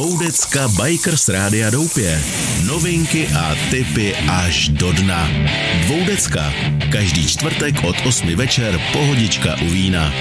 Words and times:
Moudecka 0.00 0.68
Bikers 0.68 1.28
Rádia 1.28 1.70
Doupě. 1.70 2.22
Novinky 2.64 3.28
a 3.28 3.56
tipy 3.70 4.16
až 4.16 4.68
do 4.68 4.92
dna. 4.92 5.28
Dvoudecka. 5.82 6.52
Každý 6.92 7.26
čtvrtek 7.28 7.84
od 7.84 7.96
8 8.06 8.36
večer 8.36 8.80
pohodička 8.92 9.56
u 9.62 9.70
vína. 9.70 10.12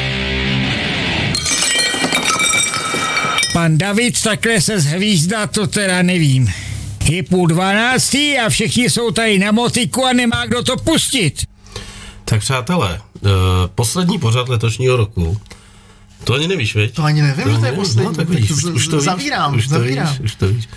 Pan 3.54 3.78
David 3.78 4.22
takhle 4.22 4.62
se 4.62 4.80
zhvízdá, 4.80 5.48
to 5.48 5.68
teda 5.68 6.02
nevím. 6.02 6.52
Je 7.10 7.24
půl 7.24 7.48
dvanáctý 7.48 8.38
a 8.38 8.50
všichni 8.50 8.90
jsou 8.90 9.12
tady 9.12 9.40
na 9.40 9.52
motiku 9.52 10.06
a 10.06 10.14
nemá 10.14 10.46
kdo 10.46 10.64
to 10.64 10.78
pustit. 10.78 11.44
Tak 12.26 12.40
přátelé, 12.40 13.02
uh, 13.22 13.30
poslední 13.76 14.20
pořad 14.20 14.50
letošního 14.50 14.98
roku, 14.98 15.38
to 16.24 16.34
ani 16.34 16.48
nevíš, 16.48 16.76
veď? 16.76 16.94
To 16.94 17.04
ani 17.04 17.22
nevím, 17.22 17.52
že 17.52 17.58
to 17.58 17.66
je 17.66 17.72
poslední. 17.72 18.06
No, 18.06 18.14
tak 18.16 18.30
vidíš, 18.30 18.52
už, 18.52 18.64
už 18.64 18.88
to 18.88 18.96
víš, 18.96 19.06
zavírám, 19.06 19.56
už 19.56 19.68
to 19.68 19.74
zavírám. 19.74 20.08
víš, 20.12 20.20
už 20.20 20.36
to 20.36 20.48
víš. 20.48 20.70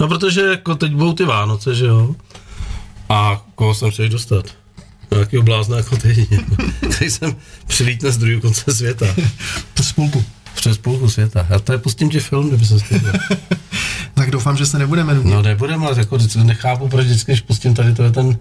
No, 0.00 0.08
protože 0.08 0.40
jako 0.40 0.74
teď 0.74 0.92
budou 0.92 1.12
ty 1.12 1.24
Vánoce, 1.24 1.74
že 1.74 1.86
jo? 1.86 2.14
A 3.08 3.42
koho 3.54 3.74
jsem 3.74 3.90
chtěl 3.90 4.08
dostat? 4.08 4.44
Nějakýho 5.10 5.42
blázna 5.42 5.76
jako 5.76 5.96
ty, 5.96 6.28
který 6.90 7.10
jsem 7.10 7.36
přilítne 7.66 8.12
z 8.12 8.18
druhého 8.18 8.40
konce 8.40 8.74
světa. 8.74 9.06
Přes 9.74 9.92
půlku. 9.92 10.24
Přes 10.54 10.78
půlku 10.78 11.10
světa. 11.10 11.46
Já 11.50 11.58
tady 11.58 11.78
pustím 11.78 12.10
ti 12.10 12.20
film, 12.20 12.48
kdyby 12.48 12.64
se 12.64 12.80
stydil. 12.80 13.12
Tak 14.14 14.30
doufám, 14.30 14.56
že 14.56 14.66
se 14.66 14.78
nebudeme 14.78 15.14
nudit. 15.14 15.30
No 15.30 15.42
nebudeme, 15.42 15.86
ale 15.86 15.98
jako 15.98 16.16
vždycky 16.16 16.44
nechápu, 16.44 16.88
proč 16.88 17.06
vždycky, 17.06 17.32
když 17.32 17.40
pustím 17.40 17.74
tady 17.74 17.94
to 17.94 18.02
je 18.02 18.10
ten 18.10 18.38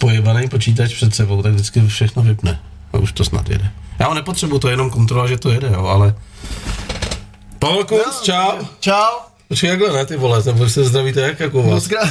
pojebaný 0.00 0.48
počítač 0.48 0.94
před 0.94 1.14
sebou, 1.14 1.42
tak 1.42 1.52
vždycky 1.52 1.86
všechno 1.86 2.22
vypne. 2.22 2.60
A 2.92 2.98
už 2.98 3.12
to 3.12 3.24
snad 3.24 3.48
jede. 3.48 3.70
Já 3.98 4.06
ho 4.08 4.14
nepotřebuji, 4.14 4.58
to 4.58 4.68
je 4.68 4.72
jenom 4.72 4.90
kontrola, 4.90 5.26
že 5.26 5.38
to 5.38 5.50
jede, 5.50 5.68
jo, 5.72 5.86
ale... 5.86 6.14
Pavel 7.58 7.84
Kunc, 7.84 8.20
čau. 8.22 8.52
Čau. 8.80 9.12
Počkej, 9.48 9.70
jakhle 9.70 9.92
ne, 9.92 10.06
ty 10.06 10.16
vole, 10.16 10.42
nebo 10.46 10.68
se 10.68 10.84
zdravíte 10.84 11.20
jak, 11.20 11.40
jako 11.40 11.58
u 11.58 11.62
vás? 11.62 11.70
Moc 11.74 11.86
krát, 11.88 12.08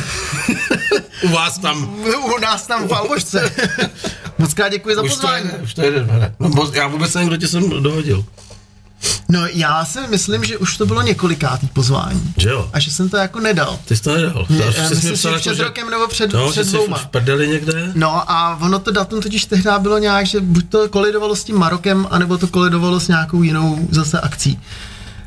U 1.24 1.28
vás 1.30 1.58
tam. 1.58 1.96
u 2.36 2.38
nás 2.40 2.68
tam 2.68 2.88
v 2.88 2.94
Albožce. 2.94 3.52
Moc 4.38 4.54
krát 4.54 4.70
děkuji 4.70 4.96
za 4.96 5.02
Už 5.02 5.10
to 5.12 5.16
pozvání. 5.22 5.46
jede, 5.46 5.58
už 5.58 5.74
to 5.74 5.82
jede, 5.82 6.04
hele. 6.04 6.36
No, 6.40 6.50
bo- 6.50 6.72
já 6.74 6.88
vůbec 6.88 7.14
nevím, 7.14 7.28
kdo 7.30 7.38
tě 7.38 7.48
sem 7.48 7.70
dohodil. 7.84 8.26
No 9.30 9.40
já 9.54 9.86
si 9.86 10.00
myslím, 10.10 10.44
že 10.44 10.58
už 10.58 10.78
to 10.78 10.86
bylo 10.86 11.02
několikátý 11.02 11.68
pozvání. 11.68 12.34
Že 12.38 12.50
jo? 12.50 12.70
A 12.74 12.80
že 12.80 12.92
jsem 12.92 13.10
to 13.10 13.18
jako 13.18 13.40
nedal. 13.40 13.80
Ty 13.86 13.96
jsi 13.96 14.04
to 14.04 14.16
nedal. 14.16 14.46
Já 14.50 14.72
jsi 14.88 14.96
myslím, 14.96 15.16
že 15.16 15.28
jako, 15.28 15.40
před 15.40 15.56
že- 15.56 15.64
rokem 15.64 15.90
nebo 15.90 16.08
před, 16.08 16.34
No, 16.34 16.50
před 16.52 16.64
že 16.64 16.70
jsi 16.70 16.76
dvouma. 16.76 16.98
v 16.98 17.08
prdeli 17.08 17.48
někde? 17.48 17.92
No 17.96 18.32
a 18.32 18.58
ono 18.62 18.80
to 18.80 18.92
datum 18.92 19.22
totiž 19.22 19.46
tehdy 19.46 19.70
bylo 19.80 19.98
nějak, 19.98 20.26
že 20.26 20.40
buď 20.42 20.70
to 20.70 20.90
kolidovalo 20.90 21.36
s 21.36 21.44
tím 21.44 21.58
Marokem, 21.58 22.08
anebo 22.12 22.38
to 22.38 22.48
kolidovalo 22.48 23.00
s 23.00 23.08
nějakou 23.08 23.44
jinou 23.44 23.88
zase 23.92 24.20
akcí. 24.20 24.60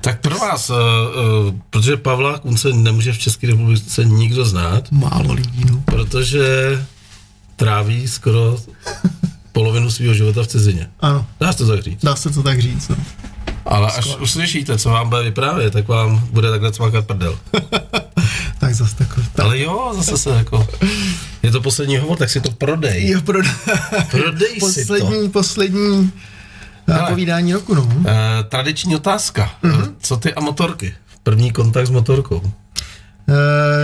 Tak 0.00 0.20
pro 0.20 0.38
vás, 0.38 0.70
uh, 0.70 0.76
uh, 0.76 1.54
protože 1.70 1.96
Pavla 1.96 2.38
Kunce 2.38 2.68
nemůže 2.72 3.12
v 3.12 3.18
České 3.18 3.46
republice 3.46 4.04
nikdo 4.04 4.44
znát, 4.44 4.92
Málo 4.92 5.32
lidí, 5.32 5.64
no. 5.70 5.82
protože 5.84 6.44
tráví 7.56 8.08
skoro 8.08 8.56
polovinu 9.52 9.90
svého 9.90 10.14
života 10.14 10.42
v 10.42 10.46
cizině. 10.46 10.90
Ano, 11.00 11.26
Dá 11.40 11.52
se 11.52 11.58
to 11.58 11.66
tak 11.66 11.82
říct. 11.82 12.00
dá 12.02 12.16
se 12.16 12.30
to 12.30 12.42
tak 12.42 12.60
říct, 12.62 12.88
no. 12.88 12.96
Ale 13.64 13.92
až 13.92 14.16
uslyšíte, 14.20 14.78
co 14.78 14.90
vám 14.90 15.08
bude 15.08 15.22
vyprávět, 15.22 15.72
tak 15.72 15.88
vám 15.88 16.28
bude 16.30 16.50
takhle 16.50 16.72
cvakat 16.72 17.06
prdel. 17.06 17.38
Tak 18.58 18.74
zase 18.74 18.96
takové. 18.96 19.26
Tak. 19.32 19.44
Ale 19.44 19.60
jo, 19.60 19.92
zase 19.96 20.18
se 20.18 20.30
jako... 20.30 20.68
Je 21.42 21.50
to 21.50 21.60
poslední 21.60 21.96
hovor, 21.96 22.18
tak 22.18 22.30
si 22.30 22.40
to 22.40 22.50
prodej. 22.50 23.08
Jo, 23.08 23.20
pro... 23.20 23.38
Prodej 24.10 24.60
si 24.60 24.86
to. 24.86 24.94
poslední, 24.94 25.30
poslední 25.30 26.12
Hele. 26.86 27.10
povídání 27.10 27.52
roku, 27.52 27.74
no. 27.74 27.82
Uh, 27.82 28.04
tradiční 28.48 28.96
otázka. 28.96 29.50
Mhm. 29.62 29.74
Uh, 29.74 29.88
co 30.00 30.16
ty 30.16 30.34
a 30.34 30.40
motorky? 30.40 30.94
První 31.22 31.52
kontakt 31.52 31.86
s 31.86 31.90
motorkou. 31.90 32.52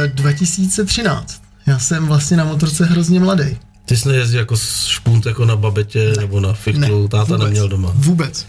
E, 0.04 0.08
2013. 0.08 1.42
Já 1.66 1.78
jsem 1.78 2.06
vlastně 2.06 2.36
na 2.36 2.44
motorce 2.44 2.84
hrozně 2.84 3.20
mladý. 3.20 3.56
Ty 3.84 3.96
jsi 3.96 4.08
nejezdil 4.08 4.40
jako 4.40 4.56
špunt 4.86 5.26
jako 5.26 5.44
na 5.44 5.56
babetě 5.56 6.08
ne. 6.08 6.20
nebo 6.20 6.40
na 6.40 6.52
fichtlu, 6.52 7.08
táta 7.08 7.24
vůbec, 7.24 7.44
neměl 7.44 7.68
doma. 7.68 7.92
Vůbec. 7.94 8.46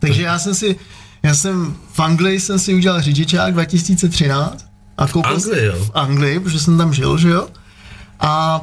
Takže 0.00 0.22
já 0.22 0.38
jsem 0.38 0.54
si, 0.54 0.76
já 1.22 1.34
jsem 1.34 1.76
v 1.92 2.00
Anglii 2.00 2.40
jsem 2.40 2.58
si 2.58 2.74
udělal 2.74 3.02
řidičák 3.02 3.52
2013. 3.52 4.66
A 4.98 5.06
koupil 5.06 5.34
Anglii, 5.34 5.64
jo? 5.64 5.84
V 5.84 5.90
Anglii, 5.94 6.40
protože 6.40 6.60
jsem 6.60 6.78
tam 6.78 6.94
žil, 6.94 7.18
že 7.18 7.28
jo. 7.28 7.48
A 8.20 8.60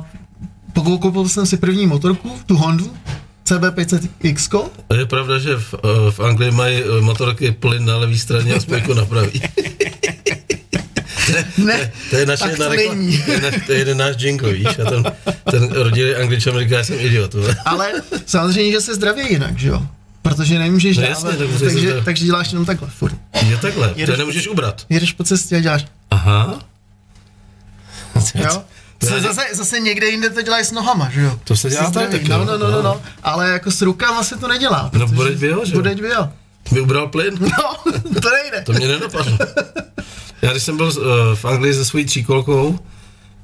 koupil 0.74 1.30
jsem 1.30 1.46
si 1.46 1.58
první 1.58 1.88
motorku, 1.88 2.40
tu 2.46 2.58
Hondu, 2.58 2.94
CB500X. 3.46 4.70
A 4.90 4.96
je 4.96 5.06
pravda, 5.06 5.40
že 5.40 5.56
v, 5.56 5.74
eh, 5.74 6.12
v 6.12 6.20
Anglii 6.20 6.52
mají 6.52 6.84
eh, 6.84 7.02
motorky 7.02 7.52
plyn 7.52 7.86
na 7.86 7.98
levé 7.98 8.18
straně 8.18 8.54
a 8.54 8.59
spojku 8.59 8.94
na 8.94 9.06
pravý. 9.06 9.42
Ne, 11.58 11.92
To 12.09 12.16
je 12.16 12.25
naše 12.25 12.44
tak 12.44 12.58
to 12.58 12.69
není. 12.69 13.24
To 13.24 13.31
je, 13.31 13.42
na, 13.42 13.50
to 13.66 13.72
je 13.72 13.78
jeden 13.78 13.98
náš 13.98 14.16
jingle, 14.19 14.54
víš? 14.54 14.68
A 14.68 14.90
ten, 14.90 15.04
ten 15.52 15.72
rodilý 15.72 16.16
angličan 16.16 16.59
říká, 16.59 16.78
já 16.78 16.84
jsem 16.84 17.00
idiot. 17.00 17.36
Ale 17.66 17.94
samozřejmě, 18.25 18.72
že 18.72 18.81
se 18.81 18.96
zdraví 18.96 19.22
jinak, 19.30 19.58
že 19.59 19.68
jo. 19.68 19.88
Protože 20.30 20.60
nemůžeš 20.60 20.98
No 20.98 21.04
dávat, 21.04 21.10
jasně, 21.16 21.30
tak 21.38 21.40
musíš 21.48 21.60
se 21.60 21.66
takže, 21.66 21.80
zdravit. 21.88 22.06
takže 22.06 22.26
děláš 22.26 22.52
jenom 22.52 22.66
takhle 22.66 22.90
furt. 22.90 23.16
Je 23.46 23.58
takhle, 23.58 23.88
to 23.90 24.00
Jedeš- 24.00 24.18
nemůžeš 24.18 24.48
ubrat. 24.48 24.86
Jedeš 24.90 25.12
po 25.14 25.24
cestě 25.24 25.56
a 25.56 25.60
děláš, 25.60 25.86
Aha. 26.12 26.60
jo. 28.36 28.64
To 29.00 29.06
Se, 29.08 29.16
je- 29.16 29.22
zase, 29.22 29.42
zase 29.54 29.80
někde 29.80 30.08
jinde 30.08 30.30
to 30.30 30.42
dělají 30.42 30.66
s 30.66 30.72
nohama, 30.72 31.10
že 31.10 31.22
jo. 31.22 31.40
To 31.44 31.56
se 31.56 31.70
dělá 31.70 31.92
taky, 31.92 32.30
No, 32.30 32.38
jo. 32.38 32.46
no, 32.46 32.58
no, 32.58 32.72
no, 32.72 32.82
no. 32.82 33.02
Ale 33.24 33.50
jako 33.50 33.72
s 33.72 33.82
rukama 33.82 34.24
se 34.24 34.36
to 34.38 34.48
nedělá. 34.48 34.90
No, 34.94 35.08
bodeď 35.08 35.38
by 35.38 35.48
jo, 35.48 35.66
že 35.66 35.74
jo? 35.74 35.78
Bodeď 35.78 36.02
by 36.02 36.08
jo. 36.08 36.30
Mi 36.72 36.80
ubral 36.80 37.08
plyn? 37.08 37.34
No, 37.40 37.92
to 38.22 38.30
nejde. 38.30 38.62
To 38.66 38.74
mě 38.74 38.88
nenapadlo. 38.88 39.38
Já 40.42 40.52
když 40.52 40.64
jsem 40.64 40.78
byl 40.78 40.86
uh, 40.86 40.94
v 41.36 41.46
Anglii 41.46 41.74
se 41.74 41.86
svojí 41.86 42.06
tříkolkou, 42.06 42.80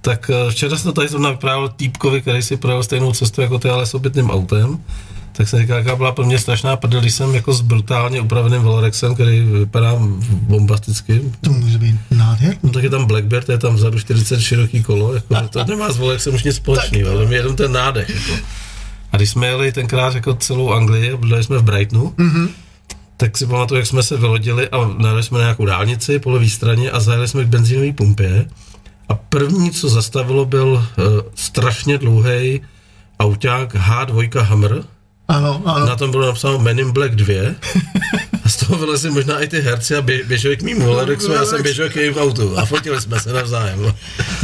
tak 0.01 0.31
uh, 0.45 0.51
včera 0.51 0.77
jsem 0.77 0.83
to 0.85 0.93
tady 0.93 1.07
zrovna 1.07 1.31
vyprávěl 1.31 1.69
týpkovi, 1.69 2.21
který 2.21 2.41
si 2.41 2.57
projel 2.57 2.83
stejnou 2.83 3.13
cestu 3.13 3.41
jako 3.41 3.59
ty, 3.59 3.69
ale 3.69 3.85
s 3.85 3.93
obytným 3.93 4.29
autem. 4.29 4.83
Tak 5.35 5.49
jsem 5.49 5.59
říkal, 5.59 5.77
jaká 5.77 5.95
byla 5.95 6.11
pro 6.11 6.25
mě 6.25 6.39
strašná 6.39 6.75
prdel, 6.75 7.01
když 7.01 7.13
jsem 7.13 7.35
jako 7.35 7.53
s 7.53 7.61
brutálně 7.61 8.21
upraveným 8.21 8.61
Valorexem, 8.61 9.13
který 9.13 9.39
vypadá 9.39 9.95
bombasticky. 10.29 11.21
To 11.41 11.51
může 11.51 11.77
být 11.77 11.95
nádherný. 12.11 12.59
No 12.63 12.69
tak 12.69 12.83
je 12.83 12.89
tam 12.89 13.05
Blackbird, 13.05 13.49
je 13.49 13.57
tam 13.57 13.75
vzadu 13.75 13.99
40 13.99 14.39
široký 14.41 14.83
kolo, 14.83 15.13
jako, 15.13 15.47
to 15.49 15.65
nemá 15.65 15.91
s 15.91 15.97
Valorexem 15.97 16.35
už 16.35 16.43
nic 16.43 16.55
společného, 16.55 17.11
ale 17.11 17.35
jenom 17.35 17.55
ten 17.55 17.71
nádech. 17.71 18.09
Jako. 18.09 18.43
A 19.11 19.17
když 19.17 19.29
jsme 19.29 19.47
jeli 19.47 19.71
tenkrát 19.71 20.15
jako 20.15 20.33
celou 20.33 20.71
Anglii, 20.71 21.11
a 21.11 21.17
byli 21.17 21.43
jsme 21.43 21.57
v 21.57 21.63
Brightonu, 21.63 22.13
mm-hmm. 22.17 22.49
tak 23.17 23.37
si 23.37 23.47
pamatuju, 23.47 23.77
jak 23.77 23.87
jsme 23.87 24.03
se 24.03 24.17
vylodili 24.17 24.69
a 24.69 24.77
najeli 24.97 25.23
jsme 25.23 25.37
na 25.37 25.43
nějakou 25.43 25.65
dálnici 25.65 26.19
po 26.19 26.29
levé 26.29 26.49
straně 26.49 26.91
a 26.91 26.99
zajeli 26.99 27.27
jsme 27.27 27.43
k 27.43 27.47
benzínové 27.47 27.93
pumpě. 27.93 28.45
A 29.09 29.15
první, 29.15 29.71
co 29.71 29.89
zastavilo, 29.89 30.45
byl 30.45 30.67
uh, 30.67 31.03
strašně 31.35 31.97
dlouhý 31.97 32.61
auták 33.19 33.75
H2 33.75 34.39
Hammer. 34.39 34.83
Ano, 35.27 35.61
ano. 35.65 35.85
Na 35.85 35.95
tom 35.95 36.11
bylo 36.11 36.25
napsáno 36.27 36.59
Men 36.59 36.79
in 36.79 36.91
Black 36.91 37.15
2. 37.15 37.55
A 38.45 38.49
z 38.49 38.55
toho 38.55 38.77
vylezli 38.79 39.11
možná 39.11 39.39
i 39.39 39.47
ty 39.47 39.61
herci 39.61 39.95
a 39.95 40.01
bě, 40.01 40.23
běželi 40.23 40.57
k 40.57 40.61
mýmu 40.61 40.87
Valerexu, 40.87 41.31
já 41.31 41.45
jsem 41.45 41.63
běžel 41.63 41.89
k 41.89 41.95
jejím 41.95 42.17
autu 42.17 42.57
a 42.57 42.65
fotili 42.65 43.01
jsme 43.01 43.19
se 43.19 43.33
navzájem. 43.33 43.93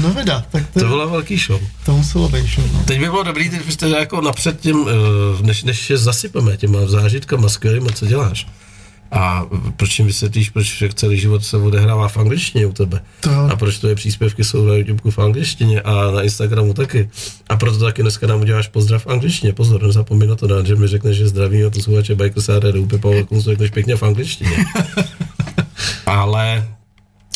No 0.01 0.13
vida, 0.13 0.45
tak 0.51 0.63
to, 0.73 0.79
To 0.79 0.85
byla 0.87 1.05
velký 1.05 1.37
show. 1.37 1.61
to 1.85 1.91
muselo 1.91 2.29
být 2.29 2.45
show, 2.55 2.73
no. 2.73 2.83
Teď 2.85 2.99
by 2.99 3.05
bylo 3.09 3.23
dobrý, 3.23 3.49
teď 3.49 3.65
byste 3.65 3.89
jako 3.89 4.21
napřed 4.21 4.59
tím, 4.59 4.87
eh, 4.89 5.43
než, 5.43 5.63
než 5.63 5.89
je 5.89 5.97
zasypeme 5.97 6.57
těma 6.57 6.79
zážitkama 6.87 7.49
skvělýma, 7.49 7.89
co 7.91 8.05
děláš. 8.05 8.47
A 9.11 9.45
proč 9.75 9.99
jim 9.99 10.07
vysvětlíš, 10.07 10.49
proč 10.49 10.83
celý 10.93 11.19
život 11.19 11.45
se 11.45 11.57
odehrává 11.57 12.07
v 12.07 12.17
angličtině 12.17 12.65
u 12.65 12.73
tebe? 12.73 13.01
To. 13.19 13.31
A 13.31 13.55
proč 13.55 13.77
tvoje 13.77 13.95
příspěvky 13.95 14.43
jsou 14.43 14.65
na 14.65 14.73
YouTube 14.73 15.11
v 15.11 15.19
angličtině 15.19 15.81
a 15.81 16.11
na 16.11 16.21
Instagramu 16.21 16.73
taky? 16.73 17.09
A 17.49 17.57
proto 17.57 17.79
taky 17.79 18.01
dneska 18.01 18.27
nám 18.27 18.41
uděláš 18.41 18.67
pozdrav 18.67 19.05
v 19.05 19.07
angličtině. 19.07 19.53
Pozor, 19.53 19.83
nezapomeň 19.83 20.29
na 20.29 20.35
to 20.35 20.47
dát, 20.47 20.65
že 20.65 20.75
mi 20.75 20.87
řekneš, 20.87 21.17
že 21.17 21.27
zdravíme 21.27 21.69
posluchače 21.69 22.15
Bajko 22.15 22.41
Sára 22.41 22.71
Doupy, 22.71 22.97
Pavel 22.97 23.25
Kunz, 23.25 23.43
řekneš 23.43 23.71
pěkně 23.71 23.95
v 23.95 24.03
angličtině. 24.03 24.65
Ale 26.05 26.67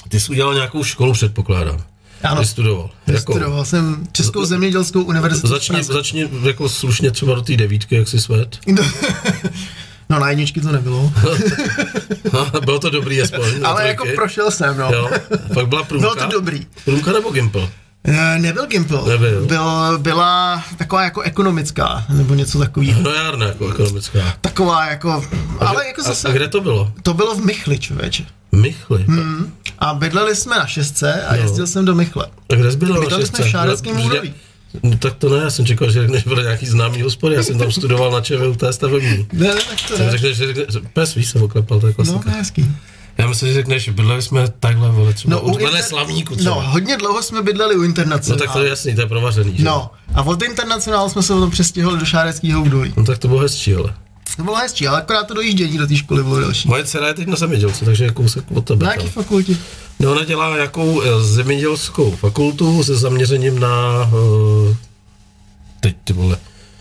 ty 0.10 0.20
jsi 0.20 0.32
udělal 0.32 0.54
nějakou 0.54 0.84
školu, 0.84 1.14
předpokládám. 1.14 1.84
Ano. 2.24 2.42
Vystudoval. 2.42 2.90
Jakou? 3.08 3.34
Studoval 3.34 3.66
jsem 3.66 4.08
Českou 4.12 4.46
zemědělskou 4.46 5.04
univerzitu. 5.04 5.48
Začni, 5.48 5.84
začni 5.84 6.30
jako 6.44 6.70
slušně 6.70 7.12
třeba 7.12 7.36
do 7.36 7.42
té 7.42 7.58
devítky, 7.58 7.96
jak 7.96 8.08
si 8.08 8.20
svet. 8.20 8.60
No 8.68 8.84
na 10.20 10.30
jedničky 10.30 10.62
to 10.62 10.72
nebylo, 10.72 11.12
Bylo 12.66 12.80
to 12.80 12.90
dobrý 12.90 13.22
aspoň. 13.22 13.48
ale 13.64 13.88
jako 13.88 14.06
prošel 14.16 14.52
jsem, 14.52 14.78
no. 14.78 14.90
Jo, 14.94 15.10
pak 15.54 15.68
byla 15.68 15.84
průmka. 15.84 16.10
Bylo 16.10 16.26
to 16.26 16.32
dobrý. 16.32 16.68
Průmka 16.86 17.12
nebo 17.12 17.30
Gimple? 17.32 17.70
Eh, 18.08 18.40
Nebyl 18.40 18.66
Gimple. 18.66 19.02
Nebyl. 19.10 19.46
Byl, 19.46 19.98
byla 20.00 20.64
taková 20.78 21.04
jako 21.04 21.22
ekonomická, 21.22 22.06
nebo 22.10 22.34
něco 22.34 22.60
takového. 22.60 23.02
No 23.02 23.10
járna 23.14 23.46
jako 23.46 23.70
ekonomická. 23.70 24.20
Taková 24.42 24.86
jako, 24.86 25.26
ale 25.60 25.88
jako 25.88 26.02
a, 26.02 26.04
zase, 26.04 26.28
a 26.28 26.32
kde 26.32 26.48
to 26.48 26.62
bylo? 26.62 26.92
to 27.04 27.14
bylo 27.14 27.36
v 27.36 27.46
Michli, 27.46 27.80
člověče. 27.80 28.26
Michli. 28.52 29.04
Hmm. 29.04 29.54
A 29.80 29.94
bydleli 29.94 30.36
jsme 30.36 30.58
na 30.58 30.66
šestce 30.68 31.26
a 31.26 31.36
jezdil 31.36 31.68
jsem 31.68 31.86
do 31.86 31.96
Michle. 31.96 32.28
A 32.52 32.56
kde 32.56 32.72
jsi 32.72 32.78
byl? 32.78 33.00
Bydleli 33.02 33.26
jsme 33.26 33.46
v 33.46 33.48
Šáreckém 33.48 34.00
údolí. 34.06 34.34
No, 34.84 34.98
tak 34.98 35.14
to 35.14 35.30
ne, 35.30 35.44
já 35.44 35.50
jsem 35.50 35.66
čekal, 35.66 35.92
že 35.92 36.02
řekneš, 36.02 36.24
byl 36.24 36.44
nějaký 36.44 36.66
známý 36.66 37.02
hospody, 37.02 37.36
já 37.36 37.44
jsem 37.44 37.58
tam 37.58 37.72
studoval 37.80 38.12
na 38.12 38.22
ČVUT 38.22 38.64
stavební. 38.72 39.28
Ne, 39.34 39.48
ne, 39.48 39.54
tak 39.70 39.82
to 39.88 39.98
Jsem 39.98 40.06
ne. 40.06 40.12
řekl, 40.12 40.34
že 40.34 40.54
řekne, 40.54 40.64
pes 40.94 41.16
ví 41.16 41.24
se 41.26 41.40
oklepal, 41.40 41.80
to 41.80 41.88
je 41.88 41.92
No, 41.92 41.96
klasika. 41.96 42.20
to 42.24 42.30
je 42.30 42.36
hezký. 42.36 42.66
Já 43.18 43.28
myslím, 43.28 43.50
že 43.50 43.54
řekneš, 43.56 43.90
bydleli 43.90 44.22
jsme 44.22 44.48
takhle, 44.60 44.90
vole, 44.92 45.14
třeba 45.14 45.36
no, 45.36 45.42
u 45.42 45.58
inter- 45.58 45.82
slavníku 45.84 46.36
třeba. 46.36 46.56
No, 46.56 46.62
hodně 46.62 46.98
dlouho 46.98 47.24
jsme 47.24 47.42
bydleli 47.42 47.76
u 47.76 47.78
no 47.78 47.84
internacionálu. 47.84 48.40
tak 48.46 48.54
to 48.54 48.64
je 48.64 48.70
jasný, 48.70 48.96
to 48.96 49.02
je 49.02 49.08
provařený, 49.08 49.58
že? 49.58 49.64
No, 49.64 49.90
a 50.14 50.22
od 50.22 50.44
internacionálu 50.44 51.10
jsme 51.10 51.24
se 51.24 51.34
potom 51.34 51.52
přestěhovali 51.52 52.00
do 52.00 52.06
Šáreckého 52.06 52.62
údolí. 52.62 52.94
no 52.98 53.04
tak 53.06 53.18
to 53.18 53.28
bylo 53.28 53.40
hezčí, 53.40 53.76
ale. 53.76 53.94
To 54.38 54.44
bylo 54.44 54.56
hezčí, 54.56 54.88
ale 54.88 54.98
akorát 54.98 55.28
to 55.28 55.34
dojíždění 55.34 55.78
do 55.78 55.88
té 55.88 55.96
školy 55.96 56.24
bylo 56.24 56.40
delší. 56.40 56.68
Moje 56.68 56.84
dcera 56.84 57.08
je 57.08 57.14
teď 57.14 57.28
na 57.28 57.36
zemědělce, 57.36 57.86
takže 57.86 58.04
je 58.04 58.12
kousek 58.12 58.44
od 58.54 58.66
tebe. 58.66 58.86
Na 58.86 58.94
jaký 58.94 59.08
fakultě? 59.08 59.56
No, 60.00 60.12
ona 60.12 60.24
dělá 60.24 60.56
nějakou 60.56 61.02
eh, 61.02 61.24
zemědělskou 61.24 62.12
fakultu 62.12 62.84
se 62.84 62.96
zaměřením 62.96 63.60
na... 63.60 63.70
Uh, 64.14 64.76
teď 65.80 65.96
ty 66.04 66.14
vole. 66.14 66.38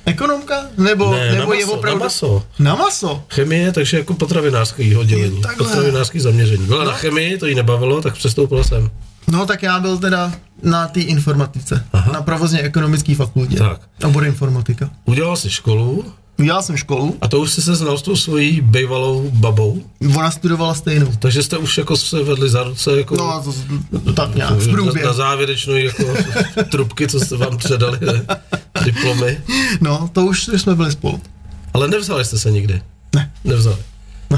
Ekonomka? 0.06 0.54
Nebo, 0.78 1.12
Ne, 1.12 1.28
na 1.28 1.34
nebo 1.34 1.46
maso, 1.46 1.58
je 1.60 1.66
opravdu... 1.66 1.98
na 1.98 2.04
maso. 2.04 2.42
Na 2.58 2.74
maso? 2.74 3.24
Chemie, 3.28 3.72
takže 3.72 3.96
jako 3.98 4.14
potravinářský 4.14 4.96
oddělení. 4.96 5.40
Takhle. 5.40 5.66
Potravinářský 5.68 6.20
zaměření. 6.20 6.66
Byla 6.66 6.84
na 6.84 6.92
chemii, 6.92 7.38
to 7.38 7.46
jí 7.46 7.54
nebavilo, 7.54 8.02
tak 8.02 8.14
přestoupila 8.14 8.64
jsem. 8.64 8.90
No 9.28 9.46
tak 9.46 9.62
já 9.62 9.80
byl 9.80 9.98
teda 9.98 10.32
na 10.62 10.88
té 10.88 11.00
informatice, 11.00 11.84
Aha. 11.92 12.12
na 12.12 12.22
provozně 12.22 12.60
ekonomické 12.60 13.14
fakultě. 13.14 13.56
Tak. 13.56 13.80
Obor 14.04 14.24
informatika. 14.24 14.90
Udělal 15.04 15.36
si 15.36 15.50
školu 15.50 16.04
Udělal 16.38 16.62
jsem 16.62 16.76
školu, 16.76 17.16
a 17.20 17.28
to 17.28 17.40
už 17.40 17.50
jsi 17.50 17.62
se 17.62 17.74
znal 17.74 17.98
s 17.98 18.02
tou 18.02 18.16
svojí 18.16 18.60
bývalou 18.60 19.30
babou, 19.30 19.82
ona 20.16 20.30
studovala 20.30 20.74
stejnou. 20.74 21.12
takže 21.18 21.42
jste 21.42 21.58
už 21.58 21.78
jako 21.78 21.96
se 21.96 22.22
vedli 22.22 22.50
za 22.50 22.62
ruce, 22.62 22.98
jako 22.98 23.16
No, 23.16 23.42
to, 23.90 24.00
to 24.00 24.12
tak 24.12 24.34
nějak, 24.34 24.50
v 24.52 24.66
na, 24.66 24.72
průběhu. 24.72 25.06
na 25.06 25.12
závěrečnou 25.12 25.74
jako 25.74 26.04
trubky, 26.70 27.08
co 27.08 27.20
jste 27.20 27.36
vám 27.36 27.58
předali, 27.58 27.98
ne? 28.06 28.26
diplomy. 28.84 29.40
No, 29.80 30.10
to 30.12 30.24
už 30.24 30.48
jsme 30.56 30.74
byli 30.74 30.92
spolu. 30.92 31.20
Ale 31.74 31.88
nevzali 31.88 32.24
jste 32.24 32.38
se 32.38 32.50
nikdy. 32.50 32.82
Ne. 33.14 33.32
Nevzali. 33.44 33.76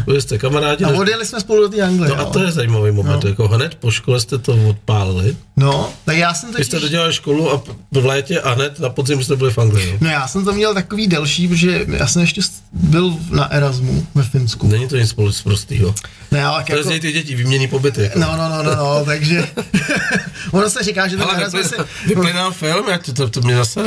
Byli 0.07 0.23
jste 0.23 0.39
kamarádi. 0.39 0.85
A 0.85 0.89
odjeli 0.89 1.27
jsme 1.27 1.41
spolu 1.41 1.63
do 1.63 1.69
té 1.69 1.83
Anglie. 1.83 2.09
No 2.09 2.19
a 2.19 2.23
jo. 2.23 2.31
to 2.33 2.43
je 2.43 2.53
zajímavý 2.53 2.91
moment, 2.93 3.23
No. 3.25 3.29
jako 3.31 3.49
hned 3.49 3.75
po 3.75 3.91
škole 3.91 4.21
jste 4.21 4.39
to 4.39 4.59
odpálili. 4.69 5.37
No, 5.57 5.91
tak 6.05 6.17
já 6.17 6.35
jsem 6.35 6.49
Vy 6.49 6.53
totiž... 6.53 6.67
jste 6.67 6.81
dodělali 6.81 7.13
školu 7.13 7.53
a 7.53 7.63
v 7.93 8.07
létě 8.07 8.41
a 8.41 8.55
hned 8.55 8.81
na 8.81 8.89
podzim 8.89 9.25
jste 9.25 9.37
byli 9.37 9.51
v 9.51 9.59
Anglii. 9.59 9.99
No 10.01 10.11
já 10.11 10.29
jsem 10.29 10.45
to 10.45 10.53
měl 10.53 10.75
takový 10.75 11.07
delší, 11.07 11.49
protože 11.49 11.87
já 11.89 12.07
jsem 12.07 12.23
ještě 12.23 12.41
byl 12.73 13.17
na 13.31 13.53
Erasmu 13.53 14.07
ve 14.15 14.23
Finsku. 14.23 14.67
Není 14.69 14.89
to 14.89 14.97
nic 14.97 15.09
spolu 15.11 15.33
prostýho. 15.45 15.95
Ne, 16.31 16.45
ale 16.45 16.65
To 16.65 16.73
jako... 16.73 16.85
z 16.85 16.87
něj 16.87 17.01
ty 17.01 17.13
děti, 17.13 17.35
výmění 17.35 17.69
pobyty. 17.69 18.03
Jako. 18.03 18.19
No, 18.19 18.37
no, 18.37 18.49
no, 18.49 18.63
no, 18.63 18.75
no, 18.77 19.05
takže... 19.05 19.49
ono 20.53 20.71
se 20.71 20.83
říká, 20.83 21.09
že 21.09 21.17
ten 21.17 21.25
Ale 21.29 21.37
Erasmus 21.37 21.63
vyplyne, 21.71 21.85
je... 22.03 22.09
vyplyne 22.09 22.41
film, 22.51 22.89
jak 22.89 23.03
to, 23.03 23.13
to, 23.13 23.29
to 23.29 23.41
mě 23.41 23.57
zase 23.57 23.81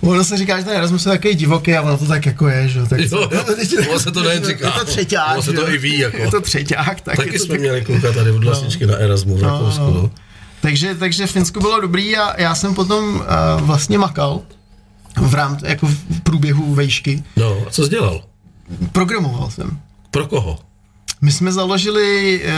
Ono 0.00 0.24
se 0.24 0.36
říká, 0.36 0.58
že 0.58 0.64
ten 0.64 0.76
Erasmus 0.76 1.06
je 1.06 1.12
takový 1.12 1.34
divoký 1.34 1.74
a 1.74 1.82
ono 1.82 1.98
to 1.98 2.04
tak 2.06 2.26
jako 2.26 2.48
je, 2.48 2.68
že 2.68 2.78
jo. 2.78 2.86
Tak 2.86 3.00
Jo, 3.00 3.28
jo. 3.32 3.44
Ono 3.90 4.00
se 4.00 4.10
to 4.12 4.22
nejen 4.22 4.44
říká. 4.44 4.66
Je 4.66 4.84
to 4.84 4.92
třeťák, 5.40 5.58
Ono 5.58 5.64
se 5.64 5.66
to 5.66 5.74
i 5.74 5.78
ví, 5.78 5.98
jako. 5.98 6.16
Je 6.16 6.30
to 6.30 6.40
třeťák, 6.40 7.00
tak 7.00 7.16
Taky 7.16 7.38
jsme 7.38 7.48
tak... 7.48 7.60
měli 7.60 7.82
kluka 7.82 8.12
tady 8.12 8.30
od 8.30 8.44
Vlastničky 8.44 8.86
na 8.86 8.96
Erasmu 8.96 9.36
v 9.36 9.42
Rakousku. 9.42 9.84
no. 9.84 9.90
no. 9.90 10.10
Takže, 10.60 10.94
takže 10.94 11.26
Finsko 11.26 11.60
bylo 11.60 11.80
dobrý 11.80 12.16
a 12.16 12.40
já 12.40 12.54
jsem 12.54 12.74
potom 12.74 13.14
uh, 13.14 13.22
vlastně 13.60 13.98
makal 13.98 14.40
v 15.20 15.34
rámci, 15.34 15.66
jako 15.66 15.86
v 15.86 16.20
průběhu 16.22 16.74
vejšky. 16.74 17.22
No, 17.36 17.56
a 17.66 17.70
co 17.70 17.84
jsi 17.84 17.90
dělal? 17.90 18.24
Programoval 18.92 19.50
jsem. 19.50 19.78
Pro 20.10 20.26
koho? 20.26 20.58
My 21.20 21.32
jsme 21.32 21.52
založili, 21.52 22.40
eh, 22.44 22.52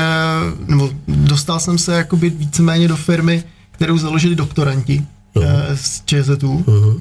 nebo 0.66 0.90
dostal 1.08 1.60
jsem 1.60 1.78
se 1.78 1.94
jakoby 1.94 2.30
víceméně 2.30 2.88
do 2.88 2.96
firmy, 2.96 3.44
kterou 3.70 3.98
založili 3.98 4.34
doktoranti 4.34 5.04
No. 5.36 5.42
eh, 5.44 5.76
z 5.76 6.02
ČZU. 6.04 6.34
Uh-huh. 6.66 7.00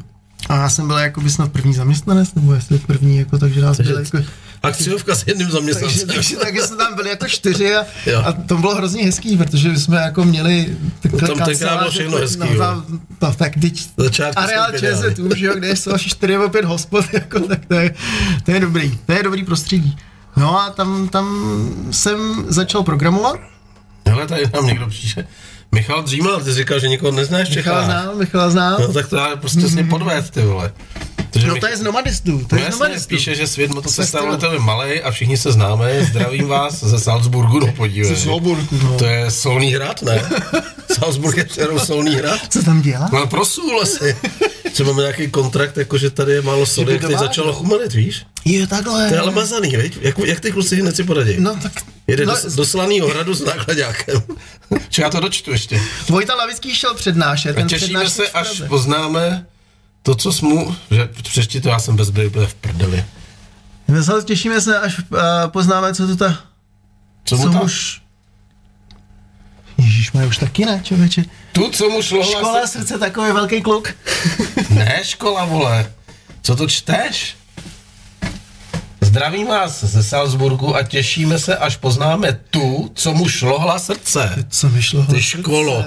A 0.50 0.56
já 0.56 0.70
jsem 0.70 0.88
byl 0.88 0.98
jakoby 0.98 1.30
snad 1.30 1.52
první 1.52 1.74
zaměstnanec, 1.74 2.34
nebo 2.36 2.54
jestli 2.54 2.80
první, 2.80 3.18
jako, 3.18 3.38
takže 3.38 3.62
nás 3.62 3.78
Takže 3.78 3.94
byli 3.94 4.06
jako, 4.14 4.30
Akciovka 4.64 5.16
s 5.16 5.24
jedním 5.28 5.48
takže, 5.48 5.54
zaměstnancem. 5.54 6.08
takže, 6.08 6.36
takže 6.38 6.62
jsme 6.62 6.78
tam 6.78 6.96
byli 6.96 7.10
jako 7.10 7.28
čtyři 7.28 7.76
a, 7.76 7.86
Jo. 8.06 8.22
a 8.26 8.32
to 8.34 8.58
bylo 8.58 8.76
hrozně 8.76 9.04
hezký, 9.04 9.38
protože 9.38 9.80
jsme 9.80 9.98
jako 9.98 10.24
měli 10.24 10.78
takhle 11.02 11.22
Tam 11.28 11.40
tenkrát 11.40 11.78
bylo 11.78 11.92
všechno 11.92 12.18
hezký, 12.18 12.40
no, 12.40 12.58
tam, 12.58 12.86
no, 13.22 13.34
tak 13.34 13.54
teď 13.62 13.88
Začátky 13.98 14.38
areál. 14.44 14.72
ČZU, 14.72 15.36
že 15.36 15.46
jo, 15.46 15.54
kde 15.56 15.76
jsou 15.76 15.92
asi 15.94 16.10
čtyři 16.10 16.34
nebo 16.34 16.50
pět 16.50 16.66
hospod, 16.66 17.06
jako, 17.14 17.40
tak 17.40 17.66
to 17.66 17.74
je, 17.74 17.96
to 18.44 18.52
je 18.52 18.60
dobrý, 18.60 18.98
to 19.06 19.12
je 19.14 19.24
dobrý 19.24 19.44
prostředí. 19.44 19.98
No 20.38 20.60
a 20.62 20.70
tam, 20.70 21.10
tam 21.10 21.28
jsem 21.92 22.46
začal 22.48 22.84
programovat, 22.84 23.40
Hele, 24.08 24.28
tady 24.28 24.44
nám 24.54 24.66
někdo 24.68 24.86
píše. 24.88 25.28
Michal 25.72 26.02
Dřímal, 26.04 26.42
ty 26.42 26.54
říkal, 26.54 26.80
že 26.80 26.88
nikoho 26.88 27.12
neznáš 27.12 27.50
Michala 27.56 27.82
Čechách. 27.82 28.04
znám, 28.04 28.18
Michala 28.18 28.50
znám. 28.50 28.82
No 28.82 28.94
tak 28.94 29.08
to 29.08 29.16
já 29.16 29.36
prostě 29.36 29.62
s 29.62 29.76
ním 29.76 29.88
podvést, 29.90 30.34
ty 30.34 30.42
vole. 30.42 30.72
Takže 31.34 31.48
No 31.48 31.56
to 31.60 31.68
je 31.68 31.78
z 31.78 31.82
nomadistů, 31.82 32.46
to 32.50 32.56
No 32.56 32.58
je 32.58 32.64
z 32.64 32.66
jasně, 32.66 32.84
nomadistů. 32.84 33.08
píše, 33.10 33.36
že 33.36 33.48
svět 33.48 33.72
Festival. 33.92 34.40
je 34.54 34.60
malý 34.60 35.02
a 35.02 35.12
všichni 35.12 35.38
se 35.38 35.52
známe. 35.52 36.04
Zdravím 36.06 36.48
vás 36.48 36.84
ze 36.84 37.00
Salzburgu, 37.00 37.60
no 37.60 37.72
podívej. 37.72 38.16
Ze 38.16 38.22
Salzburgu, 38.22 38.68
no. 38.84 38.98
To 38.98 39.06
je 39.06 39.32
Solný 39.32 39.74
hrad, 39.74 40.02
ne? 40.02 40.22
Salzburg 41.00 41.38
je 41.38 41.44
kterou 41.44 41.80
Solný 41.80 42.16
hrad. 42.16 42.40
Co 42.50 42.64
tam 42.64 42.82
dělá? 42.82 43.10
No 43.14 43.28
pro 43.28 43.46
sůl 43.46 43.82
asi. 43.82 44.16
Třeba 44.72 44.90
máme 44.90 45.02
nějaký 45.02 45.28
kontrakt, 45.28 45.78
jako 45.78 45.98
že 45.98 46.10
tady 46.10 46.32
je 46.32 46.42
málo 46.42 46.66
soli, 46.66 46.94
jak 46.94 47.02
teď 47.02 47.18
začalo 47.18 47.54
chumanit, 47.54 47.94
víš? 47.94 48.26
Je 48.46 48.68
takhle. 48.68 49.08
To 49.08 49.14
je 49.14 49.20
ale 49.20 49.32
mazaný, 49.32 49.78
viď? 49.78 49.98
Jak, 50.02 50.20
jak 50.20 50.40
ty 50.40 50.52
kluci 50.52 50.76
hned 50.76 50.96
si 50.96 51.04
poradí? 51.04 51.36
No 51.38 51.56
tak... 51.64 51.72
Jede 52.08 52.26
no, 52.26 52.34
do, 52.56 52.66
do 53.00 53.08
hradu 53.08 53.34
s 53.34 53.46
nákladákem. 53.46 54.22
Či 54.90 55.02
já 55.02 55.10
to 55.10 55.20
dočtu 55.20 55.52
ještě. 55.52 55.82
Vojta 56.10 56.36
Lavický 56.36 56.76
šel 56.76 56.94
přednášet. 56.94 57.50
A 57.50 57.54
ten 57.54 57.68
těšíme 57.68 58.10
se, 58.10 58.30
až 58.30 58.62
poznáme 58.68 59.46
to, 60.04 60.16
co 60.16 60.34
jsme... 60.34 60.50
Že 60.92 61.10
přečti 61.24 61.62
to, 61.62 61.70
já 61.70 61.80
jsem 61.80 61.96
bez 61.96 62.10
Bible 62.10 62.48
v 62.48 62.54
prdeli. 62.54 63.06
My 63.88 64.04
se 64.04 64.12
těšíme 64.26 64.62
se, 64.62 64.80
až 64.80 65.00
uh, 65.00 65.18
poznáme, 65.48 65.94
co 65.94 66.08
to 66.08 66.16
ta... 66.16 66.40
Co 67.26 67.38
mu 67.38 67.48
muž... 67.50 68.02
Ježíš, 69.78 70.12
má 70.12 70.26
už 70.26 70.38
taky 70.38 70.66
ne, 70.66 70.82
člověče. 70.84 71.26
Tu, 71.52 71.70
co 71.70 71.90
mu 71.90 72.02
šlo 72.02 72.24
Škola 72.24 72.52
hlas... 72.52 72.72
srdce, 72.72 73.00
takový 73.00 73.32
velký 73.32 73.62
kluk. 73.62 73.90
Ne, 74.70 75.00
škola, 75.04 75.46
vole. 75.46 75.92
Co 76.42 76.56
to 76.56 76.68
čteš? 76.68 77.36
Zdravím 79.02 79.48
vás 79.48 79.84
ze 79.84 80.04
Salzburgu 80.04 80.76
a 80.76 80.84
těšíme 80.84 81.40
se, 81.40 81.58
až 81.58 81.78
poznáme 81.78 82.40
tu, 82.50 82.92
co 82.96 83.14
mu 83.14 83.30
šlohla 83.30 83.80
srdce. 83.80 84.46
Co 84.50 84.70
mi 84.70 84.82
šlo? 84.82 85.06
Ty 85.06 85.22
školo. 85.22 85.86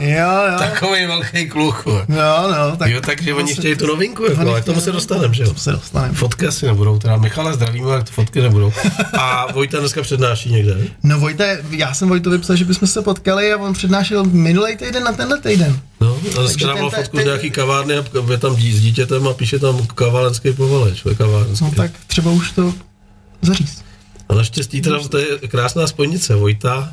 Jo, 0.00 0.30
jo. 0.52 0.58
Takový 0.58 1.06
velký 1.06 1.48
kluk. 1.48 1.82
Jo, 1.86 2.50
no, 2.50 2.76
tak... 2.76 2.90
Jo, 2.90 3.00
takže 3.00 3.34
oni 3.34 3.54
se- 3.54 3.60
chtějí 3.60 3.76
tu 3.76 3.86
novinku, 3.86 4.24
jako, 4.24 4.40
ale 4.40 4.60
k 4.60 4.64
tomu 4.64 4.80
se 4.80 4.92
dostaneme, 4.92 5.34
že 5.34 5.42
jo? 5.42 5.54
Se 5.56 5.72
dostaneme. 5.72 6.14
Fotky 6.14 6.46
asi 6.46 6.66
nebudou, 6.66 6.98
teda 6.98 7.16
Michala 7.16 7.52
zdravíme, 7.52 7.86
ale 7.90 8.04
fotky 8.10 8.40
nebudou. 8.40 8.72
A 9.18 9.52
Vojta 9.52 9.78
dneska 9.80 10.02
přednáší 10.02 10.52
někde, 10.52 10.74
ne? 10.74 10.84
No 11.02 11.20
Vojta, 11.20 11.44
já 11.70 11.94
jsem 11.94 12.08
Vojtovi 12.08 12.38
psal, 12.38 12.56
že 12.56 12.64
bychom 12.64 12.88
se 12.88 13.02
potkali 13.02 13.52
a 13.52 13.56
on 13.56 13.72
přednášel 13.72 14.24
minulý 14.24 14.76
týden 14.76 15.04
na 15.04 15.12
tenhle 15.12 15.40
týden. 15.40 15.80
No, 16.00 16.18
a 16.38 16.40
dneska 16.40 16.66
dával 16.66 16.90
fotku 16.90 17.18
z 17.18 17.24
nějaký 17.24 17.50
kavárny 17.50 17.94
a 17.98 18.04
je 18.30 18.38
tam 18.38 18.56
dí, 18.56 18.72
s 18.72 18.80
dítětem 18.80 19.28
a 19.28 19.34
píše 19.34 19.58
tam 19.58 19.86
kavárenský 19.86 20.52
povaleč, 20.52 21.02
kavárenský. 21.18 21.64
No 21.64 21.70
tak 21.76 21.90
třeba 22.06 22.30
už 22.30 22.50
to 22.50 22.74
zaříz. 23.42 23.82
A 24.28 24.34
naštěstí 24.34 24.80
teda 24.82 24.98
to 25.08 25.18
je 25.18 25.26
krásná 25.48 25.86
spojnice, 25.86 26.34
Vojta 26.34 26.92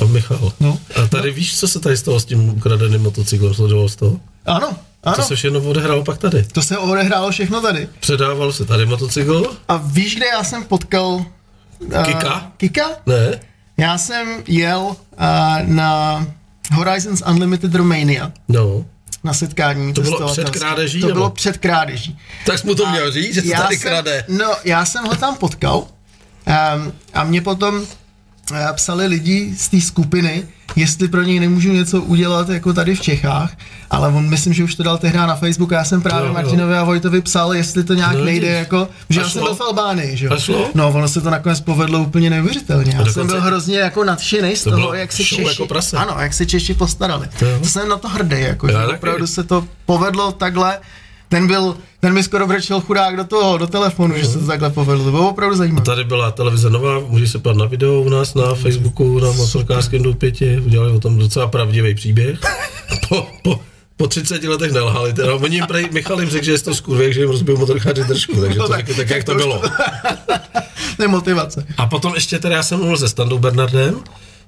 a 0.00 0.04
Michal. 0.04 0.52
No. 0.60 0.78
A 1.02 1.06
tady 1.06 1.30
víš, 1.30 1.58
co 1.58 1.68
se 1.68 1.80
tady 1.80 1.96
stalo 1.96 2.20
s 2.20 2.24
tím 2.24 2.48
ukradeným 2.48 3.02
motocyklem, 3.02 3.54
sledoval 3.54 3.88
z 3.88 3.96
toho? 3.96 4.20
Ano, 4.46 4.76
ano. 5.04 5.16
Co 5.16 5.22
se 5.22 5.36
všechno 5.36 5.60
odehrálo 5.60 6.04
pak 6.04 6.18
tady? 6.18 6.44
To 6.52 6.62
se 6.62 6.78
odehrálo 6.78 7.30
všechno 7.30 7.60
tady. 7.60 7.88
Předával 8.00 8.52
se 8.52 8.64
tady 8.64 8.86
motocykl? 8.86 9.56
A 9.68 9.76
víš, 9.76 10.16
kde 10.16 10.26
já 10.26 10.44
jsem 10.44 10.64
potkal... 10.64 11.06
Uh, 11.06 12.02
Kika? 12.04 12.52
Kika? 12.56 12.88
Ne? 13.06 13.40
Já 13.76 13.98
jsem 13.98 14.42
jel 14.46 14.80
uh, 14.80 14.96
na 15.64 16.26
Horizons 16.72 17.22
Unlimited 17.30 17.74
Romania 17.74 18.32
No. 18.48 18.84
na 19.24 19.32
setkání 19.32 19.94
To 19.94 20.00
bylo 20.02 20.28
před 20.32 20.50
krádeží, 20.50 21.00
To 21.00 21.06
nebo? 21.06 21.18
bylo 21.18 21.30
před 21.30 21.56
krádeží. 21.56 22.18
Tak 22.46 22.58
jsi 22.58 22.66
mu 22.66 22.74
to 22.74 22.86
měl 22.90 23.12
říct, 23.12 23.34
že 23.34 23.42
já 23.44 23.62
tady 23.62 23.76
jsem, 23.78 23.88
krade. 23.88 24.24
No, 24.28 24.50
já 24.64 24.84
jsem 24.84 25.04
ho 25.04 25.16
tam 25.16 25.36
potkal 25.36 25.78
um, 25.78 26.92
a 27.14 27.24
mě 27.24 27.42
potom 27.42 27.86
psali 28.74 29.06
lidi 29.06 29.54
z 29.58 29.68
té 29.68 29.80
skupiny, 29.80 30.42
jestli 30.76 31.08
pro 31.08 31.22
něj 31.22 31.40
nemůžu 31.40 31.72
něco 31.72 32.02
udělat 32.02 32.48
jako 32.48 32.72
tady 32.72 32.94
v 32.94 33.00
Čechách, 33.00 33.52
ale 33.90 34.08
on 34.08 34.28
myslím, 34.28 34.52
že 34.52 34.64
už 34.64 34.74
to 34.74 34.82
dal 34.82 34.98
tehdy 34.98 35.18
na 35.18 35.36
Facebook 35.36 35.72
a 35.72 35.76
já 35.76 35.84
jsem 35.84 36.02
právě 36.02 36.20
Jo, 36.22 36.26
jo. 36.26 36.32
Martinovi 36.32 36.74
a 36.74 36.84
Vojtovi 36.84 37.20
psal, 37.20 37.54
jestli 37.54 37.84
to 37.84 37.94
nějak 37.94 38.12
No, 38.16 38.24
nejde, 38.24 38.46
jako, 38.48 38.88
že 39.10 39.20
A 39.20 39.22
já 39.22 39.28
jsem 39.28 39.42
byl 39.42 39.54
v 39.54 39.60
Albánii, 39.60 40.16
že 40.16 40.26
jo. 40.26 40.70
No, 40.74 40.88
ono 40.88 41.08
se 41.08 41.20
to 41.20 41.30
nakonec 41.30 41.60
povedlo 41.60 42.00
úplně 42.00 42.30
neuvěřitelně. 42.30 42.94
Já 42.98 43.12
jsem 43.12 43.26
byl 43.26 43.40
hrozně 43.40 43.78
jako 43.78 44.04
nadšený 44.04 44.56
z 44.56 44.64
To 44.64 44.70
toho, 44.70 44.94
jak 44.94 45.12
se 45.12 45.22
show 45.22 45.28
Češi, 45.28 45.42
jako 45.48 45.66
prase. 45.66 45.96
ano, 45.96 46.16
jak 46.18 46.34
se 46.34 46.46
Češi 46.46 46.74
postarali. 46.74 47.28
Jo. 47.42 47.48
To 47.62 47.68
jsem 47.68 47.88
na 47.88 47.96
to 47.96 48.08
hrdý, 48.08 48.40
jako, 48.40 48.68
Já 48.68 48.80
že 48.80 48.86
taky. 48.86 48.96
opravdu 48.98 49.26
se 49.26 49.44
to 49.44 49.64
povedlo 49.86 50.32
takhle. 50.32 50.78
Ten 51.28 51.46
byl, 51.46 51.76
ten 52.00 52.12
mi 52.12 52.22
skoro 52.22 52.46
vrčel 52.46 52.80
chudák 52.80 53.16
do 53.16 53.24
toho, 53.24 53.58
do 53.58 53.66
telefonu, 53.66 54.14
že 54.18 54.24
se 54.24 54.38
to 54.38 54.46
takhle 54.46 54.70
povedlo. 54.70 55.04
To 55.04 55.10
bylo 55.10 55.30
opravdu 55.30 55.56
zajímavé. 55.56 55.84
Tady 55.84 56.04
byla 56.04 56.30
televize 56.30 56.70
nová, 56.70 57.00
můžeš 57.00 57.30
se 57.30 57.38
podívat 57.38 57.58
na 57.64 57.66
video 57.66 58.00
u 58.00 58.08
nás 58.08 58.34
na 58.34 58.54
Facebooku, 58.54 59.18
na 59.20 59.32
motorkářském 59.32 60.02
doupěti, 60.02 60.60
udělali 60.66 60.92
o 60.92 61.00
tom 61.00 61.18
docela 61.18 61.46
pravdivý 61.46 61.94
příběh. 61.94 62.38
Po, 63.08 63.26
po, 63.42 63.60
po 63.96 64.06
30 64.06 64.44
letech 64.44 64.72
nelhali. 64.72 65.12
Teda. 65.12 65.34
Oni 65.34 65.56
jim 65.56 65.66
prej, 65.66 65.88
Michal 65.92 66.20
jim 66.20 66.30
řekl, 66.30 66.44
že 66.44 66.52
je 66.52 66.58
to 66.58 66.74
skurvěk, 66.74 67.12
že 67.14 67.20
jim 67.20 67.30
rozbijou 67.30 67.58
motorkáři 67.58 68.04
držku, 68.04 68.40
takže 68.40 68.58
No 68.58 68.66
to 68.66 68.72
tak- 68.72 68.96
tak, 68.96 69.10
jak 69.10 69.24
to 69.24 69.34
bylo. 69.34 69.62
To 70.96 71.02
je 71.02 71.08
motivace. 71.08 71.66
A 71.78 71.86
potom 71.86 72.14
ještě 72.14 72.38
teda 72.38 72.56
já 72.56 72.62
jsem 72.62 72.78
mluvil 72.78 72.96
se 72.96 73.08
Standou 73.08 73.38
Bernardem, 73.38 73.94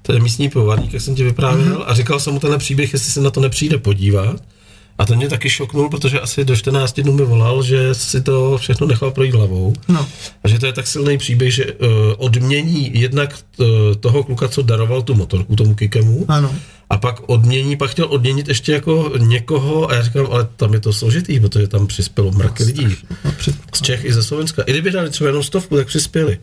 to 0.01 0.13
je 0.13 0.19
místní 0.19 0.49
pivovarník, 0.49 0.93
jak 0.93 1.01
jsem 1.01 1.15
ti 1.15 1.23
vyprávěl, 1.23 1.65
Mhm. 1.65 1.73
mm-hmm. 1.77 1.83
a 1.87 1.93
říkal 1.93 2.19
jsem 2.19 2.33
mu 2.33 2.39
tenhle 2.39 2.57
příběh, 2.57 2.93
jestli 2.93 3.11
se 3.11 3.21
na 3.21 3.29
to 3.29 3.41
nepřijde 3.41 3.77
podívat. 3.77 4.35
A 5.01 5.05
to 5.05 5.15
mě 5.15 5.29
taky 5.29 5.49
šoknul, 5.49 5.89
protože 5.89 6.19
asi 6.19 6.45
do 6.45 6.55
14 6.55 6.99
dnů 6.99 7.13
mi 7.13 7.25
volal, 7.25 7.63
že 7.63 7.95
si 7.95 8.21
to 8.21 8.57
všechno 8.57 8.87
nechal 8.87 9.11
projít 9.11 9.33
hlavou. 9.35 9.73
No. 9.87 10.07
A 10.43 10.47
že 10.47 10.59
to 10.59 10.65
je 10.65 10.73
tak 10.73 10.87
silný 10.87 11.17
příběh, 11.17 11.53
že 11.53 11.65
uh, 11.65 11.89
odmění 12.17 12.99
jednak 12.99 13.39
uh, 13.57 13.65
toho 13.99 14.23
kluka, 14.23 14.47
co 14.47 14.61
daroval 14.61 15.01
tu 15.01 15.15
motorku 15.15 15.55
tomu 15.55 15.75
Kikemu, 15.75 16.25
Ano. 16.27 16.55
a 16.89 16.97
pak 16.97 17.21
odmění, 17.25 17.77
pak 17.77 17.91
chtěl 17.91 18.05
odměnit 18.05 18.47
ještě 18.47 18.71
jako 18.71 19.11
někoho 19.17 19.91
a 19.91 19.93
já 19.95 20.01
říkám, 20.01 20.27
ale 20.31 20.47
tam 20.55 20.73
je 20.73 20.79
to 20.79 20.93
složitý, 20.93 21.39
protože 21.39 21.67
tam 21.67 21.87
přispělo 21.87 22.31
mraky 22.31 22.63
lidí. 22.63 22.95
No, 23.25 23.31
před... 23.37 23.55
Z 23.73 23.81
Čech 23.81 24.05
i 24.05 24.13
ze 24.13 24.23
Slovenska. 24.23 24.63
I 24.63 24.71
kdyby 24.71 24.91
dali 24.91 25.09
třeba 25.09 25.27
jenom 25.27 25.43
stovku, 25.43 25.75
tak 25.75 25.87
přispěli. 25.87 26.37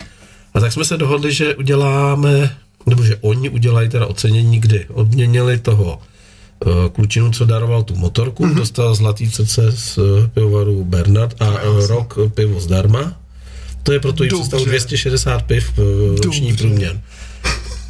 A 0.55 0.61
tak 0.61 0.73
jsme 0.73 0.85
se 0.85 0.97
dohodli, 0.97 1.33
že 1.33 1.55
uděláme, 1.55 2.57
nebo 2.87 3.03
že 3.05 3.17
oni 3.21 3.49
udělají 3.49 3.89
teda 3.89 4.07
ocenění, 4.07 4.61
kdy 4.61 4.87
odměnili 4.89 5.59
toho 5.59 6.01
klučinu, 6.93 7.31
co 7.31 7.45
daroval 7.45 7.83
tu 7.83 7.97
motorku, 7.97 8.47
mm-hmm. 8.47 8.55
dostal 8.55 8.95
zlatý 8.95 9.31
srdce 9.31 9.73
z 9.73 9.99
uh, 9.99 10.27
pivovaru 10.27 10.85
Bernard 10.85 11.43
a 11.43 11.63
uh, 11.63 11.87
rok 11.87 12.19
pivo 12.35 12.61
zdarma. 12.61 13.13
To 13.83 13.93
je 13.93 14.01
pro 14.01 14.13
tu 14.13 14.23
Dobře. 14.25 14.37
představu 14.37 14.65
260 14.65 15.43
piv 15.43 15.73
roční 16.25 16.57
průměr. 16.57 17.01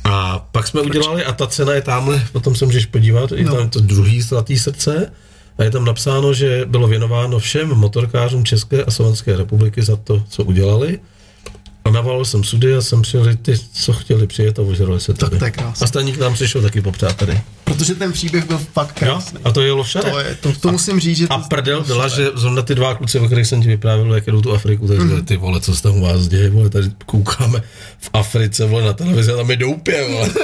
A 0.04 0.38
pak 0.52 0.66
jsme 0.66 0.80
udělali, 0.80 1.24
a 1.24 1.32
ta 1.32 1.46
cena 1.46 1.72
je 1.74 1.82
tamhle, 1.82 2.22
potom 2.32 2.54
se 2.54 2.64
můžeš 2.64 2.86
podívat, 2.86 3.32
je 3.32 3.44
No. 3.44 3.54
tam 3.54 3.68
to 3.68 3.80
druhý 3.80 4.22
zlatý 4.22 4.58
srdce, 4.58 5.12
a 5.58 5.64
je 5.64 5.70
tam 5.70 5.84
napsáno, 5.84 6.34
že 6.34 6.64
bylo 6.66 6.88
věnováno 6.88 7.38
všem 7.38 7.68
motorkářům 7.68 8.44
České 8.44 8.84
a 8.84 8.90
Slovenské 8.90 9.36
republiky 9.36 9.82
za 9.82 9.96
to, 9.96 10.22
co 10.28 10.44
udělali. 10.44 10.98
A 11.88 11.90
navalil 11.90 12.24
jsem 12.24 12.44
sudy 12.44 12.76
a 12.76 12.80
jsem 12.82 13.02
přijeli 13.02 13.36
ty, 13.36 13.54
co 13.72 13.92
chtěli 13.92 14.26
přijet 14.26 14.58
a 14.58 14.62
ožrali 14.62 15.00
se 15.00 15.14
tady. 15.14 15.38
to 15.38 15.44
je 15.44 15.50
krásné. 15.50 15.84
a 15.84 15.88
staník 15.88 16.18
nám 16.18 16.34
přišel 16.34 16.62
taky 16.62 16.80
popřát 16.80 17.16
tady. 17.16 17.40
Protože 17.64 17.94
ten 17.94 18.12
příběh 18.12 18.44
byl 18.46 18.60
fakt 18.72 19.02
Jo? 19.02 19.08
krásný. 19.08 19.38
A 19.44 19.52
to 19.52 19.60
jelo 19.62 19.82
všade. 19.82 20.10
To, 20.10 20.18
je, 20.20 20.34
to, 20.40 20.52
to 20.60 20.72
musím 20.72 21.00
říct, 21.00 21.16
že 21.18 21.26
to... 21.26 21.34
A 21.34 21.38
prdel 21.38 21.84
byla, 21.84 22.08
že 22.08 22.28
zrovna 22.34 22.62
ty 22.62 22.74
dva 22.74 22.94
kluci, 22.94 23.18
o 23.18 23.26
kterých 23.26 23.46
jsem 23.46 23.62
ti 23.62 23.68
vyprávěl, 23.68 24.14
jak 24.14 24.26
jedou 24.26 24.40
tu 24.40 24.52
Afriku, 24.52 24.88
tak 24.88 24.98
mm. 24.98 25.24
ty 25.24 25.36
vole, 25.36 25.60
co 25.60 25.76
se 25.76 25.82
tam 25.82 25.94
u 25.96 26.02
vás 26.02 26.28
děje, 26.28 26.50
vole, 26.50 26.70
tady 26.70 26.90
koukáme 27.06 27.62
v 27.98 28.10
Africe, 28.12 28.66
vole, 28.66 28.82
na 28.84 28.92
televizi 28.92 29.32
a 29.32 29.36
tam 29.36 29.50
je 29.50 29.56
doupě, 29.56 30.08
vole. 30.10 30.28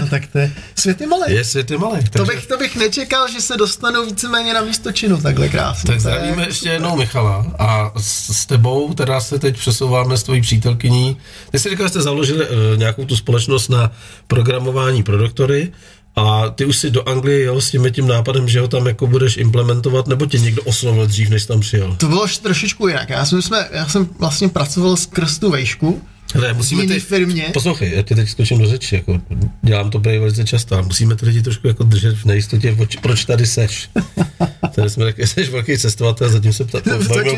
No, 0.00 0.06
tak 0.08 0.22
to 0.32 0.38
je... 0.38 0.52
Svět 0.74 1.00
je 1.00 1.06
malý. 1.06 1.32
Je 1.34 1.44
svět 1.44 1.70
je 1.70 1.78
malý. 1.78 2.04
To 2.04 2.10
takže- 2.10 2.32
bych, 2.32 2.46
to 2.46 2.56
bych 2.58 2.76
nečekal, 2.76 3.28
že 3.28 3.40
se 3.40 3.56
dostanou 3.56 4.04
víceméně 4.06 4.54
na 4.54 4.60
místo 4.60 4.92
činu 4.92 5.20
takhle 5.20 5.48
krásně. 5.48 5.86
Tak 5.86 5.86
To 5.86 5.92
je- 5.92 6.00
zdravíme 6.00 6.46
ještě 6.46 6.68
jednou 6.68 6.96
Michala 6.96 7.46
a 7.58 7.92
s, 8.00 8.36
s 8.36 8.46
tebou 8.46 8.94
teda 8.94 9.20
se 9.20 9.38
teď 9.38 9.58
přesouváme 9.76 10.16
s 10.16 10.22
tvojí 10.22 10.40
přítelkyní. 10.40 11.16
Ty 11.50 11.58
jsi 11.58 11.70
říkal, 11.70 11.86
že 11.86 11.90
jste 11.90 12.02
založili 12.02 12.48
uh, 12.48 12.56
nějakou 12.76 13.04
tu 13.04 13.16
společnost 13.16 13.68
na 13.68 13.92
programování 14.26 15.02
pro 15.02 15.18
doktory 15.18 15.72
a 16.16 16.48
ty 16.48 16.64
už 16.64 16.76
si 16.76 16.90
do 16.90 17.08
Anglie 17.08 17.40
jel 17.40 17.60
s 17.60 17.70
tím, 17.70 17.86
tím 17.92 18.06
nápadem, 18.06 18.48
že 18.48 18.60
ho 18.60 18.68
tam 18.68 18.86
jako 18.86 19.06
budeš 19.06 19.36
implementovat, 19.36 20.06
nebo 20.06 20.26
tě 20.26 20.38
někdo 20.38 20.62
oslovil 20.62 21.06
dřív, 21.06 21.28
než 21.30 21.46
tam 21.46 21.60
přijel? 21.60 21.96
To 22.00 22.08
bylo 22.08 22.26
trošičku 22.42 22.88
jinak. 22.88 23.10
Já 23.10 23.24
jsem, 23.24 23.42
jsme, 23.42 23.68
já 23.72 23.88
jsem 23.88 24.08
vlastně 24.18 24.48
pracoval 24.48 24.96
skrz 24.96 25.38
tu 25.38 25.50
vejšku. 25.50 26.02
Ne, 26.40 26.52
musíme 26.52 26.82
jiný 26.82 26.94
ty, 26.94 27.00
firmě. 27.00 27.50
Poslouchej, 27.52 27.92
já 27.96 28.02
ti 28.02 28.14
teď 28.14 28.28
skočím 28.28 28.58
do 28.58 28.66
řeči, 28.68 28.94
jako 28.96 29.20
dělám 29.62 29.90
to 29.90 30.00
prej 30.00 30.18
velice 30.18 30.44
často, 30.44 30.74
ale 30.74 30.84
musíme 30.84 31.16
ty 31.16 31.26
lidi 31.26 31.42
trošku 31.42 31.68
jako 31.68 31.84
držet 31.84 32.16
v 32.16 32.24
nejistotě, 32.24 32.76
oč, 32.80 32.96
proč 32.96 33.24
tady 33.24 33.46
seš. 33.46 33.90
Tady 34.74 34.90
jsme 34.90 35.04
taky, 35.04 35.26
jsi 35.26 35.44
velký 35.44 35.78
cestovatel, 35.78 36.28
zatím 36.28 36.52
se 36.52 36.64
ptát, 36.64 36.84
to 36.84 36.90
bavíme 36.90 37.34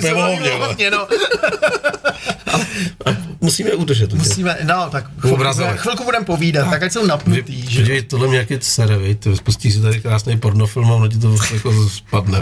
úplně 0.71 0.91
o 0.91 0.91
no. 0.91 1.09
A 3.07 3.17
musíme 3.41 3.71
udržet. 3.75 4.13
Musíme, 4.13 4.59
no, 4.63 4.89
tak 4.93 5.05
chvilku, 5.19 5.35
Obrazovek. 5.37 5.81
chvilku 5.81 6.05
budeme 6.05 6.25
povídat, 6.25 6.71
tak 6.71 6.83
ať 6.83 6.93
jsou 6.93 7.07
napnutý, 7.07 7.63
že 7.63 7.81
jo. 7.81 7.85
Podívej, 7.85 8.03
tohle 8.03 8.29
mě 8.29 8.39
jaký 8.39 8.55
sere, 8.61 8.99
vej, 8.99 9.15
ty 9.15 9.37
spustíš 9.37 9.75
si 9.75 9.81
tady 9.81 10.01
krásný 10.01 10.39
pornofilm 10.39 10.91
a 10.91 10.95
ono 10.95 11.09
ti 11.09 11.19
to 11.19 11.37
jako 11.55 11.89
spadne. 11.89 12.41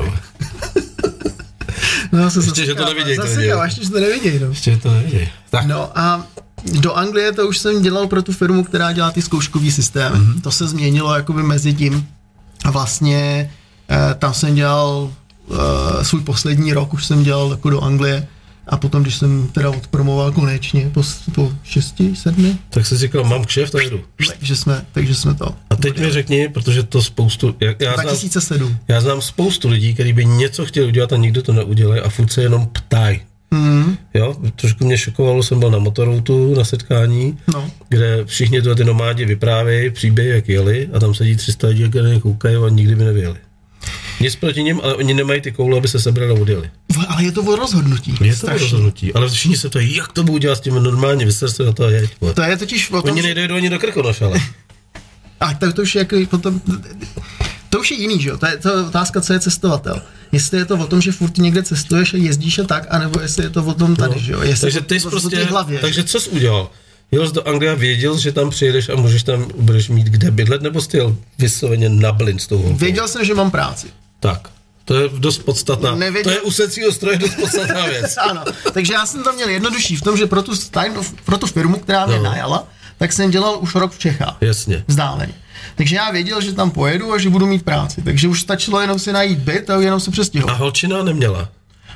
No, 2.13 2.31
se 2.31 2.41
Ještě, 2.41 2.67
že 2.67 2.75
to 2.75 2.85
neviděj, 2.85 3.17
to 3.17 3.23
Zase 3.23 3.39
lidi. 3.39 3.53
ještě, 3.65 3.85
že 3.85 3.91
to 3.91 4.01
neviděj, 4.01 4.39
no. 4.39 4.49
Ještě 4.49 4.77
to 4.77 4.91
neviděj. 4.91 5.29
Tak, 5.51 5.67
No 5.67 5.99
a 5.99 6.27
do 6.73 6.95
Anglie 6.95 7.33
to 7.33 7.49
už 7.49 7.59
jsem 7.59 7.83
dělal 7.83 8.07
pro 8.07 8.23
tu 8.23 8.33
firmu, 8.33 8.65
která 8.65 8.93
dělá 8.93 9.11
ty 9.11 9.23
zkouškový 9.23 9.73
systémy. 9.73 10.19
Mhm. 10.19 10.33
Mm-hmm. 10.33 10.41
To 10.41 10.51
se 10.51 10.69
změnilo 10.69 11.15
jakoby 11.15 11.43
mezi 11.43 11.75
tím. 11.75 12.09
A 12.65 12.71
vlastně 12.71 13.51
eh, 13.91 14.15
tam 14.15 14.35
jsem 14.35 14.55
dělal 14.55 15.13
eh, 15.51 16.05
svůj 16.05 16.21
poslední 16.21 16.73
rok, 16.73 16.95
už 16.95 17.07
jsem 17.07 17.23
dělal 17.23 17.51
jako 17.51 17.71
do 17.71 17.81
Anglie. 17.81 18.29
A 18.69 18.77
potom, 18.77 19.03
když 19.03 19.17
jsem 19.17 19.49
teda 19.53 19.71
odpromoval 19.71 20.33
konečně 20.33 20.91
po, 20.95 21.03
po 21.35 21.53
šesti, 21.65 22.17
sedmi, 22.17 22.59
tak 22.71 22.87
jsi 22.87 22.97
říkal, 22.97 23.25
mám 23.25 23.45
kšeft 23.45 23.75
a 23.75 23.83
jedu. 23.83 24.01
takže 24.29 24.57
jsme, 24.57 24.87
takže 24.93 25.15
jsme 25.15 25.35
to. 25.35 25.55
A 25.71 25.77
teď 25.77 25.99
mi 25.99 26.11
řekni, 26.11 26.49
protože 26.49 26.83
to 26.83 27.03
spoustu, 27.03 27.55
já, 27.61 27.75
já, 27.79 27.95
znám, 27.95 28.07
2007. 28.07 28.77
já 28.89 29.01
znám 29.01 29.21
spoustu 29.21 29.69
lidí, 29.69 29.95
kteří 29.95 30.13
by 30.13 30.25
něco 30.25 30.67
chtěli 30.67 30.87
udělat 30.87 31.13
a 31.13 31.17
nikdo 31.17 31.43
to 31.43 31.53
neudělá 31.53 31.97
a 32.05 32.09
furt 32.09 32.33
se 32.33 32.43
jenom 32.43 32.67
ptají. 32.67 33.21
Mm, 33.51 33.97
Jo, 34.15 34.37
trošku 34.57 34.85
mě 34.85 34.99
šokovalo, 34.99 35.43
jsem 35.43 35.61
byl 35.61 35.71
na 35.71 35.79
motoroutu 35.79 36.55
na 36.55 36.65
setkání, 36.65 37.39
no. 37.55 37.71
kde 37.89 38.25
všichni 38.25 38.61
tyhle 38.61 38.75
ty 38.77 38.85
nomádi 38.85 39.25
vyprávějí 39.25 39.91
příběhy, 39.91 40.31
jak 40.31 40.49
jeli 40.49 40.89
a 40.93 40.99
tam 41.01 41.15
sedí 41.15 41.37
300 41.37 41.67
lidí, 41.69 41.83
ně 42.13 42.21
koukají 42.21 42.57
a 42.57 42.69
nikdy 42.69 42.95
by 42.95 43.05
nevěli. 43.05 43.37
Nic 44.21 44.37
proti 44.37 44.63
nim, 44.63 44.81
ale 44.83 44.95
oni 44.95 45.15
nemají 45.15 45.41
ty 45.41 45.53
koule, 45.53 45.79
aby 45.79 45.89
se 45.89 46.01
sebrali 46.01 46.31
a 46.31 46.41
odjeli. 46.43 46.71
Ale 47.09 47.25
je 47.25 47.33
to 47.33 47.43
o 47.43 47.57
rozhodnutí. 47.57 48.15
Je 48.21 48.31
to 48.33 48.37
Strašný. 48.37 48.63
rozhodnutí, 48.65 49.13
ale 49.15 49.29
všichni 49.29 49.57
se 49.57 49.69
ptají, 49.69 49.97
jak 49.97 50.13
to 50.13 50.25
budu 50.25 50.39
dělat 50.39 50.57
s 50.57 50.61
tím 50.61 50.75
normálně, 50.75 51.27
vyster 51.27 51.51
se 51.51 51.63
na 51.65 51.73
to 51.73 51.85
a 51.85 51.91
jeď. 51.91 52.11
To 52.35 52.43
je 52.43 52.57
totiž 52.57 52.91
o 52.91 53.03
tom, 53.03 53.11
Oni 53.11 53.35
nejdou 53.35 53.55
ani 53.55 53.71
do 53.71 53.79
Krkonoš, 53.79 54.23
ale. 54.23 54.41
A 55.41 55.55
tak 55.55 55.75
to 55.75 55.83
už 55.83 55.95
je 55.95 55.99
jako 55.99 56.17
potom, 56.31 56.61
to 57.71 57.81
už 57.81 57.91
je 57.91 57.97
jiný, 57.97 58.21
že 58.23 58.29
jo, 58.29 58.39
to 58.39 58.47
je, 58.47 58.57
to 58.57 58.87
otázka, 58.87 59.21
co 59.21 59.33
je 59.33 59.41
cestovatel. 59.41 60.03
Jestli 60.33 60.59
je 60.59 60.65
to 60.65 60.75
o 60.79 60.87
tom, 60.87 61.01
že 61.01 61.13
furt 61.13 61.39
někde 61.39 61.63
cestuješ 61.63 62.15
a 62.15 62.17
jezdíš 62.17 62.59
a 62.59 62.65
tak, 62.65 62.87
anebo 62.91 63.21
jestli 63.21 63.45
je 63.45 63.51
to 63.51 63.65
o 63.65 63.75
tom 63.75 63.97
tady, 63.97 64.21
že 64.21 64.33
jo, 64.33 64.41
jestli 64.43 64.61
Takže 64.67 64.81
ty 64.81 65.01
jsi 65.01 65.09
prostě, 65.09 65.45
hlavě. 65.45 65.79
takže 65.79 66.05
co 66.05 66.21
jsi 66.21 66.31
udělal? 66.31 66.71
Jel 67.11 67.29
jsi 67.29 67.35
do 67.35 67.49
Anglie 67.49 67.73
a 67.73 67.75
věděl, 67.75 68.19
že 68.19 68.33
tam 68.33 68.51
přijedeš 68.51 68.89
a 68.89 68.95
můžeš 68.97 69.23
tam, 69.23 69.47
budeš 69.57 69.89
mít 69.89 70.07
kde 70.07 70.31
bydlet, 70.31 70.63
nebo 70.63 70.81
jsi 70.81 70.97
jel 70.97 71.17
vysloveně 71.39 71.89
na 71.89 72.13
blin 72.13 72.39
s 72.39 72.47
tou 72.47 72.59
holkou? 72.59 72.77
Věděl 72.79 73.09
jsem, 73.09 73.25
že 73.25 73.35
mám 73.35 73.51
práci. 73.51 73.87
Tak, 74.21 74.49
to 74.85 74.95
je 74.95 75.09
dost 75.19 75.39
podstatná, 75.39 75.95
Nevěděl- 75.95 76.33
to 76.33 76.39
je 76.39 76.41
u 76.41 76.51
secího 76.51 76.93
stroje 76.93 77.19
dost 77.19 77.35
podstatná 77.35 77.87
věc. 77.87 78.15
Ano, 78.31 78.45
takže 78.73 78.93
já 78.93 79.07
jsem 79.07 79.23
to 79.23 79.33
měl 79.33 79.49
jednodušší 79.49 79.97
v 79.97 80.03
tom, 80.03 80.17
že 80.17 80.27
pro 80.27 80.43
tu, 80.43 80.53
tajno, 80.71 81.03
pro 81.25 81.39
tu 81.39 81.47
firmu, 81.47 81.77
která 81.79 82.07
mě 82.07 82.17
No. 82.17 82.23
najala, 82.23 82.69
tak 82.99 83.13
jsem 83.13 83.31
dělal 83.31 83.59
už 83.61 83.75
rok 83.75 83.93
v 83.93 83.99
Čechách. 83.99 84.37
Jasně. 84.41 84.85
Vzdáleně. 84.89 85.33
Takže 85.77 85.97
já 85.97 86.11
věděl, 86.11 86.41
že 86.41 86.53
tam 86.53 86.71
pojedu 86.71 87.13
a 87.13 87.19
že 87.19 87.31
budu 87.31 87.47
mít 87.47 87.65
práci. 87.65 88.03
Takže 88.03 88.29
už 88.29 88.41
stačilo 88.41 88.81
jenom 88.81 88.99
si 88.99 89.13
najít 89.13 89.39
byt 89.39 89.71
a 89.71 89.81
jenom 89.81 90.01
se 90.01 90.11
A 90.11 90.13
přestěhovat. 90.13 90.59
holčina 90.59 91.03
neměla. 91.03 91.49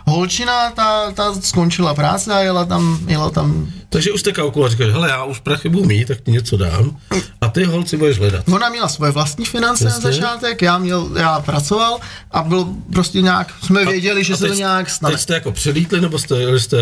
Holčina, 0.07 0.71
ta, 0.71 1.13
ta 1.13 1.35
skončila 1.41 1.95
práce 1.95 2.35
a 2.35 2.39
jela 2.41 2.65
tam, 2.65 2.99
jela 3.07 3.31
tam 3.31 3.69
Takže 3.93 4.13
už 4.13 4.21
jste 4.21 4.33
kalkuloval, 4.33 4.71
říkáš, 4.71 4.89
hele, 4.93 5.09
já 5.09 5.25
už 5.25 5.39
prachy 5.41 5.69
budu 5.69 5.85
mít, 5.85 6.09
tak 6.09 6.21
ti 6.21 6.31
něco 6.31 6.57
dám. 6.57 6.97
A 7.41 7.49
ty 7.49 7.65
holci 7.65 7.97
budeš 7.97 8.19
hledat. 8.19 8.49
Ona 8.49 8.69
měla 8.69 8.89
svoje 8.89 9.13
vlastní 9.13 9.45
finance 9.45 9.85
Jasně. 9.85 10.05
na 10.05 10.13
začátek, 10.13 10.63
já, 10.63 10.79
měl, 10.79 11.11
já 11.17 11.41
pracoval 11.41 11.99
a 12.31 12.43
byl 12.43 12.67
prostě 12.93 13.23
nějak, 13.23 13.55
jsme 13.63 13.85
věděli, 13.85 14.25
že 14.25 14.33
A 14.33 14.37
se 14.37 14.45
to 14.45 14.49
teď- 14.51 14.59
nějak 14.59 14.91
stane. 14.91 15.13
Teď 15.13 15.21
jste 15.23 15.35
jako 15.35 15.53
přelítli, 15.53 16.01
nebo 16.01 16.19
jste 16.19 16.37
jeli 16.37 16.61
jste 16.61 16.77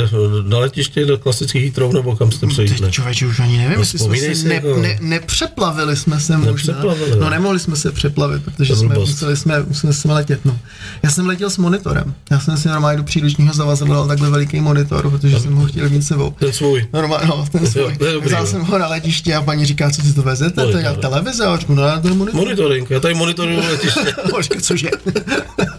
na 0.49 0.59
letiště 0.59 1.07
do 1.07 1.19
klasických 1.19 1.63
Heathrow, 1.63 1.93
nebo 1.95 2.17
kam 2.17 2.33
jste 2.33 2.47
přelítli? 2.47 2.79
Teď 2.81 2.95
člověče 2.95 3.27
už 3.27 3.41
ani 3.41 3.59
nevím, 3.59 3.75
No, 3.75 3.81
jestli 3.81 3.99
jsme 3.99 4.17
si 4.35 4.49
ne, 4.49 4.55
jako- 4.55 4.77
ne, 4.77 4.99
nepřeplavili 5.01 5.97
jsme 5.97 6.21
se 6.21 6.37
možná. 6.37 6.75
No 6.83 6.95
no. 7.21 7.31
nemohli 7.31 7.59
jsme 7.59 7.77
se 7.77 7.93
přeplavit, 7.93 8.45
protože 8.45 8.73
To 8.73 8.79
jsme 8.81 8.95
museli, 8.95 9.37
jsme, 9.37 9.63
museli 9.63 9.95
jsme 9.95 10.15
letět. 10.15 10.45
No. 10.45 10.59
Já 11.03 11.11
jsem 11.11 11.27
letěl 11.27 11.51
s 11.51 11.59
monitorem. 11.59 12.15
Já 12.31 12.41
jsem 12.41 12.57
si 12.57 12.69
normálně 12.69 12.97
do 13.09 13.11
příručního 13.11 13.55
zavazal 13.55 14.09
takhle 14.09 14.31
veliký 14.31 14.61
monitor, 14.61 15.11
protože 15.11 15.41
jsem 15.41 15.55
ho 15.55 15.67
chtěl 15.67 15.89
mít 15.89 16.03
s 16.03 16.07
sebou. 16.07 16.31
Ten 16.39 16.53
svůj. 16.53 16.87
Normálně, 16.93 17.27
no, 17.27 17.47
ten 17.53 17.67
svůj. 17.67 17.97
to 17.97 18.05
je 18.05 18.13
dobrý, 18.13 18.29
Vzal 18.29 18.41
no. 18.41 18.47
jsem 18.47 18.61
ho 18.61 18.79
na 18.79 18.89
letiště 18.89 19.35
a 19.35 19.43
paní 19.43 19.67
říká, 19.67 19.91
co 19.91 20.03
si 20.03 20.15
to 20.15 20.23
vezete, 20.23 20.63
to 20.63 20.79
je 20.79 20.97
televize, 21.01 21.47
a 21.47 21.57
říkám, 21.57 21.77
no, 21.77 22.01
to 22.03 22.09
je 22.09 22.15
monitor. 22.15 22.41
Monitoring, 22.41 22.91
já 22.91 23.01
tady 23.01 23.15
monitoruju 23.15 23.61
letiště. 23.71 24.15
Počkej, 24.31 24.61
cože? 24.61 24.89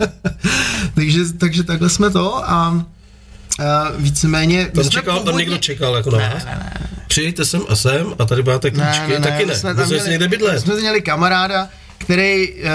takže, 0.96 1.34
takže 1.38 1.64
takhle 1.64 1.90
jsme 1.90 2.10
to 2.10 2.50
a, 2.50 2.50
a 2.50 3.92
víceméně... 3.98 4.66
Tam, 4.76 4.90
čekal, 4.90 5.16
tam 5.16 5.24
původně- 5.24 5.38
někdo 5.40 5.58
čekal 5.58 5.96
jako 5.96 6.12
na 6.12 6.18
vás? 6.18 6.44
Přijďte 7.08 7.46
sem 7.46 7.62
a 7.70 7.76
sem 7.76 8.14
a 8.20 8.26
tady 8.26 8.44
máte 8.44 8.72
klíčky, 8.72 9.22
taky 9.22 9.46
my 9.46 9.52
ne. 9.52 9.56
jsme 9.56 9.76
tam 9.76 9.88
si 9.88 10.10
někde 10.10 10.28
bydlet. 10.28 10.62
Jsme 10.62 10.76
měli 10.76 11.02
kamaráda, 11.02 11.68
který 12.00 12.50
e, 12.64 12.70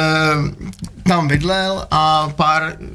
tam 1.09 1.29
bydlel 1.29 1.87
a 1.91 2.29
pár 2.37 2.63
eh, 2.81 2.87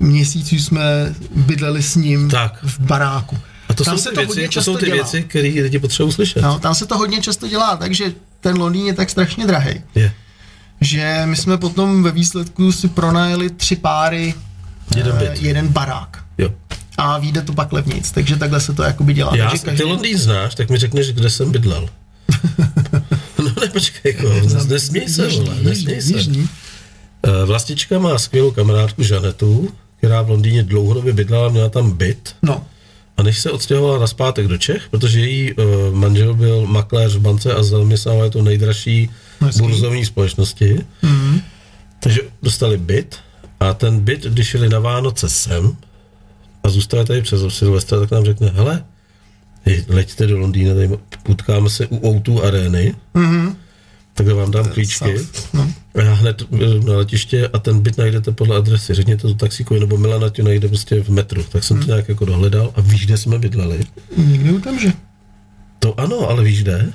měsíců 0.00 0.54
jsme 0.56 1.14
bydleli 1.34 1.82
s 1.82 1.96
ním 1.96 2.30
Tak. 2.30 2.58
v 2.62 2.80
baráku. 2.80 3.38
A 3.68 3.74
to 3.74 3.84
tam 3.84 3.96
jsou 3.98 4.02
se 4.02 4.08
ty 4.10 4.14
to 4.14 4.20
věci, 4.34 4.48
to 4.54 4.62
jsou 4.62 4.76
ty 4.76 4.86
dělá. 4.86 4.94
věci, 4.96 5.22
které 5.22 5.48
lidi 5.48 5.78
potřebují 5.78 6.12
slyšet. 6.12 6.42
No, 6.42 6.58
tam 6.58 6.74
se 6.74 6.86
to 6.86 6.98
hodně 6.98 7.20
často 7.22 7.48
dělá, 7.48 7.76
takže 7.76 8.04
ten 8.40 8.58
Londýn 8.58 8.86
je 8.86 8.94
tak 8.94 9.10
strašně 9.10 9.46
drahý. 9.46 9.80
Je. 9.94 10.12
že 10.80 11.22
my 11.24 11.36
jsme 11.36 11.58
potom 11.58 12.02
ve 12.02 12.10
výsledku 12.10 12.72
si 12.72 12.88
pronajeli 12.88 13.50
tři 13.50 13.76
páry, 13.76 14.34
Jeden 14.96 15.16
eh, 15.16 15.18
byt. 15.30 15.42
jeden 15.42 15.68
barák. 15.68 16.24
Jo. 16.38 16.50
A 16.98 17.18
vyjde 17.18 17.42
to 17.42 17.52
pak 17.52 17.72
levnic, 17.72 18.10
takže 18.10 18.36
takhle 18.36 18.60
se 18.60 18.72
to 18.72 18.82
jakoby 18.82 19.14
dělá. 19.14 19.36
Já, 19.36 19.50
takže 19.50 19.66
ty 19.76 19.84
Londýn 19.84 20.18
znáš, 20.18 20.54
tak 20.54 20.70
mi 20.70 20.78
řekneš, 20.78 21.12
kde 21.12 21.30
jsem 21.30 21.52
bydlel. 21.52 21.88
no 23.42 23.52
ne, 23.60 23.68
počkej, 23.68 24.12
jako, 24.12 24.48
nesměj 24.68 25.08
se, 25.08 25.28
vole, 25.28 25.54
nesměj 25.62 26.02
se. 26.02 26.14
Eh, 27.22 27.44
Vlastička 27.44 27.98
má 27.98 28.18
skvělou 28.18 28.50
kamarádku 28.50 29.02
Žanetu, 29.02 29.68
která 29.98 30.22
v 30.22 30.30
Londýně 30.30 30.62
dlouhodobě 30.62 31.12
bydlela, 31.12 31.48
měla 31.48 31.68
tam 31.68 31.90
byt. 31.90 32.36
No, 32.42 32.66
A 33.16 33.22
než 33.22 33.38
se 33.38 33.50
odstěhovala 33.50 33.98
naspátek 33.98 34.46
do 34.46 34.58
Čech, 34.58 34.88
protože 34.90 35.20
její 35.20 35.52
uh, 35.52 35.64
manžel 35.94 36.34
byl 36.34 36.66
makléř 36.66 37.16
v 37.16 37.20
bance 37.20 37.54
a 37.54 37.62
zaměstnával 37.62 38.30
to 38.30 38.42
nejdražší 38.42 39.10
Hezký. 39.40 39.60
burzovní 39.60 40.04
společnosti, 40.04 40.80
mm. 41.02 41.40
takže 42.00 42.20
dostali 42.42 42.76
byt 42.76 43.16
a 43.60 43.74
ten 43.74 44.00
byt, 44.00 44.22
když 44.22 44.46
šli 44.46 44.68
na 44.68 44.78
Vánoce 44.78 45.28
sem 45.28 45.76
a 46.62 46.68
zůstali 46.68 47.04
tady 47.04 47.22
přes 47.22 47.40
Silvestra, 47.48 48.00
tak 48.00 48.10
nám 48.10 48.24
řekne, 48.24 48.52
hele, 48.54 48.84
leďte 49.88 50.26
do 50.26 50.38
Londýna, 50.38 50.74
tady 50.74 50.88
potkáme 51.28 51.70
se 51.70 51.86
u 51.86 51.96
O2 51.98 52.44
arény, 52.44 52.94
mm-hmm. 53.14 53.54
takhle 54.14 54.34
vám 54.34 54.50
dám 54.50 54.68
klíčky. 54.68 55.14
No. 55.52 55.72
A 55.94 56.02
já 56.02 56.14
hned 56.14 56.42
jdu 56.50 56.82
na 56.86 56.96
letiště 56.96 57.48
a 57.48 57.58
ten 57.58 57.80
byt 57.80 57.98
najdete 57.98 58.32
podle 58.32 58.56
adresy. 58.56 58.94
Řekněte 58.94 59.22
to 59.22 59.34
taxíkovi, 59.34 59.80
nebo 59.80 59.96
Milana 59.96 60.28
tě 60.28 60.42
najde 60.42 60.68
prostě 60.68 61.02
v 61.02 61.08
metru. 61.08 61.42
Tak 61.42 61.64
jsem 61.64 61.80
to 61.80 61.86
nějak 61.86 62.08
jako 62.08 62.24
dohledal 62.24 62.72
a 62.74 62.80
víš, 62.80 63.06
kde 63.06 63.16
jsme 63.16 63.38
bydleli? 63.38 63.80
Nikdy 64.16 64.52
u 64.52 64.60
tam, 64.60 64.78
že? 64.78 64.92
To 65.78 66.00
ano, 66.00 66.30
ale 66.30 66.44
víš 66.44 66.62
kde? 66.62 66.92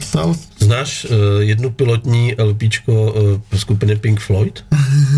South. 0.00 0.40
Znáš 0.58 1.04
uh, 1.04 1.16
jednu 1.38 1.70
pilotní 1.70 2.34
LPčko 2.38 3.12
uh, 3.12 3.58
skupiny 3.58 3.96
Pink 3.96 4.20
Floyd? 4.20 4.64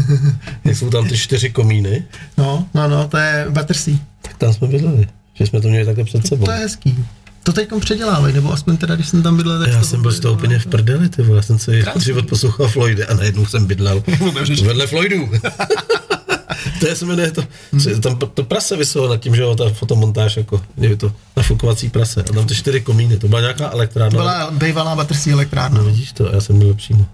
Jak 0.64 0.76
jsou 0.76 0.90
tam 0.90 1.09
ty 1.09 1.19
čtyři 1.19 1.50
komíny? 1.50 2.04
No, 2.38 2.66
no, 2.75 2.88
no, 2.88 3.09
to 3.09 3.16
je 3.16 3.47
Battersea. 3.50 3.95
Tak 4.23 4.37
tam 4.37 4.52
jsme 4.52 4.69
bydleli. 4.69 5.07
Že 5.35 5.47
jsme 5.47 5.61
to 5.61 5.69
měli 5.69 5.85
takhle 5.85 6.04
před 6.04 6.26
sebou. 6.26 6.45
To 6.45 6.50
je 6.50 6.59
hezký. 6.59 7.04
To 7.42 7.52
teď 7.52 7.68
předělávají, 7.80 8.35
nebo 8.35 8.52
aspoň 8.52 8.76
teda, 8.76 8.94
když 8.94 9.09
jsem 9.09 9.23
tam 9.23 9.37
bydlel, 9.37 9.59
tak 9.59 9.68
Já 9.68 9.78
to 9.78 9.85
jsem 9.85 10.02
byl 10.02 10.12
z 10.12 10.20
toho 10.20 10.35
úplně 10.35 10.59
v 10.59 10.66
prdeli, 10.66 11.09
ty 11.09 11.23
vole. 11.23 11.38
Já 11.38 11.42
jsem 11.42 11.59
si 11.59 11.82
Krásný. 11.82 12.02
život 12.02 12.28
poslouchal 12.28 12.68
Floydy 12.68 13.04
a 13.04 13.14
najednou 13.14 13.47
jsem 13.47 13.66
bydlel 13.66 14.02
vedle 14.64 14.87
Floydů. 14.87 15.30
to 16.80 16.87
je 16.88 16.97
se 16.97 17.06
jmenuje 17.06 17.30
to, 17.30 17.44
hmm. 17.73 18.00
tam 18.00 18.16
to 18.16 18.44
prase 18.44 18.76
vyselo 18.76 19.09
nad 19.09 19.16
tím, 19.16 19.37
že 19.37 19.42
jo, 19.42 19.54
ta 19.54 19.70
fotomontáž, 19.70 20.37
jako, 20.37 20.62
je 20.76 20.97
to 20.97 21.12
nafukovací 21.37 21.88
prase. 21.88 22.20
A 22.20 22.32
tam 22.32 22.47
ty 22.47 22.54
čtyři 22.54 22.80
komíny, 22.80 23.16
to 23.16 23.28
byla 23.28 23.40
nějaká 23.40 23.70
elektrárna. 23.70 24.18
Byla 24.18 24.50
bývalá 24.50 24.97
Battersea 24.97 25.32
elektrárna. 25.32 25.78
No 25.78 25.85
vidíš 25.85 26.12
to, 26.12 26.30
já 26.32 26.40
jsem 26.40 26.59
byl 26.59 26.75
přímo. 26.75 27.06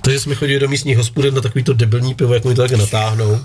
Takže 0.00 0.20
jsme 0.20 0.34
chodili 0.34 0.60
do 0.60 0.68
místních 0.68 0.96
hospody 0.96 1.30
na 1.30 1.40
takový 1.40 1.64
to 1.64 1.72
debilní 1.72 2.14
pivo, 2.14 2.34
jak 2.34 2.44
mi 2.44 2.54
to 2.54 2.62
také 2.62 2.76
natáhnou. 2.76 3.40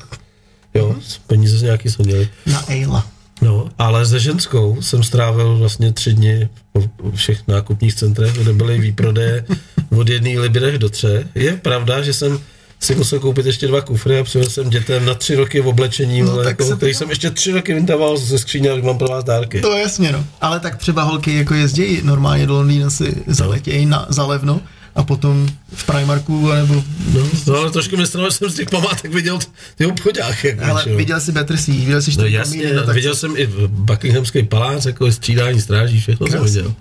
Jo, 0.73 0.95
z 1.01 1.17
peníze 1.17 1.57
z 1.57 1.61
nějaký 1.61 1.89
jsme 1.89 2.05
měli. 2.05 2.29
Na 2.45 2.69
Eila. 2.69 3.07
No, 3.43 3.69
ale 3.77 4.05
se 4.05 4.19
ženskou 4.19 4.81
jsem 4.81 5.03
strávil 5.03 5.57
vlastně 5.57 5.91
tři 5.93 6.13
dny 6.13 6.49
po 6.71 6.83
všech 7.15 7.47
nákupních 7.47 7.95
centrech, 7.95 8.33
kde 8.33 8.53
byly 8.53 8.79
výprodeje 8.79 9.45
od 9.97 10.09
jedné 10.09 10.39
libry 10.39 10.77
do 10.77 10.89
tře. 10.89 11.27
Je 11.35 11.57
pravda, 11.57 12.01
že 12.01 12.13
jsem 12.13 12.39
si 12.79 12.95
musel 12.95 13.19
koupit 13.19 13.45
ještě 13.45 13.67
dva 13.67 13.81
kufry 13.81 14.19
a 14.19 14.23
přivezl 14.23 14.49
jsem 14.49 14.69
dětem 14.69 15.05
na 15.05 15.13
tři 15.13 15.35
roky 15.35 15.61
v 15.61 15.67
oblečení, 15.67 16.21
No, 16.21 16.31
ale 16.31 16.45
jako, 16.45 16.63
se 16.63 16.75
který 16.75 16.93
jsem 16.93 17.09
ještě 17.09 17.31
tři 17.31 17.51
roky 17.51 17.73
vyndával 17.73 18.17
ze 18.17 18.39
skříně, 18.39 18.69
jak 18.69 18.83
mám 18.83 18.97
pro 18.97 19.07
vás 19.07 19.23
dárky. 19.23 19.61
To 19.61 19.75
je 19.75 19.81
jasně, 19.81 20.11
no. 20.11 20.25
Ale 20.41 20.59
tak 20.59 20.75
třeba 20.75 21.03
holky 21.03 21.35
jako 21.35 21.53
jezdí 21.53 22.01
normálně 22.03 22.47
do 22.47 22.53
Londýna 22.53 22.89
si 22.89 23.23
zaletějí 23.27 23.85
na, 23.85 24.05
za 24.09 24.25
levno 24.25 24.61
a 24.95 25.03
potom 25.03 25.49
v 25.73 25.85
Primarku 25.85 26.51
nebo... 26.51 26.83
No, 27.13 27.29
no 27.47 27.55
ale 27.55 27.71
trošku 27.71 27.95
mě 27.95 28.05
stralo, 28.05 28.29
že 28.29 28.37
jsem 28.37 28.49
z 28.49 28.55
těch 28.55 28.69
památek 28.69 29.13
viděl 29.13 29.39
ty 29.75 29.85
obchodáky. 29.85 30.53
Ale 30.53 30.83
jo. 30.87 30.97
viděl 30.97 31.19
jsi 31.19 31.31
Battersea, 31.31 31.75
viděl 31.75 32.01
jsi 32.01 32.11
No 32.17 32.25
jasně, 32.25 32.57
komíny, 32.57 32.75
no, 32.75 32.83
tak 32.83 32.95
viděl 32.95 33.15
jsem 33.15 33.37
i 33.37 33.45
v 33.45 33.67
Buckinghamský 33.67 34.43
palác, 34.43 34.85
jako 34.85 35.11
střídání 35.11 35.61
stráží, 35.61 35.99
všechno 35.99 36.27
jsem 36.27 36.43
viděl. 36.43 36.73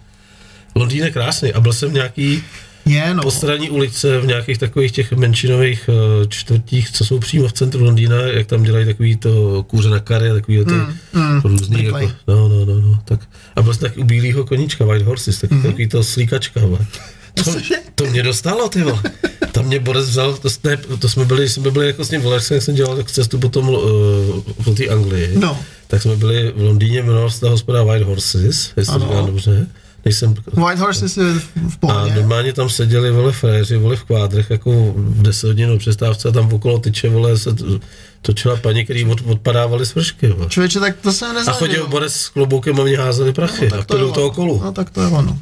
Londýn 0.74 1.04
je 1.04 1.10
krásný 1.10 1.52
a 1.52 1.60
byl 1.60 1.72
jsem 1.72 1.94
nějaký 1.94 2.42
je, 2.86 3.14
no. 3.14 3.22
postranní 3.22 3.70
ulice 3.70 4.18
v 4.18 4.26
nějakých 4.26 4.58
takových 4.58 4.92
těch 4.92 5.12
menšinových 5.12 5.90
eh, 5.92 6.26
čtvrtích, 6.28 6.90
co 6.90 7.04
jsou 7.04 7.18
přímo 7.18 7.48
v 7.48 7.52
centru 7.52 7.84
Londýna, 7.84 8.16
jak 8.16 8.46
tam 8.46 8.62
dělají 8.62 8.86
takový 8.86 9.16
to 9.16 9.62
kůře 9.62 9.90
na 9.90 9.98
kary, 9.98 10.28
takový 10.28 10.64
ty 10.64 10.72
mm, 10.72 10.94
mm, 11.12 11.40
různý, 11.44 11.84
jako, 11.84 12.12
no, 12.28 12.48
no, 12.48 12.64
no, 12.64 12.80
no, 12.80 12.98
tak. 13.04 13.20
A 13.56 13.62
byl 13.62 13.74
jsem 13.74 13.80
taky 13.80 14.00
u 14.00 14.04
bílého 14.04 14.44
koníčka, 14.44 14.84
White 14.84 15.06
Horses, 15.06 15.38
tak, 15.38 15.50
mm. 15.50 15.62
takový 15.62 15.88
to 15.88 16.04
slíkačka. 16.04 16.60
To, 17.34 17.52
to 17.94 18.06
mě 18.06 18.22
dostalo, 18.22 18.68
ty 18.68 18.82
vole. 18.82 19.02
Tam 19.52 19.64
mě 19.66 19.80
Boris 19.80 20.04
vzal, 20.08 20.34
to, 20.36 20.48
ne, 20.64 20.76
to 20.98 21.08
jsme 21.08 21.24
byli, 21.24 21.48
jsme 21.48 21.70
byli 21.70 21.86
jako 21.86 22.04
s 22.04 22.10
ním 22.10 22.20
v 22.20 22.40
jak 22.50 22.62
jsem 22.62 22.74
dělal 22.74 22.96
tak 22.96 23.10
cestu 23.10 23.38
potom 23.38 23.68
uh, 23.68 23.80
po 24.64 24.70
té 24.74 24.86
Anglii. 24.88 25.30
No. 25.38 25.58
Tak 25.86 26.02
jsme 26.02 26.16
byli 26.16 26.52
v 26.56 26.62
Londýně, 26.62 26.98
jmenovala 26.98 27.30
se 27.30 27.40
ta 27.40 27.48
hospoda 27.50 27.82
White 27.84 28.06
Horses, 28.06 28.72
jestli 28.76 28.84
to 28.84 28.92
Ano. 28.92 29.06
říkám 29.06 29.26
dobře. 29.26 29.66
Nejsem, 30.04 30.34
White 30.52 30.78
Horses 30.78 31.16
je 31.16 31.24
v, 31.24 31.38
v 31.68 31.74
a 31.74 31.76
pohodě. 31.80 32.14
normálně 32.14 32.52
tam 32.52 32.68
seděli 32.70 33.10
vole 33.10 33.32
fréři, 33.32 33.76
vole 33.76 33.96
v 33.96 34.04
kvádrech, 34.04 34.50
jako 34.50 34.92
v 34.96 35.22
10 35.22 35.46
hodin 35.46 35.78
přestávce 35.78 36.28
a 36.28 36.32
tam 36.32 36.52
okolo 36.52 36.78
tyče, 36.78 37.08
vole, 37.08 37.38
se 37.38 37.50
točila 38.22 38.56
paní, 38.56 38.84
který 38.84 39.04
od, 39.04 39.18
odpadávaly 39.26 39.86
z 39.86 39.94
vršky, 39.94 40.28
vole. 40.28 40.48
Člověče, 40.48 40.80
tak 40.80 40.96
to 41.00 41.12
jsem 41.12 41.30
A 41.30 41.32
nezažil. 41.32 41.58
chodil 41.58 41.88
Borec 41.88 42.12
s 42.14 42.28
kloboukem 42.28 42.80
a 42.80 42.84
mě 42.84 42.98
házeli 42.98 43.32
prachy. 43.32 43.68
No, 43.72 43.78
a 43.80 43.84
to 43.84 43.96
je 43.96 44.00
do 44.00 44.12
toho 44.12 44.30
kolu. 44.30 44.60
No 44.64 44.72
tak 44.72 44.90
to 44.90 45.00
je 45.00 45.06
ono. 45.06 45.38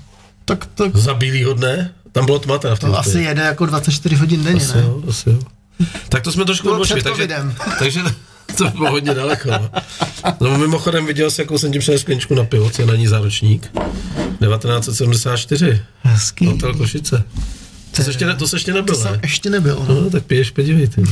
Tak 0.50 0.66
to, 0.66 0.90
Za 0.94 1.14
bílýho 1.14 1.54
dne, 1.54 1.94
tam 2.12 2.26
bylo 2.26 2.38
tma 2.38 2.58
teda 2.58 2.74
v 2.74 2.78
tom 2.78 2.90
to 2.90 2.98
asi 2.98 3.18
jede 3.18 3.42
jako 3.42 3.66
24 3.66 4.16
hodin 4.16 4.44
denně, 4.44 4.60
asi 4.60 4.76
ne? 4.76 4.82
jo, 4.82 5.02
asi 5.08 5.30
jo. 5.30 5.38
Tak 6.08 6.22
to 6.22 6.32
jsme 6.32 6.44
trošku 6.44 6.70
odbočili, 6.70 7.02
takže, 7.02 7.28
takže 7.78 8.00
to 8.56 8.70
bylo 8.70 8.90
hodně 8.90 9.14
daleko. 9.14 9.50
No. 9.50 9.70
no 10.40 10.58
mimochodem 10.58 11.06
viděl 11.06 11.30
jsi, 11.30 11.40
jakou 11.40 11.58
jsem 11.58 11.72
ti 11.72 11.78
přinesl 11.78 12.02
skleničku 12.02 12.34
na 12.34 12.44
pivo, 12.44 12.70
co 12.70 12.82
je 12.82 12.86
na 12.86 12.94
ní 12.94 13.06
záročník. 13.06 13.70
1974. 14.40 15.82
Hezký. 16.02 16.46
Hotel 16.46 16.74
Košice. 16.74 17.22
To 17.96 18.02
se 18.02 18.10
ještě, 18.10 18.26
ne, 18.26 18.36
to 18.36 18.48
se 18.48 18.56
ještě 18.56 18.72
nebyl, 18.72 18.94
To 18.94 19.00
jsem 19.00 19.12
ne? 19.12 19.18
ještě 19.22 19.50
nebyl, 19.50 19.84
no. 19.88 20.00
No, 20.00 20.10
tak 20.10 20.24
piješ, 20.24 20.50
podívej, 20.50 20.88
ty. 20.88 21.02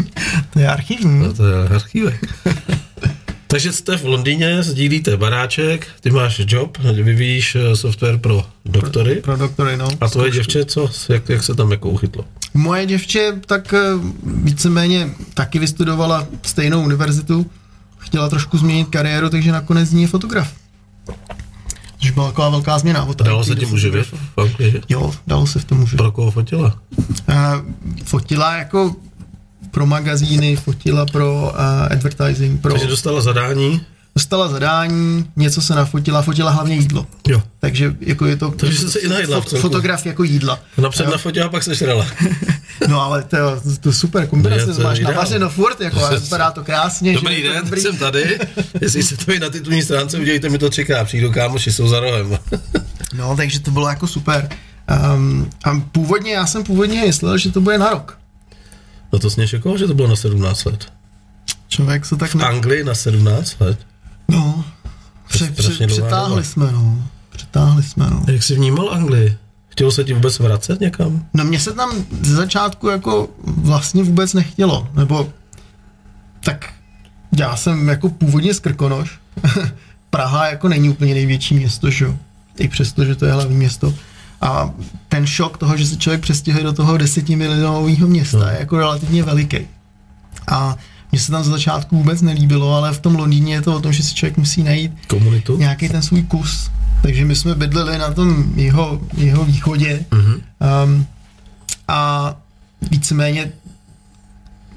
To 0.52 0.58
je 0.58 0.68
archivní. 0.68 1.20
No, 1.26 1.32
to 1.32 1.46
je 1.46 1.68
archívek. 1.68 2.26
Takže 3.48 3.72
jste 3.72 3.96
v 3.96 4.04
Londýně, 4.04 4.62
sdílíte 4.62 5.16
baráček, 5.16 5.88
ty 6.00 6.10
máš 6.10 6.40
job, 6.46 6.78
vyvíjíš 6.78 7.56
eh, 7.56 7.76
software 7.76 8.18
pro 8.18 8.44
doktory. 8.64 9.14
Pro 9.14 9.36
doktory, 9.36 9.76
no. 9.76 9.88
A 10.00 10.08
tvoje 10.08 10.30
děvče, 10.30 10.64
co? 10.64 10.90
Jak, 11.08 11.28
jak 11.28 11.42
se 11.42 11.54
tam 11.54 11.70
jako 11.70 11.90
uchytlo? 11.90 12.24
Moje 12.54 12.86
děvče 12.86 13.32
tak 13.46 13.74
eh, 13.74 13.80
víceméně 14.24 15.10
taky 15.34 15.58
vystudovala 15.58 16.26
stejnou 16.42 16.84
univerzitu, 16.84 17.46
chtěla 17.98 18.28
trošku 18.28 18.58
změnit 18.58 18.88
kariéru, 18.88 19.30
takže 19.30 19.52
nakonec 19.52 19.88
z 19.88 19.92
ní 19.92 20.02
je 20.02 20.08
fotograf. 20.08 20.52
Což 21.98 22.10
byla 22.10 22.26
taková 22.26 22.48
velká 22.48 22.78
změna. 22.78 23.04
Od 23.04 23.22
Dalo 23.22 23.44
se 23.44 23.54
tím 23.54 23.72
uživit? 23.72 24.14
Jo, 24.88 25.14
dalo 25.26 25.46
se 25.46 25.58
v 25.58 25.64
tom 25.64 25.82
uživit. 25.82 25.96
Pro 25.96 26.12
koho 26.12 26.30
fotila? 26.30 26.78
Uh, 27.28 27.34
fotila 28.04 28.56
jako 28.56 28.96
pro 29.76 29.86
magazíny, 29.86 30.56
fotila 30.56 31.06
pro 31.06 31.52
uh, 31.54 31.60
advertising, 31.92 32.60
pro... 32.60 32.72
Takže 32.72 32.86
dostala 32.86 33.20
zadání. 33.20 33.80
Dostala 34.14 34.48
zadání, 34.48 35.30
něco 35.36 35.62
se 35.62 35.74
nafotila, 35.74 36.22
fotila 36.22 36.50
hlavně 36.50 36.76
jídlo. 36.76 37.06
Jo. 37.28 37.42
Takže 37.60 37.96
jako 38.00 38.26
je 38.26 38.36
to 38.36 38.50
Takže 38.50 38.78
jsi 38.78 38.90
se 38.90 38.98
i 38.98 39.08
najedla 39.08 39.40
celku. 39.40 39.56
fotograf 39.56 40.06
jako 40.06 40.22
jídla. 40.24 40.58
Napřed 40.78 41.06
na 41.10 41.18
fotě 41.18 41.42
a 41.42 41.48
pak 41.48 41.62
se 41.62 41.76
šrala. 41.76 42.06
No 42.88 43.00
ale 43.02 43.22
to, 43.22 43.36
je- 43.36 43.78
to 43.80 43.92
super 43.92 44.26
kombinace, 44.26 44.66
No, 44.66 44.72
to 44.72 44.76
to 44.76 44.82
máš 44.88 44.98
ideál. 44.98 45.12
navařeno 45.14 45.48
furt, 45.50 45.80
jako, 45.80 46.04
a 46.04 46.10
vypadá 46.14 46.50
to 46.50 46.64
krásně. 46.64 47.14
Dobrý 47.14 47.42
to 47.42 47.48
den, 47.48 47.64
dobrý. 47.64 47.80
jsem 47.80 47.96
tady. 47.96 48.38
Jestli 48.80 49.02
se 49.02 49.16
to 49.16 49.32
i 49.32 49.38
na 49.40 49.48
titulní 49.50 49.82
stránce, 49.82 50.18
udělejte 50.18 50.48
mi 50.48 50.58
to 50.58 50.70
třikrát. 50.70 51.04
Přijdu 51.04 51.32
kámoši, 51.32 51.72
jsou 51.72 51.88
za 51.88 52.00
rohem. 52.00 52.38
No, 53.14 53.36
takže 53.36 53.60
to 53.60 53.70
bylo 53.70 53.88
jako 53.88 54.06
super. 54.06 54.48
Um, 55.14 55.50
a 55.64 55.80
původně, 55.92 56.32
já 56.32 56.46
jsem 56.46 56.64
původně 56.64 57.00
myslel, 57.06 57.38
že 57.38 57.52
to 57.52 57.60
bude 57.60 57.78
na 57.78 57.90
rok. 57.90 58.18
No 59.16 59.20
to 59.20 59.30
sněš 59.30 59.52
jako, 59.52 59.78
že 59.78 59.86
to 59.86 59.94
bylo 59.94 60.08
na 60.08 60.16
17 60.16 60.64
let. 60.64 60.92
Člověk 61.68 62.06
se 62.06 62.16
tak 62.16 62.30
V 62.30 62.34
ne... 62.34 62.44
Anglii 62.44 62.84
na 62.84 62.94
17 62.94 63.60
let. 63.60 63.78
No, 64.28 64.64
pře, 65.28 65.50
pře, 65.50 65.62
strašně 65.62 65.86
dlouhá 65.86 66.02
přetáhli 66.02 66.30
doba. 66.30 66.42
jsme, 66.42 66.72
no. 66.72 67.08
Přetáhli 67.30 67.82
jsme, 67.82 68.10
no. 68.10 68.24
Jak 68.28 68.42
jsi 68.42 68.54
vnímal 68.54 68.90
Anglii? 68.90 69.36
Chtělo 69.68 69.92
se 69.92 70.04
ti 70.04 70.14
vůbec 70.14 70.38
vracet 70.38 70.80
někam? 70.80 71.26
No 71.34 71.44
mně 71.44 71.60
se 71.60 71.72
tam 71.72 71.90
ze 72.22 72.34
začátku 72.34 72.88
jako 72.88 73.28
vlastně 73.44 74.02
vůbec 74.02 74.34
nechtělo, 74.34 74.88
nebo 74.94 75.32
tak 76.44 76.72
já 77.38 77.56
jsem 77.56 77.88
jako 77.88 78.08
původně 78.08 78.54
z 78.54 78.60
Krkonoš. 78.60 79.18
Praha 80.10 80.46
jako 80.46 80.68
není 80.68 80.88
úplně 80.88 81.14
největší 81.14 81.54
město, 81.54 81.90
že 81.90 82.04
jo? 82.04 82.16
I 82.58 82.68
přesto, 82.68 83.04
že 83.04 83.14
to 83.14 83.26
je 83.26 83.32
hlavní 83.32 83.56
město. 83.56 83.94
A 84.40 84.70
ten 85.08 85.26
šok 85.26 85.58
toho, 85.58 85.76
že 85.76 85.86
se 85.86 85.96
člověk 85.96 86.20
přestěhuje 86.20 86.64
do 86.64 86.72
toho 86.72 86.96
desetimilionového 86.96 88.06
města, 88.08 88.38
No. 88.38 88.44
je 88.46 88.56
jako 88.60 88.78
relativně 88.78 89.22
veliký. 89.22 89.58
A 90.48 90.76
mně 91.12 91.20
se 91.20 91.32
tam 91.32 91.44
z 91.44 91.48
začátku 91.48 91.96
vůbec 91.96 92.22
nelíbilo, 92.22 92.74
ale 92.74 92.92
v 92.92 93.00
tom 93.00 93.14
Londýně 93.16 93.54
je 93.54 93.62
to 93.62 93.74
o 93.76 93.80
tom, 93.80 93.92
že 93.92 94.02
si 94.02 94.14
člověk 94.14 94.36
musí 94.36 94.62
najít 94.62 94.92
Komunitu? 95.08 95.56
nějaký 95.58 95.88
ten 95.88 96.02
svůj 96.02 96.22
kus. 96.22 96.70
Takže 97.02 97.24
my 97.24 97.36
jsme 97.36 97.54
bydleli 97.54 97.98
na 97.98 98.10
tom 98.12 98.44
jeho, 98.56 99.00
jeho 99.16 99.44
východě. 99.44 100.04
Mhm. 100.14 100.34
Um, 100.84 101.06
a 101.88 102.34
víceméně 102.90 103.52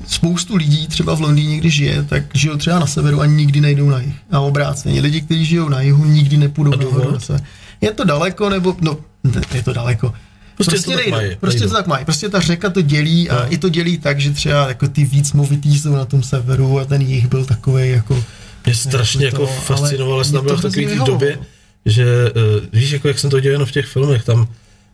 spoustu 0.07 0.55
lidí 0.55 0.87
třeba 0.87 1.15
v 1.15 1.21
Londýně, 1.21 1.57
když 1.57 1.73
žije, 1.73 2.03
tak 2.03 2.23
žijou 2.33 2.57
třeba 2.57 2.79
na 2.79 2.87
severu 2.87 3.21
a 3.21 3.25
nikdy 3.25 3.61
nejdou 3.61 3.89
na 3.89 3.99
jih. 3.99 4.15
A 4.31 4.39
obráceně. 4.39 5.01
Lidi, 5.01 5.21
kteří 5.21 5.45
žijou 5.45 5.69
na 5.69 5.81
jihu, 5.81 6.05
nikdy 6.05 6.37
nepůjdou 6.37 6.71
na 7.11 7.19
sever. 7.19 7.41
Je 7.81 7.91
to 7.91 8.03
daleko, 8.03 8.49
nebo, 8.49 8.75
no, 8.81 8.97
je 9.53 9.63
to 9.63 9.73
daleko. 9.73 10.13
Prostě 10.55 10.71
Prostě, 10.71 10.91
to 10.91 10.97
tak 10.97 11.07
mají, 11.07 11.35
prostě 11.35 11.67
to 11.67 11.73
tak 11.73 11.87
mají. 11.87 12.05
Prostě 12.05 12.29
ta 12.29 12.39
řeka 12.39 12.69
to 12.69 12.81
dělí 12.81 13.29
a 13.29 13.35
No. 13.45 13.53
i 13.53 13.57
to 13.57 13.69
dělí 13.69 13.97
tak, 13.97 14.19
že 14.19 14.31
třeba 14.31 14.67
jako 14.67 14.87
ty 14.87 15.05
víc 15.05 15.33
movitý 15.33 15.79
jsou 15.79 15.95
na 15.95 16.05
tom 16.05 16.23
severu 16.23 16.79
a 16.79 16.85
ten 16.85 17.01
jich 17.01 17.27
byl 17.27 17.45
takový 17.45 17.89
jako... 17.89 18.23
Mě 18.65 18.75
strašně 18.75 19.25
Jako 19.25 19.41
jako 19.41 19.53
to, 19.55 19.61
fascinovalo, 19.61 20.23
jsem 20.23 20.33
tam 20.33 20.45
byl 20.45 20.57
v 20.57 20.61
takové 20.61 20.85
té 20.85 20.95
době, 20.95 21.39
že 21.85 22.05
uh, 22.31 22.65
víš, 22.73 22.91
jako 22.91 23.07
jak 23.07 23.19
jsem 23.19 23.29
to 23.29 23.39
dělal 23.39 23.51
jenom 23.51 23.67
v 23.67 23.71
těch 23.71 23.85
filmech, 23.85 24.23
tam, 24.23 24.47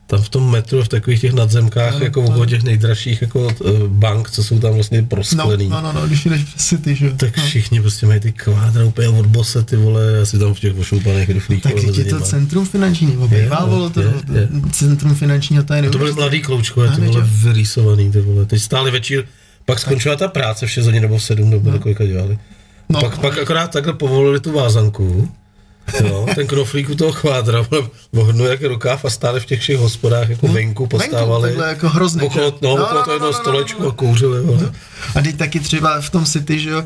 tam 0.07 0.21
v 0.21 0.29
tom 0.29 0.51
metru, 0.51 0.83
v 0.83 0.87
takových 0.87 1.21
těch 1.21 1.33
nadzemkách, 1.33 1.95
Ano, 1.95 2.05
jako 2.05 2.21
okolo 2.23 2.45
těch 2.45 2.63
nejdražších 2.63 3.21
jako 3.21 3.39
uh, 3.45 3.87
bank, 3.87 4.29
co 4.29 4.43
jsou 4.43 4.59
tam 4.59 4.73
vlastně 4.73 5.01
No, 5.01 5.07
prosklený. 5.07 5.69
no, 5.69 5.81
no, 5.81 5.93
no, 5.93 6.07
když 6.07 6.25
jdeš 6.25 6.43
přes 6.43 6.65
city, 6.65 6.95
že. 6.95 7.11
Tak 7.11 7.37
no. 7.37 7.43
všichni 7.43 7.81
prostě 7.81 8.05
mají 8.05 8.19
ty 8.19 8.31
kvádra 8.31 8.85
úplně 8.85 9.09
od 9.09 9.25
bose, 9.25 9.63
ty 9.63 9.75
vole, 9.75 10.21
asi 10.21 10.39
tam 10.39 10.53
v 10.53 10.59
těch 10.59 10.77
ošoupaných 10.77 11.29
rychlých 11.29 11.61
Tak 11.63 11.81
vole, 11.83 11.97
je 11.97 12.05
to 12.05 12.19
centrum 12.19 12.65
finanční, 12.65 13.07
nebo 13.07 13.27
bývalo 13.27 13.89
to 13.89 14.01
je, 14.01 14.13
je. 14.33 14.49
centrum 14.71 15.15
finančního 15.15 15.63
tajného. 15.63 15.91
To 15.91 15.97
byly 15.97 16.13
mladý 16.13 16.41
kloučkové, 16.41 16.91
ty 16.95 17.01
vole, 17.01 17.27
vyrýsovaný, 17.43 18.11
ty 18.11 18.21
vole. 18.21 18.45
Teď 18.45 18.61
stáli 18.61 18.91
večír, 18.91 19.23
pak 19.65 19.79
skončila 19.79 20.15
ta 20.15 20.27
práce 20.27 20.65
v 20.65 20.71
6 20.71 20.85
hodin 20.85 21.01
nebo 21.01 21.17
v 21.17 21.23
7, 21.23 21.49
nebo 21.49 21.71
no. 21.71 21.79
kolika 21.79 22.05
dělali. 22.05 22.37
No. 22.89 23.01
Pak, 23.01 23.17
pak 23.19 23.37
akorát 23.37 23.71
takhle 23.71 23.93
povolili 23.93 24.39
tu 24.39 24.51
vázanku, 24.51 25.29
jo, 26.03 26.25
ten 26.35 26.47
knoflík 26.47 26.89
u 26.89 26.95
toho 26.95 27.13
kvádra, 27.13 27.61
vole, 27.71 27.87
vohnu 28.13 28.45
jak 28.45 28.61
rukáv 28.61 29.05
a 29.05 29.09
stáli 29.09 29.39
v 29.39 29.45
těch 29.45 29.61
všech 29.61 29.77
hospodách 29.77 30.29
jako 30.29 30.47
venku, 30.47 30.87
postávali. 30.87 31.49
takhle 31.49 31.67
jako 31.67 31.89
hrozný, 31.89 32.21
Okolo, 32.21 32.53
no, 32.61 32.77
No, 32.77 32.83
okolo 32.83 32.99
no, 32.99 33.03
toho 33.03 33.13
jednoho 33.13 33.31
no, 33.31 33.37
no, 33.37 33.37
no, 33.37 33.43
stolečku 33.43 33.83
no. 33.83 33.89
a 33.89 33.91
kouřili. 33.91 34.41
Vole. 34.41 34.71
A 35.15 35.21
teď 35.21 35.37
taky 35.37 35.59
třeba 35.59 36.01
v 36.01 36.09
tom 36.09 36.25
City, 36.25 36.59
že 36.59 36.69
jo, 36.69 36.83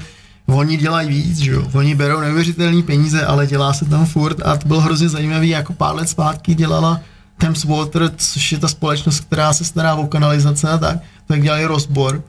oni 0.48 0.78
dělají 0.78 1.10
víc, 1.10 1.38
že 1.38 1.52
jo, 1.52 1.64
oni 1.74 1.96
berou 1.96 2.20
neuvěřitelné 2.20 2.84
peníze, 2.84 3.26
ale 3.26 3.48
dělá 3.48 3.74
se 3.74 3.86
tam 3.86 4.06
furt 4.06 4.38
a 4.46 4.58
to 4.58 4.68
bylo 4.68 4.82
hrozně 4.82 5.10
zajímavý, 5.10 5.50
jako 5.50 5.74
pár 5.74 5.96
let 5.96 6.10
zpátky 6.10 6.56
dělala 6.56 7.02
Thames 7.38 7.64
Water, 7.64 8.12
což 8.18 8.52
je 8.52 8.60
ta 8.60 8.68
společnost, 8.68 9.20
která 9.20 9.54
se 9.54 9.66
stará 9.66 9.96
o 9.96 10.08
kanalizace 10.08 10.70
a 10.70 10.78
tak, 10.78 10.98
tak 11.28 11.42
dělali 11.42 11.66
rozbor 11.66 12.24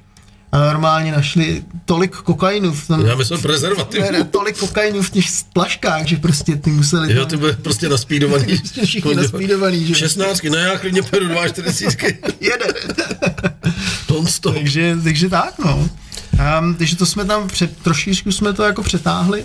a 0.52 0.58
normálně 0.58 1.12
našli 1.12 1.64
tolik 1.84 2.16
kokainu 2.16 2.72
v 2.72 2.86
tom, 2.86 3.06
Já 3.06 3.14
myslím 3.16 3.40
prezervativ. 3.40 4.00
ne, 4.00 4.12
ne, 4.12 4.24
tolik 4.24 4.58
kokainu 4.58 5.02
v 5.02 5.10
těch 5.10 5.24
plaškách, 5.52 6.06
že 6.06 6.16
prostě 6.16 6.56
ty 6.56 6.70
museli 6.70 7.14
Jo, 7.14 7.26
ty 7.26 7.36
byly 7.36 7.52
prostě 7.52 7.88
naspídovaný. 7.88 8.56
Všichni 8.84 9.14
naspídovaný, 9.14 9.86
že 9.86 9.92
jo. 9.92 9.98
16, 9.98 10.42
no 10.50 10.56
já 10.56 10.78
klidně 10.78 11.02
peru 11.02 11.28
240. 11.28 12.02
jeden. 12.40 12.68
Ton 14.06 14.26
stop. 14.26 14.54
takže, 14.54 14.96
takže 15.04 15.28
tak, 15.28 15.54
no. 15.64 15.88
Um, 16.60 16.74
takže 16.74 16.96
to 16.96 17.06
jsme 17.06 17.24
tam 17.24 17.48
před, 17.48 17.76
trošičku 17.82 18.32
jsme 18.32 18.52
to 18.52 18.62
jako 18.62 18.82
přetáhli. 18.82 19.44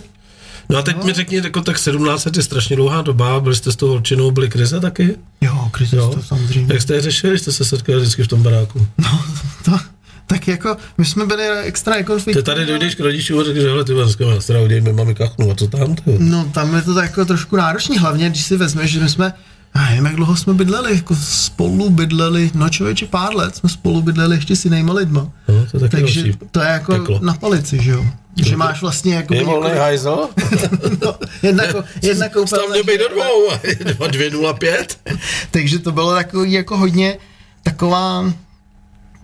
No 0.69 0.77
a 0.77 0.81
teď 0.81 1.03
mi 1.03 1.13
řekni, 1.13 1.37
jako 1.37 1.61
tak 1.61 1.79
17 1.79 2.25
let 2.25 2.37
je 2.37 2.43
strašně 2.43 2.75
dlouhá 2.75 3.01
doba, 3.01 3.39
byli 3.39 3.55
jste 3.55 3.71
s 3.71 3.75
tou 3.75 3.87
holčinou, 3.87 4.31
byly 4.31 4.49
krize 4.49 4.79
taky? 4.79 5.15
Jo, 5.41 5.69
Kristus, 5.71 5.97
Jo. 5.99 6.09
to 6.15 6.21
samozřejmě. 6.23 6.73
Jak 6.73 6.81
jste 6.81 6.93
je 6.93 7.01
řešili, 7.01 7.39
jste 7.39 7.51
se 7.51 7.65
setkali 7.65 7.99
vždycky 7.99 8.23
v 8.23 8.27
tom 8.27 8.43
baráku? 8.43 8.87
No, 8.97 9.25
to, 9.65 9.71
tak 10.27 10.47
jako, 10.47 10.77
my 10.97 11.05
jsme 11.05 11.25
byli 11.25 11.47
extra 11.49 12.03
konfliktní. 12.03 12.41
Ty 12.43 12.45
tady 12.45 12.65
dojdeš 12.65 12.95
k 12.95 12.99
rodičům 12.99 13.39
a 13.39 13.43
řekneš, 13.43 13.63
že 13.63 13.69
hele, 13.69 13.83
ty 13.85 13.93
dneska 13.93 14.25
mě 14.25 14.41
strava 14.41 14.63
udělej 14.63 14.81
mi 14.81 14.93
mami 14.93 15.15
kachnu, 15.15 15.51
a 15.51 15.55
co 15.55 15.67
tam? 15.67 15.95
Ty? 15.95 16.15
No, 16.19 16.49
tam 16.53 16.75
je 16.75 16.81
to 16.81 16.93
tak 16.93 17.03
jako 17.03 17.25
trošku 17.25 17.55
náročný, 17.55 17.97
hlavně 17.97 18.29
když 18.29 18.45
si 18.45 18.57
vezmeš, 18.57 18.91
že 18.91 18.99
my 18.99 19.09
jsme, 19.09 19.33
já 19.75 19.89
nevím, 19.89 20.05
jak 20.05 20.15
dlouho 20.15 20.35
jsme 20.35 20.53
bydleli, 20.53 20.95
jako 20.95 21.15
spolu 21.15 21.89
bydleli, 21.89 22.51
no 22.53 22.69
člověče 22.69 23.05
pár 23.05 23.35
let 23.35 23.55
jsme 23.55 23.69
spolu 23.69 24.01
bydleli 24.01 24.35
ještě 24.35 24.55
s 24.55 24.65
jinýma 24.65 24.93
lidma. 24.93 25.21
No, 25.47 25.65
to 25.71 25.77
je 25.77 25.81
taky 25.81 25.89
Takže 26.01 26.21
další. 26.23 26.37
to 26.51 26.59
je 26.61 26.67
jako 26.67 26.91
peklo. 26.91 27.19
na 27.23 27.33
palici, 27.33 27.83
že 27.83 27.91
jo? 27.91 28.05
Že 28.43 28.57
máš 28.57 28.81
vlastně 28.81 29.15
jako... 29.15 29.33
Je 29.33 29.43
volný 29.43 29.69
hajzl? 29.77 30.29
no, 31.05 31.15
jedna, 31.43 31.63
ko- 31.63 31.83
jedna 32.01 32.29
koupelna. 32.29 32.63
Tam 32.63 32.71
mě 32.71 32.83
být 32.83 32.99
do 32.99 33.07
dvou, 33.09 33.51
a 33.51 33.57
2,05. 34.07 34.85
Takže 35.51 35.79
to 35.79 35.91
bylo 35.91 36.13
takový 36.15 36.51
jako 36.51 36.77
hodně 36.77 37.17
taková 37.63 38.33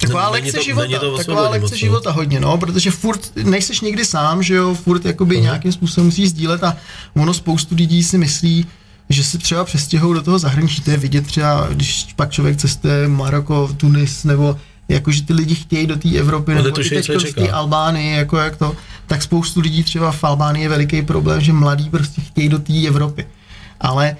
Taková 0.02 0.32
Není 0.32 0.34
lekce 0.34 0.58
to- 0.58 0.64
života, 0.64 0.88
není 0.88 1.00
to 1.00 1.18
taková 1.18 1.50
lekce 1.50 1.62
moc, 1.62 1.72
no. 1.72 1.78
života 1.78 2.12
hodně, 2.12 2.40
no, 2.40 2.58
protože 2.58 2.92
furt 2.92 3.32
nejseš 3.44 3.82
nikdy 3.82 4.06
sám, 4.06 4.44
že 4.44 4.56
jo, 4.56 4.74
furt 4.76 5.06
jakoby 5.06 5.38
uh-huh. 5.38 5.42
nějakým 5.42 5.72
způsobem 5.72 6.06
musíš 6.06 6.30
sdílet 6.30 6.64
a 6.64 6.78
ono 7.16 7.34
spoustu 7.34 7.76
lidí 7.76 8.04
si 8.04 8.18
myslí, 8.18 8.66
že 9.10 9.24
se 9.24 9.38
třeba 9.38 9.64
přestěhou 9.66 10.14
do 10.14 10.22
toho 10.22 10.40
zahraničí, 10.40 10.82
to 10.82 10.92
je 10.92 10.98
vidět 10.98 11.28
třeba, 11.28 11.68
když 11.72 12.08
pak 12.16 12.32
člověk 12.32 12.58
cestuje 12.58 13.08
Maroko, 13.08 13.70
Tunis, 13.78 14.24
nebo 14.24 14.58
jako, 14.90 15.12
že 15.12 15.24
ty 15.24 15.34
lidi 15.34 15.56
chtějí 15.56 15.88
do 15.88 15.96
té 15.96 16.10
Evropy, 16.10 16.52
nebo 16.56 16.68
i 16.68 16.70
netuší, 16.70 16.90
teď 16.90 17.06
z 17.06 17.08
té 17.08 17.20
čeká. 17.20 17.56
Albánii, 17.56 18.18
jako 18.18 18.38
jak 18.38 18.56
to, 18.58 18.76
tak 19.08 19.22
spoustu 19.22 19.60
lidí 19.60 19.84
třeba 19.84 20.12
v 20.12 20.24
Albánii 20.24 20.64
je 20.64 20.70
veliký 20.70 21.02
problém, 21.02 21.42
že 21.42 21.54
mladí 21.54 21.90
prostě 21.90 22.22
chtějí 22.22 22.50
do 22.50 22.60
té 22.60 22.88
Evropy. 22.88 23.28
Ale 23.80 24.18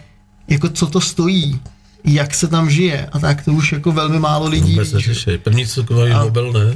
jako 0.48 0.70
co 0.70 0.88
to 0.88 1.02
stojí, 1.02 1.60
jak 2.04 2.36
se 2.36 2.48
tam 2.48 2.70
žije 2.70 3.10
a 3.12 3.20
tak 3.20 3.46
to 3.46 3.52
už 3.52 3.72
jako 3.72 3.92
velmi 3.92 4.20
málo 4.20 4.48
lidí 4.48 4.72
Vůbec 4.72 4.92
neřešej. 4.92 5.38
První, 5.38 5.66
A- 6.14 6.24
mobil, 6.24 6.54
ne? 6.54 6.76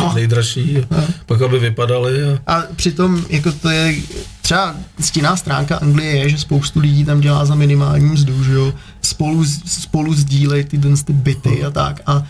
No. 0.00 0.12
Nejdražší. 0.14 0.78
A 0.78 1.04
pak, 1.26 1.42
aby 1.42 1.58
vypadali. 1.58 2.24
A... 2.24 2.38
A 2.46 2.62
přitom 2.76 3.24
jako 3.28 3.52
to 3.52 3.68
je 3.70 3.94
třeba 4.42 4.74
stinná 5.00 5.36
stránka 5.36 5.76
Anglie 5.76 6.16
je, 6.16 6.28
že 6.28 6.38
spoustu 6.38 6.80
lidí 6.80 7.04
tam 7.04 7.20
dělá 7.20 7.44
za 7.44 7.54
minimální 7.54 8.06
mzdu, 8.06 8.44
že 8.44 8.52
jo, 8.52 8.74
spolu, 9.02 9.44
spolu 9.66 10.14
sdílejí 10.14 10.64
ty, 10.64 10.78
ty, 10.78 10.88
ty 11.04 11.12
byty 11.12 11.64
a 11.64 11.70
tak 11.70 12.00
a 12.06 12.22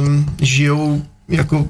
um, 0.00 0.36
žijou 0.40 1.02
jako 1.28 1.68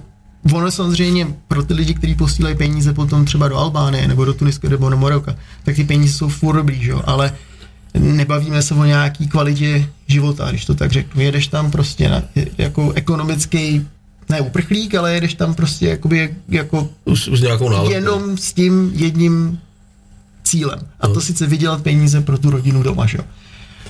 Ono 0.52 0.70
samozřejmě 0.70 1.26
pro 1.48 1.62
ty 1.62 1.74
lidi, 1.74 1.94
kteří 1.94 2.14
posílají 2.14 2.56
peníze 2.56 2.92
potom 2.92 3.24
třeba 3.24 3.48
do 3.48 3.56
Albánie 3.56 4.08
nebo 4.08 4.24
do 4.24 4.34
Tuniska 4.34 4.68
nebo 4.68 4.90
do 4.90 4.96
Maroka, 4.96 5.36
tak 5.64 5.76
ty 5.76 5.84
peníze 5.84 6.18
jsou 6.18 6.28
furt 6.28 6.56
dobrý, 6.56 6.82
že 6.82 6.90
jo? 6.90 7.02
ale 7.04 7.32
nebavíme 7.98 8.62
se 8.62 8.74
o 8.74 8.84
nějaký 8.84 9.28
kvalitě 9.28 9.88
života, 10.06 10.50
když 10.50 10.64
to 10.64 10.74
tak 10.74 10.92
řeknu. 10.92 11.22
Jedeš 11.22 11.46
tam 11.46 11.70
prostě 11.70 12.08
na, 12.08 12.22
jako 12.58 12.92
ekonomický, 12.92 13.86
ne 14.28 14.40
uprchlík, 14.40 14.94
ale 14.94 15.14
jedeš 15.14 15.34
tam 15.34 15.54
prostě 15.54 15.86
jakoby, 15.88 16.34
jako 16.48 16.88
Už, 17.04 17.28
už 17.28 17.40
nějakou 17.40 17.68
nálepku. 17.68 17.92
jenom 17.92 18.38
s 18.38 18.52
tím 18.52 18.90
jedním 18.94 19.58
cílem. 20.44 20.78
A 21.00 21.06
to 21.08 21.14
No. 21.14 21.20
sice 21.20 21.46
vydělat 21.46 21.82
peníze 21.82 22.20
pro 22.20 22.38
tu 22.38 22.50
rodinu 22.50 22.82
doma, 22.82 23.06
že 23.06 23.18
jo. 23.18 23.24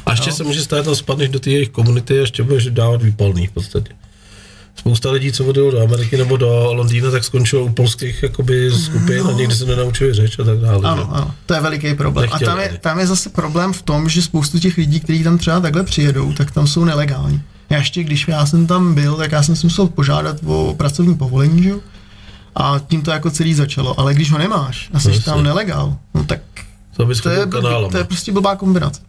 A 0.07 0.11
ještě 0.11 0.31
No. 0.31 0.37
se 0.37 0.45
může 0.45 0.63
stát, 0.63 0.85
tam 0.85 0.95
spadneš 0.95 1.29
do 1.29 1.41
té 1.41 1.51
jejich 1.51 1.69
komunity 1.71 2.19
a 2.19 2.21
ještě 2.21 2.43
budeš 2.43 2.67
dávat 2.67 3.03
výpalný 3.03 3.47
v 3.47 3.53
podstatě. 3.53 3.93
Spousta 4.77 5.11
lidí, 5.11 5.33
co 5.33 5.45
odjelo 5.45 5.71
do 5.71 5.83
Ameriky 5.83 6.17
nebo 6.17 6.37
do 6.37 6.73
Londýna, 6.73 7.11
tak 7.11 7.25
skončilo 7.25 7.65
u 7.65 7.69
polských 7.69 8.23
jakoby, 8.23 8.71
skupin 8.73 9.19
no. 9.19 9.29
a 9.29 9.33
někdy 9.33 9.55
se 9.55 9.65
nenaučili 9.65 10.15
řeč 10.15 10.39
a 10.39 10.45
tak 10.45 10.59
dále. 10.59 10.81
že? 10.81 10.87
Ano, 10.87 11.09
ano, 11.13 11.35
to 11.47 11.55
je 11.55 11.61
veliký 11.61 11.95
problém. 11.95 12.31
Nechtěli 12.31 12.51
a 12.51 12.55
tam 12.55 12.61
je, 12.61 12.79
tam 12.81 12.99
je 12.99 13.07
zase 13.07 13.31
problém 13.31 13.73
v 13.73 13.83
tom, 13.83 14.09
že 14.09 14.23
spoustu 14.23 14.59
těch 14.59 14.77
lidí, 14.77 15.01
kteří 15.01 15.25
tam 15.25 15.39
třeba 15.39 15.61
takhle 15.61 15.83
přijedou, 15.83 16.33
tak 16.33 16.51
tam 16.51 16.67
jsou 16.67 16.85
nelegální. 16.85 17.43
Já 17.71 17.79
ještě, 17.79 18.05
když 18.05 18.29
já 18.29 18.47
jsem 18.47 18.67
tam 18.67 18.95
byl, 18.95 19.15
tak 19.15 19.33
já 19.33 19.43
jsem 19.43 19.57
si 19.57 19.67
musel 19.67 19.87
požádat 19.87 20.37
o 20.45 20.75
pracovní 20.79 21.15
povolení, 21.15 21.63
že 21.63 21.69
jo? 21.69 21.81
A 22.55 22.81
tím 22.87 23.03
to 23.03 23.11
jako 23.11 23.31
celý 23.31 23.55
začalo. 23.55 24.01
Ale 24.01 24.15
když 24.15 24.33
ho 24.33 24.39
nemáš 24.39 24.91
a 24.93 25.01
jsi 25.01 25.09
Jasně. 25.09 25.23
tam 25.23 25.43
nelegál, 25.43 25.97
no 26.15 26.25
tak 26.25 26.41
To 26.97 27.15
to 27.23 27.31
je, 27.31 27.47
blbý, 27.47 27.69
to 27.91 27.97
je 27.97 28.05
prostě 28.05 28.33
blbá 28.33 28.57
kombinace. 28.57 29.01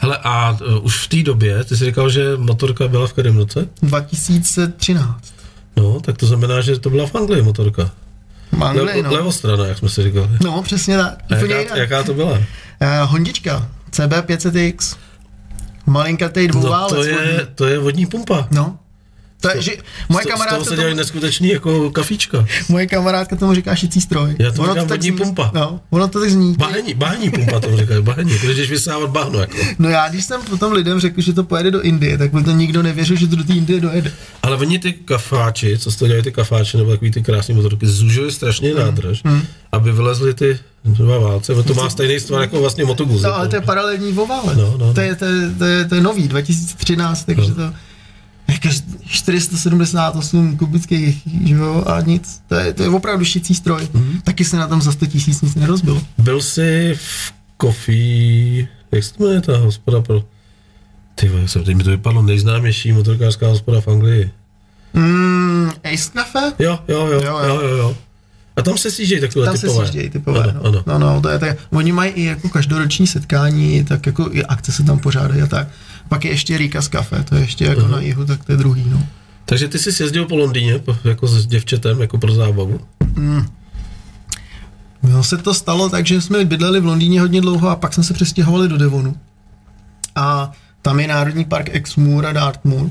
Hele, 0.00 0.18
a 0.22 0.50
uh, 0.50 0.84
už 0.84 1.04
v 1.04 1.08
té 1.08 1.22
době, 1.22 1.64
ty 1.64 1.76
jsi 1.76 1.84
říkal, 1.84 2.10
že 2.10 2.36
motorka 2.36 2.88
byla 2.88 3.06
v 3.06 3.12
kterém 3.12 3.36
roce? 3.36 3.68
2013. 3.82 5.34
No, 5.76 6.00
tak 6.00 6.16
to 6.16 6.26
znamená, 6.26 6.60
že 6.60 6.78
to 6.78 6.90
byla 6.90 7.06
v 7.06 7.14
Anglii 7.14 7.42
motorka. 7.42 7.90
V 8.52 8.64
Anglii, 8.64 8.86
Levo, 8.86 9.02
no. 9.02 9.12
levostrana, 9.14 9.66
jak 9.66 9.78
jsme 9.78 9.88
si 9.88 10.02
říkali. 10.02 10.28
No, 10.44 10.62
přesně 10.62 10.96
tak. 10.96 11.18
A 11.30 11.34
jaká, 11.34 11.58
jinak. 11.58 11.76
jaká 11.78 12.02
to 12.02 12.14
byla? 12.14 12.32
Uh, 12.32 12.38
Hondička, 13.04 13.68
CB500X, 13.92 14.96
malinkatej 15.86 16.46
No, 16.48 16.52
dvouválec. 16.52 16.90
to, 16.94 17.04
je, 17.04 17.46
to 17.54 17.66
je 17.66 17.78
vodní 17.78 18.06
pumpa. 18.06 18.48
No. 18.50 18.78
To 19.40 19.48
je, 19.56 19.62
že 19.62 19.72
moje 20.08 20.22
Z 20.24 20.26
to- 20.26 20.28
z 20.28 20.32
toho 20.32 20.38
kamarádka, 20.38 20.64
se 20.64 20.70
tomu, 20.70 20.76
dělají 20.76 20.96
neskutečný 20.96 21.48
jako 21.48 21.90
kafíčka. 21.90 22.46
moje 22.68 22.86
kamarádka 22.86 23.36
tomu 23.36 23.54
říká 23.54 23.74
šicí 23.74 24.00
stroj. 24.00 24.36
Já 24.38 24.50
tomu 24.52 24.62
Ono 24.64 24.72
říkám 24.74 24.88
tak 24.88 24.98
vodní 24.98 25.08
zní- 25.10 25.18
pumpa. 25.18 25.50
No, 25.54 25.80
ono 25.90 26.08
to 26.08 26.20
tak 26.20 26.30
zní. 26.30 26.54
Bahení, 26.58 26.94
bahení 26.94 27.30
pumpa 27.30 27.60
tomu 27.60 27.76
říkají, 27.76 28.02
bahení, 28.02 28.30
když 28.42 28.56
jdeš 28.56 28.70
vysávat 28.70 29.10
bahno 29.10 29.40
jako. 29.40 29.56
No 29.78 29.88
já, 29.88 30.08
když 30.08 30.24
jsem 30.24 30.42
potom 30.42 30.72
lidem 30.72 31.00
řekl, 31.00 31.20
že 31.20 31.32
to 31.32 31.44
pojede 31.44 31.70
do 31.70 31.80
Indie, 31.82 32.18
tak 32.18 32.32
mi 32.32 32.44
to 32.44 32.50
nikdo 32.50 32.82
nevěřil, 32.82 33.16
že 33.16 33.26
to 33.26 33.36
do 33.36 33.44
té 33.44 33.52
Indie 33.52 33.80
dojede. 33.80 34.12
Ale 34.42 34.56
oni 34.56 34.78
ty 34.78 34.92
kafáči, 34.92 35.78
co 35.78 35.90
z 35.90 35.96
toho 35.96 36.06
dělají 36.06 36.22
ty 36.24 36.32
kafáči, 36.32 36.76
nebo 36.76 36.90
takový 36.90 37.10
ty 37.10 37.22
krásné 37.22 37.54
motorky, 37.54 37.86
zužili 37.86 38.32
strašně 38.32 38.74
nádrž, 38.74 39.22
aby 39.72 39.92
vylezly 39.92 40.34
ty 40.34 40.58
dva 40.84 41.18
válce, 41.18 41.62
to 41.62 41.74
má 41.74 41.90
stejný 41.90 42.20
stvar 42.20 42.40
jako 42.40 42.60
vlastně 42.60 42.84
motoguz. 42.84 43.22
No, 43.22 43.34
ale 43.34 43.48
to 43.48 43.56
je 43.56 43.60
paralelní 43.62 44.12
vovále. 44.12 44.56
No, 44.56 44.74
no. 44.78 44.94
To, 44.94 45.00
je, 45.00 45.14
to, 45.14 45.24
je, 45.24 45.50
to, 45.58 45.64
je, 45.64 45.84
to 45.84 45.94
je 45.94 46.00
nový, 46.00 46.28
2013, 46.28 47.24
takže 47.24 47.48
No. 47.48 47.54
to 47.54 47.60
jako 47.62 47.74
478 49.06 50.56
kubických, 50.56 51.22
že 51.44 51.54
jo, 51.54 51.84
a 51.86 52.00
nic. 52.00 52.42
To 52.48 52.54
je, 52.54 52.72
to 52.74 52.82
je 52.82 52.88
opravdu 52.88 53.24
šicí 53.24 53.54
stroj. 53.54 53.88
Mhm. 53.92 54.20
Taky 54.24 54.44
se 54.44 54.56
na 54.56 54.66
tom 54.66 54.82
za 54.82 54.92
100 54.92 55.06
tisíc 55.06 55.42
nic 55.42 55.54
nerozbilo. 55.54 56.02
Byl 56.18 56.40
jsi 56.40 56.94
v 56.94 57.32
Coffee, 57.62 58.68
jak 58.92 59.04
se 59.04 59.14
to 59.14 59.24
jmenuje 59.24 59.40
ta 59.40 59.56
hospoda 59.56 60.00
pro 60.00 60.24
Ty 61.14 61.30
jsem, 61.46 61.64
teď 61.64 61.76
mi 61.76 61.84
to 61.84 61.90
vypadlo 61.90 62.22
nejznámější 62.22 62.92
motorkářská 62.92 63.48
hospoda 63.48 63.80
v 63.80 63.88
Anglii. 63.88 64.30
Mm, 64.92 65.70
Ace 65.84 66.10
Cafe? 66.12 66.52
Jo, 66.58 66.78
jo, 66.88 67.06
jo, 67.06 67.20
jo, 67.24 67.38
jo, 67.38 67.60
jo. 67.60 67.76
jo. 67.76 67.96
A 68.58 68.62
tam 68.62 68.78
se 68.78 68.90
sjíždějí 68.90 69.20
takové 69.20 69.46
Tam 69.46 69.56
se 69.56 69.66
typové. 69.66 69.86
sjíždějí 69.86 70.10
typové. 70.10 70.42
Ano, 70.42 70.52
no. 70.62 70.68
ano. 70.68 70.82
No, 70.86 70.98
no, 70.98 71.20
to 71.20 71.28
je 71.28 71.38
tak. 71.38 71.58
Oni 71.70 71.92
mají 71.92 72.10
i 72.12 72.24
jako 72.24 72.48
každoroční 72.48 73.06
setkání, 73.06 73.84
tak 73.84 74.06
jako 74.06 74.28
i 74.32 74.44
akce 74.44 74.72
se 74.72 74.82
tam 74.84 74.98
pořádají 74.98 75.42
a 75.42 75.46
tak. 75.46 75.68
Pak 76.08 76.24
je 76.24 76.30
ještě 76.30 76.58
Rika's 76.58 76.88
Cafe, 76.88 77.22
to 77.22 77.34
je 77.34 77.40
ještě 77.40 77.64
jako 77.64 77.80
Aha. 77.80 77.90
na 77.90 78.00
jihu, 78.00 78.24
tak 78.24 78.44
to 78.44 78.52
je 78.52 78.58
druhý, 78.58 78.84
no. 78.90 79.06
Takže 79.44 79.68
ty 79.68 79.78
jsi 79.78 80.02
jezdil 80.02 80.24
po 80.26 80.36
Londýně 80.36 80.80
jako 81.04 81.26
s 81.26 81.46
děvčetem, 81.46 82.00
jako 82.00 82.18
pro 82.18 82.34
zábavu. 82.34 82.80
No 85.02 85.22
se 85.22 85.36
to 85.36 85.54
stalo 85.54 85.88
tak, 85.88 86.06
že 86.06 86.20
jsme 86.20 86.44
bydleli 86.44 86.80
v 86.80 86.86
Londýně 86.86 87.20
hodně 87.20 87.40
dlouho 87.40 87.68
a 87.68 87.76
pak 87.76 87.94
jsme 87.94 88.04
se 88.04 88.14
přestěhovali 88.14 88.68
do 88.68 88.78
Devonu. 88.78 89.16
A 90.14 90.52
tam 90.82 91.00
je 91.00 91.08
Národní 91.08 91.44
park 91.44 91.68
Exmoor 91.72 92.26
a 92.26 92.32
Dartmoor. 92.32 92.90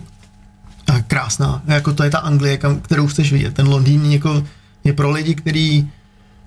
A 0.87 0.99
krásná, 1.01 1.61
jako 1.67 1.93
to 1.93 2.03
je 2.03 2.09
ta 2.09 2.17
Anglie, 2.17 2.57
kam, 2.57 2.79
kterou 2.79 3.07
chceš 3.07 3.31
vidět. 3.33 3.53
Ten 3.53 3.67
Londýn 3.67 4.05
jako, 4.05 4.43
je 4.83 4.93
pro 4.93 5.11
lidi, 5.11 5.35
kteří 5.35 5.89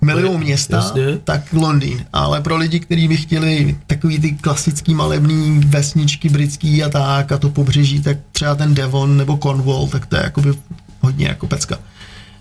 milují 0.01 0.39
města, 0.39 0.77
Jasně. 0.77 1.19
tak 1.25 1.53
Londýn. 1.53 2.05
Ale 2.13 2.41
pro 2.41 2.57
lidi, 2.57 2.81
kteří 2.81 3.09
by 3.09 3.17
chtěli 3.17 3.79
takový 3.87 4.19
ty 4.19 4.33
klasický 4.33 4.95
malebný 4.95 5.61
vesničky 5.67 6.29
britský 6.29 6.85
a 6.85 6.89
tak 6.89 7.33
a 7.33 7.39
to 7.39 7.51
pobřeží, 7.51 8.03
tak 8.03 8.19
třeba 8.33 8.55
ten 8.55 8.75
Devon 8.75 9.17
nebo 9.17 9.37
Cornwall, 9.37 9.89
tak 9.89 10.07
to 10.07 10.17
je 10.17 10.23
jakoby 10.23 10.53
hodně 11.01 11.27
jako 11.27 11.47
pecka. 11.47 11.79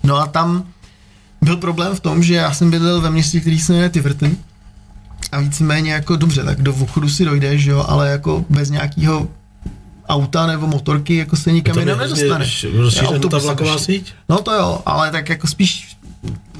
No 0.04 0.15
a 0.15 0.28
tam 0.28 0.63
byl 1.41 1.58
problém 1.58 1.95
v 1.95 1.99
tom, 1.99 2.23
že 2.23 2.34
já 2.34 2.54
jsem 2.54 2.71
bydlel 2.71 3.02
ve 3.02 3.10
městě, 3.10 3.39
který 3.39 3.60
se 3.60 3.73
jmenuje 3.73 3.89
Tiverton 3.89 4.32
a 5.32 5.39
víceméně 5.39 5.91
jako 5.93 6.15
dobře, 6.15 6.43
tak 6.43 6.62
do 6.62 6.73
obchodu 6.73 7.10
si 7.10 7.25
dojdeš, 7.25 7.65
jo, 7.65 7.86
ale 7.88 8.10
jako 8.10 8.45
bez 8.49 8.69
nějakého 8.69 9.28
auta 10.10 10.48
nebo 10.48 10.67
motorky 10.67 11.15
jako 11.15 11.36
se 11.36 11.52
nikam 11.52 11.78
jinam 11.80 12.00
š- 12.02 12.67
rozšířená 12.78 13.19
ta 13.30 13.38
vlaková 13.38 13.78
síť? 13.78 14.13
No 14.30 14.38
to 14.41 14.54
jo, 14.54 14.80
ale 14.86 15.12
tak 15.12 15.30
jako 15.30 15.48
spíš, 15.48 15.98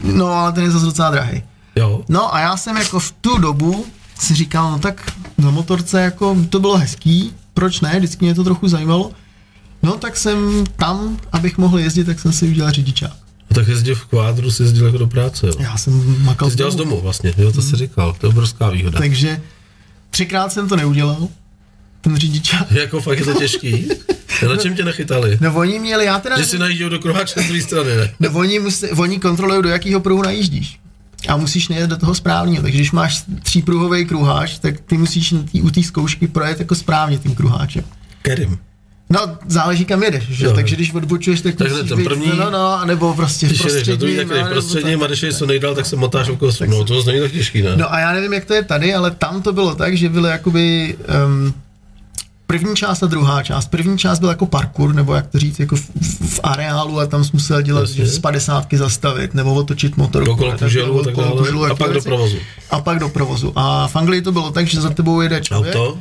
no 0.04 0.28
ale 0.28 0.52
ten 0.52 0.64
je 0.64 0.72
zase 0.72 0.86
docela 0.86 1.12
drahý. 1.12 1.44
Jo. 1.76 2.02
No 2.10 2.36
a 2.36 2.40
já 2.40 2.58
jsem 2.58 2.78
jako 2.78 3.00
v 3.00 3.12
tu 3.22 3.38
dobu 3.38 3.86
si 4.20 4.36
říkal, 4.36 4.72
no 4.72 4.80
tak 4.80 5.12
na 5.38 5.52
motorce 5.52 6.02
jako 6.02 6.38
to 6.50 6.60
bylo 6.60 6.78
hezký, 6.78 7.34
proč 7.54 7.82
ne, 7.82 7.96
vždycky 7.98 8.26
mě 8.26 8.36
to 8.36 8.44
trochu 8.44 8.68
zajímalo. 8.68 9.12
No 9.84 9.92
tak 9.98 10.18
jsem 10.18 10.64
tam, 10.76 11.18
abych 11.32 11.58
mohl 11.58 11.80
jezdit, 11.80 12.04
tak 12.04 12.20
jsem 12.20 12.34
si 12.34 12.48
udělal 12.48 12.72
řidičák. 12.72 13.14
A 13.52 13.54
tak 13.54 13.68
jezdil 13.68 13.96
v 13.96 14.06
kvádru, 14.06 14.52
si 14.52 14.64
jezdil 14.64 14.86
jako 14.86 14.98
do 14.98 15.08
práce, 15.08 15.48
jo. 15.48 15.54
Já 15.60 15.78
jsem 15.78 16.24
makal 16.26 16.50
jsi 16.50 16.56
dělal 16.58 16.72
z 16.72 16.76
domu 16.76 17.02
vlastně, 17.02 17.34
jo, 17.38 17.52
to 17.52 17.62
jsi 17.62 17.76
říkal, 17.76 18.16
to 18.20 18.26
je 18.26 18.30
obrovská 18.30 18.70
výhoda. 18.70 19.00
Takže 19.00 19.42
třikrát 20.10 20.52
jsem 20.54 20.70
to 20.70 20.76
neudělal, 20.76 21.28
ten 22.02 22.18
řidičák. 22.18 22.72
Jako 22.82 23.02
fakt 23.02 23.20
je 23.20 23.26
to 23.26 23.34
těžký. 23.34 23.90
Na 24.48 24.58
čem 24.58 24.76
tě 24.76 24.86
nechytali? 24.86 25.38
No 25.42 25.54
oni 25.56 25.80
měli, 25.80 26.06
já 26.06 26.20
teda... 26.20 26.38
Že 26.38 26.46
si 26.46 26.58
najížděl 26.60 26.90
do 26.90 27.00
kruháče 27.00 27.42
z 27.42 27.46
druhé 27.46 27.62
strany, 27.62 27.96
ne? 27.96 28.14
No 28.20 28.30
oni, 28.34 28.60
musí, 28.60 28.88
oni 28.88 29.20
kontrolují, 29.20 29.64
do 29.64 29.70
jakého 29.70 30.00
pruhu 30.00 30.22
najíždíš. 30.24 30.80
A 31.28 31.38
musíš 31.38 31.68
nejet 31.68 31.90
do 31.90 31.98
toho 31.98 32.16
správně. 32.16 32.62
Takže 32.62 32.78
když 32.78 32.92
máš 32.92 33.24
třípruhový 33.44 34.06
kruháč, 34.06 34.60
tak 34.60 34.80
ty 34.80 34.98
musíš 34.98 35.34
tý, 35.52 35.62
u 35.62 35.70
té 35.70 35.84
zkoušky 35.84 36.28
projet 36.28 36.60
jako 36.60 36.76
správně 36.76 37.18
tím 37.18 37.36
kruháčem. 37.36 37.84
Kerim. 38.22 38.58
No, 39.10 39.38
záleží 39.48 39.86
kam 39.86 40.04
jedeš, 40.04 40.24
že? 40.30 40.46
Jo. 40.46 40.54
Takže 40.54 40.76
když 40.76 40.94
odbočuješ, 40.94 41.42
tak 41.42 41.60
musíš 41.60 41.90
ten 41.90 41.98
být, 41.98 42.04
první- 42.04 42.32
no, 42.38 42.50
no, 42.50 42.86
nebo 42.86 43.14
prostě 43.14 43.46
v 43.46 43.50
Když 43.50 43.60
jedeš 43.60 43.88
do 43.88 43.98
prostředním. 43.98 44.18
tak 44.18 44.28
no, 44.28 45.00
tak. 45.00 45.04
a 45.04 45.08
když 45.08 45.22
jdeš 45.22 45.36
co 45.36 45.46
nejdál, 45.46 45.76
tak 45.76 45.86
se 45.86 45.96
motáš 45.96 46.30
okolo. 46.30 46.52
No 46.68 46.84
to 46.84 47.04
není 47.04 47.20
tak 47.20 47.32
těžký, 47.32 47.62
ne? 47.62 47.76
No 47.76 47.94
a 47.94 48.00
já 48.00 48.14
nevím, 48.14 48.34
jak 48.34 48.46
to 48.46 48.54
je 48.54 48.64
tady, 48.64 48.94
ale 48.94 49.12
tam 49.12 49.42
to 49.42 49.54
bylo 49.54 49.76
tak, 49.76 49.98
že 49.98 50.10
byly 50.10 50.30
jakoby 50.30 50.96
um, 51.26 51.54
první 52.50 52.76
část 52.76 53.04
a 53.04 53.08
druhá 53.08 53.44
část. 53.44 53.68
První 53.68 53.98
část 53.98 54.20
byl 54.20 54.30
jako 54.30 54.46
parkour, 54.46 54.96
nebo 54.96 55.14
jak 55.14 55.28
to 55.28 55.40
říct, 55.40 55.60
jako 55.60 55.76
v, 55.76 55.90
v, 56.30 56.40
areálu 56.44 57.00
a 57.00 57.06
tam 57.06 57.24
jsi 57.24 57.30
musel 57.34 57.62
dělat, 57.62 57.82
Jasně. 57.82 58.06
z 58.06 58.20
padesátky 58.20 58.78
zastavit, 58.78 59.34
nebo 59.34 59.54
otočit 59.54 59.98
motorku. 59.98 60.32
Okolo 60.32 60.52
a 60.52 60.58
tak, 60.58 60.68
kuželu 60.68 61.04
nebo 61.06 61.64
a 61.66 61.76
pak 61.76 61.88
to 61.88 61.94
do 61.94 62.02
provozu. 62.02 62.38
A 62.72 62.82
pak 62.82 63.00
do 63.00 63.10
provozu. 63.10 63.54
A 63.56 63.88
v 63.88 63.96
Anglii 63.96 64.22
to 64.22 64.32
bylo 64.32 64.52
tak, 64.52 64.68
že 64.68 64.82
za 64.82 64.90
tebou 64.90 65.22
jede 65.22 65.42
člověk. 65.42 65.76
Auto? 65.76 65.98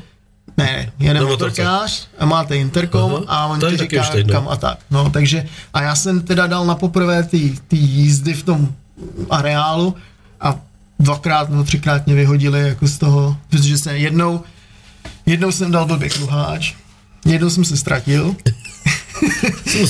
Ne, 0.56 0.92
jede 0.98 1.20
motorkář 1.20 2.08
a 2.18 2.26
máte 2.26 2.56
interkom 2.56 3.14
Aha, 3.14 3.24
a 3.26 3.46
on 3.46 3.60
ti 3.60 3.76
říká 3.76 4.02
teď, 4.02 4.26
no. 4.26 4.32
kam 4.32 4.48
a 4.48 4.56
tak. 4.56 4.78
No, 4.90 5.10
takže 5.10 5.46
a 5.74 5.82
já 5.82 5.94
jsem 5.94 6.20
teda 6.22 6.46
dal 6.46 6.66
na 6.66 6.74
poprvé 6.74 7.22
ty, 7.22 7.54
ty 7.68 7.76
jízdy 7.76 8.34
v 8.34 8.42
tom 8.42 8.68
areálu 9.30 9.94
a 10.40 10.56
dvakrát 10.98 11.50
nebo 11.50 11.64
třikrát 11.64 12.06
mě 12.06 12.14
vyhodili 12.14 12.68
jako 12.68 12.86
z 12.86 12.98
toho, 12.98 13.36
protože 13.50 13.78
jsem 13.78 13.96
jednou, 13.96 14.40
jednou 15.28 15.52
jsem 15.52 15.70
dal 15.70 15.86
blbě 15.86 16.08
kruháč, 16.08 16.74
jednou 17.26 17.50
jsem 17.50 17.64
se 17.64 17.76
ztratil, 17.76 18.36
Jsem. 19.66 19.86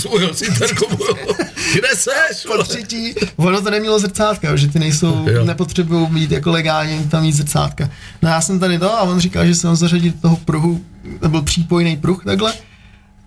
Kde 1.74 1.88
seš? 1.94 2.46
po 2.46 2.62
třetí, 2.62 3.14
ono 3.37 3.61
to 3.62 3.70
nemělo 3.70 3.98
zrcátka, 3.98 4.57
že 4.57 4.68
ty 4.68 4.79
nejsou, 4.79 5.27
nepotřebují 5.44 6.11
mít 6.11 6.31
jako 6.31 6.51
legálně 6.51 7.07
tam 7.11 7.22
mít 7.22 7.33
zrcátka. 7.33 7.90
No 8.22 8.29
já 8.29 8.40
jsem 8.40 8.59
tady 8.59 8.79
to 8.79 8.98
a 8.98 9.03
on 9.03 9.20
říkal, 9.20 9.46
že 9.46 9.55
jsem 9.55 9.77
zařadit 9.77 10.20
toho 10.20 10.37
pruhu, 10.37 10.85
to 11.20 11.29
byl 11.29 11.42
přípojný 11.42 11.96
pruh 11.96 12.24
takhle. 12.24 12.53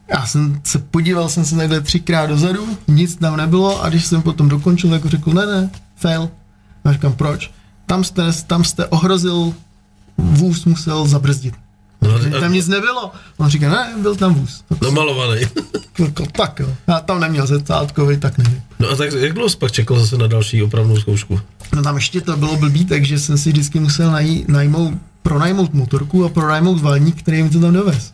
Já 0.08 0.26
jsem 0.28 0.62
se 0.64 0.80
podíval, 0.80 1.30
jsem 1.30 1.46
se 1.46 1.56
takhle 1.56 1.82
třikrát 1.82 2.26
dozadu, 2.26 2.78
nic 2.88 3.16
tam 3.16 3.38
nebylo 3.38 3.84
a 3.84 3.90
když 3.90 4.06
jsem 4.06 4.22
potom 4.22 4.50
dokončil, 4.50 4.90
tak 4.90 5.06
řekl, 5.06 5.32
ne, 5.32 5.46
ne, 5.46 5.70
fail. 5.96 6.30
A 6.86 6.94
říkám, 6.94 7.14
proč? 7.14 7.52
Tam 7.86 8.04
jste, 8.04 8.24
tam 8.48 8.64
jste 8.64 8.86
ohrozil, 8.86 9.54
vůz 10.18 10.66
musel 10.66 11.08
zabrzdit. 11.08 11.54
No, 12.02 12.20
Že 12.20 12.30
Tam 12.30 12.54
nic 12.54 12.68
nebylo. 12.68 13.12
On 13.38 13.50
říká, 13.50 13.70
ne, 13.70 13.94
byl 14.02 14.16
tam 14.16 14.34
vůz. 14.34 14.64
namalovaný. 14.82 15.42
Jako, 16.00 16.26
tak 16.26 16.60
jo. 16.60 16.68
Já 16.88 17.00
tam 17.00 17.20
neměl 17.20 17.48
zrcátkový, 17.48 18.18
tak 18.18 18.38
nevím. 18.38 18.62
No 18.80 18.90
a 18.90 18.96
tak 18.96 19.14
jak 19.14 19.34
dlouho 19.34 19.50
pak 19.60 19.72
čekal 19.72 20.00
zase 20.00 20.18
na 20.18 20.28
další 20.28 20.64
opravnou 20.64 20.98
zkoušku? 21.00 21.40
No 21.76 21.84
tam 21.84 21.96
ještě 21.96 22.22
to 22.22 22.38
bylo 22.38 22.58
blbý, 22.58 22.86
takže 22.86 23.20
jsem 23.20 23.38
si 23.38 23.50
vždycky 23.50 23.80
musel 23.80 24.12
najít, 24.12 24.48
najmout, 24.50 24.94
pronajmout 25.24 25.74
motorku 25.74 26.26
a 26.26 26.30
pronajmout 26.30 26.82
valník, 26.82 27.20
který 27.20 27.44
mi 27.44 27.50
to 27.50 27.60
tam 27.60 27.74
dovez. 27.74 28.14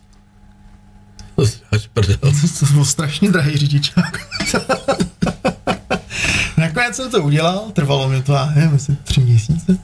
Až 1.72 1.88
prdel. 1.94 2.18
To 2.60 2.66
byl 2.74 2.86
strašně 2.86 3.32
drahý 3.32 3.58
řidičák. 3.58 4.20
Nakonec 6.58 6.96
jsem 6.96 7.12
to 7.12 7.22
udělal, 7.24 7.64
trvalo 7.74 8.10
mi 8.10 8.24
to, 8.24 8.34
já 8.34 8.46
nevím, 8.56 8.76
asi 8.76 8.98
tři 9.04 9.22
měsíce. 9.22 9.78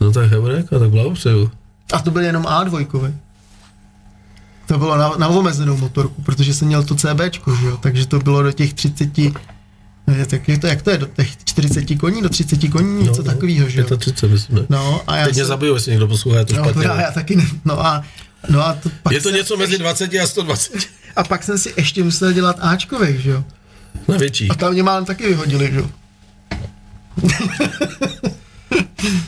No 0.00 0.12
tak 0.12 0.30
hebreka, 0.30 0.78
tak 0.78 0.90
blahopřeju. 0.90 1.50
A 1.92 1.98
to 1.98 2.10
byl 2.10 2.22
jenom 2.22 2.42
A2. 2.42 3.14
To 4.66 4.78
bylo 4.78 4.96
na, 4.96 5.12
na 5.18 5.28
omezenou 5.28 5.76
motorku, 5.76 6.22
protože 6.22 6.54
jsem 6.54 6.68
měl 6.68 6.84
to 6.84 6.94
CBčko, 6.94 7.54
že 7.54 7.66
jo? 7.66 7.76
takže 7.76 8.06
to 8.06 8.18
bylo 8.18 8.42
do 8.42 8.52
těch 8.52 8.74
30, 8.74 9.18
ne, 10.06 10.26
tak 10.26 10.48
je 10.48 10.58
to, 10.58 10.66
jak 10.66 10.82
to 10.82 10.90
je, 10.90 10.98
do 10.98 11.06
těch 11.06 11.44
40 11.44 11.98
koní, 12.00 12.22
do 12.22 12.28
30 12.28 12.68
koní, 12.72 13.02
něco 13.02 13.22
no, 13.22 13.32
takového, 13.32 13.68
že 13.68 13.80
jo? 13.80 13.96
35, 13.96 14.32
myslím, 14.32 14.56
ne? 14.56 14.66
No, 14.68 15.02
a 15.06 15.16
já 15.16 15.24
Teď 15.24 15.34
mě 15.34 15.42
jsem, 15.42 15.48
zabiju, 15.48 15.74
jestli 15.74 15.90
někdo 15.90 16.08
poslouchá, 16.08 16.38
je 16.38 16.44
to 16.44 16.54
no, 16.56 16.64
špatně. 16.64 16.86
já, 16.86 17.00
já 17.00 17.10
taky 17.10 17.36
ne, 17.36 17.44
no 17.64 17.86
a, 17.86 18.04
no 18.48 18.66
a 18.66 18.74
to 18.74 18.90
pak 19.02 19.12
Je 19.12 19.20
to 19.20 19.30
něco 19.30 19.56
mezi 19.56 19.78
20 19.78 20.14
a 20.14 20.26
120. 20.26 20.72
A 21.16 21.24
pak 21.24 21.42
jsem 21.42 21.58
si 21.58 21.74
ještě 21.76 22.04
musel 22.04 22.32
dělat 22.32 22.56
Ačkovej, 22.60 23.18
že 23.18 23.30
jo? 23.30 23.44
Na 24.08 24.16
větší. 24.16 24.48
A 24.48 24.54
tam 24.54 24.72
mě 24.72 24.82
málem 24.82 25.04
taky 25.04 25.26
vyhodili, 25.26 25.70
že 25.72 25.78
jo? 25.78 25.90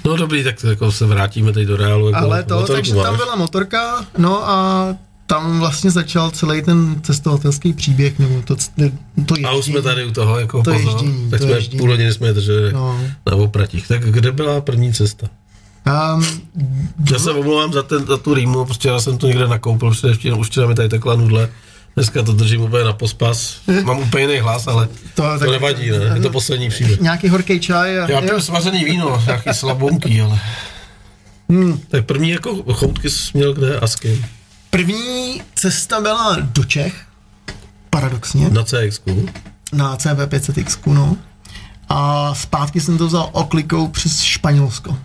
No 0.05 0.17
dobrý, 0.17 0.45
tak 0.45 0.65
jako 0.65 0.93
se 0.93 1.07
vrátíme 1.07 1.53
teď 1.53 1.67
do 1.69 1.77
reálu. 1.77 2.07
Jako 2.09 2.19
Ale 2.25 2.43
to, 2.43 2.55
motorku 2.55 2.73
takže 2.75 2.95
máš. 2.95 3.05
tam 3.05 3.17
byla 3.17 3.37
motorka, 3.37 4.07
no 4.19 4.49
a 4.51 4.87
tam 5.27 5.59
vlastně 5.61 5.91
začal 5.91 6.31
celý 6.31 6.63
ten 6.63 7.01
cestovatelský 7.03 7.73
příběh, 7.73 8.19
nebo 8.19 8.43
to, 8.43 8.57
to 8.57 8.83
ježdění. 9.19 9.45
A 9.45 9.53
už 9.53 9.65
jsme 9.65 9.83
tady 9.83 10.05
u 10.05 10.11
toho, 10.11 10.39
jako 10.41 10.63
To 10.63 10.73
pozor, 10.73 10.91
ježdění, 10.91 11.31
tak 11.31 11.41
to 11.41 11.47
jsme 11.47 11.57
ježdění. 11.57 11.79
půl 11.79 11.91
hodiny 11.91 12.13
jsme 12.13 12.33
drželi 12.33 12.73
No. 12.73 13.01
na 13.31 13.37
opratích. 13.37 13.89
Tak 13.89 14.03
kde 14.11 14.33
byla 14.33 14.61
první 14.61 14.93
cesta? 14.93 15.27
Um, 16.15 16.27
Já 17.13 17.19
se 17.19 17.33
omlouvám 17.33 17.73
za, 17.73 17.83
ten, 17.83 18.07
za 18.07 18.17
tu 18.17 18.35
rýmu, 18.35 18.65
prostě 18.65 18.89
já 18.89 19.01
jsem 19.01 19.19
to 19.19 19.27
někde 19.27 19.49
nakoupil, 19.49 19.91
protože 19.91 20.15
včera, 20.15 20.37
už 20.37 20.47
včera 20.47 20.67
mi 20.67 20.75
tady 20.75 20.89
tekla 20.89 21.15
nudle. 21.17 21.49
Dneska 21.99 22.23
to 22.23 22.33
držím 22.33 22.61
úplně 22.63 22.85
na 22.85 22.93
pospas. 22.93 23.57
Mám 23.83 23.99
úplně 23.99 24.25
jiný 24.25 24.39
hlas, 24.39 24.67
ale 24.67 24.87
To- 24.87 25.23
to, 25.23 25.39
tak- 25.39 25.51
nevadí, 25.51 25.91
ne? 25.91 25.97
Je 26.15 26.21
to 26.21 26.31
poslední 26.31 26.69
příběh. 26.69 27.01
nějaký 27.01 27.29
horký 27.29 27.61
čaj 27.61 28.01
a 28.01 28.11
Já 28.11 28.21
piju 28.21 28.41
svařený 28.41 28.85
víno, 28.85 29.23
nějaký 29.27 29.51
slabonký, 29.55 30.21
ale... 30.21 30.41
Hmm. 31.49 31.79
Tak 31.89 32.05
první 32.07 32.31
jako 32.31 32.75
choutky 32.75 33.11
jsi 33.11 33.31
měl 33.35 33.55
kde 33.55 33.79
a 33.81 33.87
s 33.87 33.97
kým? 33.97 34.27
první 34.71 35.43
cesta 35.55 36.01
byla 36.01 36.37
do 36.41 36.65
Čech, 36.65 36.95
paradoxně, 37.91 38.49
Na 38.51 38.65
CX. 38.65 39.01
na 39.73 39.97
CV500X, 39.97 40.79
no. 40.93 41.17
A 41.89 42.35
zpátky 42.35 42.81
jsem 42.81 42.99
to 42.99 43.07
vzal 43.07 43.29
oklikou 43.33 43.89
přes 43.89 44.21
Španělsko. 44.23 44.99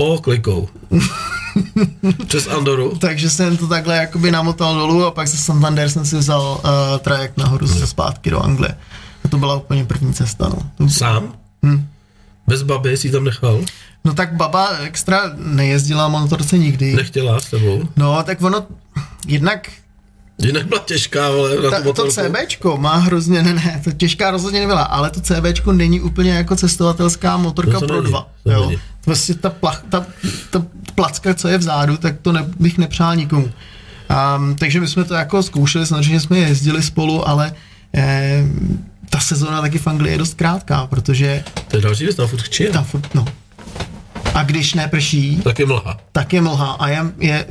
O, 0.00 0.18
klikou. 0.18 0.68
Přes 2.26 2.46
Andoru. 2.46 2.98
Takže 2.98 3.30
jsem 3.30 3.56
to 3.56 3.68
takhle 3.68 3.96
jakoby 3.96 4.30
namotal 4.30 4.74
dolů 4.74 5.04
a 5.04 5.10
pak 5.10 5.28
ze 5.28 5.36
Santander 5.36 5.90
jsem 5.90 6.06
si 6.06 6.16
vzal 6.16 6.60
uh, 6.64 6.70
trajekt 6.98 7.36
nahoru 7.36 7.66
zase 7.66 7.86
zpátky 7.86 8.30
do 8.30 8.40
Anglie. 8.40 8.76
A 9.24 9.28
to 9.28 9.38
byla 9.38 9.56
úplně 9.56 9.84
první 9.84 10.14
cesta, 10.14 10.48
no. 10.48 10.58
To, 10.76 10.88
Sám? 10.88 11.34
Hm. 11.66 11.86
Bez 12.46 12.62
baby 12.62 12.96
jsi 12.96 13.10
tam 13.10 13.24
nechal? 13.24 13.60
no 14.04 14.14
tak 14.14 14.36
baba 14.36 14.68
extra 14.78 15.20
nejezdila 15.36 16.08
motorce 16.08 16.58
nikdy. 16.58 16.94
Nechtěla 16.94 17.40
s 17.40 17.50
tebou? 17.50 17.88
No, 17.96 18.22
tak 18.22 18.42
ono, 18.42 18.66
jednak 19.26 19.68
Jinak 20.46 20.66
byla 20.66 20.80
těžká, 20.84 21.26
ale 21.26 21.56
na 21.62 21.70
ta, 21.70 21.92
to. 21.92 22.06
CBčko 22.10 22.76
má 22.76 22.96
hrozně, 22.96 23.42
ne, 23.42 23.54
ne, 23.54 23.80
to 23.84 23.92
těžká 23.92 24.30
rozhodně 24.30 24.60
nebyla, 24.60 24.82
ale 24.82 25.10
to 25.10 25.20
CBčko 25.20 25.72
není 25.72 26.00
úplně 26.00 26.30
jako 26.30 26.56
cestovatelská 26.56 27.36
motorka 27.36 27.72
No 27.72 27.80
to 27.80 27.86
pro 27.86 27.96
není, 28.02 28.10
dva. 28.12 28.28
to 28.44 28.50
jo. 28.52 28.60
není. 28.66 28.80
Vlastně 29.06 29.34
ta, 29.34 29.50
plach, 29.50 29.84
ta, 29.88 30.06
ta 30.50 30.62
placka, 30.94 31.34
co 31.34 31.48
je 31.48 31.58
vzadu, 31.58 31.96
tak 31.96 32.14
to 32.22 32.32
ne, 32.32 32.44
bych 32.60 32.78
nepřál 32.78 33.16
nikomu. 33.16 33.50
Um, 34.36 34.54
takže 34.56 34.80
my 34.80 34.88
jsme 34.88 35.04
to 35.04 35.14
jako 35.14 35.42
zkoušeli, 35.42 35.86
samozřejmě 35.86 36.20
jsme 36.20 36.38
jezdili 36.38 36.82
spolu, 36.82 37.28
ale 37.28 37.52
eh, 37.94 38.44
ta 39.10 39.20
sezóna 39.20 39.60
taky 39.60 39.78
v 39.78 39.86
Anglii 39.86 40.12
je 40.14 40.18
dost 40.18 40.34
krátká, 40.34 40.86
protože 40.86 41.44
To 41.68 41.76
je 41.76 41.82
další 41.82 42.04
věc, 42.04 42.16
tam 42.16 42.26
furt 42.28 42.42
chči. 42.42 42.66
tam 42.72 42.84
furt, 42.84 43.14
no. 43.14 43.24
A 44.34 44.42
když 44.42 44.74
neprší, 44.74 45.40
Tak 45.44 45.58
je 45.58 45.66
mlha. 45.66 45.98
tak 46.12 46.32
je 46.32 46.40
mlha 46.40 46.70
a 46.72 46.88
je, 46.88 47.04
je 47.18 47.46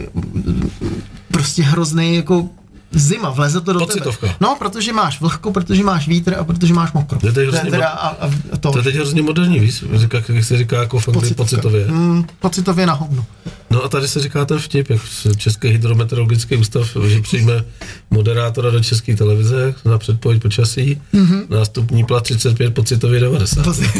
prostě 1.31 1.63
hrozný 1.63 2.15
jako 2.15 2.49
zima, 2.91 3.29
vleze 3.29 3.61
to 3.61 3.73
do 3.73 3.79
Pocitovka. 3.79 4.27
tebe. 4.27 4.35
No, 4.41 4.55
protože 4.59 4.93
máš 4.93 5.21
vlhko, 5.21 5.51
protože 5.51 5.83
máš 5.83 6.07
vítr 6.07 6.35
a 6.39 6.43
protože 6.43 6.73
máš 6.73 6.91
mokro. 6.91 7.19
To 7.19 7.27
je 7.27 7.33
teď 7.33 7.47
hrozně 7.47 7.71
teda 7.71 7.87
a, 7.87 8.07
a, 8.07 8.29
to. 8.59 8.71
To 8.71 8.77
je 8.77 8.83
teď 8.83 8.95
hrozně 8.95 9.21
moderní, 9.21 9.59
víš, 9.59 9.83
říká, 9.93 10.17
jak 10.29 10.45
se 10.45 10.57
říká 10.57 10.79
jako 10.79 10.99
v 10.99 11.07
Anglii 11.07 11.33
pocitově. 11.33 11.87
Mm, 11.87 12.25
pocitově 12.39 12.85
na 12.85 12.93
hovno. 12.93 13.25
No 13.69 13.83
a 13.83 13.89
tady 13.89 14.07
se 14.07 14.19
říká 14.19 14.45
ten 14.45 14.59
vtip, 14.59 14.89
jak 14.89 15.01
z 15.01 15.37
Český 15.37 15.67
hydrometeorologický 15.67 16.57
ústav, 16.57 16.97
že 17.07 17.21
přijme 17.21 17.63
moderátora 18.09 18.69
do 18.69 18.83
české 18.83 19.15
televize 19.15 19.73
na 19.85 19.97
předpověď 19.97 20.41
počasí, 20.41 21.01
mm-hmm. 21.13 21.45
nástupní 21.49 22.05
plat 22.05 22.23
35, 22.23 22.73
pocitově 22.73 23.19
90. 23.19 23.65
Poci- 23.65 23.91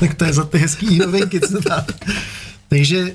tak 0.00 0.14
to 0.14 0.24
je 0.24 0.32
za 0.32 0.44
ty 0.44 0.58
hezký 0.58 0.98
novinky, 0.98 1.40
co 1.40 1.60
tam. 1.60 1.84
Takže 2.68 3.12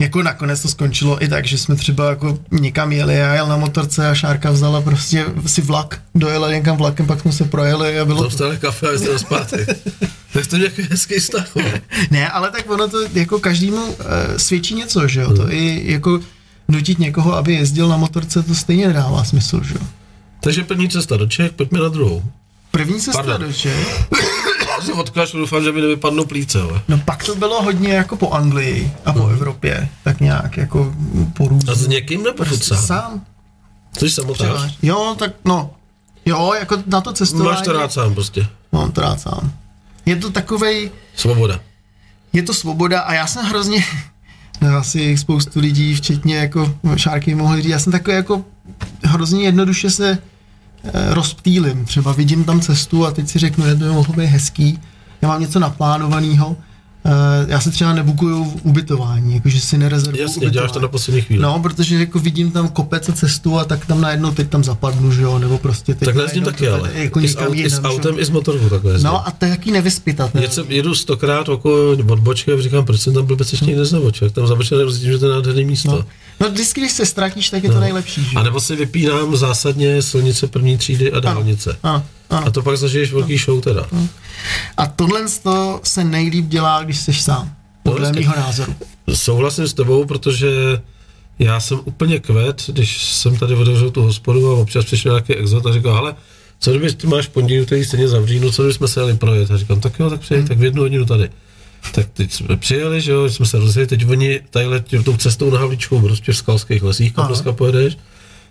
jako 0.00 0.22
nakonec 0.22 0.62
to 0.62 0.68
skončilo 0.68 1.24
i 1.24 1.28
tak, 1.28 1.46
že 1.46 1.58
jsme 1.58 1.76
třeba 1.76 2.10
jako 2.10 2.38
někam 2.50 2.92
jeli, 2.92 3.14
já 3.14 3.34
jel 3.34 3.46
na 3.48 3.56
motorce 3.56 4.08
a 4.08 4.14
Šárka 4.14 4.50
vzala 4.50 4.80
prostě 4.80 5.26
si 5.46 5.60
vlak, 5.60 6.00
dojela 6.14 6.52
někam 6.52 6.76
vlakem, 6.76 7.06
pak 7.06 7.20
jsme 7.20 7.32
se 7.32 7.44
projeli 7.44 7.98
a 7.98 8.04
bylo 8.04 8.22
Tam 8.22 8.30
stále 8.30 8.56
kafe 8.56 8.88
a 8.88 8.98
jste 8.98 9.18
zpátky. 9.18 9.66
tak 10.32 10.46
to 10.46 10.56
je 10.56 10.60
nějaký 10.60 10.82
hezký 10.82 11.18
vztah. 11.18 11.54
vole. 11.54 11.80
Ne, 12.10 12.28
ale 12.28 12.50
tak 12.50 12.70
ono 12.70 12.88
to 12.88 12.98
jako 13.14 13.38
každému 13.38 13.86
uh, 13.86 13.94
svědčí 14.36 14.74
něco, 14.74 15.08
že 15.08 15.20
jo, 15.20 15.36
to 15.36 15.52
i 15.52 15.92
jako 15.92 16.20
nutit 16.68 16.98
někoho, 16.98 17.34
aby 17.34 17.54
jezdil 17.54 17.88
na 17.88 17.96
motorce, 17.96 18.42
to 18.42 18.54
stejně 18.54 18.86
nedává 18.86 19.24
smysl, 19.24 19.60
že 19.64 19.74
jo. 19.74 19.86
Takže 20.42 20.64
první 20.64 20.88
cesta 20.88 21.16
do 21.16 21.26
Čech, 21.26 21.52
pojďme 21.52 21.78
na 21.78 21.88
druhou. 21.88 22.22
První 22.70 23.00
cesta 23.00 23.22
Pardon. 23.22 23.40
do 23.48 23.52
Čech, 23.52 24.08
Já 24.78 24.86
se 24.86 24.92
odkašlu, 24.92 25.40
doufám, 25.40 25.62
že 25.64 25.72
mi 25.72 25.80
nevypadnou 25.80 26.24
plíce. 26.24 26.60
Ale. 26.62 26.82
no 26.88 26.98
pak 27.04 27.24
to 27.24 27.34
bylo 27.34 27.62
hodně 27.62 27.92
jako 27.92 28.16
po 28.16 28.30
Anglii 28.30 28.92
a 29.04 29.12
po 29.12 29.28
Evropě, 29.28 29.88
tak 30.04 30.20
nějak 30.20 30.56
jako 30.56 30.94
po 31.32 31.48
různu. 31.48 31.72
A 31.72 31.74
s 31.74 31.86
někým 31.86 32.22
nebo 32.22 32.44
furt 32.44 32.62
sám? 32.64 33.26
Jsi 33.98 34.10
samotář? 34.10 34.78
Jo, 34.82 35.16
tak 35.18 35.32
no, 35.44 35.70
jo, 36.26 36.52
jako 36.58 36.76
na 36.86 37.00
to 37.00 37.12
cestování. 37.12 37.48
Máš 37.50 37.62
to 37.62 37.72
rád 37.72 37.92
sám 37.92 38.14
prostě. 38.14 38.46
Mám 38.72 38.92
to 38.92 39.00
rád 39.00 39.20
sám. 39.20 39.52
Je 40.06 40.16
to 40.16 40.30
takovej, 40.30 40.90
Svoboda. 41.16 41.60
je 42.32 42.42
to 42.42 42.54
svoboda 42.54 43.00
a 43.00 43.14
já 43.14 43.26
jsem 43.26 43.44
hrozně, 43.46 43.84
no 44.60 44.76
asi 44.76 45.16
spoustu 45.18 45.60
lidí, 45.60 45.94
včetně 45.94 46.36
jako 46.36 46.74
Šárky 46.96 47.34
mohli 47.34 47.62
říct, 47.62 47.70
já 47.70 47.78
jsem 47.78 47.92
takový 47.92 48.16
jako 48.16 48.44
hrozně 49.04 49.44
jednoduše 49.44 49.90
se 49.90 50.18
rozptýlim. 51.10 51.84
Třeba 51.84 52.12
vidím 52.12 52.44
tam 52.44 52.60
cestu 52.60 53.06
a 53.06 53.10
teď 53.10 53.28
si 53.28 53.38
řeknu, 53.38 53.66
že 53.66 53.74
to 53.74 53.84
by 53.84 53.90
mohlo 53.90 54.14
být 54.14 54.26
hezký, 54.26 54.78
já 55.22 55.28
mám 55.28 55.40
něco 55.40 55.58
naplánovaného, 55.58 56.56
eh, 56.58 56.69
já 57.46 57.60
se 57.60 57.70
třeba 57.70 57.92
nebukuju 57.92 58.44
v 58.44 58.56
ubytování, 58.62 59.34
jakože 59.34 59.60
si 59.60 59.78
nerezervuju 59.78 60.22
Jasně, 60.22 60.36
ubytování. 60.36 60.54
děláš 60.54 60.72
to 60.72 60.80
na 60.80 60.88
poslední 60.88 61.22
chvíli. 61.22 61.42
No, 61.42 61.60
protože 61.62 61.98
jako 61.98 62.18
vidím 62.18 62.50
tam 62.50 62.68
kopec 62.68 63.08
a 63.08 63.12
cestu 63.12 63.58
a 63.58 63.64
tak 63.64 63.86
tam 63.86 64.00
najednou 64.00 64.30
teď 64.30 64.48
tam 64.48 64.64
zapadnu, 64.64 65.12
že 65.12 65.22
jo, 65.22 65.38
nebo 65.38 65.58
prostě 65.58 65.94
teď 65.94 66.06
tak 66.06 66.16
jezdím 66.16 66.44
taky, 66.44 66.68
ale. 66.68 66.90
Jako 66.94 67.20
I 67.20 67.28
s, 67.28 67.38
aut, 67.38 67.54
i 67.56 67.70
s 67.70 67.74
že 67.74 67.80
autem, 67.80 68.18
i 68.18 68.24
s 68.24 68.30
motorkou 68.30 68.68
takhle 68.68 68.92
jezdím. 68.92 69.06
No 69.06 69.28
a 69.28 69.30
to 69.30 69.44
je 69.44 69.50
jaký 69.50 69.72
nevyspytatelný. 69.72 70.48
Jedu, 70.48 70.64
jedu 70.68 70.94
stokrát 70.94 71.48
okolo 71.48 71.90
odbočky 71.92 72.52
a 72.52 72.62
říkám, 72.62 72.84
proč 72.84 73.00
jsem 73.00 73.14
tam 73.14 73.26
blbec 73.26 73.52
ještě 73.52 73.66
někde 73.66 73.84
zabočil. 73.84 74.26
Jak 74.26 74.34
tam 74.34 74.46
zabočil, 74.46 74.78
nerozdím, 74.78 75.12
že 75.12 75.18
to 75.18 75.26
je 75.26 75.32
nádherný 75.32 75.64
místo. 75.64 75.90
No. 75.90 76.04
no 76.40 76.50
vždycky, 76.50 76.80
když 76.80 76.92
se 76.92 77.06
ztratíš, 77.06 77.50
tak 77.50 77.64
je 77.64 77.70
to 77.70 77.80
nejlepší, 77.80 78.24
že 78.24 78.36
A 78.36 78.42
nebo 78.42 78.60
si 78.60 78.76
vypínám 78.76 79.36
zásadně 79.36 80.02
silnice 80.02 80.46
první 80.46 80.78
třídy 80.78 81.12
a 81.12 81.20
dálnice. 81.20 81.76
Ano, 81.82 82.02
ano. 82.30 82.46
A 82.46 82.50
to 82.50 82.62
pak 82.62 82.76
zažiješ 82.76 83.12
velký 83.12 83.38
show 83.38 83.60
teda. 83.60 83.86
A 84.76 84.86
tohle 84.86 85.20
se 85.82 86.04
nejlíp 86.04 86.46
dělá, 86.46 86.84
když 86.84 86.98
jsi 86.98 87.12
sám. 87.12 87.52
Podle 87.82 88.12
mýho 88.12 88.34
názoru. 88.36 88.74
Souhlasím 89.14 89.68
s 89.68 89.74
tebou, 89.74 90.04
protože 90.04 90.48
já 91.38 91.60
jsem 91.60 91.80
úplně 91.84 92.18
kvet, 92.18 92.62
když 92.68 93.04
jsem 93.04 93.36
tady 93.36 93.54
otevřel 93.54 93.90
tu 93.90 94.02
hospodu 94.02 94.50
a 94.50 94.54
občas 94.54 94.84
přišel 94.84 95.12
nějaký 95.12 95.34
exot 95.34 95.66
a 95.66 95.72
říkal, 95.72 95.96
ale 95.96 96.14
co 96.58 96.70
kdyby 96.70 96.92
ty 96.92 97.06
máš 97.06 97.26
pondělí, 97.26 97.66
který 97.66 97.84
stejně 97.84 98.08
zavří, 98.08 98.40
no 98.40 98.52
co 98.52 98.62
kdyby 98.62 98.74
jsme 98.74 98.88
se 98.88 99.00
jeli 99.00 99.16
projet? 99.16 99.50
A 99.50 99.56
říkám, 99.56 99.80
tak 99.80 99.98
jo, 99.98 100.10
tak 100.10 100.20
přijď, 100.20 100.48
tak 100.48 100.58
v 100.58 100.64
jednu 100.64 100.82
hodinu 100.82 101.06
tady. 101.06 101.30
Tak 101.92 102.06
teď 102.12 102.32
jsme 102.32 102.56
přijeli, 102.56 103.00
že 103.00 103.12
jo, 103.12 103.28
jsme 103.28 103.46
se 103.46 103.58
rozjeli, 103.58 103.86
teď 103.86 104.08
oni 104.08 104.40
tadyhle 104.50 104.80
tou 105.04 105.16
cestou 105.16 105.50
na 105.50 105.58
Havlíčkou, 105.58 106.00
prostě 106.00 106.32
v 106.32 106.36
skalských 106.36 106.82
lesích, 106.82 107.12
kam 107.12 107.26
dneska 107.26 107.52
pojedeš, 107.52 107.96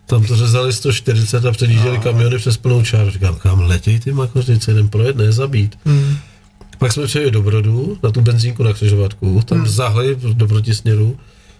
tam 0.09 0.23
to 0.23 0.35
řezali 0.35 0.73
140 0.73 1.45
a 1.45 1.51
předjížděli 1.51 1.99
kamiony 1.99 2.37
přes 2.37 2.57
plnou 2.57 2.83
čáru. 2.83 3.09
Říkám, 3.09 3.35
kam 3.35 3.59
letěj 3.61 3.99
ty 3.99 4.11
makořnice, 4.11 4.71
jdem 4.71 4.89
projet, 4.89 5.15
ne 5.17 5.31
zabít. 5.31 5.79
Hmm. 5.85 6.17
Pak 6.77 6.91
jsme 6.91 7.05
přijeli 7.05 7.31
do 7.31 7.41
Brodu, 7.41 7.97
na 8.03 8.11
tu 8.11 8.21
benzínku 8.21 8.63
na 8.63 8.73
křižovatku, 8.73 9.41
tam 9.45 9.57
Hmm. 9.57 9.67
zahli 9.67 10.17
do 10.33 10.47
protisměru. 10.47 11.17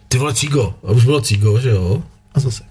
Ty 0.08 0.18
vole 0.18 0.34
Cígo, 0.34 0.74
a 0.88 0.92
už 0.92 1.06
bylo 1.06 1.22
Cígo, 1.22 1.60
že 1.60 1.70
jo? 1.70 2.04
A 2.34 2.40
zase. 2.40 2.64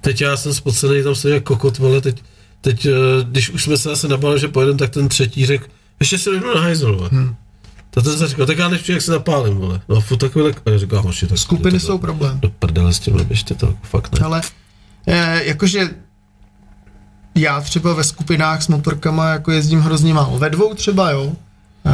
Teď 0.00 0.20
já 0.20 0.36
jsem 0.36 0.54
spocený, 0.54 1.02
tam 1.02 1.14
se 1.14 1.30
jak 1.30 1.42
kokot, 1.42 1.78
vole, 1.78 2.00
teď, 2.00 2.22
teď, 2.60 2.86
eh, 2.86 2.90
když 3.22 3.50
už 3.50 3.62
jsme 3.64 3.76
se 3.76 3.88
zase 3.88 4.08
nabali, 4.08 4.40
že 4.40 4.48
pojedeme, 4.48 4.78
tak 4.78 4.90
ten 4.90 5.08
třetí 5.08 5.46
řekl, 5.46 5.64
ještě 6.00 6.18
si 6.18 6.30
jdu 6.30 6.54
na 6.54 6.60
hajzl. 6.60 7.08
Hmm. 7.12 7.34
To 7.90 8.02
ten 8.02 8.18
se 8.18 8.28
říkal, 8.28 8.46
tak 8.46 8.58
já 8.58 8.68
než 8.68 8.88
jak 8.88 9.02
se 9.02 9.12
napálím, 9.12 9.54
vole. 9.54 9.80
No 9.88 9.96
a 9.96 10.00
furt 10.00 10.18
takovýhle, 10.18 10.54
a 10.66 10.70
já 10.70 10.78
říkám, 10.78 11.04
hoši, 11.04 11.26
tak 11.26 11.38
Skupiny 11.38 11.68
jděte 11.68 11.86
jsou 11.86 11.98
problém. 11.98 12.40
Do 12.40 12.50
prdele 12.50 12.92
s 12.92 12.98
tím, 12.98 13.24
běžte 13.24 13.54
to, 13.54 13.74
fakt 13.82 14.18
ne. 14.18 14.26
Ale 14.26 14.40
eh, 15.06 15.42
jakože 15.44 15.90
já 17.34 17.60
třeba 17.60 17.94
ve 17.94 18.04
skupinách 18.04 18.62
s 18.62 18.68
motorkama 18.68 19.28
jako 19.30 19.50
jezdím 19.52 19.80
hrozně 19.80 20.14
málo. 20.14 20.38
Ve 20.38 20.50
dvou 20.50 20.74
třeba, 20.74 21.10
jo. 21.10 21.24
Uh, 21.84 21.92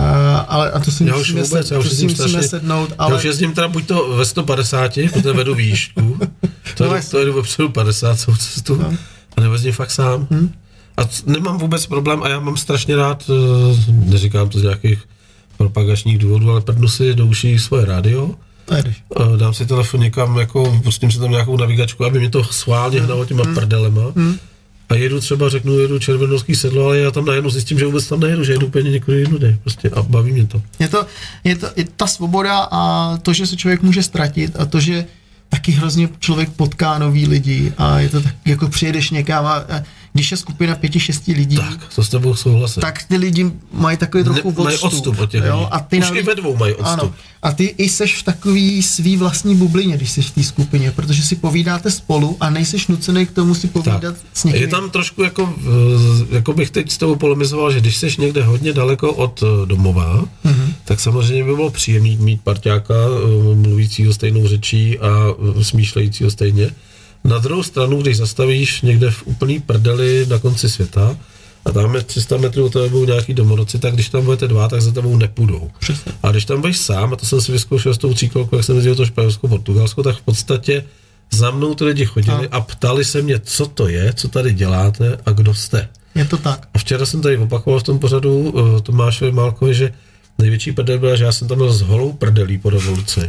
ale 0.49 0.71
a 0.71 0.79
to 0.81 0.90
si 0.90 1.05
Já 1.07 1.16
už 1.16 1.19
musíme, 1.33 1.42
vůbec, 1.42 1.69
se, 1.69 1.75
já 1.75 1.81
už 1.81 1.88
si 1.92 2.07
musíme 2.07 2.42
sednout, 2.42 2.92
ale... 2.99 3.12
já 3.12 3.16
už 3.19 3.25
jezdím 3.25 3.53
teda 3.53 3.69
buď 3.69 3.87
to 3.87 4.16
ve 4.16 4.25
150, 4.25 4.92
protože 5.12 5.33
vedu 5.33 5.55
výšku, 5.55 6.19
to, 6.77 6.87
No 6.88 6.95
jasně. 6.95 7.11
to 7.11 7.19
jedu 7.19 7.33
vepředu 7.33 7.69
50 7.69 8.19
celou 8.19 8.37
cestu, 8.37 8.77
No. 8.77 8.92
a 9.37 9.40
nebo 9.40 9.53
jezdím 9.55 9.73
fakt 9.73 9.90
sám. 9.90 10.27
Hmm. 10.31 10.53
A 10.97 11.05
c- 11.05 11.23
nemám 11.27 11.59
vůbec 11.59 11.87
problém 11.87 12.23
a 12.23 12.29
já 12.29 12.40
mám 12.40 12.57
strašně 12.57 12.97
rád, 12.97 13.31
eh, 13.31 13.92
neříkám 13.92 14.49
to 14.49 14.59
z 14.59 14.62
nějakých 14.62 14.99
propagačních 15.57 16.19
důvodů, 16.19 16.51
ale 16.51 16.61
prdnu 16.61 16.88
si 16.88 17.14
do 17.14 17.27
uší 17.27 17.59
svoje 17.59 17.85
rádio, 17.85 18.35
jedeš. 18.74 19.02
eh, 19.20 19.37
dám 19.37 19.55
si 19.55 19.66
telefon 19.66 20.00
někam, 20.00 20.38
jako 20.38 20.81
pustím 20.85 21.11
si 21.11 21.18
tam 21.18 21.31
nějakou 21.31 21.57
navigačku, 21.57 22.05
aby 22.05 22.18
mě 22.18 22.31
to 22.31 22.44
schválně 22.44 23.00
hnalo 23.00 23.24
těma 23.24 23.42
Hmm. 23.44 23.55
prdelema. 23.55 24.02
A 24.88 24.94
jedu 24.94 25.20
třeba, 25.20 25.48
řeknu, 25.48 25.79
jedu 25.79 25.98
červenovský 25.98 26.55
sedlo, 26.55 26.85
ale 26.87 26.98
já 26.98 27.11
tam 27.11 27.24
najednou 27.24 27.50
zjistím, 27.50 27.79
že 27.79 27.87
vůbec 27.87 28.07
tam 28.07 28.20
nejedu, 28.20 28.44
že 28.44 28.52
jedu 28.52 28.66
úplně 28.66 28.90
někudy 28.90 29.16
jinudy. 29.18 29.57
Prostě 29.62 29.90
a 29.90 30.02
baví 30.02 30.33
mě 30.33 30.46
to. 30.46 30.62
Je 30.79 30.88
to, 30.88 31.07
je 31.44 31.57
to 31.57 31.66
je 31.76 31.85
ta 31.96 32.07
svoboda 32.07 32.68
a 32.70 33.16
to, 33.22 33.33
že 33.33 33.46
se 33.46 33.57
člověk 33.57 33.83
může 33.83 34.02
ztratit 34.02 34.57
a 34.59 34.66
to, 34.66 34.81
že 34.81 35.05
taky 35.48 35.72
hrozně 35.72 36.09
člověk 36.18 36.50
potká 36.50 36.98
nový 36.98 37.26
lidi 37.26 37.72
a 37.79 38.00
je 38.00 38.09
to 38.09 38.20
tak, 38.20 38.35
jako 38.44 38.68
přijedeš 38.68 39.11
někam 39.11 39.46
a, 39.46 39.55
a 39.55 39.83
když 40.16 40.31
je 40.31 40.37
skupina 40.37 40.74
pěti, 40.74 41.00
šesti 41.00 41.33
lidí, 41.33 41.57
Tak, 41.57 41.81
to 41.94 42.05
s 42.05 42.09
tebou 42.09 42.35
souhlasím. 42.35 42.81
tak 42.81 43.02
ty 43.02 43.16
lidi 43.16 43.50
mají 43.72 43.96
takový 43.96 44.24
trochu 44.24 44.55
Ne- 44.59 44.64
mají 44.64 44.79
odstup 44.79 45.18
od 45.18 45.31
těch 45.31 45.42
lidí. 45.42 45.66
A 45.70 45.81
ty 45.81 45.98
Už 45.98 46.05
navíc- 46.05 46.20
i 46.22 46.26
ve 46.26 46.35
dvou 46.35 46.57
mají 46.57 46.74
odstup. 46.74 47.00
Ano. 47.02 47.12
A 47.42 47.52
ty 47.52 47.64
i 47.64 47.88
seš 47.88 48.16
v 48.16 48.22
takový 48.22 48.83
svý 48.83 49.16
vlastní 49.16 49.55
bublině, 49.57 49.96
když 49.96 50.11
jsi 50.11 50.22
v 50.22 50.31
té 50.31 50.42
skupině, 50.42 50.90
protože 50.90 51.22
si 51.22 51.37
povídáte 51.37 51.90
spolu 51.90 52.37
a 52.40 52.50
nejseš 52.50 52.87
nucený 52.87 53.26
k 53.26 53.31
tomu 53.31 53.55
si 53.55 53.66
povídat 53.68 54.00
Tak. 54.00 54.14
s 54.35 54.44
někým. 54.44 54.62
Je 54.62 54.68
tam 54.68 54.90
trošku 54.90 55.22
jako, 55.22 55.55
eh, 56.31 56.35
jako 56.35 56.52
bych 56.52 56.70
teď 56.70 56.90
s 56.92 56.98
tebou 56.98 57.16
polemizoval, 57.16 57.72
že 57.72 57.81
když 57.81 57.96
jsi 57.96 58.09
někde 58.18 58.42
hodně 58.42 58.73
daleko 58.73 59.12
od 59.12 59.42
eh, 59.42 59.67
domova, 59.67 60.14
Mhm. 60.14 60.27
mm-hmm. 60.44 60.73
tak 60.85 61.00
samozřejmě 61.00 61.44
by 61.44 61.54
bylo 61.54 61.71
příjemný 61.71 62.17
mít 62.17 62.40
parťáka 62.42 62.94
eh, 62.94 63.54
mluvícího 63.54 64.12
stejnou 64.12 64.48
řečí 64.48 64.98
a 64.98 65.08
smýšlejícího 65.62 66.31
stejně. 66.31 66.71
Na 67.27 67.38
druhou 67.38 67.62
stranu, 67.62 68.02
když 68.02 68.16
zastavíš 68.16 68.83
někde 68.83 69.10
v 69.10 69.22
úplný 69.27 69.60
prdeli 69.60 70.27
na 70.29 70.38
konci 70.38 70.70
světa 70.70 71.16
a 71.64 71.72
tam 71.72 71.94
je 71.94 72.02
300 72.02 72.37
metrů 72.37 72.64
od 72.64 72.72
tebe 72.72 72.88
budou 72.88 73.04
nějaký 73.04 73.35
domorodci, 73.35 73.79
tak 73.79 73.94
když 73.94 74.08
tam 74.08 74.24
budete 74.24 74.48
dva, 74.48 74.68
tak 74.68 74.83
za 74.83 74.92
tebou 74.92 75.16
nepůjdou. 75.16 75.70
Přesně. 75.79 76.12
A 76.22 76.31
když 76.31 76.44
tam 76.44 76.60
budeš 76.60 76.77
sám, 76.77 77.12
a 77.12 77.16
to 77.16 77.27
jsem 77.27 77.40
si 77.40 77.52
vyzkoušel 77.52 77.94
s 77.94 77.98
tou 77.98 78.14
tříkolkou, 78.14 78.56
jak 78.56 78.64
jsem 78.64 78.74
jezdil 78.74 78.94
to 78.94 79.06
Španělsko, 79.06 79.48
Portugalsko, 79.48 80.02
tak 80.02 80.16
v 80.16 80.22
podstatě 80.22 80.85
za 81.31 81.50
mnou 81.50 81.74
ty 81.74 81.85
lidi 81.85 82.06
chodili 82.06 82.48
a 82.48 82.60
ptali 82.60 83.04
se 83.04 83.22
mě, 83.22 83.38
co 83.38 83.66
to 83.66 83.88
je, 83.88 84.12
co 84.12 84.29
tady 84.29 84.54
děláte 84.54 85.18
a 85.27 85.31
kdo 85.31 85.54
jste. 85.54 85.88
Je 86.14 86.24
to 86.24 86.37
tak. 86.37 86.68
A 86.74 86.79
včera 86.79 87.06
jsem 87.06 87.20
tady 87.22 87.38
opakoval 87.38 87.81
v 87.81 87.83
tom 87.83 87.98
pořadu 87.98 88.38
uh, 88.38 88.81
Tomášovi 88.81 89.33
Málkovi, 89.33 89.74
že 89.74 89.92
největší 90.38 90.72
prdel 90.72 90.98
byla, 90.98 91.16
že 91.16 91.24
já 91.24 91.33
jsem 91.33 91.48
tam 91.48 91.58
byl 91.58 91.72
s 91.72 91.81
holou 91.81 92.12
prdelí 92.12 92.58
po 92.58 92.70
revoluci. 92.70 93.20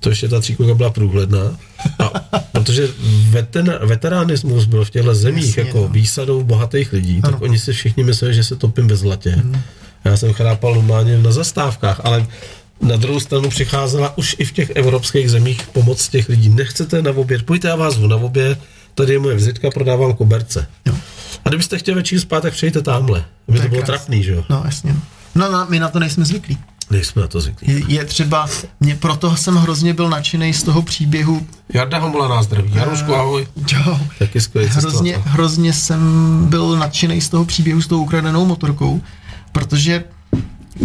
To 0.00 0.08
ještě 0.08 0.28
ta 0.28 0.40
tříkolka 0.40 0.74
byla 0.74 0.90
průhledná. 0.90 1.56
No, 2.00 2.12
protože 2.52 2.88
veter, 3.30 3.80
veteránismus 3.84 4.64
byl 4.64 4.84
v 4.84 4.90
těchto 4.90 5.14
zemích 5.14 5.46
Jasně, 5.46 5.62
jako 5.62 5.78
no. 5.78 5.88
výsadou 5.88 6.42
bohatých 6.44 6.92
lidí, 6.92 7.22
tak 7.22 7.28
Ano. 7.28 7.38
oni 7.40 7.58
si 7.58 7.72
všichni 7.72 8.04
mysleli, 8.04 8.34
že 8.34 8.44
se 8.44 8.56
topím 8.56 8.88
ve 8.88 8.96
zlatě. 8.96 9.30
Hmm. 9.30 9.60
Já 10.04 10.16
jsem 10.16 10.32
chrápal 10.32 10.74
normálně 10.74 11.18
na 11.18 11.32
zastávkách, 11.32 12.00
ale 12.04 12.26
na 12.80 12.96
druhou 12.96 13.20
stranu 13.20 13.48
přicházela 13.48 14.18
už 14.18 14.36
i 14.38 14.44
v 14.44 14.52
těch 14.52 14.70
evropských 14.74 15.30
zemích 15.30 15.66
pomoc 15.72 16.08
těch 16.08 16.28
lidí. 16.28 16.48
Nechcete 16.48 17.02
na 17.02 17.10
oběd, 17.10 17.42
pojďte, 17.42 17.68
já 17.68 17.76
vás 17.76 17.98
na 17.98 18.16
oběd, 18.16 18.58
tady 18.94 19.12
je 19.12 19.18
moje 19.18 19.34
vizitka, 19.34 19.70
prodávám 19.70 20.12
koberce. 20.14 20.66
Jo. 20.86 20.94
A 21.44 21.48
kdybyste 21.48 21.78
chtěli 21.78 21.94
večer 21.94 22.20
spát, 22.20 22.40
tak 22.40 22.52
přejďte 22.52 22.82
tamhle. 22.82 23.24
To, 23.46 23.54
je 23.54 23.68
bylo 23.68 23.82
krásný. 23.82 23.84
trapný, 23.86 24.22
že 24.22 24.32
jo? 24.32 24.44
No, 24.50 24.62
jasně. 24.64 24.94
No, 25.34 25.52
no, 25.52 25.66
my 25.68 25.78
na 25.80 25.88
to 25.88 25.98
nejsme 25.98 26.24
zvyklí. 26.24 26.58
Nejsme 26.90 27.22
na 27.22 27.28
to 27.28 27.40
zvyklí. 27.40 27.72
Je, 27.72 27.82
je 27.88 28.04
třeba, 28.04 28.48
mě, 28.80 28.94
proto 28.96 29.36
jsem 29.36 29.56
hrozně 29.56 29.94
byl 29.94 30.08
nadšený 30.10 30.52
z 30.54 30.62
toho 30.62 30.82
příběhu. 30.82 31.46
Jarda 31.74 31.98
Homola 31.98 32.28
nás 32.28 32.44
zdraví. 32.46 32.70
Jarušku, 32.74 33.14
ahoj. 33.14 33.46
Jo, 33.72 34.00
Taky 34.18 34.40
skvělý 34.40 34.68
hrozně, 34.68 34.90
cestovatel. 34.90 35.22
hrozně 35.32 35.72
jsem 35.72 36.00
byl 36.48 36.76
nadšený 36.76 37.20
z 37.20 37.28
toho 37.28 37.44
příběhu 37.44 37.82
s 37.82 37.86
tou 37.86 38.02
ukradenou 38.02 38.46
motorkou, 38.46 39.00
protože 39.52 40.04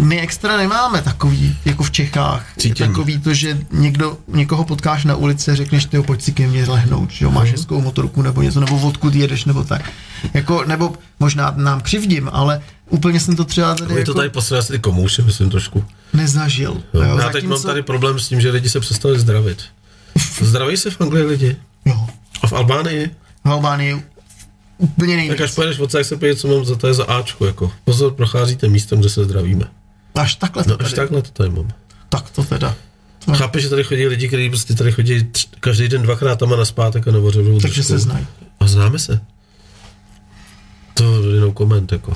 my 0.00 0.20
extra 0.20 0.56
nemáme 0.56 1.02
takový, 1.02 1.56
jako 1.64 1.82
v 1.82 1.90
Čechách, 1.90 2.46
Cítění. 2.58 2.88
takový 2.88 3.18
to, 3.18 3.34
že 3.34 3.58
někdo, 3.72 4.18
někoho 4.28 4.64
potkáš 4.64 5.04
na 5.04 5.16
ulici 5.16 5.50
a 5.50 5.54
řekneš, 5.54 5.84
ty 5.84 6.02
pojď 6.02 6.22
si 6.22 6.32
ke 6.32 6.46
mně 6.46 6.64
lehnout, 6.68 7.10
že 7.10 7.24
jo, 7.24 7.30
máš 7.30 7.50
hezkou 7.50 7.80
motorku 7.80 8.22
nebo 8.22 8.42
něco, 8.42 8.60
nebo 8.60 8.80
odkud 8.80 9.14
jedeš, 9.14 9.44
nebo 9.44 9.64
tak. 9.64 9.90
Jako, 10.34 10.64
nebo 10.66 10.92
možná 11.20 11.52
nám 11.56 11.80
křivdím, 11.80 12.30
ale 12.32 12.60
úplně 12.90 13.20
jsem 13.20 13.36
to 13.36 13.44
třeba 13.44 13.74
tady, 13.74 13.92
My 13.94 14.00
jako 14.00 14.12
to 14.12 14.14
tady 14.18 14.28
posledně 14.30 14.58
asi 14.58 14.72
ty 14.72 14.78
komouše, 14.78 15.22
myslím 15.22 15.50
trošku. 15.50 15.84
nezažil. 16.12 16.82
Jo. 16.94 17.02
jo, 17.02 17.18
Já 17.18 17.28
teď 17.28 17.44
mám 17.46 17.62
tady 17.62 17.82
problém 17.82 18.20
s 18.20 18.28
tím, 18.28 18.40
že 18.40 18.50
lidi 18.50 18.68
se 18.70 18.80
přestali 18.80 19.18
zdravit. 19.20 19.64
Zdraví 20.40 20.76
se 20.76 20.90
v 20.90 21.00
Anglii 21.00 21.24
lidi? 21.24 21.56
Jo, 21.84 22.06
A 22.42 22.46
v 22.46 22.52
Albánii? 22.52 23.10
v 23.44 23.48
Albánii 23.50 24.04
úplně 24.78 25.16
nejvíc. 25.16 25.32
Tak 25.32 25.40
až 25.40 25.52
pojedeš 25.54 25.78
od 25.78 25.92
tak 25.92 26.04
se 26.04 26.16
podívat, 26.16 26.38
co 26.38 26.48
mám 26.48 26.64
za 26.64 26.76
to 26.76 26.86
je 26.86 26.94
za 26.94 27.04
Ačko, 27.04 27.46
jako. 27.46 27.72
Pozor, 27.84 28.14
procházíte 28.14 28.68
místem, 28.68 29.00
kde 29.00 29.08
se 29.08 29.24
zdravíme. 29.24 29.64
Až 30.14 30.34
takhle 30.34 30.64
to 30.64 30.70
No 30.70 30.76
tady. 30.76 30.86
až 30.86 30.92
takhle 30.94 31.22
to 31.22 31.30
tady 31.30 31.50
mám. 31.50 31.68
Tak 32.08 32.30
to 32.30 32.44
teda. 32.44 32.74
To, 33.24 33.34
Chápeš, 33.34 33.62
že 33.62 33.68
tady 33.68 33.84
chodí 33.84 34.06
lidi, 34.06 34.28
kteří 34.28 34.48
prostě 34.48 34.74
tady 34.74 34.92
chodí 34.92 35.20
tř- 35.32 35.48
každý 35.60 35.88
den 35.88 36.02
dvakrát 36.02 36.38
tam 36.38 36.52
a 36.52 36.56
naspátek 36.56 37.08
a 37.08 37.12
nebo 37.12 37.32
takže 37.62 37.82
se 37.82 37.98
znají. 37.98 38.26
A 38.60 38.66
známe 38.66 38.98
se. 38.98 39.20
To 40.94 41.22
jenom 41.34 41.52
koment, 41.52 41.92
jako. 41.92 42.12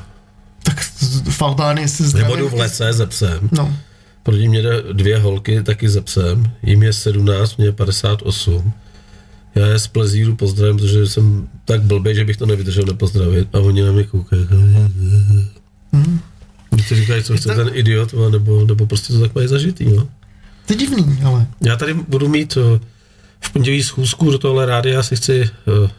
V 1.30 1.42
Albánii 1.42 1.88
se 1.88 2.02
Nebo 2.02 2.10
zdravím. 2.10 2.38
jdu 2.38 2.48
v 2.48 2.54
lese 2.54 2.92
ze 2.92 3.06
psem. 3.06 3.48
No, 3.52 3.76
Proti 4.22 4.48
mě 4.48 4.62
jde 4.62 4.82
dvě 4.92 5.18
holky, 5.18 5.62
taky 5.62 5.88
ze 5.88 6.00
psem. 6.00 6.52
Jim 6.62 6.82
je 6.82 6.92
17, 6.92 7.56
mě 7.56 7.66
je 7.66 7.72
58. 7.72 8.72
Já 9.54 9.66
je 9.66 9.78
z 9.78 9.86
plezíru 9.86 10.36
pozdravím, 10.36 10.76
protože 10.76 11.06
jsem 11.06 11.48
tak 11.64 11.82
blbý, 11.82 12.14
že 12.14 12.24
bych 12.24 12.36
to 12.36 12.46
nevydržel 12.46 12.84
nepozdravit. 12.86 13.48
A 13.52 13.58
oni 13.58 13.82
na 13.82 13.92
mě 13.92 14.04
koukají. 14.04 14.46
Hmm. 15.92 16.20
Když 16.70 16.88
ti 16.88 16.94
říkají, 16.94 17.22
co 17.22 17.36
chce 17.36 17.54
ten 17.54 17.70
idiot, 17.72 18.14
nebo, 18.30 18.64
nebo 18.64 18.86
prostě 18.86 19.12
to 19.12 19.20
tak 19.20 19.34
mají 19.34 19.48
zažitý. 19.48 19.84
No. 19.84 20.08
to 20.66 20.72
je 20.72 20.76
divný, 20.76 21.18
ale. 21.24 21.46
Já 21.60 21.76
tady 21.76 21.94
budu 21.94 22.28
mít 22.28 22.56
eh, 22.76 22.80
v 23.40 23.52
pondělí 23.52 23.82
schůzku 23.82 24.30
do 24.30 24.38
tohle 24.38 24.66
rádia, 24.66 24.94
já 24.94 25.02
si 25.02 25.16
chci 25.16 25.40
eh, 25.42 25.90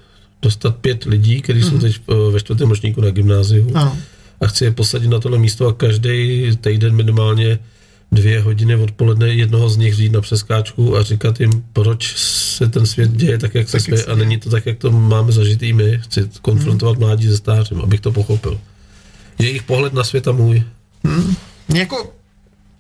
dostat 0.41 0.75
pět 0.75 1.03
lidí, 1.03 1.41
kteří 1.41 1.63
jsou 1.63 1.77
teď 1.77 1.99
eh, 2.09 2.31
ve 2.31 2.39
čtvrtém 2.39 2.69
ročníku 2.69 3.01
na 3.01 3.09
gymnáziu 3.09 3.71
Ano. 3.75 3.97
A 4.41 4.47
chci 4.47 4.63
je 4.63 4.71
posadit 4.71 5.07
na 5.07 5.19
tohle 5.19 5.37
místo 5.37 5.67
a 5.67 5.73
každý 5.73 6.49
týden 6.61 6.95
minimálně 6.95 7.59
dvě 8.11 8.41
hodiny 8.41 8.75
odpoledne 8.75 9.29
jednoho 9.29 9.69
z 9.69 9.77
nich 9.77 9.93
vzít 9.93 10.11
na 10.11 10.21
přeskáčku 10.21 10.97
a 10.97 11.03
říkat 11.03 11.39
jim, 11.39 11.63
proč 11.73 12.15
se 12.17 12.67
ten 12.67 12.85
svět 12.85 13.11
děje 13.11 13.37
tak, 13.37 13.55
jak 13.55 13.69
se 13.69 13.71
Tak, 13.71 13.81
svět 13.81 14.09
a 14.09 14.15
není 14.15 14.37
to 14.37 14.49
tak, 14.49 14.65
jak 14.65 14.77
to 14.77 14.91
máme 14.91 15.31
zažitý 15.31 15.73
my. 15.73 15.99
Chci 16.03 16.29
konfrontovat 16.41 16.99
mládí 16.99 17.27
se 17.27 17.37
stářím, 17.37 17.81
abych 17.81 17.99
to 17.99 18.11
pochopil. 18.11 18.59
Jejich 19.39 19.63
pohled 19.63 19.93
na 19.93 20.03
svět 20.03 20.27
a 20.27 20.31
můj. 20.31 20.63
Jako, 21.73 22.13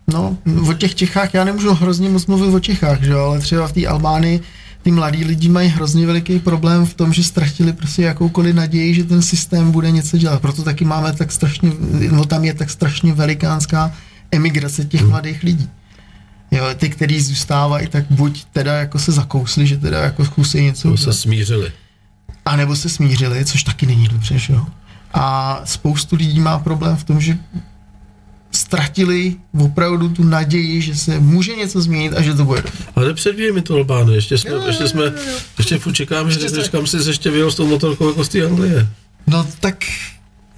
no, 0.07 0.37
o 0.69 0.73
těch 0.73 0.95
Čechách, 0.95 1.33
já 1.33 1.43
nemůžu 1.43 1.73
hrozně 1.73 2.09
moc 2.09 2.25
mluvit 2.25 2.55
o 2.55 2.59
Čechách, 2.59 3.03
že 3.03 3.13
ale 3.13 3.39
třeba 3.39 3.67
v 3.67 3.73
té 3.73 3.87
Albánii 3.87 4.41
ty 4.81 4.91
mladí 4.91 5.23
lidi 5.23 5.49
mají 5.49 5.69
hrozně 5.69 6.07
veliký 6.07 6.39
problém 6.39 6.85
v 6.85 6.93
tom, 6.93 7.13
že 7.13 7.23
ztratili 7.23 7.73
prostě 7.73 8.01
jakoukoliv 8.01 8.55
naději, 8.55 8.93
že 8.93 9.03
ten 9.03 9.21
systém 9.21 9.71
bude 9.71 9.91
něco 9.91 10.17
dělat. 10.17 10.41
Proto 10.41 10.63
taky 10.63 10.85
máme 10.85 11.13
tak 11.13 11.31
strašně, 11.31 11.71
no 12.11 12.25
tam 12.25 12.43
je 12.43 12.53
tak 12.53 12.69
strašně 12.69 13.13
velikánská 13.13 13.93
emigrace 14.31 14.85
těch 14.85 15.01
mladých 15.01 15.43
lidí. 15.43 15.69
Jo, 16.51 16.65
ty, 16.75 16.89
kteří 16.89 17.21
zůstávají, 17.21 17.87
tak 17.87 18.05
buď 18.09 18.45
teda 18.53 18.73
jako 18.73 18.99
se 18.99 19.11
zakousli, 19.11 19.67
že 19.67 19.77
teda 19.77 19.99
jako 20.03 20.25
zkusí 20.25 20.61
něco 20.61 20.91
To 20.91 20.97
se 20.97 21.13
smířili. 21.13 21.71
A 22.45 22.55
nebo 22.55 22.75
se 22.75 22.89
smířili, 22.89 23.45
což 23.45 23.63
taky 23.63 23.85
není 23.85 24.07
dobře, 24.07 24.39
že 24.39 24.53
jo. 24.53 24.65
A 25.13 25.61
spoustu 25.65 26.15
lidí 26.15 26.39
má 26.39 26.59
problém 26.59 26.95
v 26.95 27.03
tom, 27.03 27.21
že 27.21 27.37
ztratili 28.51 29.35
opravdu 29.59 30.09
tu 30.09 30.23
naději, 30.23 30.81
že 30.81 30.95
se 30.95 31.19
může 31.19 31.55
něco 31.55 31.81
změnit 31.81 32.13
a 32.17 32.21
že 32.21 32.33
to 32.33 32.45
bude. 32.45 32.63
Ale 32.95 33.07
nepředvíjej 33.07 33.51
mi 33.51 33.61
to 33.61 33.73
Albány, 33.75 34.13
ještě 34.13 34.37
jsme, 34.37 34.51
Jo, 34.51 34.61
ještě 34.67 34.83
jo, 34.83 34.89
jsme, 34.89 35.03
jo, 35.03 35.11
jo. 35.27 35.33
ještě 35.57 35.77
furt 35.79 35.93
čekáme, 35.93 36.29
že 36.31 36.35
Ještě 36.35 36.47
řekneš, 36.49 36.65
se- 36.65 36.71
kam 36.71 36.87
jsi 36.87 36.97
ještě 37.09 37.29
vyjel 37.31 37.51
s 37.51 37.55
tou 37.55 37.67
motorkou 37.67 38.07
jako 38.07 38.23
z 38.23 38.29
té 38.29 38.45
Anglie. 38.45 38.87
No 39.27 39.47
tak 39.59 39.75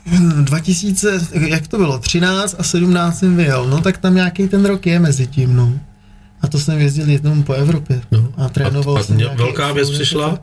hm, 0.05 0.45
2000, 0.45 1.27
jak 1.47 1.67
to 1.67 1.77
bylo, 1.77 1.99
13 1.99 2.55
a 2.59 2.63
17 2.63 3.19
jsem 3.19 3.37
vyjel, 3.37 3.65
no 3.69 3.81
tak 3.81 3.97
tam 3.97 4.15
nějaký 4.15 4.47
ten 4.47 4.65
rok 4.65 4.85
je 4.85 4.99
mezi 4.99 5.27
tím, 5.27 5.55
no. 5.55 5.79
A 6.41 6.47
to 6.47 6.59
jsem 6.59 6.79
jezdil 6.79 7.09
jednou 7.09 7.43
po 7.43 7.53
Evropě. 7.53 8.01
No. 8.11 8.33
A 8.37 8.49
trénoval 8.49 8.97
a, 8.97 8.99
a 8.99 9.03
jsem 9.03 9.17
velká 9.35 9.71
věc 9.73 9.89
F1 9.89 9.93
přišla 9.93 10.39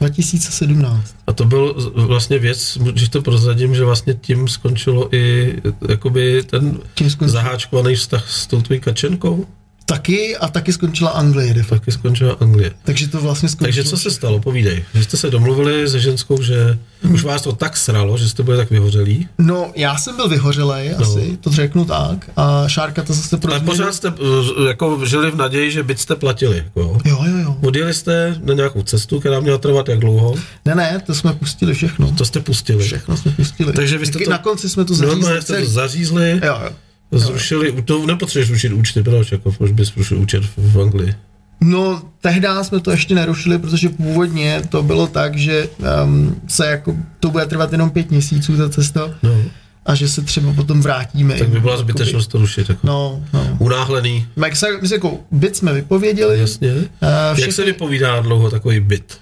2017. 0.00 1.14
a 1.26 1.32
to 1.32 1.44
byl 1.44 1.92
vlastně 1.94 2.38
věc, 2.38 2.78
když 2.80 3.08
to 3.08 3.22
prozradím, 3.22 3.74
že 3.74 3.84
vlastně 3.84 4.14
tím 4.14 4.48
skončilo 4.48 5.14
i 5.14 5.56
jakoby 5.88 6.42
ten 6.42 6.78
zaháčkovaný 7.26 7.94
vztah 7.94 8.30
s 8.30 8.46
tou 8.46 8.62
tvojí 8.62 8.80
kačenkou, 8.80 9.46
Taky 9.90 10.36
a 10.36 10.48
taky 10.48 10.72
skončila 10.72 11.10
Anglie 11.10 11.54
de 11.54 11.62
facto. 11.62 11.74
taky 11.80 11.92
skončila 11.92 12.36
Anglie. 12.40 12.70
Takže 12.84 13.08
to 13.08 13.20
vlastně 13.20 13.48
skončilo. 13.48 13.66
Takže 13.66 13.84
co 13.84 13.96
se 13.96 14.10
stalo, 14.10 14.40
povídej. 14.40 14.84
Že 14.94 15.04
jste 15.04 15.16
se 15.16 15.30
domluvili 15.30 15.88
se 15.88 16.00
ženskou, 16.00 16.42
že 16.42 16.78
už 17.12 17.24
vás 17.24 17.42
to 17.42 17.52
tak 17.52 17.76
sralo, 17.76 18.18
že 18.18 18.28
jste 18.28 18.42
byli 18.42 18.56
tak 18.56 18.70
vyhořelí, 18.70 19.28
No, 19.38 19.72
já 19.76 19.96
jsem 19.98 20.16
byl 20.16 20.28
vyhořelej, 20.28 20.94
No. 20.98 21.04
asi, 21.06 21.38
to 21.40 21.50
řeknu 21.50 21.84
tak. 21.84 22.30
A 22.36 22.68
Šárka 22.68 23.02
to 23.02 23.12
zase 23.14 23.36
pro 23.36 23.50
ale 23.52 23.60
pořád 23.60 23.94
jste 23.94 24.08
uh, 24.08 24.66
jako 24.68 25.00
žili 25.06 25.30
v 25.30 25.36
naději, 25.36 25.70
že 25.70 25.82
byt 25.82 26.00
jste 26.00 26.16
platili. 26.16 26.56
Jako. 26.56 26.80
jo. 26.80 26.98
Jo, 27.04 27.36
jo. 27.42 27.56
Odjeli 27.62 27.94
jste 27.94 28.36
na 28.44 28.54
nějakou 28.54 28.82
cestu, 28.82 29.20
která 29.20 29.40
měla 29.40 29.58
trvat 29.58 29.88
jak 29.88 29.98
dlouho, 29.98 30.34
Ne, 30.64 30.74
ne, 30.74 31.02
to 31.06 31.14
jsme 31.14 31.32
pustili 31.32 31.74
všechno. 31.74 32.12
to 32.12 32.24
jste 32.24 32.40
pustili. 32.40 32.84
Všechno 32.84 33.16
jsme 33.16 33.32
pustili. 33.32 33.72
Takže 33.72 33.98
vy 33.98 34.06
jste 34.06 34.18
to- 34.18 34.30
Na 34.30 34.38
konci 34.38 34.68
jsme 34.68 34.84
to 34.84 34.94
zařízli 34.94 35.16
Normálně 35.20 35.42
jste 35.42 35.60
to 35.64 35.70
zařízli, 35.70 36.30
Jo, 36.44 36.58
jo. 36.64 36.70
Zrušili, 37.18 37.82
to 37.82 38.06
nepotřebuješ 38.06 38.50
rušit 38.50 38.72
účty, 38.72 39.02
proč, 39.02 39.32
jako, 39.32 39.52
proč 39.52 39.72
bys 39.72 39.96
rušil 39.96 40.18
účet 40.18 40.42
v 40.56 40.80
Anglii? 40.80 41.14
No, 41.60 42.02
tehdy 42.20 42.48
jsme 42.62 42.80
to 42.80 42.90
ještě 42.90 43.14
nerušili, 43.14 43.58
protože 43.58 43.88
původně 43.88 44.62
to 44.68 44.82
bylo 44.82 45.06
tak, 45.06 45.36
že 45.36 45.68
um, 46.04 46.40
se 46.48 46.66
jako, 46.66 46.96
to 47.20 47.30
bude 47.30 47.46
trvat 47.46 47.72
jenom 47.72 47.90
pět 47.90 48.10
měsíců 48.10 48.56
ta 48.56 48.68
cesta 48.68 49.10
No, 49.22 49.42
a 49.86 49.94
že 49.94 50.08
se 50.08 50.22
třeba 50.22 50.52
potom 50.52 50.80
vrátíme. 50.80 51.34
tak 51.34 51.48
by 51.48 51.60
byla 51.60 51.76
zbytečnost 51.76 52.30
to 52.30 52.38
rušit. 52.38 52.68
Jako. 52.68 52.86
No, 52.86 53.22
no. 53.32 53.56
Unáhlený, 53.58 54.26
se, 54.52 54.66
my 54.80 54.88
se 54.88 54.94
jako 54.94 55.18
byt 55.30 55.56
jsme 55.56 55.72
vypověděli. 55.72 56.40
jasně. 56.40 56.72
Uh, 56.74 57.38
Jak 57.38 57.52
se 57.52 57.64
vypovídá 57.64 58.20
dlouho 58.20 58.50
takový 58.50 58.80
byt? 58.80 59.18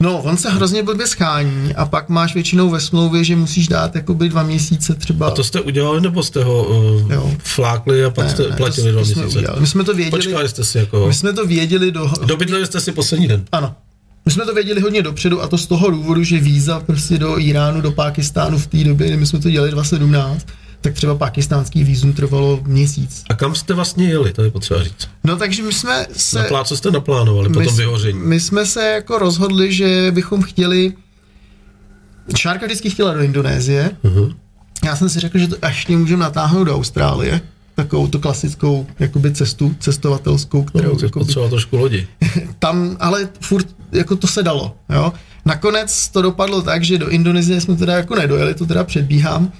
No, 0.00 0.18
on 0.22 0.36
se 0.36 0.50
hrozně 0.50 0.82
blbě 0.82 1.06
schání 1.06 1.74
a 1.74 1.86
pak 1.86 2.08
máš 2.08 2.34
většinou 2.34 2.70
ve 2.70 2.80
smlouvě, 2.80 3.24
že 3.24 3.36
musíš 3.36 3.68
dát 3.68 3.94
jakoby 3.94 4.28
dva 4.28 4.42
měsíce 4.42 4.94
třeba. 4.94 5.26
A 5.26 5.30
to 5.30 5.44
jste 5.44 5.60
udělali, 5.60 6.00
nebo 6.00 6.22
jste 6.22 6.44
ho 6.44 6.64
uh, 6.64 7.12
Jo. 7.12 7.32
flákli 7.38 8.04
a 8.04 8.10
pak 8.10 8.24
Ne, 8.24 8.30
jste 8.30 8.42
ne, 8.50 8.56
platili 8.56 8.86
to, 8.86 8.92
dva 8.92 9.00
to 9.00 9.06
jsme 9.06 9.22
měsíce? 9.22 9.38
udělali. 9.38 9.60
My 9.60 9.66
jsme 9.66 9.84
to 9.84 9.94
věděli, 9.94 10.22
Počkali 10.22 10.48
jste 10.48 10.64
si 10.64 10.78
jako... 10.78 11.06
my 11.06 11.14
jsme 11.14 11.32
to 11.32 11.46
věděli 11.46 11.92
do, 11.92 12.10
Dobydlili 12.24 12.66
jste 12.66 12.80
si 12.80 12.92
poslední 12.92 13.28
den. 13.28 13.44
ano. 13.52 13.74
My 14.26 14.32
jsme 14.32 14.44
to 14.44 14.54
věděli 14.54 14.80
hodně 14.80 15.02
dopředu 15.02 15.42
a 15.42 15.48
to 15.48 15.58
z 15.58 15.66
toho 15.66 15.90
důvodu, 15.90 16.22
že 16.22 16.38
víza 16.40 16.80
prostě 16.80 17.18
do 17.18 17.38
Iránu, 17.38 17.80
do 17.80 17.92
Pákistánu 17.92 18.58
v 18.58 18.66
té 18.66 18.84
době, 18.84 19.06
kdy 19.08 19.16
my 19.16 19.26
jsme 19.26 19.38
to 19.38 19.50
dělali 19.50 19.70
2017, 19.70 20.46
tak 20.86 20.94
třeba 20.94 21.14
pakistánský 21.14 21.84
vízum 21.84 22.12
trvalo 22.12 22.60
měsíc. 22.62 23.24
A 23.28 23.34
kam 23.34 23.54
jste 23.54 23.74
vlastně 23.74 24.08
jeli, 24.08 24.32
to 24.32 24.42
je 24.42 24.50
potřeba 24.50 24.82
říct. 24.82 25.08
No 25.24 25.36
takže 25.36 25.62
my 25.62 25.72
jsme 25.72 26.06
se... 26.12 26.38
Naplá, 26.38 26.64
co 26.64 26.76
jste 26.76 26.90
naplánovali 26.90 27.48
po 27.48 27.60
tom 27.60 27.76
vyhoření? 27.76 28.18
my 28.18 28.40
jsme 28.40 28.66
se 28.66 28.86
jako 28.86 29.18
rozhodli, 29.18 29.72
že 29.72 30.10
bychom 30.14 30.42
chtěli 30.42 30.92
Šárka 32.36 32.66
vždycky 32.66 32.90
chtěla 32.90 33.14
do 33.14 33.20
Indonésie. 33.20 33.90
Uh-huh. 34.04 34.34
Já 34.84 34.96
jsem 34.96 35.08
si 35.08 35.20
řekl, 35.20 35.38
že 35.38 35.48
to 35.48 35.56
ještě 35.66 35.96
můžeme 35.96 36.24
natáhnout 36.24 36.64
do 36.64 36.74
Austrálie. 36.74 37.40
Takovou 37.74 38.06
tu 38.06 38.18
klasickou 38.18 38.86
jakoby 38.98 39.32
cestu 39.32 39.74
cestovatelskou, 39.80 40.62
kterou 40.62 40.94
No, 40.94 40.98
jakoby, 41.02 41.24
potřeba 41.24 41.48
trošku 41.48 41.76
lodi. 41.76 42.08
tam, 42.58 42.96
ale 43.00 43.28
furt 43.40 43.66
jako 43.92 44.16
to 44.16 44.26
se 44.26 44.42
dalo. 44.42 44.76
Jo? 44.94 45.12
Nakonec 45.44 46.08
to 46.08 46.22
dopadlo 46.22 46.62
tak, 46.62 46.84
že 46.84 46.98
do 46.98 47.08
Indonésie 47.08 47.60
jsme 47.60 47.76
teda 47.76 47.92
jako 47.96 48.14
nedojeli, 48.14 48.54
to 48.54 48.66
teda 48.66 48.84
předbíhám, 48.84 49.52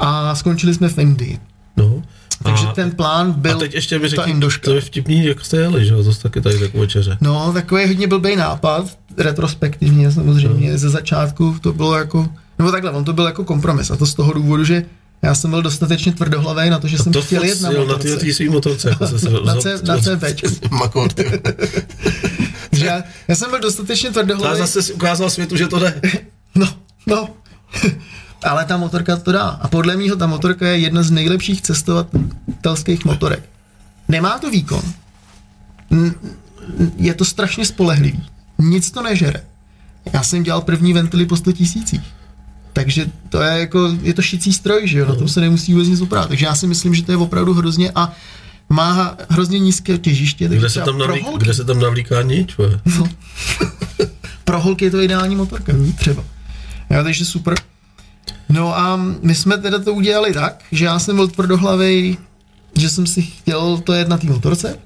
a 0.00 0.34
skončili 0.34 0.74
jsme 0.74 0.88
v 0.88 0.98
Indii. 0.98 1.38
No. 1.76 2.02
Takže 2.42 2.66
A- 2.66 2.72
ten 2.72 2.90
plán 2.90 3.32
byl 3.32 3.56
A 3.56 3.58
teď 3.58 3.74
ještě 3.74 3.98
mi 3.98 4.10
ta 4.10 4.24
Indoška. 4.24 4.64
to 4.64 4.74
je 4.74 4.80
vtipný, 4.80 5.24
jak 5.24 5.44
jste 5.44 5.56
jeli, 5.56 5.84
že 5.84 5.92
jo, 5.92 6.04
to 6.04 6.12
jste 6.12 6.22
taky 6.22 6.40
tady 6.40 6.58
takovou 6.58 6.80
večeře. 6.80 7.18
No, 7.20 7.52
takový 7.52 7.86
hodně 7.86 8.06
blbý 8.06 8.36
nápad, 8.36 8.84
retrospektivně 9.16 10.12
samozřejmě, 10.12 10.78
ze 10.78 10.90
začátku 10.90 11.56
to 11.60 11.72
bylo 11.72 11.94
jako, 11.98 12.28
nebo 12.58 12.70
takhle, 12.72 12.90
on 12.90 13.04
to 13.04 13.12
byl 13.12 13.24
jako 13.26 13.44
kompromis 13.44 13.90
a 13.90 13.96
to 13.96 14.06
z 14.06 14.14
toho 14.14 14.32
důvodu, 14.32 14.64
že 14.64 14.82
já 15.22 15.34
jsem 15.34 15.50
byl 15.50 15.62
dostatečně 15.62 16.12
tvrdohlavý 16.12 16.70
na 16.70 16.78
to, 16.78 16.88
že 16.88 16.98
jsem 16.98 17.12
to 17.12 17.22
chtěl 17.22 17.42
jet 17.44 17.60
na 17.60 17.70
jel 17.70 17.86
na 17.86 17.92
motorce. 17.92 18.16
ty 18.16 18.34
svý 18.34 18.48
motorce, 18.48 18.88
jako 18.88 19.06
se 19.06 19.18
se 19.18 19.30
na, 19.44 19.54
C, 19.56 19.78
na 19.84 19.98
CVčku. 19.98 20.48
Makor, 20.70 21.08
já, 22.72 23.02
já 23.28 23.34
jsem 23.34 23.50
byl 23.50 23.60
dostatečně 23.60 24.08
A 24.08 24.12
tvrdohlavý. 24.12 24.58
zase 24.58 24.82
si 24.82 24.92
ukázal 24.92 25.30
světu, 25.30 25.56
že 25.56 25.68
to 25.68 25.78
jde. 25.78 26.00
No, 26.54 26.68
no. 27.06 27.28
Ale 28.44 28.64
ta 28.64 28.76
motorka 28.76 29.16
to 29.16 29.32
dá. 29.32 29.42
A 29.42 29.68
podle 29.68 29.96
mého 29.96 30.16
ta 30.16 30.26
motorka 30.26 30.66
je 30.68 30.78
jedna 30.78 31.02
z 31.02 31.10
nejlepších 31.10 31.60
cestovatelských 31.62 33.04
motorek. 33.04 33.42
Nemá 34.08 34.38
to 34.38 34.50
výkon. 34.50 34.82
Je 36.96 37.14
to 37.14 37.24
strašně 37.24 37.64
spolehlivý. 37.64 38.22
Nic 38.58 38.90
to 38.90 39.02
nežere. 39.02 39.42
Já 40.12 40.22
jsem 40.22 40.42
dělal 40.42 40.60
první 40.60 40.92
ventily 40.92 41.26
po 41.26 41.36
100 41.36 41.52
tisících. 41.52 42.00
Takže 42.72 43.06
to 43.28 43.42
je 43.42 43.60
jako, 43.60 43.90
je 44.02 44.14
to 44.14 44.22
šicí 44.22 44.52
stroj, 44.52 44.88
že 44.88 44.98
jo, 44.98 45.06
na 45.08 45.14
tom 45.14 45.28
se 45.28 45.40
nemusí 45.40 45.72
vůbec 45.72 45.88
nic 45.88 46.00
oprát. 46.00 46.28
Takže 46.28 46.46
já 46.46 46.54
si 46.54 46.66
myslím, 46.66 46.94
že 46.94 47.02
to 47.02 47.12
je 47.12 47.16
opravdu 47.18 47.54
hrozně 47.54 47.90
a 47.94 48.12
má 48.68 49.16
hrozně 49.28 49.58
nízké 49.58 49.98
těžiště. 49.98 50.48
takže 50.48 50.60
Kde 50.60 50.70
se 50.70 50.80
tam, 50.80 50.98
navlík, 50.98 51.24
holky- 51.26 51.38
kde 51.42 51.54
se 51.54 51.64
tam 51.64 51.80
navlíká 51.80 52.22
nič, 52.22 52.56
vole. 52.58 52.80
pro 54.44 54.60
holky 54.60 54.84
je 54.84 54.90
to 54.90 55.00
ideální 55.00 55.36
motorka, 55.36 55.72
třeba. 55.96 56.24
Jo, 56.90 57.02
takže 57.04 57.24
super. 57.24 57.54
No 58.50 58.76
a 58.78 58.96
my 59.22 59.34
jsme 59.34 59.58
teda 59.58 59.78
to 59.78 59.94
udělali 59.94 60.32
tak, 60.34 60.62
že 60.72 60.84
já 60.84 60.98
jsem 60.98 61.16
byl 61.16 61.28
tvrdohlavý, 61.28 62.18
že 62.78 62.90
jsem 62.90 63.06
si 63.06 63.22
chtěl 63.22 63.78
to 63.78 63.92
jet 63.92 64.08
na 64.08 64.18
té 64.18 64.26
motorce. 64.26 64.78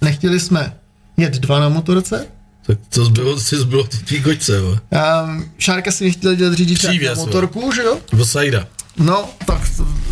Nechtěli 0.00 0.40
jsme 0.40 0.76
jet 1.16 1.32
dva 1.32 1.60
na 1.60 1.68
motorce. 1.68 2.26
Tak 2.66 2.78
co 2.90 3.04
zbylo, 3.04 3.40
si 3.40 3.56
zbylo 3.56 3.84
ty 3.84 3.96
tvý 3.96 4.22
kočce, 4.22 4.60
vole. 4.60 4.80
Um, 5.24 5.50
Šárka 5.58 5.92
si 5.92 6.04
nechtěl 6.04 6.34
dělat 6.34 6.54
řidiče 6.54 6.86
na 6.86 6.90
Přívěs, 6.90 7.18
jo. 7.18 7.26
motorku, 7.26 7.72
že 7.72 7.82
jo? 7.82 7.98
Nebo 8.12 8.24
Sajda. 8.24 8.66
No, 8.96 9.30
tak 9.46 9.60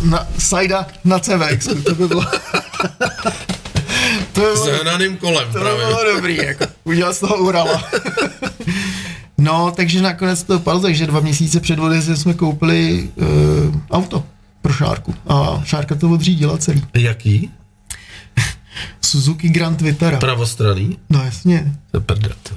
na, 0.03 0.27
sajda 0.39 0.87
na 1.05 1.19
CVX, 1.19 1.67
to 1.83 1.95
by 1.95 2.07
bylo... 2.07 2.21
to 4.33 4.41
by 4.41 4.47
S 4.57 4.63
bylo 4.63 4.77
hraným 4.81 5.17
kolem, 5.17 5.51
To 5.53 5.59
by 5.59 5.65
bylo 5.65 6.13
dobrý, 6.15 6.37
jako 6.37 6.65
udělat 6.83 7.15
z 7.15 7.19
toho 7.19 7.35
Urala. 7.37 7.83
no, 9.43 9.71
takže 9.71 10.01
nakonec 10.01 10.43
to 10.43 10.53
dopadlo, 10.53 10.81
takže 10.81 11.07
dva 11.07 11.19
měsíce 11.19 11.59
před 11.59 11.79
odjezdem 11.79 12.17
jsme 12.17 12.33
koupili 12.33 13.09
uh, 13.15 13.25
auto 13.91 14.23
pro 14.61 14.73
Šárku. 14.73 15.15
A 15.27 15.61
Šárka 15.65 15.95
to 15.95 16.09
odřídila 16.09 16.57
celý. 16.57 16.83
Jaký? 16.93 17.49
Suzuki 19.01 19.49
Grand 19.49 19.81
Vitara. 19.81 20.17
Pravostraný? 20.17 20.97
No 21.09 21.23
jasně. 21.23 21.75
To 21.91 21.97
je 21.97 22.01
prdel, 22.01 22.31
to. 22.43 22.55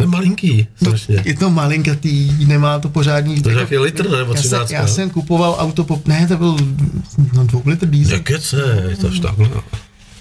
Je 0.00 0.06
malinký, 0.06 0.66
strašně. 0.76 1.22
Je 1.24 1.34
to 1.36 1.50
malinkatý, 1.50 2.46
nemá 2.46 2.78
to 2.78 2.88
pořádný... 2.88 3.42
To 3.42 3.48
je 3.48 3.54
nějaký 3.54 3.78
litr, 3.78 4.10
nebo 4.10 4.34
já, 4.34 4.42
jsem, 4.42 4.50
13? 4.50 4.70
já 4.70 4.86
jsem 4.86 5.10
kupoval 5.10 5.56
auto, 5.58 5.84
po, 5.84 6.02
ne, 6.06 6.26
to 6.28 6.36
byl 6.36 6.56
no, 7.32 7.44
dvou 7.44 7.62
litr 7.66 7.86
diesel. 7.86 8.16
Jak 8.16 8.30
je 8.30 8.38
to 9.00 9.08
až 9.08 9.20
takhle. 9.20 9.48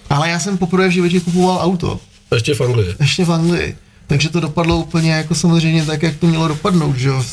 Ale 0.09 0.29
já 0.29 0.39
jsem 0.39 0.57
poprvé 0.57 0.87
v 0.87 0.91
životě 0.91 1.19
kupoval 1.19 1.59
auto. 1.61 1.99
Ještě 2.33 2.53
v 2.53 2.61
Anglii. 2.61 2.95
ještě 2.99 3.25
v 3.25 3.31
Anglii. 3.31 3.75
Takže 4.07 4.29
to 4.29 4.39
dopadlo 4.39 4.77
úplně 4.77 5.11
jako 5.11 5.35
samozřejmě 5.35 5.85
tak, 5.85 6.03
jak 6.03 6.15
to 6.15 6.27
mělo 6.27 6.47
dopadnout, 6.47 6.95
že 6.95 7.09
jo. 7.09 7.23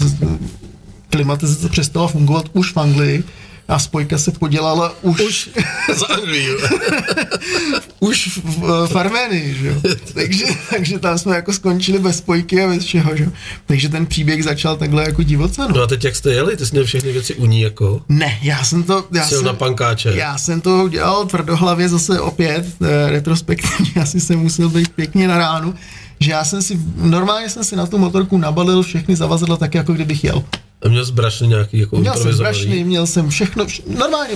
Klimatizace 1.11 1.69
přestala 1.69 2.09
fungovat 2.09 2.45
už 2.53 2.73
v 2.73 2.77
Anglii 2.77 3.25
a 3.69 3.79
spojka 3.79 4.19
se 4.19 4.31
podělala 4.33 4.95
už, 5.03 5.21
už, 5.21 5.51
Z 5.95 6.03
Anglii. 6.11 6.47
jo. 6.47 6.59
už 8.01 8.29
v, 8.29 8.45
v, 8.45 8.89
v 8.93 8.97
Arménii, 8.97 9.55
že 9.55 9.69
jo. 9.69 9.75
Takže, 10.15 10.45
takže 10.71 10.99
tam 10.99 11.19
jsme 11.19 11.37
jako 11.37 11.53
skončili 11.53 11.99
bez 11.99 12.19
spojky 12.19 12.63
a 12.63 12.69
bez 12.69 12.85
čeho, 12.85 13.17
že 13.17 13.25
jo. 13.25 13.31
Takže 13.67 13.89
ten 13.89 14.07
příběh 14.07 14.45
začal 14.45 14.77
takhle 14.77 15.03
jako 15.05 15.23
divoce, 15.23 15.63
no. 15.63 15.69
No 15.77 15.83
a 15.83 15.87
teď 15.87 16.05
jak 16.05 16.17
jste 16.17 16.33
jeli, 16.33 16.57
ty 16.57 16.67
jsi 16.67 16.73
měl 16.73 16.85
všechny 16.85 17.13
věci 17.13 17.35
u 17.35 17.47
ní 17.47 17.61
jako? 17.61 18.03
Ne, 18.09 18.39
já 18.43 18.65
jsem 18.65 18.83
to... 18.83 19.05
Já 19.13 19.25
jsem, 19.25 19.45
na 19.45 19.53
pankáče. 19.53 20.13
Já 20.15 20.39
jsem 20.39 20.61
to 20.61 20.85
udělal 20.85 21.27
tvrdohlavě 21.27 21.89
zase 21.89 22.21
opět, 22.21 22.67
eh, 22.83 23.11
retrospektivně, 23.11 23.93
asi 24.03 24.21
jsem 24.21 24.39
musel 24.39 24.69
být 24.69 24.89
pěkně 24.89 25.29
na 25.29 25.39
ránu, 25.39 25.75
že 26.21 26.31
já 26.31 26.45
jsem 26.45 26.63
si, 26.63 26.81
normálně 26.97 27.49
jsem 27.49 27.65
si 27.65 27.77
na 27.77 27.87
tu 27.87 27.99
motorku 27.99 28.39
nabalil 28.39 28.83
všechny 28.83 29.17
zavazadla 29.17 29.57
tak, 29.57 29.75
jako 29.75 29.93
kdybych 29.93 30.25
jel. 30.25 30.45
A 30.85 30.89
měl 30.89 31.07
jsi 31.07 31.13
brašny 31.13 31.49
nějaký 31.49 31.79
jako 31.79 31.97
Měl 31.97 32.15
jsem 32.15 32.37
brašny, 32.37 32.85
měl 32.85 33.07
jsem 33.07 33.29
všechno, 33.31 33.65
vš- 33.65 33.83
normálně 33.99 34.35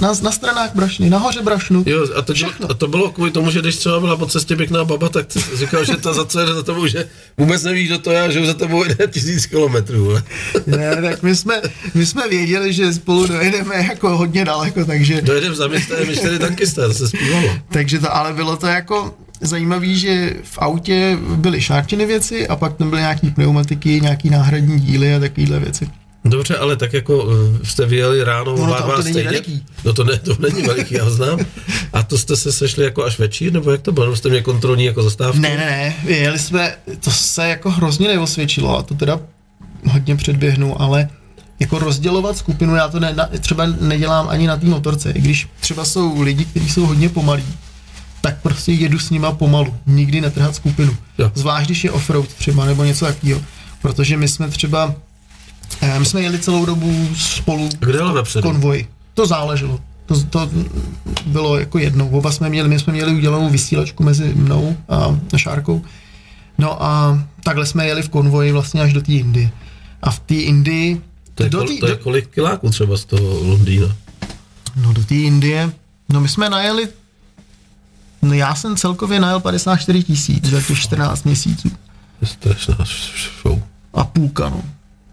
na, 0.00 0.12
na 0.22 0.30
stranách 0.32 0.70
brašny, 0.74 1.10
nahoře 1.10 1.42
brašnu. 1.42 1.82
Jo, 1.86 2.06
a 2.16 2.22
to, 2.22 2.34
Všechno. 2.34 2.70
a 2.70 2.74
to 2.74 2.88
bylo 2.88 3.10
kvůli 3.12 3.30
tomu, 3.30 3.50
že 3.50 3.60
když 3.60 3.76
třeba 3.76 4.00
byla 4.00 4.16
po 4.16 4.26
cestě 4.26 4.56
pěkná 4.56 4.84
baba, 4.84 5.08
tak 5.08 5.26
ty 5.26 5.40
jsi 5.40 5.56
říkal, 5.56 5.84
že 5.84 5.96
ta 5.96 6.12
za 6.12 6.24
co 6.24 6.40
jede 6.40 6.54
za 6.54 6.62
tebou, 6.62 6.86
že 6.86 7.08
vůbec 7.38 7.62
nevíš, 7.62 7.86
kdo 7.88 7.98
to 7.98 8.10
je, 8.12 8.22
a 8.22 8.30
že 8.30 8.40
už 8.40 8.46
za 8.46 8.54
tebou 8.54 8.84
jede 8.84 9.06
tisíc 9.06 9.46
kilometrů. 9.46 10.04
vole. 10.04 10.22
Ne, 10.66 11.02
tak 11.02 11.22
my 11.22 11.36
jsme, 11.36 11.62
my 11.94 12.06
jsme 12.06 12.28
věděli, 12.28 12.72
že 12.72 12.92
spolu 12.92 13.26
dojedeme 13.26 13.76
jako 13.76 14.16
hodně 14.16 14.44
daleko, 14.44 14.84
takže, 14.84 15.22
Dojedem 15.22 15.54
za 15.54 15.68
městem, 15.68 15.98
my 16.08 16.16
čtyři 16.16 16.38
tankisté, 16.38 16.88
to 16.88 16.94
se 16.94 17.08
zpívalo. 17.08 17.48
takže 17.72 17.98
to, 17.98 18.16
ale 18.16 18.32
bylo 18.32 18.56
to 18.56 18.66
jako 18.66 19.14
zajímavé, 19.42 19.86
že 19.94 20.34
v 20.42 20.58
autě 20.58 21.18
byly 21.36 21.60
šárčiny 21.60 22.06
věci 22.06 22.48
a 22.48 22.56
pak 22.56 22.76
tam 22.76 22.90
byly 22.90 23.00
nějaký 23.02 23.30
pneumatiky, 23.30 24.00
nějaký 24.00 24.30
náhradní 24.30 24.80
díly 24.80 25.14
a 25.14 25.18
takovéhle 25.20 25.58
věci. 25.60 25.88
Dobře, 26.24 26.56
ale 26.56 26.76
tak 26.76 26.92
jako 26.92 27.26
eh, 27.62 27.66
jste 27.66 27.86
vyjeli 27.86 28.24
ráno 28.24 28.54
Ono 28.54 28.64
to 28.64 28.70
vás 28.70 28.80
auto 28.82 29.02
není 29.02 29.12
stejně? 29.12 29.30
veliký. 29.30 29.64
No 29.84 29.92
to, 29.92 30.04
ne, 30.04 30.18
to 30.18 30.36
není 30.38 30.62
veliký, 30.62 30.94
já 30.94 31.04
ho 31.04 31.10
znám. 31.10 31.38
A 31.92 32.02
to 32.02 32.18
jste 32.18 32.36
se 32.36 32.52
sešli 32.52 32.84
jako 32.84 33.04
až 33.04 33.18
večír, 33.18 33.52
nebo 33.52 33.70
jak 33.70 33.80
to 33.82 33.92
bylo? 33.92 34.06
Nebo 34.06 34.16
jste 34.16 34.28
měli 34.28 34.42
kontrolní 34.42 34.84
jako 34.84 35.02
zastávku? 35.02 35.40
Ne, 35.40 35.48
ne, 35.56 35.94
ne, 36.04 36.14
jeli 36.14 36.38
jsme, 36.38 36.74
to 37.00 37.10
se 37.10 37.48
jako 37.48 37.70
hrozně 37.70 38.08
neosvědčilo 38.08 38.78
a 38.78 38.82
to 38.82 38.94
teda 38.94 39.20
hodně 39.90 40.16
předběhnu, 40.16 40.82
ale 40.82 41.08
jako 41.60 41.78
rozdělovat 41.78 42.36
skupinu, 42.36 42.74
já 42.76 42.88
to 42.88 43.00
ne, 43.00 43.12
na, 43.16 43.28
třeba 43.40 43.66
nedělám 43.80 44.28
ani 44.28 44.46
na 44.46 44.56
té 44.56 44.66
motorce, 44.66 45.10
i 45.10 45.20
když 45.20 45.48
třeba 45.60 45.84
jsou 45.84 46.20
lidi, 46.20 46.44
kteří 46.44 46.68
jsou 46.70 46.86
hodně 46.86 47.08
pomalí, 47.08 47.44
tak 48.22 48.42
prostě 48.42 48.72
jedu 48.72 48.98
s 48.98 49.10
nima 49.10 49.32
pomalu, 49.32 49.74
nikdy 49.86 50.20
netrhat 50.20 50.54
skupinu. 50.54 50.96
Jo. 51.18 51.32
Zvlášť, 51.34 51.66
když 51.66 51.84
je 51.84 51.90
offroad 51.90 52.28
třeba, 52.28 52.64
nebo 52.64 52.84
něco 52.84 53.04
takového. 53.06 53.40
Protože 53.82 54.16
my 54.16 54.28
jsme 54.28 54.48
třeba, 54.48 54.94
eh, 55.80 55.98
my 55.98 56.04
jsme 56.04 56.20
jeli 56.22 56.38
celou 56.38 56.64
dobu 56.66 57.08
spolu 57.16 57.68
Kde 57.78 57.92
jel 57.98 58.12
vepředu? 58.12 58.48
konvoj. 58.48 58.86
To 59.14 59.26
záleželo. 59.26 59.80
To, 60.06 60.20
to 60.24 60.50
bylo 61.26 61.58
jako 61.58 61.78
jednou. 61.78 62.08
Oba 62.08 62.32
jsme 62.32 62.48
měli, 62.48 62.68
my 62.68 62.78
jsme 62.78 62.92
měli 62.92 63.14
udělanou 63.14 63.50
vysílačku 63.50 64.02
mezi 64.02 64.34
mnou 64.34 64.76
a 64.88 65.18
Šárkou. 65.36 65.82
No 66.58 66.82
a 66.82 67.22
takhle 67.44 67.66
jsme 67.66 67.86
jeli 67.86 68.02
v 68.02 68.08
konvoji 68.08 68.52
vlastně 68.52 68.80
až 68.80 68.92
do 68.92 69.02
té 69.02 69.12
Indie. 69.12 69.50
A 70.02 70.10
v 70.10 70.18
té 70.18 70.34
Indii, 70.34 71.00
To 71.34 71.42
je, 71.42 71.48
do 71.50 71.64
té, 71.64 71.74
to 71.80 71.88
je 71.88 71.96
kolik 71.96 72.28
kiláků 72.28 72.70
třeba 72.70 72.96
z 72.96 73.04
toho 73.04 73.40
Londýna? 73.44 73.96
no 74.76 74.92
do 74.92 75.04
té 75.04 75.14
Indie, 75.14 75.72
no 76.12 76.20
my 76.20 76.28
jsme 76.28 76.50
najeli, 76.50 76.88
no 78.22 78.34
já 78.34 78.54
jsem 78.54 78.76
celkově 78.76 79.20
najel 79.20 79.40
54 79.40 80.02
tisíc 80.02 80.50
za 80.50 80.62
těch 80.62 80.78
14 80.78 81.24
měsíců. 81.24 81.70
To 82.38 82.48
je 82.48 82.54
strašná 82.54 82.76
show. 83.42 83.62
A 83.94 84.04
půlka, 84.04 84.48
no, 84.48 84.62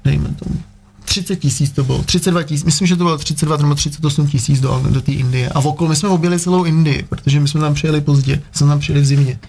dejme 0.04 0.30
tomu. 0.30 0.62
30 1.06 1.36
tisíc 1.36 1.72
to 1.72 1.84
bylo, 1.84 2.04
32 2.04 2.44
tisíc, 2.44 2.66
myslím, 2.66 2.88
že 2.88 2.96
to 2.96 3.04
bylo 3.04 3.18
32 3.18 3.58
nebo 3.58 3.76
38 3.76 4.28
tisíc 4.28 4.60
do, 4.60 4.84
do 4.90 5.02
té 5.02 5.12
Indie. 5.12 5.50
A 5.50 5.60
okolo, 5.60 5.90
my 5.90 5.96
jsme 5.96 6.10
objeli 6.10 6.40
celou 6.40 6.64
Indii, 6.64 7.04
protože 7.10 7.40
my 7.40 7.48
jsme 7.48 7.62
tam 7.62 7.74
přijeli 7.74 8.02
pozdě, 8.02 8.42
jsme 8.52 8.68
tam 8.68 8.80
přijeli 8.80 9.02
v 9.02 9.06
zimě. 9.06 9.40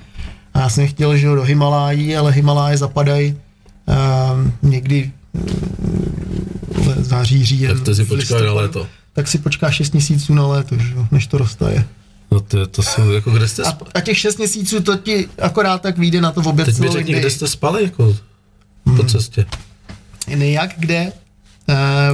A 0.55 0.61
já 0.61 0.69
jsem 0.69 0.89
chtěl, 0.89 1.17
že 1.17 1.27
jo, 1.27 1.35
do 1.35 1.43
Himalájí, 1.43 2.17
ale 2.17 2.33
Himaláje 2.33 2.77
zapadají 2.77 3.35
um, 3.35 4.53
někdy 4.63 5.13
um, 5.33 7.05
září, 7.05 7.45
říjen. 7.45 7.77
Tak 7.77 7.85
to 7.85 7.95
si 7.95 8.05
v 8.05 8.09
počkej 8.09 8.47
na 8.47 8.53
léto. 8.53 8.87
Tak 9.13 9.29
si 9.29 9.39
počká 9.39 9.71
6 9.71 9.93
měsíců 9.93 10.35
na 10.35 10.47
léto, 10.47 10.79
že 10.79 10.95
jo, 10.95 11.07
než 11.11 11.27
to 11.27 11.39
roztaje. 11.39 11.85
No 12.31 12.41
to, 12.41 12.67
to 12.67 12.83
jsou, 12.83 13.11
jako 13.11 13.31
kde 13.31 13.49
jste 13.49 13.63
A, 13.63 13.71
spali? 13.71 13.91
a 13.95 14.01
těch 14.01 14.19
6 14.19 14.37
měsíců 14.39 14.81
to 14.81 14.97
ti 14.97 15.29
akorát 15.43 15.83
tak 15.83 15.99
vyjde 15.99 16.21
na 16.21 16.33
to 16.33 16.43
v 16.43 16.47
oběd 16.49 16.65
Teď 16.67 16.79
mi 16.79 16.89
řekni, 16.89 17.15
kde 17.15 17.31
jste 17.31 17.49
spali, 17.49 17.83
jako 17.83 18.17
Hmm. 18.87 18.97
po 18.97 19.05
cestě. 19.05 19.47
nejak 20.37 20.71
kde, 20.79 21.13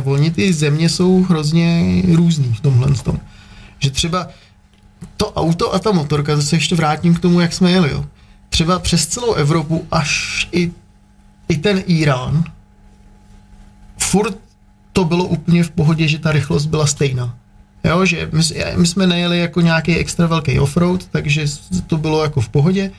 uh, 0.05 0.12
oni 0.12 0.31
ty 0.31 0.53
země 0.53 0.89
jsou 0.89 1.23
hrozně 1.23 1.85
různý 2.14 2.55
v 2.55 2.61
tomhle 2.61 2.95
tom. 2.95 3.21
Že 3.79 3.91
třeba 3.91 4.29
to 5.17 5.33
auto 5.33 5.75
a 5.75 5.79
ta 5.79 5.93
motorka, 5.93 6.37
to 6.37 6.43
se 6.43 6.57
ještě 6.57 6.75
vrátím 6.75 7.14
k 7.14 7.21
tomu, 7.21 7.41
jak 7.41 7.53
jsme 7.53 7.71
jeli, 7.71 7.91
jo. 7.91 8.07
Třeba 8.49 8.79
přes 8.79 9.07
celou 9.07 9.35
Evropu 9.35 9.87
až 9.91 10.49
i, 10.53 10.73
i 11.49 11.57
ten 11.57 11.83
Irán, 11.87 12.45
furt 13.99 14.39
to 14.93 15.05
bylo 15.05 15.25
úplně 15.25 15.64
v 15.64 15.71
pohodě, 15.71 16.09
že 16.09 16.19
ta 16.19 16.33
rychlost 16.33 16.67
byla 16.67 16.87
stejná. 16.87 17.39
Jo, 17.87 18.05
že 18.05 18.28
my, 18.32 18.43
my 18.76 18.87
jsme 18.87 19.07
nejeli 19.07 19.39
jako 19.39 19.61
nějaký 19.61 19.97
extra 19.97 20.26
velký 20.26 20.61
offroad, 20.61 21.07
takže 21.11 21.45
to 21.87 21.97
bylo 21.97 22.22
jako 22.22 22.41
v 22.41 22.49
pohodě. 22.49 22.91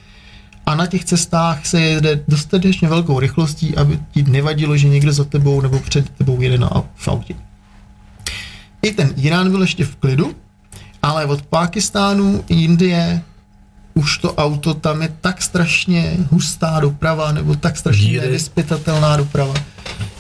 A 0.66 0.76
na 0.76 0.86
těch 0.86 1.06
cestách 1.06 1.66
se 1.66 1.82
jede 1.82 2.20
dostatečně 2.28 2.88
velkou 2.88 3.20
rychlostí, 3.20 3.78
aby 3.78 4.00
ti 4.12 4.24
nevadilo, 4.24 4.78
že 4.78 4.88
někdo 4.88 5.14
za 5.14 5.24
tebou 5.24 5.62
nebo 5.62 5.80
před 5.80 6.10
tebou 6.10 6.42
jede 6.42 6.58
na 6.58 6.84
v 6.96 7.08
autě. 7.08 7.36
i 8.82 8.92
ten 8.92 9.14
Irán 9.18 9.52
byl 9.52 9.62
ještě 9.62 9.86
v 9.86 9.96
klidu, 9.96 10.36
ale 11.02 11.26
od 11.26 11.42
Pákistánu, 11.42 12.44
Indie, 12.48 13.22
už 13.94 14.18
to 14.18 14.36
auto, 14.36 14.74
tam 14.74 15.02
je 15.02 15.14
tak 15.22 15.42
strašně 15.42 16.18
hustá 16.32 16.80
doprava, 16.80 17.32
nebo 17.32 17.56
tak 17.56 17.78
strašně 17.78 18.10
Díry. 18.10 18.26
nevyspytatelná 18.26 19.18
doprava, 19.18 19.54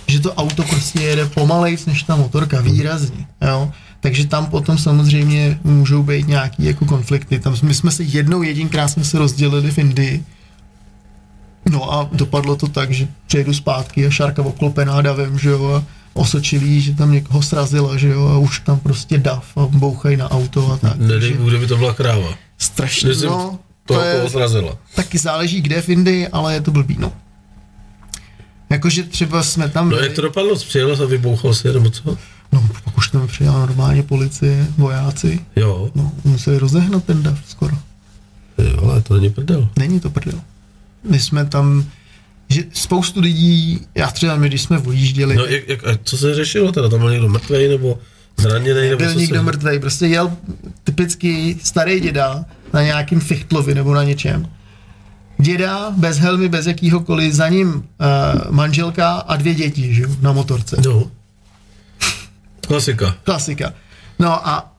že 0.08 0.20
to 0.20 0.34
auto 0.34 0.64
prostě 0.64 1.02
jede 1.02 1.26
pomalejc 1.26 1.86
než 1.86 2.04
ta 2.04 2.16
motorka, 2.16 2.62
výrazně, 2.62 3.28
jo. 3.42 3.72
Takže 4.08 4.28
tam 4.28 4.46
potom 4.46 4.78
samozřejmě 4.78 5.60
můžou 5.64 6.04
být 6.04 6.28
nějaký 6.28 6.64
jako 6.66 6.86
konflikty. 6.86 7.40
Tam 7.40 7.56
my 7.64 7.74
jsme 7.74 7.92
se 7.92 8.04
jednou 8.04 8.42
jedinkrát 8.44 8.88
jsme 8.88 9.04
se 9.04 9.18
rozdělili 9.20 9.72
v 9.72 9.78
Indii, 9.78 10.24
No 11.70 11.94
a 11.94 12.10
dopadlo 12.12 12.56
to 12.56 12.68
tak, 12.68 12.92
že 12.92 13.08
přejdu 13.28 13.54
zpátky 13.54 14.08
a 14.08 14.10
šárka 14.10 14.42
oklopená 14.42 15.02
davem, 15.02 15.40
že 15.40 15.50
jo, 15.50 15.66
a 15.76 15.84
osočilý, 16.14 16.82
že 16.82 16.94
tam 16.96 17.12
někoho 17.12 17.42
srazila, 17.42 17.98
že 17.98 18.08
jo, 18.08 18.28
a 18.28 18.38
už 18.38 18.60
tam 18.60 18.80
prostě 18.80 19.18
dav 19.18 19.58
a 19.58 19.66
bouchají 19.66 20.18
na 20.18 20.32
auto 20.32 20.72
a 20.72 20.78
tak. 20.78 20.96
Nedej, 20.98 21.34
Bůh, 21.34 21.50
kdyby 21.50 21.68
to 21.68 21.78
byla 21.78 21.94
kráva. 21.94 22.38
strašně, 22.58 23.10
no, 23.26 23.60
to, 23.86 24.02
je, 24.02 24.30
zrazila. 24.30 24.78
taky 24.96 25.18
záleží 25.18 25.62
kde 25.62 25.82
v 25.82 25.90
Indii, 25.90 26.28
ale 26.28 26.54
je 26.54 26.62
to 26.62 26.72
blbý, 26.72 26.96
no. 27.00 27.14
Jakože 28.70 29.04
třeba 29.04 29.44
jsme 29.44 29.70
tam 29.70 29.90
No 29.90 29.96
byli, 29.96 30.08
jak 30.08 30.16
to 30.16 30.22
dopadlo? 30.22 30.56
Přijel 30.56 30.98
a 31.04 31.06
vybouchal 31.06 31.54
si, 31.54 31.74
nebo 31.74 31.90
co? 31.90 32.18
No 32.52 32.70
pak 32.86 32.98
už 32.98 33.10
tam 33.10 33.28
přijela 33.28 33.60
normálně 33.60 34.04
policie, 34.04 34.68
vojáci, 34.78 35.40
Jo, 35.56 35.92
no, 35.96 36.12
museli 36.26 36.58
rozehnat 36.60 37.04
ten 37.04 37.24
dav 37.24 37.38
skoro. 37.48 37.78
jo 38.58 38.90
ale 38.90 39.02
to 39.02 39.14
není 39.14 39.30
prdel. 39.30 39.70
Není 39.80 40.00
to 40.00 40.10
prdel. 40.10 40.40
My 41.10 41.20
jsme 41.20 41.46
tam, 41.46 41.86
že 42.50 42.64
spoustu 42.74 43.20
lidí, 43.22 43.82
já 43.96 44.08
třeba 44.08 44.36
my, 44.36 44.48
když 44.50 44.62
jsme 44.62 44.78
vyjížděli, 44.78 45.36
No 45.36 45.46
jak, 45.46 45.68
jak, 45.70 45.88
a 45.88 46.00
co 46.04 46.18
se 46.18 46.36
řešilo 46.36 46.72
teda? 46.72 46.90
Tam 46.90 47.00
byl 47.00 47.12
někdo 47.12 47.30
mrtvý 47.30 47.68
nebo 47.68 48.00
zraněný? 48.38 48.90
Nebo 48.90 48.98
byl 48.98 49.14
někdo 49.16 49.36
se... 49.36 49.42
mrtvý, 49.42 49.80
prostě 49.80 50.06
jel 50.08 50.32
typicky 50.84 51.58
starý 51.64 52.00
děda 52.00 52.46
na 52.74 52.82
nějakým 52.82 53.20
fichtlovi 53.20 53.76
nebo 53.76 53.94
na 53.94 54.04
něčem. 54.04 54.48
Děda 55.40 55.92
bez 55.98 56.18
helmy, 56.18 56.50
bez 56.50 56.66
jakýhokoliv, 56.66 57.34
za 57.34 57.50
ním 57.50 57.70
uh, 57.76 57.82
manželka 58.50 59.10
a 59.12 59.36
dvě 59.36 59.54
děti, 59.56 59.94
že 59.94 60.02
jo, 60.02 60.10
na 60.22 60.32
motorce. 60.34 60.78
No. 60.86 61.12
Klasika. 62.68 63.16
Klasika. 63.24 63.74
No 64.20 64.48
a 64.48 64.74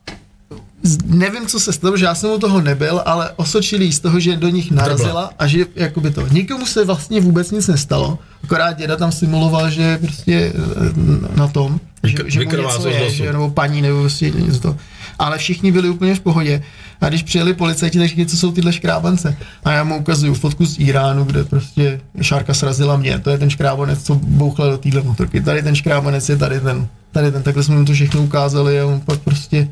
nevím, 1.05 1.47
co 1.47 1.59
se 1.59 1.73
stalo, 1.73 1.97
že 1.97 2.05
já 2.05 2.15
jsem 2.15 2.29
u 2.29 2.39
toho 2.39 2.61
nebyl, 2.61 3.01
ale 3.05 3.31
osočilý 3.35 3.93
z 3.93 3.99
toho, 3.99 4.19
že 4.19 4.37
do 4.37 4.49
nich 4.49 4.71
narazila 4.71 5.31
a 5.39 5.47
že 5.47 5.65
jakoby 5.75 6.11
to. 6.11 6.27
Nikomu 6.27 6.65
se 6.65 6.85
vlastně 6.85 7.21
vůbec 7.21 7.51
nic 7.51 7.67
nestalo, 7.67 8.19
akorát 8.43 8.73
děda 8.73 8.97
tam 8.97 9.11
simuloval, 9.11 9.69
že 9.69 9.97
prostě 9.97 10.53
eh, 10.55 11.37
na 11.37 11.47
tom, 11.47 11.79
že, 12.03 12.17
že 12.25 12.45
mu 12.45 12.51
něco 12.51 12.89
je, 12.89 13.09
že, 13.09 13.33
nebo 13.33 13.49
paní, 13.49 13.81
nebo 13.81 13.99
prostě 13.99 14.29
něco 14.29 14.59
to. 14.59 14.77
Ale 15.19 15.37
všichni 15.37 15.71
byli 15.71 15.89
úplně 15.89 16.15
v 16.15 16.19
pohodě. 16.19 16.63
A 17.01 17.09
když 17.09 17.23
přijeli 17.23 17.53
policajti, 17.53 17.99
tak 17.99 18.27
co 18.27 18.37
jsou 18.37 18.51
tyhle 18.51 18.73
škrábance. 18.73 19.37
A 19.63 19.71
já 19.71 19.83
mu 19.83 19.97
ukazuju 19.97 20.33
fotku 20.33 20.65
z 20.65 20.79
Iránu, 20.79 21.23
kde 21.23 21.43
prostě 21.43 22.01
šárka 22.21 22.53
srazila 22.53 22.97
mě. 22.97 23.19
To 23.19 23.29
je 23.29 23.37
ten 23.37 23.49
škrábanec, 23.49 24.03
co 24.03 24.15
bouchl 24.15 24.71
do 24.71 24.77
téhle 24.77 25.01
motorky. 25.01 25.41
Tady 25.41 25.63
ten 25.63 25.75
škrábanec 25.75 26.29
je 26.29 26.37
tady 26.37 26.59
ten. 26.59 26.87
Tady 27.11 27.31
ten. 27.31 27.43
Takhle 27.43 27.63
jsme 27.63 27.75
mu 27.75 27.85
to 27.85 27.93
všechno 27.93 28.21
ukázali 28.21 28.79
a 28.79 28.85
on 28.85 29.01
pak 29.01 29.19
prostě 29.19 29.67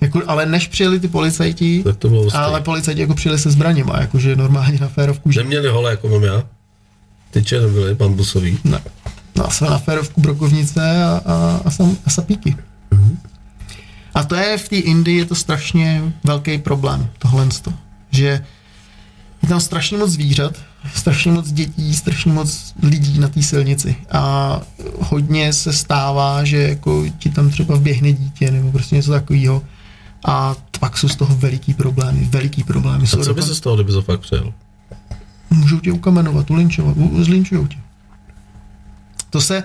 jako, 0.00 0.22
ale 0.26 0.46
než 0.46 0.68
přijeli 0.68 1.00
ty 1.00 1.08
policajti, 1.08 1.82
Tak 1.84 1.96
to 1.96 2.08
bylo 2.08 2.36
ale 2.36 2.60
policajti 2.60 3.00
jako 3.00 3.14
přijeli 3.14 3.38
se 3.38 3.50
zbraněma, 3.50 4.00
jakože 4.00 4.36
normálně 4.36 4.78
na 4.80 4.88
férovku, 4.88 5.30
že 5.30 5.40
Neměli 5.40 5.68
hole, 5.68 5.90
jako 5.90 6.08
mám 6.08 6.22
já. 6.22 6.42
Tyče 7.30 7.60
nebyly 7.60 7.94
bambusový. 7.94 8.58
ne. 8.64 8.80
No, 9.36 9.50
jsme 9.50 9.70
na 9.70 9.78
férovku 9.78 10.20
brokovnice 10.20 11.04
a, 11.04 11.20
a, 11.26 11.60
a, 11.64 11.70
sam, 11.70 11.96
a 12.06 12.10
sapíky. 12.10 12.56
A 14.16 14.24
to 14.24 14.34
je 14.34 14.58
v 14.58 14.68
té 14.68 14.76
Indii 14.76 15.18
je 15.18 15.24
to 15.24 15.34
strašně 15.34 16.12
velký 16.24 16.58
problém, 16.58 17.08
tohle 17.18 17.48
že 18.10 18.44
je 19.42 19.48
tam 19.48 19.60
strašně 19.60 19.98
moc 19.98 20.10
zvířat, 20.10 20.52
strašně 20.94 21.32
moc 21.32 21.52
dětí, 21.52 21.94
strašně 21.94 22.32
moc 22.32 22.74
lidí 22.82 23.18
na 23.18 23.28
té 23.28 23.42
silnici 23.42 23.96
a 24.12 24.60
hodně 25.00 25.52
se 25.52 25.72
stává, 25.72 26.44
že 26.44 26.56
jako 26.62 27.04
ti 27.18 27.30
tam 27.30 27.50
třeba 27.50 27.76
vběhne 27.76 28.12
dítě 28.12 28.50
nebo 28.50 28.72
prostě 28.72 28.96
něco 28.96 29.12
takového 29.12 29.62
a 30.26 30.54
pak 30.80 30.98
jsou 30.98 31.08
z 31.08 31.16
toho 31.16 31.36
veliký 31.36 31.74
problémy, 31.74 32.28
veliký 32.30 32.64
problémy. 32.64 33.04
A 33.04 33.24
co 33.24 33.34
by 33.34 33.42
se 33.42 33.54
stalo, 33.54 33.76
kdyby 33.76 33.92
to 33.92 34.02
fakt 34.02 34.20
přijel? 34.20 34.52
můžou 35.50 35.80
tě 35.80 35.92
ukamenovat, 35.92 36.50
ulinčovat, 36.50 36.96
u- 36.96 37.24
zlinčujou 37.24 37.66
tě. 37.66 37.76
To 39.30 39.40
se, 39.40 39.62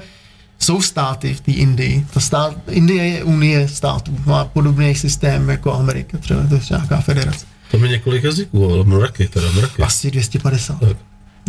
jsou 0.62 0.82
státy 0.82 1.34
v 1.34 1.41
té 1.41 1.51
Indii, 1.51 2.05
ta 2.14 2.20
stát, 2.20 2.55
Indie 2.70 3.07
je 3.07 3.24
unie 3.24 3.68
států, 3.68 4.18
má 4.26 4.45
podobný 4.45 4.95
systém 4.95 5.49
jako 5.49 5.74
Amerika, 5.74 6.18
třeba 6.18 6.47
to 6.47 6.55
je 6.55 6.62
nějaká 6.70 7.01
federace. 7.01 7.45
Tam 7.72 7.84
je 7.84 7.89
několik 7.89 8.24
jazyků, 8.24 8.74
ale 8.74 8.84
mraky, 8.84 9.28
teda 9.28 9.51
mraky. 9.51 9.82
Asi 9.82 10.12
250. 10.12 10.80
Tak. 10.80 10.97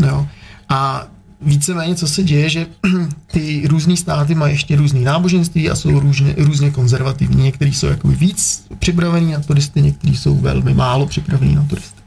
Jo. 0.06 0.28
A 0.68 1.06
víceméně, 1.40 1.94
co 1.94 2.08
se 2.08 2.22
děje, 2.22 2.48
že 2.48 2.66
ty 3.26 3.62
různé 3.66 3.96
státy 3.96 4.34
mají 4.34 4.54
ještě 4.54 4.76
různé 4.76 5.00
náboženství 5.00 5.70
a 5.70 5.74
jsou 5.74 6.00
různě, 6.00 6.34
různě 6.38 6.70
konzervativní. 6.70 7.42
Některý 7.42 7.74
jsou 7.74 7.86
jako 7.86 8.08
víc 8.08 8.64
připravení 8.78 9.32
na 9.32 9.40
turisty, 9.40 9.82
některý 9.82 10.16
jsou 10.16 10.34
velmi 10.38 10.74
málo 10.74 11.06
připravení 11.06 11.54
na 11.54 11.64
turisty. 11.68 12.02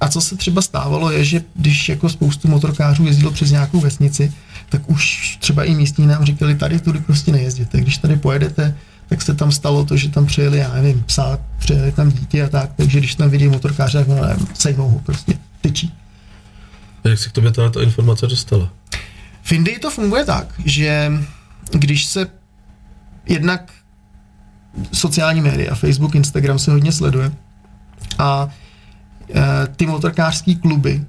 A 0.00 0.08
co 0.08 0.20
se 0.20 0.36
třeba 0.36 0.62
stávalo 0.62 1.10
je, 1.10 1.24
že 1.24 1.42
když 1.54 1.88
jako 1.88 2.08
spoustu 2.08 2.48
motorkářů 2.48 3.06
jezdilo 3.06 3.30
přes 3.30 3.50
nějakou 3.50 3.80
vesnici, 3.80 4.32
tak 4.68 4.90
už 4.90 5.36
třeba 5.40 5.64
i 5.64 5.74
místní 5.74 6.06
nám 6.06 6.24
říkali, 6.24 6.54
tady 6.54 6.80
tudy 6.80 7.00
prostě 7.00 7.32
nejezděte. 7.32 7.80
Když 7.80 7.98
tady 7.98 8.16
pojedete, 8.16 8.74
tak 9.08 9.22
se 9.22 9.34
tam 9.34 9.52
stalo 9.52 9.84
to, 9.84 9.96
že 9.96 10.08
tam 10.08 10.26
přijeli, 10.26 10.58
já 10.58 10.72
nevím, 10.72 11.04
psát, 11.04 11.40
přijeli 11.58 11.92
tam 11.92 12.10
dítě 12.10 12.44
a 12.44 12.48
tak, 12.48 12.70
takže 12.76 12.98
když 12.98 13.14
tam 13.14 13.30
vidí 13.30 13.48
motorkáře, 13.48 13.98
tak 13.98 14.08
no, 14.08 14.14
nevím, 14.14 14.46
sejmou 14.54 14.88
ho 14.88 14.98
prostě, 14.98 15.38
tyčí. 15.60 15.94
A 17.04 17.08
jak 17.08 17.18
se 17.18 17.28
k 17.28 17.32
tobě 17.32 17.52
ta 17.52 17.82
informace 17.82 18.26
dostala? 18.26 18.72
V 19.42 19.52
Indii 19.52 19.78
to 19.78 19.90
funguje 19.90 20.24
tak, 20.24 20.54
že 20.64 21.12
když 21.70 22.06
se 22.06 22.26
jednak 23.26 23.72
sociální 24.92 25.40
média, 25.40 25.74
Facebook, 25.74 26.14
Instagram 26.14 26.58
se 26.58 26.70
hodně 26.70 26.92
sleduje 26.92 27.32
a 28.18 28.48
e, 29.34 29.66
ty 29.76 29.86
motorkářské 29.86 30.54
kluby 30.54 31.04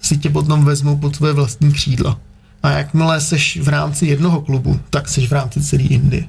si 0.00 0.18
tě 0.18 0.30
potom 0.30 0.64
vezmou 0.64 0.96
pod 0.96 1.16
své 1.16 1.32
vlastní 1.32 1.72
křídla. 1.72 2.18
A 2.62 2.70
jakmile 2.70 3.20
seš 3.20 3.58
v 3.62 3.68
rámci 3.68 4.06
jednoho 4.06 4.40
klubu, 4.40 4.80
tak 4.90 5.08
seš 5.08 5.28
v 5.28 5.32
rámci 5.32 5.62
celé 5.62 5.82
Indie. 5.82 6.24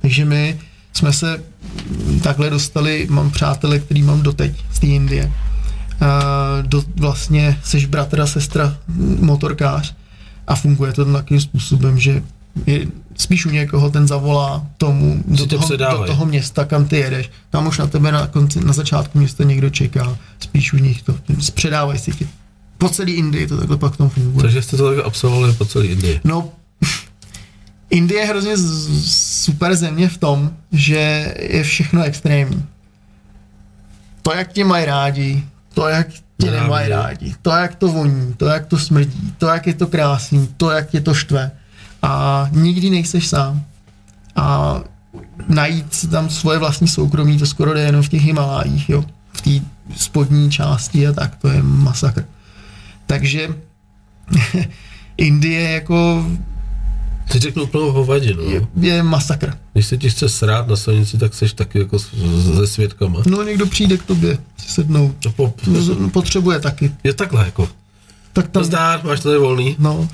Takže 0.00 0.24
my 0.24 0.58
jsme 0.92 1.12
se 1.12 1.42
takhle 2.22 2.50
dostali, 2.50 3.06
mám 3.10 3.30
přátele, 3.30 3.78
který 3.78 4.02
mám 4.02 4.22
doteď 4.22 4.64
z 4.72 4.78
té 4.78 4.86
Indie. 4.86 5.32
Uh, 6.02 6.66
do, 6.66 6.84
vlastně 6.96 7.58
seš 7.64 7.86
bratr 7.86 8.20
a 8.20 8.26
sestra 8.26 8.76
motorkář 9.20 9.94
a 10.46 10.54
funguje 10.54 10.92
to 10.92 11.12
takovým 11.12 11.40
způsobem, 11.40 11.98
že 11.98 12.22
je, 12.66 12.86
spíš 13.16 13.46
u 13.46 13.50
někoho 13.50 13.90
ten 13.90 14.08
zavolá 14.08 14.66
tomu 14.76 15.22
do 15.26 15.46
toho, 15.46 15.76
do 15.76 16.04
toho 16.06 16.26
města, 16.26 16.64
kam 16.64 16.84
ty 16.84 16.96
jedeš. 16.96 17.30
Tam 17.50 17.66
už 17.66 17.78
na 17.78 17.86
tebe 17.86 18.12
na, 18.12 18.26
konci, 18.26 18.64
na 18.64 18.72
začátku 18.72 19.18
města 19.18 19.44
někdo 19.44 19.70
čeká, 19.70 20.16
spíš 20.38 20.72
u 20.72 20.76
nich 20.76 21.02
to, 21.02 21.14
předávají 21.54 21.98
si 21.98 22.12
ti. 22.12 22.28
Po 22.78 22.88
celé 22.88 23.10
Indii 23.10 23.46
to 23.46 23.56
takhle 23.56 23.76
pak 23.76 23.96
tam 23.96 24.08
funguje. 24.08 24.42
Takže 24.42 24.62
jste 24.62 24.76
to 24.76 24.94
tak 24.94 25.06
absolvovali 25.06 25.52
po 25.52 25.64
celé 25.64 25.86
Indii. 25.86 26.20
No, 26.24 26.48
Indie 27.90 28.20
je 28.20 28.26
hrozně 28.26 28.56
super 29.04 29.76
země 29.76 30.08
v 30.08 30.18
tom, 30.18 30.50
že 30.72 31.34
je 31.38 31.62
všechno 31.62 32.02
extrémní. 32.02 32.64
To, 34.22 34.32
jak 34.32 34.52
tě 34.52 34.64
mají 34.64 34.84
rádi, 34.84 35.44
to, 35.74 35.88
jak 35.88 36.06
tě 36.38 36.50
nemají 36.50 36.88
rádi, 36.88 37.34
to, 37.42 37.50
jak 37.50 37.74
to 37.74 37.88
voní, 37.88 38.34
to, 38.36 38.46
jak 38.46 38.66
to 38.66 38.78
smrdí, 38.78 39.34
to, 39.38 39.46
jak 39.46 39.66
je 39.66 39.74
to 39.74 39.86
krásný, 39.86 40.48
to, 40.56 40.70
jak 40.70 40.90
tě 40.90 41.00
to 41.00 41.14
štve. 41.14 41.50
A 42.02 42.48
nikdy 42.52 42.90
nejseš 42.90 43.28
sám. 43.28 43.62
A 44.36 44.80
najít 45.48 45.94
si 45.94 46.08
tam 46.08 46.30
svoje 46.30 46.58
vlastní 46.58 46.88
soukromí, 46.88 47.38
to 47.38 47.46
skoro 47.46 47.74
jde 47.74 47.80
jenom 47.80 48.02
v 48.02 48.08
těch 48.08 48.22
Himalájích, 48.22 48.90
jo. 48.90 49.04
V 49.32 49.42
té 49.42 49.50
spodní 49.96 50.50
části 50.50 51.08
a 51.08 51.12
tak, 51.12 51.36
to 51.36 51.48
je 51.48 51.62
masakr. 51.62 52.24
Takže 53.08 53.48
Indie 55.16 55.60
jako 55.70 56.26
Ty 57.32 57.38
řeknu 57.38 57.62
úplnou 57.62 57.92
hovadinu. 57.92 58.50
je, 58.50 58.60
No. 58.60 58.68
je 58.86 59.02
masakr. 59.02 59.52
Když 59.72 59.86
se 59.86 59.96
ti 59.96 60.10
chce 60.10 60.28
srát 60.28 60.68
na 60.68 60.76
silnici, 60.76 61.18
tak 61.18 61.34
seš 61.34 61.52
taky 61.52 61.78
jako 61.78 61.98
se 61.98 62.66
svědkama. 62.66 63.20
No 63.26 63.42
někdo 63.42 63.66
přijde 63.66 63.96
k 63.96 64.02
tobě 64.02 64.38
si 64.56 64.68
sednout. 64.72 65.16
No, 65.24 65.32
po, 65.32 65.54
No, 65.66 65.82
z- 65.82 66.10
Potřebuje 66.12 66.60
taky. 66.60 66.92
je 67.04 67.14
takhle 67.14 67.44
jako. 67.44 67.68
Tak 68.32 68.48
tam, 68.48 68.62
Nazdár, 68.62 69.04
máš 69.04 69.20
tady 69.20 69.38
volný. 69.38 69.76
no, 69.78 70.08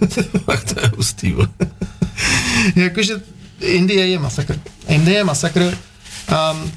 Tak 0.46 0.64
to 0.74 0.80
je 0.80 0.90
hustý. 0.96 1.34
jakože 2.76 3.14
Indie 3.60 4.06
je 4.08 4.18
masakr. 4.18 4.60
Indie 4.88 5.16
je 5.16 5.24
masakr. 5.24 5.62
Um, 5.62 6.70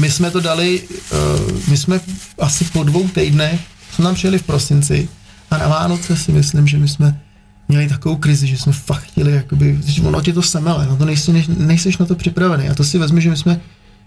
my 0.00 0.10
jsme 0.10 0.30
to 0.30 0.40
dali, 0.40 0.82
uh, 1.12 1.58
my 1.68 1.76
jsme 1.76 2.00
asi 2.38 2.64
po 2.64 2.82
dvou 2.84 3.08
týdnech, 3.08 3.60
jsme 3.94 4.04
tam 4.04 4.14
přijeli 4.14 4.38
v 4.38 4.42
prosinci 4.42 5.08
a 5.50 5.58
na 5.58 5.68
Vánoce 5.68 6.16
si 6.16 6.32
myslím, 6.32 6.66
že 6.66 6.78
my 6.78 6.88
jsme 6.88 7.20
měli 7.68 7.88
takovou 7.88 8.16
krizi, 8.16 8.46
že 8.46 8.58
jsme 8.58 8.72
fakt 8.72 9.02
chtěli, 9.02 9.32
jakoby, 9.32 9.78
že 9.86 10.02
ono 10.02 10.20
tě 10.20 10.32
to 10.32 10.42
semele, 10.42 10.86
no 10.86 10.96
to 10.96 11.04
nejsi, 11.04 11.32
ne, 11.32 11.44
nejseš 11.48 11.98
na 11.98 12.06
to 12.06 12.14
připravený. 12.14 12.68
A 12.68 12.74
to 12.74 12.84
si 12.84 12.98
vezmi, 12.98 13.20
že 13.20 13.30
my 13.30 13.36
jsme 13.36 13.60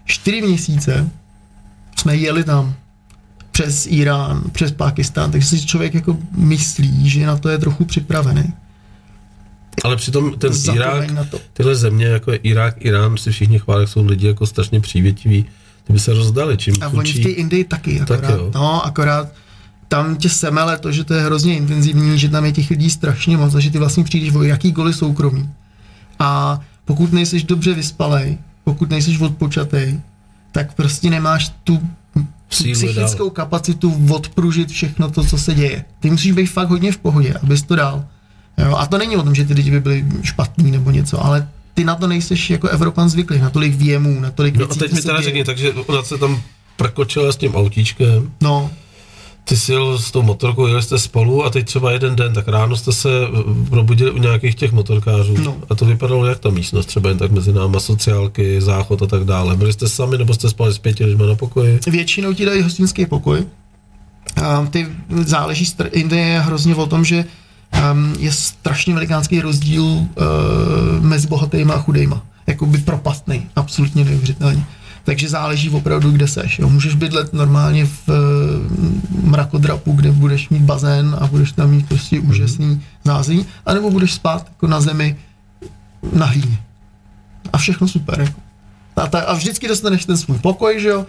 čtyři 0.04 0.42
měsíce 0.42 1.08
jsme 1.98 2.16
jeli 2.16 2.44
tam 2.44 2.74
přes 3.50 3.86
Irán, 3.90 4.42
přes 4.52 4.72
Pakistán, 4.72 5.30
takže 5.30 5.46
si 5.48 5.66
člověk 5.66 5.94
jako 5.94 6.18
myslí, 6.36 7.08
že 7.10 7.26
na 7.26 7.36
to 7.36 7.48
je 7.48 7.58
trochu 7.58 7.84
připravený. 7.84 8.52
Ale 9.84 9.96
přitom 9.96 10.38
ten 10.38 10.52
Zapomeň 10.52 10.76
Irák, 10.86 11.10
na 11.10 11.24
to. 11.24 11.40
tyhle 11.52 11.74
země, 11.74 12.06
jako 12.06 12.32
je 12.32 12.38
Irák, 12.38 12.74
Irán, 12.84 13.16
si 13.16 13.30
všichni 13.30 13.58
chválí, 13.58 13.86
jsou 13.86 14.04
lidi 14.04 14.26
jako 14.26 14.46
strašně 14.46 14.80
přívětiví, 14.80 15.44
ty 15.84 15.92
by 15.92 15.98
se 15.98 16.12
rozdali, 16.12 16.56
čím 16.56 16.74
A 16.80 16.88
oni 16.88 17.12
v 17.12 17.22
té. 17.22 17.28
Indii 17.28 17.64
taky, 17.64 17.98
Tak 17.98 18.10
akorát, 18.24 18.36
jo. 18.36 18.50
no, 18.54 18.86
akorát 18.86 19.28
tam 19.88 20.16
tě 20.16 20.28
semele 20.28 20.78
to, 20.78 20.92
že 20.92 21.04
to 21.04 21.14
je 21.14 21.22
hrozně 21.24 21.56
intenzivní, 21.56 22.18
že 22.18 22.28
tam 22.28 22.44
je 22.44 22.52
těch 22.52 22.70
lidí 22.70 22.90
strašně 22.90 23.36
moc 23.36 23.54
a 23.54 23.60
že 23.60 23.70
ty 23.70 23.78
vlastně 23.78 24.04
přijdeš 24.04 24.34
o 24.34 24.42
jakýkoliv 24.42 24.96
soukromí. 24.96 25.50
A 26.18 26.60
pokud 26.84 27.12
nejseš 27.12 27.44
dobře 27.44 27.74
vyspalej, 27.74 28.38
pokud 28.64 28.90
nejseš 28.90 29.20
odpočatej, 29.20 30.00
tak 30.52 30.74
prostě 30.74 31.10
nemáš 31.10 31.52
tu, 31.64 31.76
tu 32.14 32.26
psychickou 32.48 33.30
kapacitu 33.30 34.06
odpružit 34.10 34.68
všechno 34.70 35.10
to, 35.10 35.24
co 35.24 35.38
se 35.38 35.54
děje. 35.54 35.84
Ty 36.00 36.10
musíš 36.10 36.32
být 36.32 36.46
fakt 36.46 36.68
hodně 36.68 36.92
v 36.92 36.98
pohodě, 36.98 37.34
abys 37.42 37.62
to 37.62 37.76
dal. 37.76 38.04
Jo? 38.58 38.76
A 38.76 38.86
to 38.86 38.98
není 38.98 39.16
o 39.16 39.22
tom, 39.22 39.34
že 39.34 39.44
ty 39.44 39.52
lidi 39.54 39.70
by 39.70 39.80
byli 39.80 40.04
špatní 40.22 40.70
nebo 40.70 40.90
něco, 40.90 41.24
ale 41.24 41.48
ty 41.74 41.84
na 41.84 41.94
to 41.94 42.06
nejseš 42.06 42.50
jako 42.50 42.68
Evropan 42.68 43.08
zvyklý, 43.08 43.38
na 43.38 43.50
tolik 43.50 43.74
věmů, 43.74 44.20
na 44.20 44.30
tolik 44.30 44.56
No 44.56 44.64
a 44.64 44.66
věcí, 44.66 44.78
teď 44.80 44.92
mi 44.92 45.02
teda 45.02 45.14
děje. 45.14 45.24
řekni, 45.24 45.44
takže 45.44 45.72
ona 45.72 46.02
se 46.02 46.18
tam 46.18 46.42
prkočila 46.76 47.32
s 47.32 47.36
tím 47.36 47.54
autíčkem, 47.54 48.30
No, 48.42 48.70
ty 49.48 49.56
jsi 49.56 49.72
jel 49.72 49.98
s 49.98 50.10
tou 50.10 50.22
motorkou, 50.22 50.66
jeli 50.66 50.82
jste 50.82 50.98
spolu 50.98 51.44
a 51.44 51.50
teď 51.50 51.66
třeba 51.66 51.90
jeden 51.92 52.16
den, 52.16 52.32
tak 52.32 52.48
ráno 52.48 52.76
jste 52.76 52.92
se 52.92 53.08
eh, 53.10 53.68
probudili 53.70 54.10
u 54.10 54.18
nějakých 54.18 54.54
těch 54.54 54.72
motorkářů 54.72 55.36
No. 55.42 55.56
a 55.70 55.74
to 55.74 55.84
vypadalo 55.84 56.26
jak 56.26 56.38
ta 56.38 56.50
místnost, 56.50 56.86
třeba 56.86 57.08
jen 57.08 57.18
tak 57.18 57.30
mezi 57.30 57.52
náma, 57.52 57.80
sociálky, 57.80 58.60
záchod 58.60 59.02
a 59.02 59.06
tak 59.06 59.24
dále. 59.24 59.56
Byli 59.56 59.72
jste 59.72 59.88
sami 59.88 60.18
nebo 60.18 60.34
jste 60.34 60.50
spali 60.50 60.74
s 60.74 60.78
pěti 60.78 61.04
lidmi 61.04 61.26
na 61.26 61.34
pokoji? 61.34 61.78
většinou 61.90 62.32
ti 62.32 62.44
dají 62.44 62.62
hostinský 62.62 63.06
pokoj. 63.06 63.44
Um, 64.60 64.66
ty 64.66 64.88
záleží, 65.24 65.64
Indie 65.92 66.26
je 66.26 66.40
hrozně 66.40 66.74
o 66.74 66.86
tom, 66.86 67.04
že 67.04 67.24
um, 67.92 68.14
je 68.18 68.32
strašně 68.32 68.94
velikánský 68.94 69.40
rozdíl 69.40 69.84
uh, 69.84 70.06
mezi 71.00 71.28
bohatýma 71.28 71.74
a 71.74 71.78
chudejma. 71.82 72.22
Jakoby 72.46 72.78
propastný, 72.78 73.46
absolutně 73.56 74.04
neuvěřitelný. 74.04 74.64
Takže 75.08 75.28
záleží 75.28 75.70
opravdu, 75.70 76.10
kde 76.10 76.28
seš. 76.28 76.58
Jo. 76.58 76.68
Můžeš 76.68 76.94
bydlet 76.94 77.32
normálně 77.32 77.86
v 77.86 78.08
uh, 78.08 78.14
mrakodrapu, 79.30 79.92
kde 79.92 80.12
budeš 80.12 80.48
mít 80.48 80.62
bazén 80.62 81.16
a 81.20 81.26
budeš 81.26 81.52
tam 81.52 81.70
mít 81.70 81.88
prostě 81.88 82.20
úžasný 82.20 82.82
zázemí, 83.04 83.46
anebo 83.66 83.90
budeš 83.90 84.12
spát 84.12 84.46
jako 84.48 84.66
na 84.66 84.80
zemi 84.80 85.16
na 86.12 86.26
hlíně. 86.26 86.58
A 87.52 87.58
všechno 87.58 87.88
super. 87.88 88.20
Jako. 88.20 88.40
A, 88.96 89.06
ta, 89.06 89.20
a 89.20 89.34
vždycky 89.34 89.68
dostaneš 89.68 90.04
ten 90.04 90.16
svůj 90.16 90.38
pokoj, 90.38 90.80
že 90.80 90.88
jo. 90.88 91.06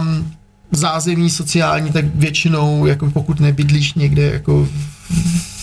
Um, 0.00 0.32
zázemí 0.72 1.30
sociální, 1.30 1.92
tak 1.92 2.04
většinou, 2.04 2.86
jako 2.86 3.10
pokud 3.10 3.40
nebydlíš 3.40 3.94
někde 3.94 4.22
jako 4.22 4.68
v 5.10 5.59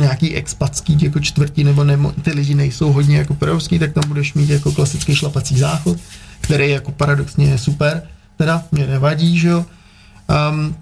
nějaký 0.00 0.34
expatský 0.34 0.98
jako 1.02 1.20
čtvrti, 1.20 1.64
nebo 1.64 1.84
nemo, 1.84 2.12
ty 2.12 2.30
lidi 2.32 2.54
nejsou 2.54 2.92
hodně 2.92 3.16
jako 3.16 3.34
perovský, 3.34 3.78
tak 3.78 3.92
tam 3.92 4.04
budeš 4.08 4.34
mít 4.34 4.50
jako 4.50 4.72
klasický 4.72 5.14
šlapací 5.14 5.58
záchod, 5.58 5.98
který 6.40 6.70
jako 6.70 6.92
paradoxně 6.92 7.46
je 7.46 7.58
super, 7.58 8.02
teda 8.36 8.62
mě 8.72 8.86
nevadí, 8.86 9.38
že 9.38 9.48
jo. 9.48 9.64
Um, 10.50 10.76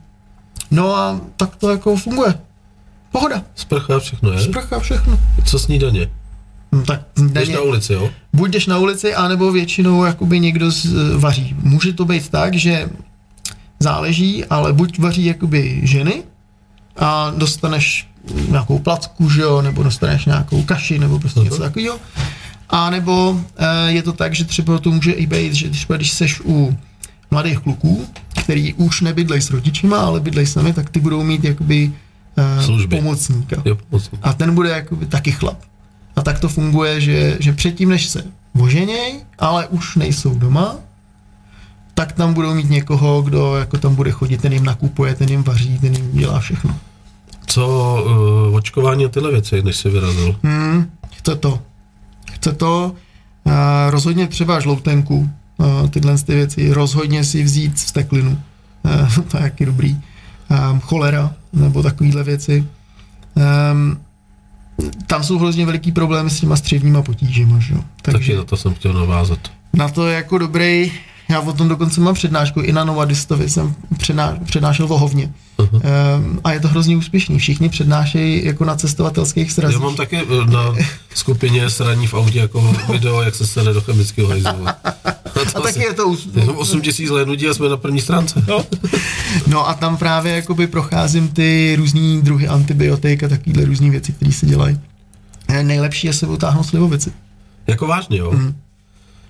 no 0.70 0.96
a 0.96 1.20
tak 1.36 1.56
to 1.56 1.70
jako 1.70 1.96
funguje. 1.96 2.34
Pohoda, 3.12 3.42
Sprcha 3.54 3.98
všechno, 3.98 4.32
je? 4.32 4.40
sprcha, 4.40 4.78
všechno. 4.78 5.18
Co 5.44 5.58
snídaně? 5.58 6.10
No, 6.72 6.82
tak 6.82 7.00
Jdeš 7.32 7.48
na 7.48 7.60
ulici, 7.60 7.92
jo? 7.92 8.10
buď 8.32 8.50
jdeš 8.50 8.66
na 8.66 8.78
ulici, 8.78 9.14
anebo 9.14 9.52
většinou 9.52 10.04
jakoby 10.04 10.40
někdo 10.40 10.70
z, 10.70 10.86
vaří. 11.16 11.56
Může 11.62 11.92
to 11.92 12.04
být 12.04 12.28
tak, 12.28 12.54
že 12.54 12.88
záleží, 13.80 14.44
ale 14.44 14.72
buď 14.72 14.98
vaří 14.98 15.24
jakoby 15.24 15.80
ženy 15.82 16.22
a 16.96 17.32
dostaneš 17.36 18.08
nějakou 18.48 18.78
placku, 18.78 19.30
že 19.30 19.40
jo, 19.42 19.62
nebo 19.62 19.82
dostaneš 19.82 20.24
nějakou 20.24 20.62
kaši, 20.62 20.98
nebo 20.98 21.18
prostě 21.18 21.40
něco 21.40 21.58
takového. 21.58 21.98
A 22.68 22.90
nebo 22.90 23.40
e, 23.56 23.92
je 23.92 24.02
to 24.02 24.12
tak, 24.12 24.34
že 24.34 24.44
třeba 24.44 24.78
to 24.78 24.90
může 24.90 25.12
i 25.12 25.26
být, 25.26 25.54
že 25.54 25.70
třeba 25.70 25.96
když 25.96 26.12
seš 26.12 26.40
u 26.44 26.76
mladých 27.30 27.58
kluků, 27.58 28.06
který 28.42 28.74
už 28.74 29.00
nebydlej 29.00 29.40
s 29.42 29.50
rodičima, 29.50 29.98
ale 29.98 30.20
bydlej 30.20 30.46
sami, 30.46 30.72
tak 30.72 30.90
ty 30.90 31.00
budou 31.00 31.22
mít 31.22 31.44
jakoby 31.44 31.92
e, 32.36 32.62
Služby. 32.62 32.96
pomocníka. 32.96 33.62
Jo, 33.64 33.76
pomocník. 33.90 34.20
A 34.22 34.32
ten 34.32 34.54
bude 34.54 34.70
jakoby 34.70 35.06
taky 35.06 35.32
chlap. 35.32 35.58
A 36.16 36.22
tak 36.22 36.40
to 36.40 36.48
funguje, 36.48 37.00
že, 37.00 37.36
že 37.40 37.52
předtím, 37.52 37.88
než 37.88 38.08
se 38.08 38.24
oženěj, 38.60 39.20
ale 39.38 39.66
už 39.66 39.96
nejsou 39.96 40.34
doma, 40.34 40.76
tak 41.94 42.12
tam 42.12 42.34
budou 42.34 42.54
mít 42.54 42.70
někoho, 42.70 43.22
kdo 43.22 43.56
jako 43.56 43.78
tam 43.78 43.94
bude 43.94 44.10
chodit, 44.10 44.40
ten 44.42 44.52
jim 44.52 44.64
nakupuje, 44.64 45.14
ten 45.14 45.28
jim 45.28 45.42
vaří, 45.42 45.78
ten 45.78 45.94
jim 45.94 46.12
dělá 46.12 46.40
všechno. 46.40 46.76
Co 47.46 47.66
uh, 48.48 48.54
očkování 48.56 49.04
a 49.04 49.08
tyhle 49.08 49.30
věci, 49.30 49.62
než 49.62 49.76
jsi 49.76 49.90
vyrazil? 49.90 50.36
Hmm, 50.42 50.90
chce 51.14 51.36
to. 51.36 51.60
Chce 52.32 52.52
to. 52.52 52.94
Uh, 53.44 53.52
rozhodně 53.90 54.26
třeba 54.26 54.60
žloutenku, 54.60 55.30
uh, 55.56 55.88
tyhle 55.88 56.18
ty 56.18 56.34
věci, 56.34 56.72
rozhodně 56.72 57.24
si 57.24 57.42
vzít 57.42 57.74
vsteklinu. 57.74 58.38
Uh, 58.82 59.24
to 59.30 59.36
je 59.36 59.42
jaký 59.42 59.64
dobrý. 59.64 59.98
Um, 60.70 60.80
cholera, 60.80 61.32
nebo 61.52 61.82
takovýhle 61.82 62.22
věci. 62.24 62.66
Um, 63.72 64.00
tam 65.06 65.24
jsou 65.24 65.38
hrozně 65.38 65.66
veliký 65.66 65.92
problémy 65.92 66.30
s 66.30 66.40
těma 66.40 66.56
střevníma 66.56 67.02
potížema, 67.02 67.58
že 67.58 67.74
jo. 67.74 67.80
Takže 68.02 68.18
Takže 68.18 68.36
na 68.36 68.44
to 68.44 68.56
jsem 68.56 68.74
chtěl 68.74 68.92
navázat. 68.92 69.38
na 69.72 69.88
to 69.88 70.06
je 70.06 70.14
jako 70.16 70.38
dobrý, 70.38 70.92
já 71.32 71.40
o 71.40 71.52
tom 71.52 71.68
dokonce 71.68 72.00
mám 72.00 72.14
přednášku, 72.14 72.60
i 72.60 72.72
na 72.72 72.84
Novadistovi 72.84 73.48
jsem 73.48 73.74
předná, 73.98 74.38
přednášel 74.44 74.86
o 74.92 74.98
hovně. 74.98 75.32
Mhm. 75.58 75.74
Um, 75.74 76.40
a 76.44 76.52
je 76.52 76.60
to 76.60 76.68
hrozně 76.68 76.96
úspěšný. 76.96 77.38
Všichni 77.38 77.68
přednášejí 77.68 78.44
jako 78.44 78.64
na 78.64 78.76
cestovatelských 78.76 79.52
srazích. 79.52 79.80
Já 79.80 79.84
mám 79.84 79.96
taky 79.96 80.16
eh, 80.16 80.50
na 80.50 80.74
skupině 81.14 81.70
sraní 81.70 82.06
v 82.06 82.14
autě 82.14 82.38
jako 82.38 82.76
video, 82.92 83.22
jak 83.22 83.34
se 83.34 83.46
stane 83.46 83.72
do 83.72 83.80
chemického 83.80 84.28
hajzlu. 84.28 84.68
A, 84.68 84.70
a 85.54 85.60
taky 85.60 85.80
je 85.80 85.92
to 85.92 86.08
ús- 86.08 86.38
Jenom 86.40 86.56
8 86.56 86.80
tisíc 86.80 87.10
hlédnutí 87.10 87.48
a 87.48 87.54
jsme 87.54 87.68
na 87.68 87.76
první 87.76 88.00
stránce. 88.00 88.44
No. 88.48 88.64
no 89.46 89.68
a 89.68 89.74
tam 89.74 89.96
právě 89.96 90.34
jakoby 90.34 90.66
procházím 90.66 91.28
ty 91.28 91.74
různý 91.78 92.22
druhy 92.22 92.48
antibiotik 92.48 93.22
a 93.22 93.28
takovýhle 93.28 93.64
různý 93.64 93.90
věci, 93.90 94.12
které 94.12 94.32
se 94.32 94.46
dělají. 94.46 94.80
Eh, 95.48 95.62
Nejlepší 95.62 96.06
je 96.06 96.12
se 96.12 96.26
utáhnout 96.26 96.66
slivovici. 96.66 97.12
Jako 97.66 97.86
vážně, 97.86 98.18
jo? 98.18 98.30
Mhm. 98.32 98.54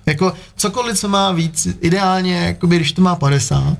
Jako 0.05 0.33
cokoliv, 0.55 0.99
co 0.99 1.09
má 1.09 1.31
víc, 1.31 1.67
ideálně, 1.81 2.35
jakoby, 2.35 2.75
když 2.75 2.91
to 2.91 3.01
má 3.01 3.15
50, 3.15 3.77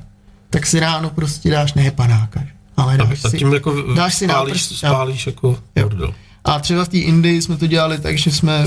tak 0.49 0.65
si 0.65 0.79
ráno 0.79 1.09
prostě 1.09 1.49
dáš 1.51 1.73
ne 1.73 1.91
panáka, 1.91 2.43
ale 2.77 2.97
dáš 2.97 3.25
a 3.25 3.29
si, 3.29 3.37
tím 3.37 3.53
jako 3.53 3.93
dáš 3.93 4.15
si 4.15 4.25
spálíš, 4.25 4.53
náprst- 4.53 4.75
spálíš 4.77 5.27
jako 5.27 5.59
bordel. 5.81 6.13
A 6.45 6.59
třeba 6.59 6.85
v 6.85 6.89
té 6.89 6.97
Indii 6.97 7.41
jsme 7.41 7.57
to 7.57 7.67
dělali 7.67 7.97
tak, 7.99 8.17
že 8.17 8.31
jsme, 8.31 8.65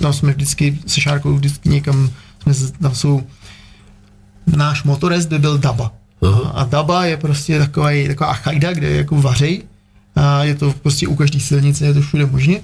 tam 0.00 0.12
jsme 0.12 0.32
vždycky 0.32 0.78
se 0.86 1.00
Šárkou 1.00 1.34
vždycky 1.34 1.68
někam, 1.68 2.10
jsme, 2.42 2.68
tam 2.82 2.94
jsou, 2.94 3.22
náš 4.46 4.82
motorez 4.82 5.26
by 5.26 5.38
byl 5.38 5.58
Daba. 5.58 5.92
Aha. 6.22 6.50
A 6.54 6.64
Daba 6.64 7.04
je 7.04 7.16
prostě 7.16 7.58
takový, 7.58 8.08
taková 8.08 8.32
chajda, 8.32 8.72
kde 8.72 8.86
je 8.88 8.96
jako 8.96 9.16
vařej. 9.22 9.62
A 10.16 10.44
je 10.44 10.54
to 10.54 10.72
prostě 10.82 11.08
u 11.08 11.16
každé 11.16 11.40
silnice, 11.40 11.86
je 11.86 11.94
to 11.94 12.00
všude 12.00 12.26
možně. 12.26 12.60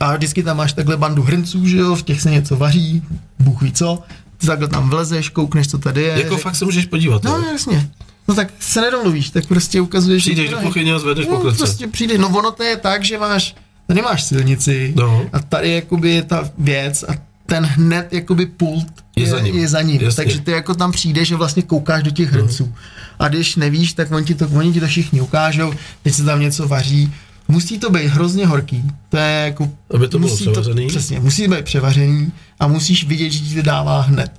A 0.00 0.16
vždycky 0.16 0.42
tam 0.42 0.56
máš 0.56 0.72
takhle 0.72 0.96
bandu 0.96 1.22
hrnců, 1.22 1.66
že 1.68 1.76
jo, 1.76 1.96
v 1.96 2.02
těch 2.02 2.20
se 2.20 2.30
něco 2.30 2.56
vaří, 2.56 3.02
Bůh 3.38 3.62
ví 3.62 3.72
co. 3.72 4.02
Ty 4.38 4.46
takhle 4.46 4.68
tam 4.68 4.90
vlezeš, 4.90 5.28
koukneš, 5.28 5.68
co 5.68 5.78
tady 5.78 6.02
je. 6.02 6.08
Jako 6.22 6.34
řek- 6.34 6.40
fakt 6.40 6.56
se 6.56 6.64
můžeš 6.64 6.86
podívat, 6.86 7.24
No 7.24 7.36
jo? 7.36 7.44
jasně. 7.52 7.90
No 8.28 8.34
tak 8.34 8.48
se 8.60 8.80
nedomluvíš, 8.80 9.30
tak 9.30 9.46
prostě 9.46 9.80
ukazuješ... 9.80 10.22
Přijdeš 10.22 10.50
do 10.50 10.56
kuchyně 10.56 10.94
a 10.94 10.98
zvedneš 10.98 11.26
No, 11.26 11.36
pokrce. 11.36 11.56
prostě 11.58 11.86
přijde, 11.86 12.18
no 12.18 12.28
ono 12.28 12.50
to 12.50 12.62
je 12.62 12.76
tak, 12.76 13.04
že 13.04 13.18
máš, 13.18 13.54
tady 13.86 14.02
máš 14.02 14.22
silnici 14.24 14.92
No. 14.96 15.26
a 15.32 15.38
tady 15.38 15.72
jakoby 15.74 16.10
je 16.10 16.22
ta 16.22 16.50
věc 16.58 17.02
a 17.08 17.12
ten 17.46 17.64
hned 17.64 18.12
jakoby 18.12 18.46
pult 18.46 18.86
Je 19.16 19.26
za 19.26 19.40
ním. 19.40 19.58
Je 19.58 19.68
za 19.68 19.82
ním. 19.82 20.00
Jasně. 20.02 20.24
Takže 20.24 20.40
ty 20.40 20.50
jako 20.50 20.74
tam 20.74 20.92
přijdeš 20.92 21.32
a 21.32 21.36
vlastně 21.36 21.62
koukáš 21.62 22.02
do 22.02 22.10
těch 22.10 22.32
hrnců. 22.32 22.74
A 23.18 23.28
když 23.28 23.56
nevíš, 23.56 23.92
tak 23.92 24.10
oni 24.12 24.26
ti 24.26 24.34
to, 24.34 24.48
oni 24.48 24.72
ti 24.72 24.80
to 24.80 24.86
všichni 24.86 25.20
ukážou, 25.20 25.72
teď 26.02 26.14
se 26.14 26.24
tam 26.24 26.40
něco 26.40 26.68
vaří. 26.68 27.12
Musí 27.48 27.78
to 27.78 27.90
být 27.90 28.06
hrozně 28.06 28.46
horký. 28.46 28.84
To 29.08 29.16
je 29.16 29.44
jako... 29.44 29.70
Aby 29.94 30.08
to 30.08 30.18
bylo 30.18 30.30
musí 30.30 30.44
převařený? 30.44 30.86
přesně, 30.86 31.20
musí 31.20 31.48
být 31.48 31.64
převařený 31.64 32.32
a 32.60 32.66
musíš 32.66 33.04
vidět, 33.04 33.30
že 33.30 33.40
ti 33.40 33.54
to 33.54 33.62
dává 33.62 34.00
hned. 34.00 34.32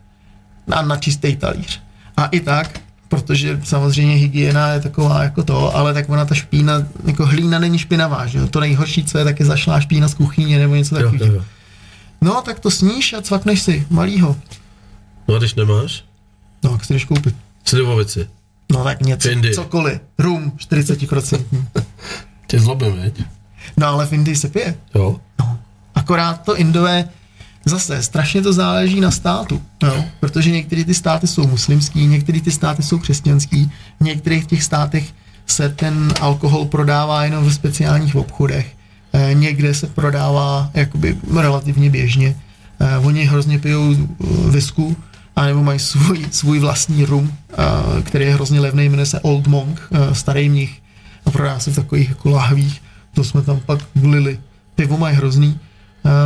Na, 0.67 0.81
na 0.81 0.97
čistý 0.97 1.35
talíř. 1.35 1.81
A 2.17 2.25
i 2.25 2.39
tak, 2.39 2.79
protože 3.09 3.61
samozřejmě 3.63 4.15
hygiena 4.15 4.73
je 4.73 4.79
taková 4.79 5.23
jako 5.23 5.43
to, 5.43 5.75
ale 5.75 5.93
tak 5.93 6.09
ona 6.09 6.25
ta 6.25 6.35
špína, 6.35 6.87
jako 7.05 7.25
hlína 7.25 7.59
není 7.59 7.79
špinavá, 7.79 8.27
že 8.27 8.37
jo? 8.37 8.47
To 8.47 8.59
nejhorší, 8.59 9.05
co 9.05 9.17
je, 9.17 9.23
tak 9.23 9.39
je 9.39 9.45
zašlá 9.45 9.79
špína 9.79 10.07
z 10.07 10.13
kuchyně 10.13 10.59
nebo 10.59 10.75
něco 10.75 10.95
takového. 10.95 11.45
No, 12.21 12.41
tak 12.41 12.59
to 12.59 12.71
sníš 12.71 13.13
a 13.13 13.21
cvakneš 13.21 13.61
si, 13.61 13.87
malýho. 13.89 14.35
No 15.27 15.35
a 15.35 15.37
když 15.37 15.55
nemáš? 15.55 16.03
No, 16.63 16.71
jak 16.71 16.85
si 16.85 16.93
jdeš 16.93 17.05
koupit? 17.05 17.35
Slivovici. 17.65 18.27
No 18.71 18.83
tak 18.83 19.01
něco, 19.01 19.29
Findy. 19.29 19.53
cokoliv. 19.53 19.99
Rum 20.19 20.51
40%. 20.57 21.45
Tě 22.47 22.59
zlobím, 22.59 22.91
veď? 22.91 23.23
No 23.77 23.87
ale 23.87 24.05
v 24.05 24.13
Indii 24.13 24.35
se 24.35 24.49
pije. 24.49 24.75
Jo. 24.95 25.15
No. 25.39 25.59
Akorát 25.95 26.41
to 26.41 26.57
Indové, 26.57 27.09
zase 27.65 28.03
strašně 28.03 28.41
to 28.41 28.53
záleží 28.53 29.01
na 29.01 29.11
státu, 29.11 29.61
jo? 29.83 30.03
protože 30.19 30.51
některé 30.51 30.83
ty 30.83 30.93
státy 30.93 31.27
jsou 31.27 31.47
muslimský, 31.47 32.07
některé 32.07 32.41
ty 32.41 32.51
státy 32.51 32.83
jsou 32.83 32.99
křesťanský, 32.99 33.71
v 33.99 34.03
některých 34.03 34.45
těch 34.45 34.63
státech 34.63 35.13
se 35.45 35.69
ten 35.69 36.13
alkohol 36.21 36.65
prodává 36.65 37.23
jenom 37.23 37.45
ve 37.45 37.51
speciálních 37.51 38.15
obchodech, 38.15 38.75
e, 39.13 39.33
někde 39.33 39.73
se 39.73 39.87
prodává 39.87 40.71
jakoby 40.73 41.17
relativně 41.39 41.89
běžně. 41.89 42.35
E, 42.79 42.97
oni 42.97 43.25
hrozně 43.25 43.59
pijou 43.59 43.95
visku, 44.49 44.95
anebo 45.35 45.63
mají 45.63 45.79
svůj, 45.79 46.25
svůj 46.31 46.59
vlastní 46.59 47.05
rum, 47.05 47.33
e, 47.51 48.01
který 48.01 48.25
je 48.25 48.33
hrozně 48.33 48.59
levný, 48.59 48.89
jmenuje 48.89 49.05
se 49.05 49.19
Old 49.19 49.47
Monk, 49.47 49.81
starý 50.13 50.49
mnich 50.49 50.81
a 51.27 51.31
prodá 51.31 51.59
se 51.59 51.71
v 51.71 51.75
takových 51.75 52.09
jako 52.09 52.29
lahvích, 52.29 52.81
to 53.15 53.23
jsme 53.23 53.41
tam 53.41 53.59
pak 53.59 53.79
vlili. 53.95 54.39
Pivo 54.75 54.97
mají 54.97 55.15
hrozný. 55.15 55.59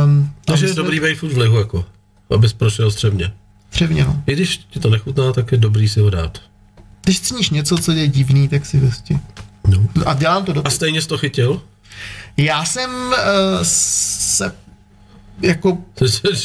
Um, 0.04 0.30
Takže 0.44 0.66
je 0.66 0.74
dobrý 0.74 1.00
být 1.00 1.22
v 1.22 1.38
lihu, 1.38 1.58
jako, 1.58 1.84
abys 2.34 2.52
prošel 2.52 2.90
střevně. 2.90 3.32
Střevně, 3.70 4.04
no. 4.04 4.22
I 4.26 4.32
když 4.32 4.56
ti 4.56 4.80
to 4.80 4.90
nechutná, 4.90 5.32
tak 5.32 5.52
je 5.52 5.58
dobrý 5.58 5.88
si 5.88 6.00
ho 6.00 6.10
dát. 6.10 6.38
Když 7.04 7.20
cíníš 7.20 7.50
něco, 7.50 7.78
co 7.78 7.92
je 7.92 8.08
divný, 8.08 8.48
tak 8.48 8.66
si 8.66 8.80
vlastně. 8.80 9.20
No. 9.66 9.86
A 10.06 10.14
dělám 10.14 10.44
to 10.44 10.52
A 10.52 10.54
dobře. 10.54 10.76
stejně 10.76 11.02
jsi 11.02 11.08
to 11.08 11.18
chytil? 11.18 11.62
Já 12.36 12.64
jsem 12.64 12.90
uh, 12.90 13.14
se 13.62 14.52
jako 15.42 15.78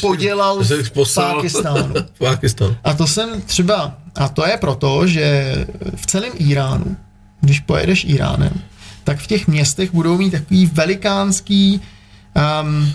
podělal 0.00 0.64
v 0.64 0.90
Pákistánu. 1.14 1.94
v 2.14 2.18
Pákistánu. 2.18 2.76
A 2.84 2.94
to 2.94 3.06
jsem 3.06 3.42
třeba, 3.42 3.98
a 4.14 4.28
to 4.28 4.46
je 4.46 4.56
proto, 4.56 5.06
že 5.06 5.54
v 5.96 6.06
celém 6.06 6.32
Iránu, 6.38 6.96
když 7.40 7.60
pojedeš 7.60 8.04
Iránem, 8.04 8.52
tak 9.04 9.18
v 9.18 9.26
těch 9.26 9.48
městech 9.48 9.94
budou 9.94 10.18
mít 10.18 10.30
takový 10.30 10.66
velikánský 10.66 11.80
um, 12.62 12.92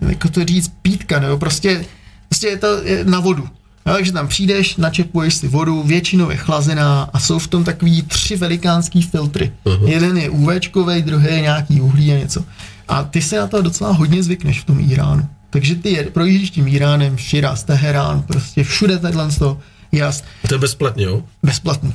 uh, 0.00 0.10
jako 0.10 0.28
to 0.28 0.44
říct, 0.44 0.72
pítka, 0.82 1.20
nebo 1.20 1.38
prostě, 1.38 1.84
prostě 2.28 2.46
je 2.46 2.56
to 2.56 2.82
je 2.82 3.04
na 3.04 3.20
vodu. 3.20 3.48
No, 3.86 3.94
takže 3.94 4.12
tam 4.12 4.28
přijdeš, 4.28 4.76
načepuješ 4.76 5.34
si 5.34 5.48
vodu, 5.48 5.82
většinou 5.82 6.30
je 6.30 6.36
chlazená 6.36 7.10
a 7.12 7.18
jsou 7.18 7.38
v 7.38 7.46
tom 7.46 7.64
takový 7.64 8.02
tři 8.02 8.36
velikánský 8.36 9.02
filtry. 9.02 9.52
Aha. 9.66 9.76
Jeden 9.86 10.18
je 10.18 10.30
UVčkový, 10.30 11.02
druhý 11.02 11.26
je 11.26 11.40
nějaký 11.40 11.80
uhlí 11.80 12.12
a 12.12 12.18
něco. 12.18 12.44
A 12.88 13.04
ty 13.04 13.22
se 13.22 13.38
na 13.38 13.46
to 13.46 13.62
docela 13.62 13.92
hodně 13.92 14.22
zvykneš 14.22 14.60
v 14.60 14.64
tom 14.64 14.90
Iránu. 14.90 15.28
Takže 15.50 15.74
ty 15.74 15.90
je, 15.90 16.04
projíždíš 16.04 16.50
tím 16.50 16.68
Iránem, 16.68 17.18
Shiraz, 17.18 17.64
Teherán, 17.64 18.22
prostě 18.22 18.64
všude 18.64 18.98
takhle 18.98 19.30
z 19.30 19.38
toho, 19.38 19.60
jas, 19.92 20.24
To 20.48 20.54
je 20.54 20.58
bezplatně, 20.58 21.04
jo? 21.04 21.22
bezplatný. 21.42 21.94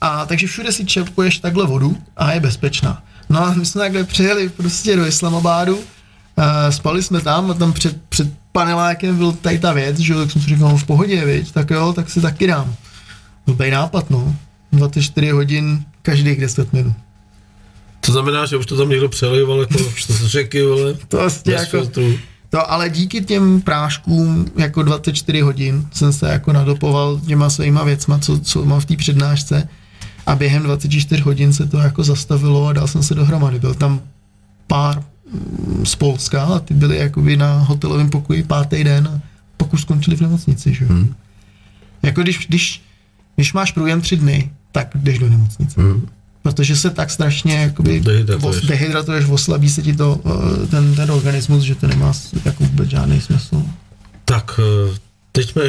A 0.00 0.26
takže 0.26 0.46
všude 0.46 0.72
si 0.72 0.84
čepuješ 0.84 1.38
takhle 1.38 1.66
vodu 1.66 1.96
a 2.16 2.32
je 2.32 2.40
bezpečná. 2.40 3.02
No 3.28 3.44
a 3.46 3.54
my 3.54 3.66
jsme 3.66 3.78
takhle 3.78 4.04
přijeli 4.04 4.48
prostě 4.48 4.96
do 4.96 5.06
Islamabádu, 5.06 5.76
uh, 5.76 5.84
spali 6.70 7.02
jsme 7.02 7.20
tam 7.20 7.50
a 7.50 7.54
tam 7.54 7.72
před, 7.72 8.02
před 8.08 8.28
panelákem 8.52 9.16
byl 9.16 9.32
tady 9.32 9.58
ta 9.58 9.72
věc, 9.72 9.98
že 9.98 10.12
jo, 10.12 10.18
tak 10.18 10.30
jsem 10.30 10.42
si 10.42 10.48
říkal, 10.48 10.68
no 10.68 10.76
v 10.76 10.84
pohodě, 10.84 11.24
viď, 11.24 11.52
tak 11.52 11.70
jo, 11.70 11.92
tak 11.92 12.10
si 12.10 12.20
taky 12.20 12.46
dám. 12.46 12.74
Blbej 13.46 13.70
nápad, 13.70 14.10
no. 14.10 14.36
24 14.72 15.30
hodin 15.30 15.84
každých 16.02 16.40
10 16.40 16.72
minut. 16.72 16.94
To 18.00 18.12
znamená, 18.12 18.46
že 18.46 18.56
už 18.56 18.66
to 18.66 18.76
tam 18.76 18.88
někdo 18.88 19.08
přelival 19.08 19.60
jako 19.60 19.78
z 20.08 20.26
řeky, 20.26 20.62
vole, 20.62 20.94
To 21.08 21.16
vlastně 21.16 21.54
jako, 21.54 21.70
filtru. 21.70 22.18
To 22.50 22.70
ale 22.70 22.90
díky 22.90 23.20
těm 23.20 23.60
práškům 23.60 24.46
jako 24.56 24.82
24 24.82 25.40
hodin 25.40 25.86
jsem 25.92 26.12
se 26.12 26.28
jako 26.28 26.52
nadopoval 26.52 27.20
těma 27.26 27.50
svýma 27.50 27.84
věcma, 27.84 28.18
co, 28.18 28.38
co 28.38 28.64
mám 28.64 28.80
v 28.80 28.84
té 28.84 28.96
přednášce 28.96 29.68
a 30.26 30.34
během 30.34 30.62
24 30.62 31.22
hodin 31.22 31.52
se 31.52 31.66
to 31.66 31.78
jako 31.78 32.04
zastavilo 32.04 32.66
a 32.66 32.72
dal 32.72 32.86
jsem 32.86 33.02
se 33.02 33.14
dohromady. 33.14 33.58
Byl 33.58 33.74
tam 33.74 34.00
pár 34.66 35.02
mm, 35.32 35.86
z 35.86 35.94
Polska 35.94 36.44
a 36.44 36.58
ty 36.58 36.74
byli 36.74 36.96
jakoby 36.96 37.36
na 37.36 37.58
hotelovém 37.58 38.10
pokoji 38.10 38.42
pátý 38.42 38.84
den 38.84 39.08
a 39.08 39.20
pak 39.56 39.72
už 39.72 39.82
skončili 39.82 40.16
v 40.16 40.20
nemocnici, 40.20 40.74
že? 40.74 40.84
Hmm. 40.84 41.14
Jako 42.02 42.22
když, 42.22 42.46
když, 42.46 42.82
když 43.36 43.52
máš 43.52 43.72
průjem 43.72 44.00
tři 44.00 44.16
dny, 44.16 44.50
tak 44.72 44.88
jdeš 44.94 45.18
do 45.18 45.28
nemocnice. 45.28 45.80
Hmm. 45.80 46.06
Protože 46.46 46.76
se 46.76 46.90
tak 46.90 47.10
strašně 47.10 47.54
jakoby 47.54 48.00
Dehydratuješ. 48.00 48.56
os- 48.62 48.66
dehydratuješ, 48.68 49.24
oslabí 49.30 49.70
se 49.70 49.82
ti 49.82 49.96
to, 49.96 50.20
eh, 50.62 50.66
ten, 50.66 50.94
ten 50.94 51.10
organismus, 51.10 51.62
že 51.62 51.74
to 51.74 51.86
nemá 51.86 52.12
jako 52.44 52.64
vůbec 52.64 52.88
žádný 52.88 53.20
smysl. 53.20 53.62
Tak, 54.24 54.60
eh, 54.92 54.94
teď 55.32 55.50
jsme 55.50 55.62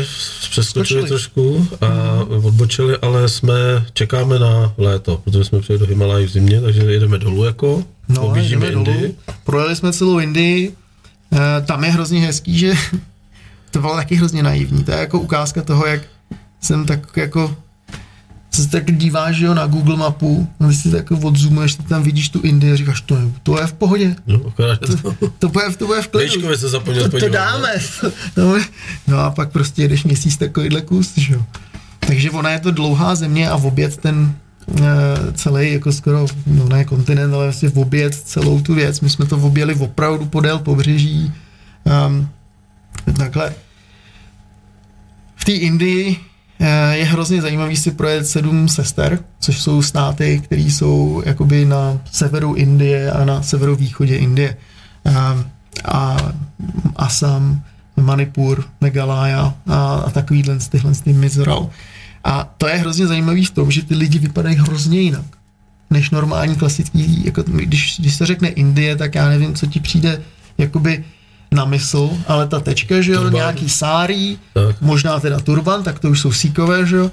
přeskočili 0.49 1.01
Skočili. 1.01 1.07
trošku 1.07 1.67
a 1.81 1.87
odbočili, 2.23 2.97
ale 2.97 3.29
jsme, 3.29 3.53
čekáme 3.93 4.39
na 4.39 4.73
léto, 4.77 5.17
protože 5.23 5.43
jsme 5.43 5.59
přijeli 5.59 5.79
do 5.79 5.85
Himalají 5.85 6.25
v 6.27 6.29
zimě, 6.31 6.61
takže 6.61 6.81
jedeme 6.81 7.17
dolů 7.17 7.43
jako, 7.45 7.83
No, 8.09 8.21
objíždíme 8.21 8.71
dolů, 8.71 8.85
Indii. 8.85 9.15
projeli 9.43 9.75
jsme 9.75 9.93
celou 9.93 10.19
Indii, 10.19 10.73
eh, 11.33 11.37
tam 11.65 11.83
je 11.83 11.89
hrozně 11.91 12.19
hezký, 12.21 12.57
že 12.59 12.73
to 13.71 13.79
bylo 13.81 13.95
taky 13.95 14.15
hrozně 14.15 14.43
naivní, 14.43 14.83
to 14.83 14.91
je 14.91 14.97
jako 14.97 15.19
ukázka 15.19 15.61
toho, 15.61 15.85
jak 15.85 16.01
jsem 16.61 16.85
tak 16.85 17.17
jako 17.17 17.55
se 18.63 18.69
tak 18.69 18.97
díváš 18.97 19.35
že 19.35 19.45
jo, 19.45 19.53
na 19.53 19.67
Google 19.67 19.97
mapu, 19.97 20.47
no, 20.59 20.67
když 20.67 20.79
si 20.79 20.91
tak 20.91 21.11
odzoomuješ, 21.11 21.75
tak 21.75 21.87
tam 21.87 22.03
vidíš 22.03 22.29
tu 22.29 22.41
Indii 22.41 22.71
a 22.71 22.75
říkáš, 22.75 23.01
to 23.01 23.15
je, 23.15 23.21
to 23.43 23.59
je 23.59 23.67
v 23.67 23.73
pohodě, 23.73 24.15
No, 24.27 24.39
to, 24.39 25.27
to 25.39 25.49
bude, 25.49 25.65
to 25.77 25.87
bude 25.87 26.01
v 26.01 26.07
klidu. 26.07 26.57
Se 26.57 26.69
zapomněl 26.69 27.03
to, 27.03 27.09
to 27.09 27.17
podívat, 27.17 27.33
dáme. 27.33 27.69
No, 28.37 28.57
no 29.07 29.19
a 29.19 29.31
pak 29.31 29.51
prostě 29.51 29.81
jedeš 29.81 30.03
měsíc 30.03 30.37
takovýhle 30.37 30.81
kus, 30.81 31.17
že 31.17 31.33
jo. 31.33 31.45
Takže 31.99 32.31
ona 32.31 32.51
je 32.51 32.59
to 32.59 32.71
dlouhá 32.71 33.15
země 33.15 33.49
a 33.49 33.57
v 33.57 33.65
oběd 33.65 33.97
ten 33.97 34.35
uh, 34.67 34.79
celý, 35.33 35.73
jako 35.73 35.91
skoro, 35.91 36.27
no 36.47 36.69
ne 36.69 36.85
kontinent, 36.85 37.33
ale 37.33 37.43
vlastně 37.43 37.69
v 37.69 37.79
oběd 37.79 38.15
celou 38.15 38.61
tu 38.61 38.73
věc. 38.73 39.01
My 39.01 39.09
jsme 39.09 39.25
to 39.25 39.37
objeli 39.37 39.75
opravdu 39.75 40.25
podél 40.25 40.59
pobřeží. 40.59 41.33
Um, 42.07 42.29
takhle. 43.17 43.53
V 45.35 45.45
té 45.45 45.51
Indii 45.51 46.17
je 46.91 47.05
hrozně 47.05 47.41
zajímavý 47.41 47.77
si 47.77 47.91
projet 47.91 48.27
sedm 48.27 48.69
sester, 48.69 49.19
což 49.39 49.61
jsou 49.61 49.81
státy, 49.81 50.41
které 50.43 50.61
jsou 50.61 51.23
jakoby 51.25 51.65
na 51.65 51.99
severu 52.11 52.53
Indie 52.53 53.11
a 53.11 53.25
na 53.25 53.41
severovýchodě 53.41 54.17
Indie. 54.17 54.57
Um, 55.05 55.45
a 55.85 56.17
Assam, 56.95 57.61
Manipur, 57.97 58.63
Meghalaya 58.81 59.53
a, 59.67 59.95
a 59.95 60.09
takovýhle 60.09 60.57
tyhle 60.69 60.93
z 60.93 61.03
Mizoral. 61.03 61.69
A 62.23 62.53
to 62.57 62.67
je 62.67 62.75
hrozně 62.75 63.07
zajímavý 63.07 63.45
v 63.45 63.51
tom, 63.51 63.71
že 63.71 63.85
ty 63.85 63.95
lidi 63.95 64.19
vypadají 64.19 64.55
hrozně 64.55 65.01
jinak 65.01 65.25
než 65.89 66.09
normální 66.09 66.55
klasický, 66.55 67.25
jako 67.25 67.43
když, 67.43 67.99
když 67.99 68.15
se 68.15 68.25
řekne 68.25 68.49
Indie, 68.49 68.95
tak 68.95 69.15
já 69.15 69.29
nevím, 69.29 69.55
co 69.55 69.65
ti 69.65 69.79
přijde 69.79 70.21
jakoby 70.57 71.03
na 71.51 71.65
mysl, 71.65 72.09
ale 72.27 72.47
ta 72.47 72.59
tečka, 72.59 73.01
že 73.01 73.11
jo, 73.11 73.17
Turban. 73.21 73.33
nějaký 73.33 73.69
sárí, 73.69 74.39
Tak. 74.53 74.81
možná 74.81 75.19
teda 75.19 75.39
turban, 75.39 75.83
tak 75.83 75.99
to 75.99 76.09
už 76.09 76.21
jsou 76.21 76.31
síkové, 76.31 76.85
že 76.85 76.95
jo, 76.95 77.11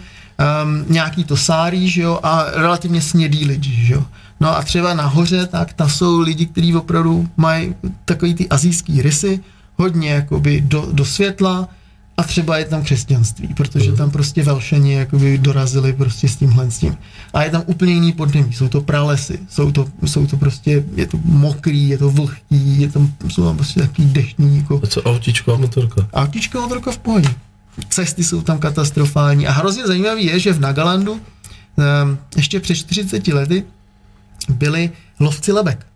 um, 0.65 0.85
nějaký 0.89 1.25
to 1.25 1.37
sárí, 1.37 1.89
že 1.91 2.03
jo, 2.03 2.21
a 2.23 2.45
relativně 2.55 3.01
snědý 3.03 3.45
lidi, 3.45 3.87
že 3.87 3.95
jo. 3.95 4.05
No 4.41 4.57
a 4.57 4.63
třeba 4.63 4.95
nahoře, 4.95 5.47
tak 5.47 5.73
tam 5.73 5.91
jsou 5.91 6.21
lidi, 6.21 6.47
kteří 6.47 6.77
opravdu 6.77 7.29
mají 7.37 7.75
takový 8.05 8.35
ty 8.35 8.49
azijský 8.49 9.03
rysy, 9.03 9.41
hodně 9.77 10.11
jakoby 10.11 10.61
do, 10.61 10.89
do 10.93 11.05
světla 11.05 11.69
a 12.17 12.23
třeba 12.23 12.59
je 12.59 12.65
tam 12.65 12.83
křesťanství, 12.83 13.55
protože 13.55 13.93
tam 13.93 14.11
prostě 14.11 14.43
velšeni 14.43 14.93
jakoby 14.93 15.39
dorazili 15.39 15.93
prostě 15.93 16.29
s 16.29 16.37
tímhle 16.37 16.71
s 16.71 16.79
tím. 16.79 16.97
A 17.33 17.43
je 17.43 17.51
tam 17.51 17.63
úplně 17.67 17.93
jiný 17.93 18.13
podnebí, 18.13 18.55
jsou 18.55 18.69
to 18.69 18.81
pralesy, 18.81 19.39
jsou 19.49 19.73
to, 19.73 19.87
jsou 20.07 20.27
to 20.27 20.37
prostě, 20.37 20.85
je 20.95 21.07
to 21.07 21.19
mokrý, 21.25 21.89
je 21.89 21.99
to 21.99 22.11
vlhký, 22.11 22.81
je 22.81 22.89
tam, 22.89 23.13
jsou 23.29 23.45
tam 23.45 23.57
prostě 23.57 23.81
takový 23.81 24.09
deštní, 24.09 24.57
jako 24.57 24.81
A 24.83 24.87
co 24.87 25.03
autíčko 25.03 25.55
a 25.55 25.57
motorka? 25.57 26.09
Autíčko 26.13 26.61
motorka 26.61 26.91
v 26.91 26.99
pohodě. 26.99 27.29
Cesty 27.89 28.25
jsou 28.25 28.43
tam 28.43 28.59
katastrofální. 28.59 29.47
A 29.47 29.53
hrozně 29.53 29.87
zajímavý 29.87 30.27
je, 30.27 30.39
že 30.39 30.53
v 30.53 30.61
Nagalandu 30.61 31.13
um, 31.13 31.21
ještě 32.37 32.61
před 32.61 32.75
40 32.75 33.29
lety 33.29 33.65
byli 34.49 34.91
lovci 35.21 35.53
lebek. 35.53 35.87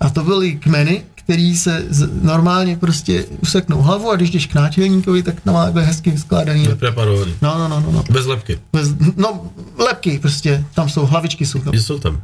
A 0.00 0.10
to 0.10 0.24
byly 0.24 0.54
kmeny, 0.54 1.02
který 1.30 1.56
se 1.56 1.86
z, 1.88 2.08
normálně 2.22 2.76
prostě 2.76 3.24
useknou 3.42 3.82
hlavu 3.82 4.10
a 4.10 4.16
když 4.16 4.30
jdeš 4.30 4.46
k 4.46 4.54
náčelníkovi, 4.54 5.22
tak 5.22 5.40
tam 5.40 5.54
má 5.54 5.64
takhle 5.64 5.82
hezky 5.82 6.10
vyskládaný. 6.10 6.68
Nepreparovaný. 6.68 7.34
No, 7.42 7.58
no, 7.58 7.68
no, 7.68 7.80
no, 7.80 7.92
no. 7.92 8.04
Bez 8.10 8.26
lepky. 8.26 8.58
Bez, 8.72 8.88
no, 9.16 9.40
lepky 9.78 10.18
prostě, 10.18 10.64
tam 10.74 10.88
jsou, 10.88 11.06
hlavičky 11.06 11.46
jsou 11.46 11.58
tam. 11.58 11.74
Jsou 11.74 11.98
tam. 11.98 12.22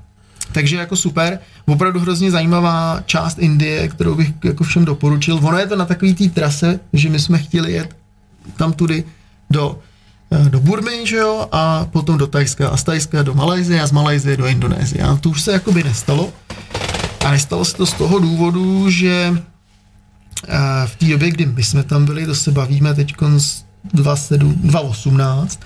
Takže 0.53 0.77
jako 0.77 0.97
super, 0.97 1.39
opravdu 1.67 2.01
hrozně 2.01 2.31
zajímavá 2.31 3.03
část 3.07 3.39
Indie, 3.39 3.89
kterou 3.89 4.15
bych 4.15 4.33
jako 4.45 4.65
všem 4.65 4.85
doporučil. 4.85 5.37
Ono 5.43 5.59
je 5.59 5.67
to 5.67 5.77
na 5.77 5.85
takový 5.85 6.15
té 6.15 6.29
trase, 6.29 6.81
že 6.93 7.09
my 7.09 7.21
jsme 7.21 7.39
chtěli 7.39 7.73
jet 7.73 7.97
tam 8.57 8.73
tudy 8.73 9.05
do, 9.51 9.79
eh, 10.31 10.51
do 10.51 10.61
Burmy, 10.61 11.07
že 11.07 11.17
jo, 11.17 11.49
a 11.53 11.85
potom 11.85 12.19
do 12.19 12.27
Tajska 12.27 12.69
a 12.69 12.77
z 12.77 12.85
Tajska 12.85 13.23
do 13.23 13.35
Malajzie 13.35 13.83
a 13.83 13.87
z 13.87 13.93
Malajzie 13.93 14.37
do 14.37 14.47
Indonésie. 14.47 15.03
A 15.03 15.17
to 15.17 15.31
už 15.31 15.43
se 15.43 15.53
jakoby 15.53 15.85
nestalo. 15.85 16.33
A 17.27 17.31
nestalo 17.31 17.65
se 17.65 17.77
to 17.77 17.87
z 17.87 17.93
toho 17.93 18.19
důvodu, 18.19 18.91
že 18.91 19.43
eh, 20.49 20.59
v 20.87 20.97
té 20.97 21.07
době, 21.07 21.31
kdy 21.31 21.47
my 21.47 21.63
jsme 21.63 21.83
tam 21.83 22.05
byli, 22.05 22.27
to 22.27 22.35
se 22.35 22.53
bavíme 22.53 22.95
teď 22.95 23.15
z 23.39 23.65
27 23.95 24.55
2018, 24.55 25.61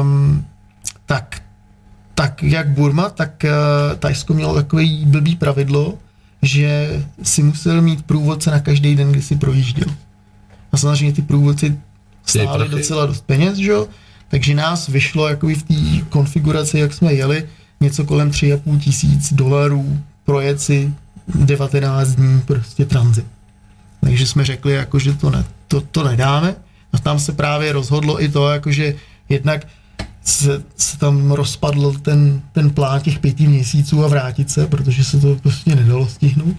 um, 0.00 0.46
tak 1.06 1.42
tak 2.14 2.42
jak 2.42 2.68
Burma, 2.68 3.10
tak 3.10 3.44
uh, 3.44 3.98
Tajsko 3.98 4.34
mělo 4.34 4.54
takový 4.54 5.04
blbý 5.06 5.36
pravidlo, 5.36 5.94
že 6.42 6.90
si 7.22 7.42
musel 7.42 7.82
mít 7.82 8.06
průvodce 8.06 8.50
na 8.50 8.60
každý 8.60 8.94
den, 8.94 9.12
kdy 9.12 9.22
si 9.22 9.36
projížděl. 9.36 9.88
A 10.72 10.76
samozřejmě 10.76 11.12
ty 11.12 11.22
průvodci 11.22 11.78
stály 12.26 12.68
docela 12.68 13.06
dost 13.06 13.24
peněz, 13.26 13.58
že 13.58 13.70
jo? 13.70 13.88
Takže 14.28 14.54
nás 14.54 14.88
vyšlo 14.88 15.28
jako 15.28 15.46
v 15.46 15.62
té 15.62 16.04
konfiguraci, 16.08 16.78
jak 16.78 16.92
jsme 16.92 17.14
jeli, 17.14 17.48
něco 17.80 18.04
kolem 18.04 18.30
3,5 18.30 18.80
tisíc 18.80 19.32
dolarů 19.32 19.98
projet 20.26 20.60
si 20.60 20.94
19 21.34 22.08
dní 22.08 22.40
prostě 22.40 22.84
tranzit. 22.84 23.26
Takže 24.00 24.26
jsme 24.26 24.44
řekli, 24.44 24.72
jako, 24.72 24.98
že 24.98 25.14
to, 25.14 25.30
ne, 25.30 25.44
to, 25.68 25.80
to 25.80 26.04
nedáme. 26.04 26.54
A 26.92 26.98
tam 26.98 27.18
se 27.18 27.32
právě 27.32 27.72
rozhodlo 27.72 28.22
i 28.22 28.28
to, 28.28 28.48
jako, 28.48 28.72
že 28.72 28.94
jednak 29.28 29.66
se, 30.24 30.62
se 30.76 30.98
tam 30.98 31.30
rozpadl 31.30 31.92
ten, 31.92 32.42
ten 32.52 32.70
plán 32.70 33.00
těch 33.00 33.18
pěti 33.18 33.46
měsíců 33.46 34.04
a 34.04 34.08
vrátit 34.08 34.50
se, 34.50 34.66
protože 34.66 35.04
se 35.04 35.20
to 35.20 35.36
prostě 35.36 35.74
nedalo 35.74 36.08
stihnout. 36.08 36.56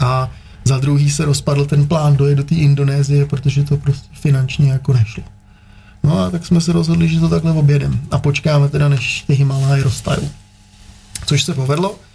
A 0.00 0.30
za 0.64 0.78
druhý 0.78 1.10
se 1.10 1.24
rozpadl 1.24 1.64
ten 1.64 1.86
plán 1.86 2.16
dojet 2.16 2.34
do 2.34 2.44
té 2.44 2.54
Indonésie, 2.54 3.26
protože 3.26 3.64
to 3.64 3.76
prostě 3.76 4.08
finančně 4.12 4.72
jako 4.72 4.92
nešlo. 4.92 5.22
No 6.04 6.18
a 6.18 6.30
tak 6.30 6.46
jsme 6.46 6.60
se 6.60 6.72
rozhodli, 6.72 7.08
že 7.08 7.20
to 7.20 7.28
takhle 7.28 7.52
objedem 7.52 8.00
a 8.10 8.18
počkáme 8.18 8.68
teda, 8.68 8.88
než 8.88 9.22
ty 9.26 9.34
Himaláje 9.34 9.82
roztajou. 9.82 10.28
Což 11.26 11.42
se 11.42 11.54
povedlo 11.54 12.05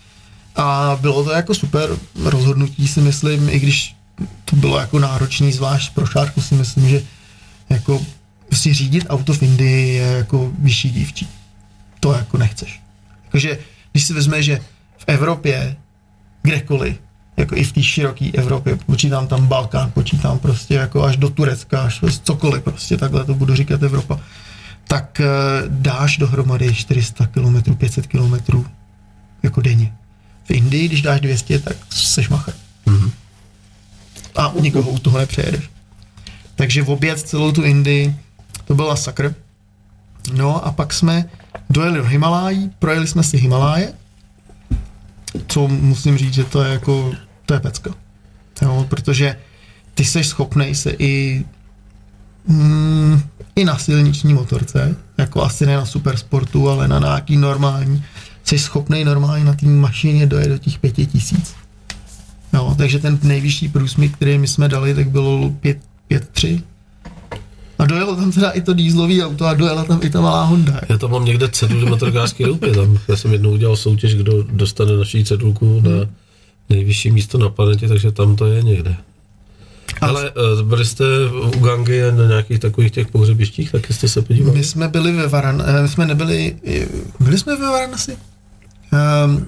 a 0.56 0.97
bylo 1.02 1.24
to 1.24 1.32
jako 1.32 1.54
super 1.54 1.89
rozhodnutí 2.24 2.88
si 2.88 3.02
myslím, 3.02 3.49
i 3.49 3.60
když 3.60 3.95
to 4.45 4.56
bylo 4.56 4.80
jako 4.80 4.99
náročný, 4.99 5.52
zvlášť 5.52 5.93
pro 5.93 6.06
šárku 6.06 6.41
si 6.41 6.56
myslím, 6.56 6.89
že 6.89 7.02
jako 7.70 8.02
si 8.54 8.74
řídit 8.74 9.06
auto 9.10 9.34
v 9.34 9.43
Indii 9.43 9.95
je 9.95 10.04
jako 10.04 10.52
vyšší 10.60 10.89
dívčí. 10.89 11.28
To 11.99 12.14
jako 12.14 12.38
nechceš. 12.38 12.82
Takže 13.30 13.58
když 13.91 14.06
si 14.06 14.14
vezme, 14.14 14.43
že 14.43 14.60
v 14.97 15.04
Evropě, 15.08 15.76
kdekoliv, 16.43 16.99
jako 17.38 17.56
i 17.56 17.64
v 17.64 17.72
té 17.72 17.84
široké 17.84 18.32
Evropě, 18.32 18.76
počítám 18.76 19.28
tam 19.28 19.47
Balkán, 19.47 19.91
počítám 19.91 20.39
prostě 20.39 20.74
jako 20.74 21.04
až 21.04 21.18
do 21.18 21.30
Turecka, 21.30 21.82
až 21.82 22.02
cokoliv 22.24 22.64
prostě, 22.64 22.97
takhle 22.97 23.24
to 23.24 23.34
budu 23.34 23.56
říkat 23.56 23.84
Evropa, 23.84 24.20
tak 24.88 25.22
uh, 25.22 25.70
dáš 25.70 26.18
dohromady 26.18 26.76
400 26.76 27.28
km, 27.28 27.76
500 27.76 28.08
km 28.08 28.64
jako 29.43 29.62
denně. 29.62 29.93
V 30.52 30.54
Indii, 30.54 30.88
když 30.88 31.02
dáš 31.02 31.22
200, 31.22 31.60
tak 31.60 31.78
seš 31.89 32.30
macher. 32.30 32.54
Mm-hmm. 32.88 33.12
A 34.36 34.54
nikoho 34.60 34.91
u 34.91 34.99
toho 34.99 35.18
nepřejedeš. 35.18 35.70
Takže 36.56 36.82
v 36.82 36.89
oběd 36.89 37.20
celou 37.20 37.52
tu 37.52 37.64
Indii, 37.64 38.16
to 38.66 38.76
byl 38.76 38.95
sakr. 38.95 39.36
No 40.34 40.66
a 40.66 40.72
pak 40.72 40.93
jsme 40.93 41.26
dojeli 41.70 41.97
do 41.97 42.04
Himalájí, 42.04 42.72
projeli 42.80 43.08
jsme 43.08 43.24
si 43.24 43.38
Himaláje, 43.38 43.93
co 45.47 45.68
musím 45.68 46.18
říct, 46.18 46.34
že 46.34 46.43
to 46.43 46.64
je 46.64 46.72
jako, 46.72 47.16
to 47.45 47.54
je 47.54 47.60
pecka. 47.60 47.93
Jo, 48.62 48.86
protože 48.89 49.36
ty 49.93 50.06
jsi 50.06 50.24
schopný 50.24 50.76
se 50.76 50.91
i 50.99 51.45
mm, 52.47 53.22
i 53.56 53.66
na 53.66 53.78
silniční 53.78 54.34
motorce, 54.34 54.95
jako 55.18 55.43
asi 55.43 55.66
ne 55.66 55.76
na 55.76 55.86
supersportu, 55.86 56.70
ale 56.70 56.88
na 56.88 56.99
nějaký 56.99 57.38
normální, 57.38 58.04
jsi 58.52 58.60
schopný 58.60 59.04
normálně 59.04 59.45
na 59.45 59.54
té 59.54 59.66
mašině 59.66 60.26
dojet 60.26 60.47
do 60.47 60.58
těch 60.58 60.80
pěti 60.80 61.06
tisíc. 61.06 61.56
Jo, 62.54 62.76
takže 62.78 62.99
ten 62.99 63.20
nejvyšší 63.24 63.68
průsmyk, 63.70 64.16
který 64.16 64.38
my 64.38 64.47
jsme 64.47 64.68
dali, 64.68 64.95
tak 64.95 65.10
bylo 65.10 65.49
5.3, 65.64 66.62
a 67.82 67.86
dojelo 67.86 68.16
tam 68.16 68.32
teda 68.32 68.49
i 68.49 68.62
to 68.62 68.74
dýzlový 68.74 69.24
auto 69.24 69.45
a 69.45 69.54
dojela 69.54 69.84
tam 69.84 69.99
i 70.04 70.10
ta 70.10 70.22
malá 70.22 70.43
Honda. 70.43 70.82
Já 70.89 70.97
tam 70.97 71.12
mám 71.12 71.26
někde 71.26 71.49
ceduli 71.49 71.86
motorkářské 71.86 72.45
roupě. 72.45 72.74
Tam, 72.74 72.99
já 73.08 73.16
jsem 73.16 73.34
jednou 73.34 73.52
udělal 73.52 73.76
soutěž, 73.76 74.16
kdo 74.16 74.43
dostane 74.43 74.97
naší 74.97 75.26
cedulku 75.26 75.80
hmm. 75.80 75.91
na 75.91 76.08
nejvyšší 76.70 77.12
místo 77.12 77.38
na 77.38 77.49
planetě, 77.49 77.88
takže 77.88 78.12
tam 78.12 78.36
to 78.36 78.45
je 78.45 78.64
někde. 78.64 78.95
Ale 80.02 80.32
uh, 80.32 80.62
byli 80.62 80.86
jste 80.86 81.04
u 81.56 81.60
Gangy 81.60 82.02
na 82.12 82.28
nějakých 82.28 82.60
takových 82.60 82.91
těch 82.91 83.08
pohřebištích, 83.08 83.72
tak 83.72 83.91
jste 83.91 84.08
se 84.08 84.22
podívali? 84.22 84.58
My 84.58 84.64
jsme 84.64 84.88
byli 84.88 85.12
ve 85.12 85.28
Varan, 85.28 85.64
eh, 85.66 85.82
my 85.82 85.88
jsme 85.88 86.06
nebyli, 86.06 86.56
byli 87.20 87.38
jsme 87.38 87.56
ve 87.56 87.68
Varanasi? 87.68 88.18
Um, 88.92 89.48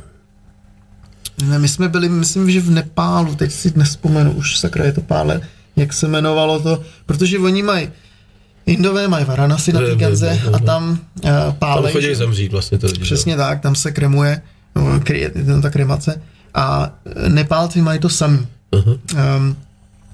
my 1.57 1.67
jsme 1.67 1.89
byli, 1.89 2.09
myslím, 2.09 2.51
že 2.51 2.61
v 2.61 2.69
Nepálu, 2.69 3.35
teď 3.35 3.51
si 3.51 3.73
nespomenu, 3.75 4.31
už 4.31 4.57
sakra 4.57 4.85
je 4.85 4.91
to 4.91 5.01
pár 5.01 5.25
let, 5.25 5.43
jak 5.75 5.93
se 5.93 6.05
jmenovalo 6.05 6.59
to, 6.59 6.81
protože 7.05 7.39
oni 7.39 7.63
mají 7.63 7.89
Indové 8.65 9.07
mají 9.07 9.25
Varanasi 9.25 9.73
na 9.73 9.79
té 9.79 9.95
Ganze 9.95 10.39
a 10.53 10.59
tam 10.59 10.99
uh, 11.23 11.29
pálej. 11.59 11.93
Tam 11.93 12.01
chodí 12.01 12.15
zemřít 12.15 12.51
vlastně 12.51 12.77
to 12.77 12.87
lidi. 12.87 13.01
Přesně 13.01 13.37
tak, 13.37 13.61
tam 13.61 13.75
se 13.75 13.91
kremuje, 13.91 14.41
no, 14.75 14.99
kryje, 14.99 15.31
je 15.35 15.61
ta 15.61 15.69
kremace. 15.69 16.21
A 16.53 16.93
Nepálci 17.27 17.81
mají 17.81 17.99
to 17.99 18.09
samý. 18.09 18.47
Uh-huh. 18.71 18.99
Um, 19.37 19.55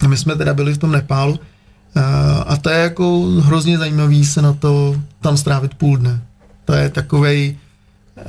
my 0.07 0.17
jsme 0.17 0.35
teda 0.35 0.53
byli 0.53 0.73
v 0.73 0.77
tom 0.77 0.91
Nepálu 0.91 1.31
uh, 1.31 2.03
a 2.47 2.57
to 2.61 2.69
je 2.69 2.77
jako 2.77 3.21
hrozně 3.21 3.77
zajímavý 3.77 4.25
se 4.25 4.41
na 4.41 4.53
to 4.53 4.95
tam 5.21 5.37
strávit 5.37 5.73
půl 5.73 5.97
dne. 5.97 6.21
To 6.65 6.73
je 6.73 6.89
takovej 6.89 7.57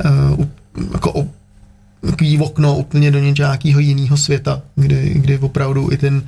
uh, 0.05 0.47
jako 0.93 1.13
o, 1.13 1.27
takový 2.01 2.39
okno 2.39 2.77
úplně 2.77 3.11
do 3.11 3.19
nějakého 3.19 3.81
jiného 3.81 4.17
světa, 4.17 4.63
kdy, 4.75 5.15
kdy 5.15 5.39
opravdu 5.39 5.93
i 5.93 5.97
ten 5.97 6.23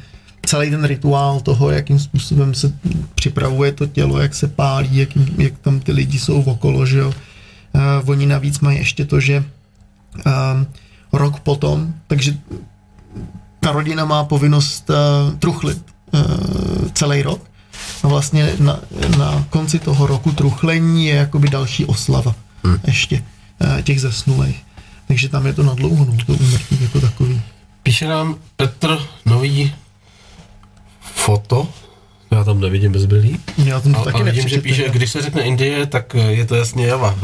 celý 0.46 0.70
ten 0.70 0.84
rituál 0.84 1.40
toho, 1.40 1.70
jakým 1.70 1.98
způsobem 1.98 2.54
se 2.54 2.72
připravuje 3.14 3.72
to 3.72 3.86
tělo, 3.86 4.18
jak 4.18 4.34
se 4.34 4.48
pálí, 4.48 4.96
jak, 4.96 5.08
jak 5.38 5.58
tam 5.58 5.80
ty 5.80 5.92
lidi 5.92 6.18
jsou 6.18 6.42
okolo, 6.42 6.86
že 6.86 6.98
jo. 6.98 7.12
Uh, 7.72 8.10
oni 8.10 8.26
navíc 8.26 8.60
mají 8.60 8.78
ještě 8.78 9.04
to, 9.04 9.20
že 9.20 9.44
uh, 10.26 10.32
rok 11.12 11.40
potom, 11.40 11.94
takže 12.06 12.36
ta 13.60 13.72
rodina 13.72 14.04
má 14.04 14.24
povinnost 14.24 14.90
uh, 14.90 15.38
truchlit 15.38 15.78
uh, 16.12 16.20
celý 16.92 17.22
rok 17.22 17.40
a 18.02 18.08
vlastně 18.08 18.52
na, 18.60 18.80
na 19.18 19.46
konci 19.50 19.78
toho 19.78 20.06
roku 20.06 20.32
truchlení 20.32 21.06
je 21.06 21.14
jakoby 21.14 21.48
další 21.48 21.84
oslava 21.84 22.34
hmm. 22.64 22.78
ještě 22.86 23.22
těch 23.82 24.00
zesnulých. 24.00 24.62
Takže 25.08 25.28
tam 25.28 25.46
je 25.46 25.52
to 25.52 25.62
na 25.62 25.74
dlouho, 25.74 26.04
no, 26.04 26.16
to 26.26 26.32
úmrtí 26.32 26.78
jako 26.82 27.00
takový. 27.00 27.40
Píše 27.82 28.08
nám 28.08 28.36
Petr 28.56 28.98
Nový 29.24 29.74
foto, 31.14 31.68
já 32.30 32.44
tam 32.44 32.60
nevidím 32.60 32.92
bezbylý. 32.92 33.38
Já 33.64 33.80
tam 33.80 33.96
a, 33.96 34.04
taky 34.04 34.20
a 34.20 34.24
vidím, 34.24 34.48
že 34.48 34.60
píše, 34.60 34.88
když 34.88 35.10
se 35.10 35.22
řekne 35.22 35.42
Indie, 35.42 35.86
tak 35.86 36.14
eh, 36.14 36.18
je 36.18 36.46
to 36.46 36.54
jasně 36.54 36.86
Java. 36.86 37.18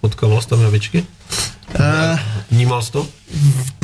Potkal 0.00 0.40
jsi 0.40 0.48
tam 0.48 0.60
javičky? 0.60 1.06
Uh, 1.80 2.18
Vnímal 2.50 2.82
jsi 2.82 2.92
to? 2.92 3.06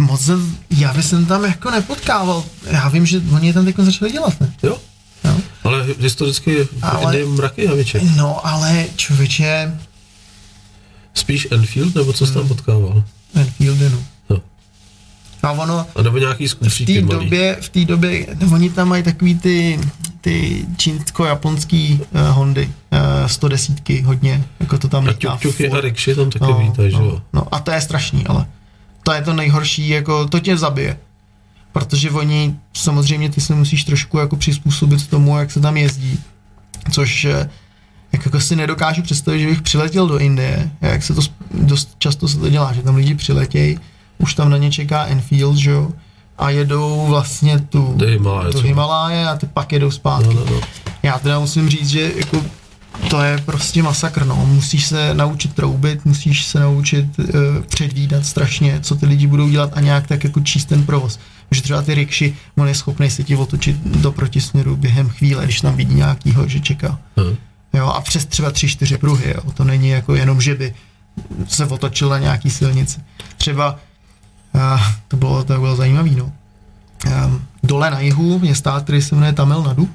Moc, 0.01 0.31
já 0.71 0.95
bych 0.95 1.05
jsem 1.05 1.27
tam 1.27 1.45
jako 1.45 1.71
nepotkával. 1.71 2.45
Já 2.71 2.89
vím, 2.89 3.07
že 3.07 3.21
oni 3.35 3.47
je 3.47 3.53
tam 3.53 3.65
teď 3.65 3.77
začali 3.79 4.13
dělat, 4.13 4.41
ne? 4.41 4.53
Jo. 4.63 4.79
jo. 5.25 5.37
Ale 5.65 5.87
historicky 6.01 6.69
ale, 6.83 7.03
Indii 7.03 7.37
mraky 7.37 7.65
javiček. 7.65 8.03
No, 8.17 8.47
ale 8.47 8.87
člověče... 8.97 9.79
Spíš 11.17 11.49
Enfield, 11.51 11.95
nebo 11.95 12.13
co 12.13 12.27
jsi 12.27 12.33
tam 12.33 12.43
hmm. 12.43 12.49
potkával? 12.49 13.05
Enfield, 13.35 13.79
no. 13.93 13.99
A 15.43 15.53
ono... 15.53 15.87
A 15.97 16.03
nebo 16.03 16.19
nějaký 16.19 16.49
v 16.49 16.85
té 16.87 17.03
době, 17.03 17.57
v 17.61 17.69
té 17.69 17.85
době, 17.85 18.27
no, 18.41 18.55
oni 18.55 18.71
tam 18.71 18.89
mají 18.89 19.03
takový 19.03 19.35
ty, 19.35 19.81
ty 20.21 20.67
čínsko-japonský 20.77 22.01
uh, 22.01 22.21
Hondy, 22.21 22.71
uh, 22.93 23.27
110 23.27 23.89
hodně, 24.05 24.45
jako 24.61 24.79
to 24.79 24.89
tam 24.89 25.09
A 25.09 25.13
ťuk, 25.13 25.61
a 25.73 25.81
rikši 25.81 26.15
tam 26.15 26.31
taky 26.31 26.45
no, 26.45 26.59
vítají, 26.59 26.93
no, 26.93 26.99
že 26.99 27.05
jo? 27.05 27.23
No 27.33 27.55
a 27.55 27.59
to 27.59 27.71
je 27.71 27.81
strašný, 27.81 28.27
ale 28.27 28.47
to 29.03 29.13
je 29.13 29.23
to 29.23 29.33
nejhorší, 29.33 29.89
jako 29.89 30.27
to 30.27 30.41
tě 30.41 30.57
zabije. 30.57 30.99
Protože 31.73 32.11
oni, 32.11 32.57
samozřejmě 32.73 33.31
ty 33.31 33.41
se 33.41 33.55
musíš 33.55 33.85
trošku 33.85 34.19
jako 34.19 34.37
přizpůsobit 34.37 35.07
tomu, 35.07 35.39
jak 35.39 35.51
se 35.51 35.61
tam 35.61 35.77
jezdí. 35.77 36.19
Což 36.93 37.27
eh, 38.13 38.19
jako 38.25 38.41
si 38.41 38.57
nedokážu 38.57 39.03
představit, 39.03 39.41
že 39.41 39.47
bych 39.47 39.63
přiletěl 39.63 40.07
do 40.07 40.19
Indie, 40.19 40.71
jak 40.81 41.03
se 41.03 41.15
to 41.15 41.21
dost 41.55 41.95
často 41.99 42.29
se 42.29 42.39
to 42.39 42.49
dělá, 42.49 42.73
že 42.73 42.83
tam 42.83 42.97
lidi 42.97 43.15
přiletějí, 43.15 43.79
už 44.19 44.35
tam 44.35 44.51
na 44.51 44.57
ně 44.57 44.71
čeká 44.71 45.05
Enfield, 45.05 45.57
že 45.57 45.71
jo, 45.71 45.91
a 46.39 46.51
jedou 46.51 47.07
vlastně 47.07 47.59
tu, 47.59 47.99
Himaláje, 48.07 48.53
tu 48.53 48.61
Himaláje 48.61 49.29
a 49.29 49.37
ty 49.37 49.47
pak 49.47 49.73
jedou 49.73 49.91
zpátky. 49.91 50.35
No, 50.35 50.45
no, 50.45 50.51
no. 50.51 50.61
Já 51.03 51.19
teda 51.19 51.39
musím 51.39 51.69
říct, 51.69 51.89
že 51.89 52.13
jako 52.17 52.43
to 53.11 53.23
je 53.23 53.39
prostě 53.39 53.83
masakr, 53.83 54.27
no. 54.27 54.47
Musíš 54.47 54.87
se 54.87 55.15
naučit 55.15 55.55
troubit, 55.55 56.05
musíš 56.05 56.47
se 56.47 56.61
naučit 56.61 57.19
uh, 57.19 57.27
předvídat 57.67 58.27
strašně, 58.27 58.81
co 58.83 58.97
ty 58.97 59.07
lidi 59.07 59.27
budou 59.27 59.49
dělat 59.49 59.71
a 59.75 59.81
nějak 59.81 60.07
tak 60.07 60.25
jako 60.25 60.41
číst 60.41 60.65
ten 60.65 60.87
provoz. 60.87 61.19
Že 61.51 61.63
třeba 61.63 61.83
ty 61.83 61.95
rikši, 61.95 62.37
on 62.57 62.69
je 62.69 62.75
schopný 62.75 63.11
se 63.11 63.25
ti 63.25 63.37
otočit 63.37 63.77
do 63.77 64.13
protisměru 64.13 64.77
během 64.77 65.09
chvíle, 65.09 65.45
když 65.45 65.61
tam 65.61 65.77
vidí 65.77 65.95
nějakýho, 65.95 66.49
že 66.49 66.61
čeká. 66.61 66.99
Hmm. 67.17 67.37
Jo, 67.77 67.87
a 67.87 68.01
přes 68.01 68.25
třeba 68.25 68.51
tři, 68.51 68.69
čtyři 68.69 68.99
pruhy, 68.99 69.35
jo. 69.37 69.53
To 69.53 69.65
není 69.65 69.89
jako 69.89 70.15
jenom, 70.15 70.41
že 70.41 70.55
by 70.55 70.75
se 71.49 71.67
otočil 71.67 72.09
na 72.09 72.19
nějaký 72.19 72.51
silnici. 72.51 73.01
Třeba 73.37 73.79
a 74.61 74.95
to 75.09 75.17
bylo, 75.17 75.45
to 75.45 75.59
bylo 75.59 75.77
zajímavé. 75.77 76.11
No. 76.11 76.33
A 77.15 77.31
dole 77.63 77.91
na 77.91 78.01
jihu 78.01 78.41
je 78.43 78.55
stát, 78.55 78.83
který 78.83 79.03
se 79.03 79.15
jmenuje 79.15 79.33
Tamil 79.33 79.63
Nadu 79.63 79.89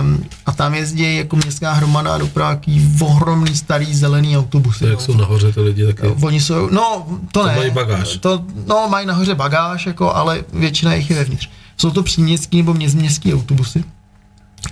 Um, 0.00 0.24
a 0.46 0.52
tam 0.52 0.74
jezdí 0.74 1.16
jako 1.16 1.36
městská 1.36 1.72
hromada 1.72 2.18
doprava 2.18 2.60
ohromný 3.00 3.56
starý 3.56 3.94
zelený 3.94 4.38
autobusy. 4.38 4.78
To 4.78 4.86
jak 4.86 4.98
no. 4.98 5.04
jsou 5.04 5.14
nahoře 5.14 5.52
ty 5.52 5.60
lidi 5.60 5.86
taky. 5.86 6.06
Oni 6.06 6.40
jsou, 6.40 6.70
no 6.70 7.06
to, 7.32 7.40
To 7.40 7.46
ne. 7.46 7.56
mají 7.56 7.70
bagáž. 7.70 8.16
To, 8.16 8.44
no 8.66 8.88
mají 8.90 9.06
nahoře 9.06 9.34
bagáž, 9.34 9.86
jako, 9.86 10.14
ale 10.14 10.44
většina 10.52 10.94
jich 10.94 11.10
je 11.10 11.16
vevnitř. 11.16 11.50
Jsou 11.76 11.90
to 11.90 12.02
příměstský 12.02 12.56
nebo 12.56 12.74
městský 12.74 13.34
autobusy 13.34 13.84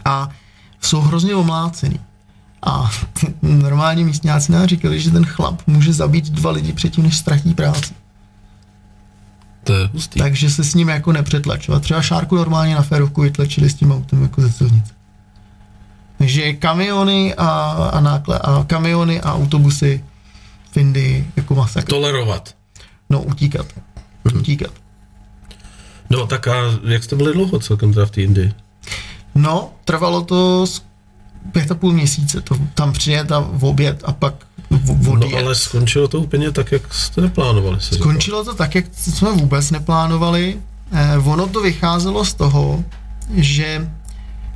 a 0.05 0.28
jsou 0.80 1.01
hrozně 1.01 1.35
omlácený. 1.35 2.01
A 2.65 2.91
normální 3.43 4.05
místňáci 4.05 4.53
nám 4.53 4.67
říkali, 4.67 5.01
že 5.01 5.11
ten 5.11 5.25
chlap 5.25 5.62
může 5.67 5.93
zabít 5.93 6.31
dva 6.31 6.51
lidi 6.51 6.73
předtím, 6.73 7.05
než 7.05 7.17
ztratí 7.17 7.55
práci. 7.55 7.95
To 9.65 9.73
je 9.73 9.87
hustý. 9.87 10.19
Takže 10.19 10.51
se 10.51 10.65
s 10.65 10.75
ním 10.75 10.89
jako 10.89 11.12
nepřetlačovat. 11.12 11.83
Třeba 11.83 12.03
Šárku 12.03 12.37
normálně 12.37 12.75
na 12.75 12.83
férovku 12.83 13.21
vytlačili 13.21 13.71
s 13.71 13.75
tím 13.75 13.93
autem 13.93 14.23
jako 14.23 14.41
ze 14.41 14.53
silnice. 14.53 14.93
Takže 16.19 16.53
kamiony 16.53 17.35
a, 17.35 17.49
a, 17.93 18.01
nákle, 18.01 18.39
a 18.39 18.65
kamiony 18.65 19.21
a 19.21 19.35
autobusy 19.35 20.05
v 20.73 20.77
Indii 20.77 21.31
jako 21.37 21.55
masakr. 21.55 21.89
Tolerovat. 21.89 22.55
No, 23.11 23.23
utíkat. 23.23 23.67
Utíkat. 24.39 24.71
No 26.11 26.27
tak 26.27 26.49
a 26.49 26.55
jak 26.85 27.05
jste 27.05 27.17
byli 27.17 27.33
dlouho 27.33 27.59
celkem 27.59 27.93
teda 27.93 28.07
v 28.07 28.11
té 28.11 28.23
Indii? 28.23 28.53
No, 29.35 29.73
trvalo 29.85 30.23
to 30.23 30.67
pět 31.53 31.70
a 31.70 31.74
půl 31.74 31.92
měsíce. 31.92 32.40
To 32.40 32.57
tam 32.74 32.92
přijet 32.92 33.32
a 33.32 33.40
v 33.53 33.64
oběd 33.64 34.03
a 34.05 34.12
pak 34.12 34.34
v- 34.70 35.14
No 35.18 35.28
ale 35.38 35.55
skončilo 35.55 36.09
to 36.09 36.20
úplně 36.20 36.51
tak, 36.53 36.72
jak 36.72 36.95
jste 36.95 37.20
neplánovali. 37.20 37.80
Se 37.80 37.95
říkal. 37.95 37.99
Skončilo 38.09 38.45
to 38.45 38.55
tak, 38.55 38.74
jak 38.74 38.84
jsme 38.92 39.32
vůbec 39.32 39.70
neplánovali. 39.70 40.57
Eh, 40.92 41.18
ono 41.18 41.47
to 41.47 41.61
vycházelo 41.61 42.24
z 42.24 42.34
toho, 42.34 42.84
že 43.34 43.90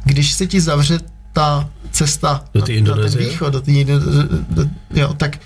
když 0.05 0.33
se 0.33 0.47
ti 0.47 0.61
zavře 0.61 0.99
ta 1.33 1.69
cesta 1.91 2.45
Do 2.55 2.63
té 2.63 2.73
na, 2.73 2.75
na 2.75 2.79
Indonésie? 2.79 3.29
východ, 3.29 3.53
do 3.53 3.61
té 3.61 3.71
Indo- 3.71 3.99
do, 3.99 4.65
do, 4.65 4.71
jo, 4.95 5.15
tak 5.15 5.39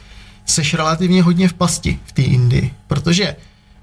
seš 0.47 0.75
relativně 0.75 1.23
hodně 1.23 1.49
v 1.49 1.53
pasti 1.53 1.99
v 2.05 2.13
té 2.13 2.23
Indii, 2.23 2.75
protože 2.87 3.37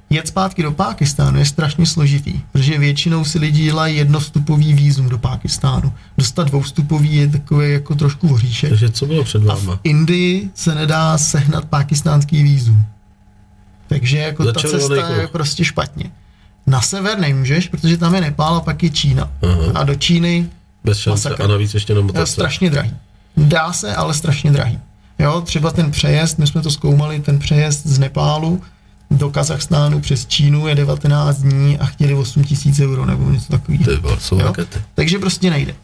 jet 0.10 0.28
zpátky 0.28 0.64
do 0.64 0.72
Pákistánu 0.72 1.39
je 1.39 1.45
strašně 1.45 1.86
složitý, 1.86 2.39
protože 2.51 2.78
většinou 2.78 3.24
si 3.26 3.39
lidi 3.39 3.64
dělají 3.64 3.97
jednovstupový 3.97 4.74
výzum 4.74 5.10
do 5.10 5.18
Pákistánu. 5.18 5.93
Dostat 6.18 6.47
dvoustupový 6.47 7.16
je 7.16 7.28
takový 7.28 7.72
jako 7.74 7.95
trošku 7.95 8.28
voříšek. 8.28 8.70
Takže 8.70 8.89
co 8.89 9.05
bylo 9.05 9.24
před 9.24 9.38
A 9.49 9.55
v 9.55 9.66
váma? 9.66 9.80
Indii 9.84 10.49
se 10.55 10.76
nedá 10.76 11.18
sehnat 11.18 11.66
pakistánský 11.66 12.43
vízum. 12.43 12.84
Takže 13.88 14.18
jako 14.18 14.43
ta 14.45 14.51
Začervený 14.53 14.80
cesta 14.80 15.10
je 15.10 15.20
kruh. 15.20 15.32
prostě 15.32 15.66
špatně. 15.66 16.12
Na 16.68 16.82
sever 16.82 17.20
nemůžeš, 17.20 17.68
protože 17.68 17.97
tam 17.97 18.16
je 18.16 18.22
Nepál 18.22 18.55
a 18.55 18.60
pak 18.62 18.84
je 18.84 18.89
Čína. 18.89 19.32
Aha. 19.43 19.72
A 19.76 19.84
do 19.84 19.95
Číny 19.95 20.49
Bez 20.84 20.97
šance 20.97 21.30
masakr. 21.30 21.43
a 21.43 21.47
navíc 21.47 21.74
ještě 21.74 21.93
na 21.93 21.99
je 21.99 22.03
motorce. 22.05 22.34
strašně 22.34 22.70
drahý. 22.70 22.91
Dá 23.38 23.74
se, 23.74 23.95
ale 23.95 24.14
strašně 24.14 24.51
drahý. 24.51 24.80
Jo, 25.20 25.41
třeba 25.41 25.72
ten 25.72 25.91
přejezd, 25.91 26.39
my 26.39 26.47
jsme 26.47 26.62
to 26.62 26.72
zkoumali, 26.72 27.20
ten 27.20 27.39
přejezd 27.39 27.88
z 27.88 27.99
Nepálu 27.99 28.62
do 29.12 29.30
Kazachstánu 29.30 29.99
přes 29.99 30.26
Čínu 30.26 30.68
je 30.68 30.76
19 30.76 31.38
dní 31.38 31.78
a 31.80 31.86
chtěli 31.86 32.14
8 32.14 32.43
tisíc 32.43 32.80
euro 32.80 33.05
nebo 33.05 33.30
něco 33.30 33.51
takového. 33.51 34.20
Jsou 34.20 34.39
Jo? 34.39 34.45
rakety. 34.45 34.82
Takže 34.95 35.20
prostě 35.20 35.49
nejde. 35.49 35.76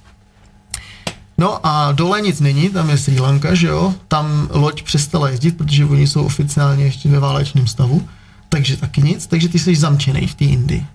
No 1.37 1.65
a 1.67 1.91
dole 1.91 2.21
nic 2.21 2.39
není, 2.39 2.69
tam 2.69 2.89
je 2.89 2.97
Sri 2.97 3.19
Lanka, 3.19 3.53
že 3.55 3.67
jo, 3.67 3.93
tam 4.07 4.49
loď 4.51 4.83
přestala 4.83 5.29
jezdit, 5.29 5.57
protože 5.57 5.85
oni 5.85 6.07
jsou 6.07 6.25
oficiálně 6.25 6.83
ještě 6.83 7.09
ve 7.09 7.19
válečném 7.19 7.67
stavu, 7.67 8.07
takže 8.49 8.77
taky 8.77 9.01
nic, 9.01 9.27
takže 9.27 9.49
ty 9.49 9.59
jsi 9.59 9.75
zamčený 9.75 10.27
v 10.27 10.33
té 10.35 10.45
Indii. 10.45 10.85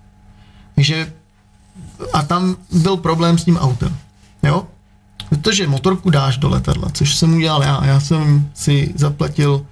Takže 0.75 1.13
a 2.13 2.23
tam 2.23 2.55
byl 2.71 2.97
problém 2.97 3.37
s 3.37 3.45
tím 3.45 3.57
autem, 3.57 3.97
jo, 4.43 4.67
protože 5.29 5.67
motorku 5.67 6.09
dáš 6.09 6.37
do 6.37 6.49
letadla, 6.49 6.89
což 6.89 7.15
jsem 7.15 7.33
udělal 7.33 7.63
já, 7.63 7.85
já 7.85 7.99
jsem 7.99 8.49
si 8.53 8.91
zaplatil 8.95 9.65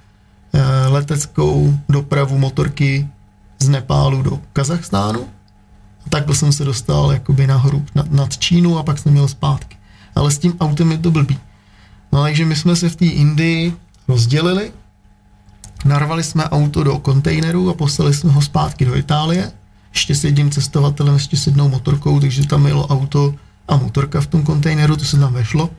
leteckou 0.88 1.78
dopravu 1.90 2.38
motorky 2.38 3.08
z 3.60 3.70
Nepálu 3.70 4.22
do 4.22 4.40
Kazachstánu, 4.54 5.28
a 6.06 6.10
takhle 6.10 6.36
jsem 6.36 6.52
se 6.52 6.66
dostal 6.66 7.12
jakoby 7.12 7.48
nahoru 7.48 7.86
nad, 7.96 8.12
nad 8.12 8.38
Čínu 8.38 8.78
a 8.78 8.84
pak 8.84 9.00
jsem 9.00 9.12
měl 9.12 9.28
zpátky. 9.28 9.78
Ale 10.16 10.32
s 10.32 10.38
tím 10.38 10.58
autem 10.60 10.92
je 10.92 10.98
to 10.98 11.12
blbý. 11.12 11.40
No 12.12 12.22
takže 12.22 12.46
my 12.46 12.56
jsme 12.56 12.76
se 12.76 12.90
v 12.90 12.96
té 12.96 13.06
Indii 13.06 13.74
rozdělili, 14.08 14.72
narvali 15.86 16.24
jsme 16.24 16.44
auto 16.44 16.84
do 16.84 17.00
kontejneru 17.00 17.70
a 17.70 17.74
poslali 17.74 18.14
jsme 18.14 18.32
ho 18.32 18.42
zpátky 18.42 18.86
do 18.86 18.96
Itálie, 18.96 19.52
ještě 19.94 20.16
s 20.16 20.24
jedním 20.24 20.52
cestovatelem, 20.52 21.14
ještě 21.14 21.38
s 21.38 21.48
jednou 21.48 21.70
motorkou, 21.70 22.20
takže 22.20 22.48
tam 22.48 22.68
jelo 22.68 22.88
auto 22.88 23.34
a 23.68 23.78
motorka 23.78 24.22
v 24.22 24.28
tom 24.28 24.44
kontejneru, 24.44 24.96
to 24.96 25.06
se 25.06 25.20
tam 25.20 25.34
vešlo. 25.34 25.70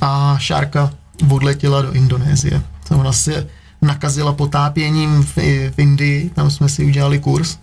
A 0.00 0.36
Šárka 0.38 0.90
odletěla 1.30 1.82
do 1.82 1.92
Indonésie. 1.92 2.62
Ona 2.90 3.12
se 3.12 3.46
nakazila 3.84 4.32
potápěním 4.32 5.22
v, 5.22 5.36
v 5.70 5.78
Indii, 5.78 6.30
tam 6.34 6.50
jsme 6.50 6.68
si 6.68 6.84
udělali 6.84 7.18
kurz 7.18 7.56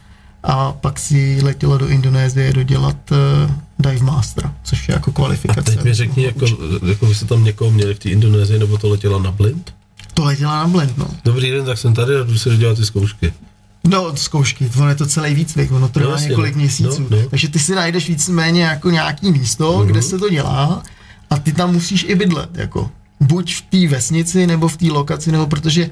a 0.43 0.71
pak 0.71 0.99
si 0.99 1.39
letěla 1.43 1.77
do 1.77 1.87
Indonésie 1.87 2.53
dodělat 2.53 2.97
uh, 3.11 3.51
Dive 3.79 4.05
Mastera, 4.05 4.53
což 4.63 4.87
je 4.89 4.93
jako 4.93 5.11
A 5.11 5.13
kvalifikace. 5.13 5.61
teď 5.71 5.83
mi 5.83 5.93
řekni, 5.93 6.23
jako, 6.23 6.45
jako 6.89 7.05
vy 7.05 7.15
jste 7.15 7.25
tam 7.25 7.43
někoho 7.43 7.71
měli 7.71 7.93
v 7.93 7.99
té 7.99 8.09
Indonésii, 8.09 8.59
nebo 8.59 8.77
to 8.77 8.89
letěla 8.89 9.19
na 9.19 9.31
blind? 9.31 9.73
To 10.13 10.23
letěla 10.23 10.55
na 10.55 10.67
blend, 10.67 10.97
no. 10.97 11.07
Dobrý 11.25 11.51
den, 11.51 11.65
tak 11.65 11.77
jsem 11.77 11.93
tady 11.93 12.15
a 12.15 12.23
jdu 12.23 12.37
si 12.37 12.49
dodělat 12.49 12.77
ty 12.77 12.85
zkoušky. 12.85 13.33
No, 13.83 14.15
zkoušky, 14.17 14.69
ono 14.77 14.89
je 14.89 14.95
to 14.95 15.05
celý 15.05 15.33
výcvik, 15.35 15.71
ono 15.71 15.89
trvá 15.89 16.05
No, 16.05 16.11
jasně, 16.11 16.27
několik 16.29 16.55
no. 16.55 16.59
měsíců. 16.61 17.07
No, 17.09 17.17
no. 17.17 17.29
Takže 17.29 17.47
ty 17.49 17.59
si 17.59 17.75
najdeš 17.75 18.09
víceméně 18.09 18.63
jako 18.63 18.89
nějaký 18.89 19.31
místo, 19.31 19.77
Mhm. 19.79 19.87
kde 19.87 20.01
se 20.01 20.17
to 20.17 20.29
dělá 20.29 20.83
a 21.29 21.37
ty 21.37 21.53
tam 21.53 21.73
musíš 21.73 22.05
i 22.09 22.15
bydlet, 22.15 22.49
jako. 22.53 22.89
Buď 23.19 23.55
v 23.55 23.61
té 23.61 23.87
vesnici, 23.95 24.47
nebo 24.47 24.67
v 24.67 24.77
té 24.77 24.85
lokaci, 24.85 25.31
nebo 25.31 25.47
protože 25.47 25.89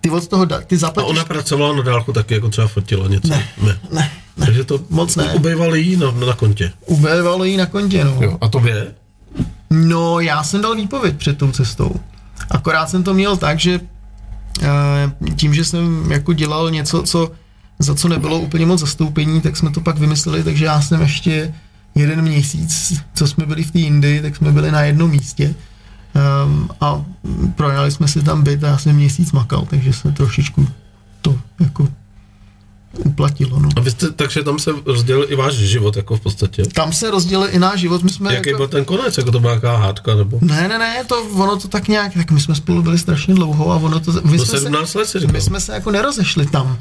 ty 0.00 0.10
od 0.10 0.28
toho, 0.28 0.46
ty 0.46 0.74
A 0.74 0.78
zaplatíš... 0.78 1.10
ona 1.10 1.24
pracovala 1.24 1.76
na 1.76 1.82
dálku 1.82 2.12
taky, 2.12 2.34
jako 2.34 2.48
třeba 2.48 2.68
fotila 2.68 3.08
něco? 3.08 3.28
Ne, 3.28 3.48
ne. 3.62 3.78
ne, 3.92 4.10
ne. 4.36 4.44
Takže 4.46 4.64
to 4.64 4.80
Moc 4.90 5.16
ne. 5.16 5.32
ubejvalo 5.34 5.74
jí 5.74 5.96
na, 5.96 6.10
na 6.10 6.34
kontě. 6.34 6.72
Ubejvalo 6.86 7.44
jí 7.44 7.56
na 7.56 7.66
kontě, 7.66 8.04
no. 8.04 8.18
Jo. 8.20 8.38
A 8.40 8.48
tobě? 8.48 8.86
No, 9.70 10.20
já 10.20 10.42
jsem 10.42 10.60
dal 10.62 10.74
výpověď 10.74 11.16
před 11.16 11.38
tou 11.38 11.52
cestou. 11.52 11.90
Akorát 12.50 12.90
jsem 12.90 13.02
to 13.02 13.14
měl 13.14 13.36
tak, 13.36 13.60
že 13.60 13.80
eh, 14.62 15.32
tím, 15.36 15.54
že 15.54 15.64
jsem 15.64 16.12
jako 16.12 16.32
dělal 16.32 16.70
něco, 16.70 17.02
co, 17.02 17.30
za 17.78 17.94
co 17.94 18.08
nebylo 18.08 18.40
úplně 18.40 18.66
moc 18.66 18.80
zastoupení, 18.80 19.40
tak 19.40 19.56
jsme 19.56 19.70
to 19.70 19.80
pak 19.80 19.98
vymysleli, 19.98 20.44
takže 20.44 20.64
já 20.64 20.82
jsem 20.82 21.00
ještě 21.00 21.54
jeden 21.94 22.22
měsíc, 22.22 23.00
co 23.14 23.26
jsme 23.26 23.46
byli 23.46 23.62
v 23.64 23.70
té 23.70 23.78
Indii, 23.78 24.22
tak 24.22 24.36
jsme 24.36 24.52
byli 24.52 24.70
na 24.70 24.82
jednom 24.82 25.10
místě 25.10 25.54
um, 26.46 26.70
a 26.80 27.04
pronajali 27.54 27.90
jsme 27.90 28.08
si 28.08 28.22
tam 28.22 28.42
byt 28.42 28.64
a 28.64 28.68
já 28.68 28.78
jsem 28.78 28.96
měsíc 28.96 29.32
makal, 29.32 29.66
takže 29.70 29.92
se 29.92 30.12
trošičku 30.12 30.68
to 31.22 31.38
jako 31.60 31.88
uplatilo. 33.04 33.60
No. 33.60 33.68
A 33.76 33.80
vy 33.80 33.90
jste, 33.90 34.10
takže 34.10 34.42
tam 34.42 34.58
se 34.58 34.70
rozdělil 34.86 35.26
i 35.28 35.36
váš 35.36 35.54
život, 35.54 35.96
jako 35.96 36.16
v 36.16 36.20
podstatě. 36.20 36.62
Tam 36.62 36.92
se 36.92 37.10
rozdělil 37.10 37.48
i 37.50 37.58
náš 37.58 37.80
život, 37.80 38.02
my 38.02 38.10
jsme 38.10 38.34
Jaký 38.34 38.48
jako... 38.48 38.58
byl 38.58 38.68
ten 38.68 38.84
konec, 38.84 39.18
jako 39.18 39.30
to 39.30 39.40
byla 39.40 39.52
nějaká 39.52 39.76
hádka, 39.76 40.14
nebo? 40.14 40.38
Ne, 40.42 40.68
ne, 40.68 40.78
ne, 40.78 41.04
to, 41.04 41.22
ono 41.22 41.56
to 41.56 41.68
tak 41.68 41.88
nějak, 41.88 42.14
tak 42.14 42.30
my 42.30 42.40
jsme 42.40 42.54
spolu 42.54 42.82
byli 42.82 42.98
strašně 42.98 43.34
dlouho 43.34 43.72
a 43.72 43.76
ono 43.76 44.00
to, 44.00 44.12
my, 44.12 44.36
No 44.36 44.44
jsme, 44.44 44.58
17 44.58 44.94
let 44.94 45.06
si 45.06 45.20
se, 45.20 45.26
my 45.26 45.40
jsme 45.40 45.60
se 45.60 45.72
jako 45.72 45.90
nerozešli 45.90 46.46
tam. 46.46 46.78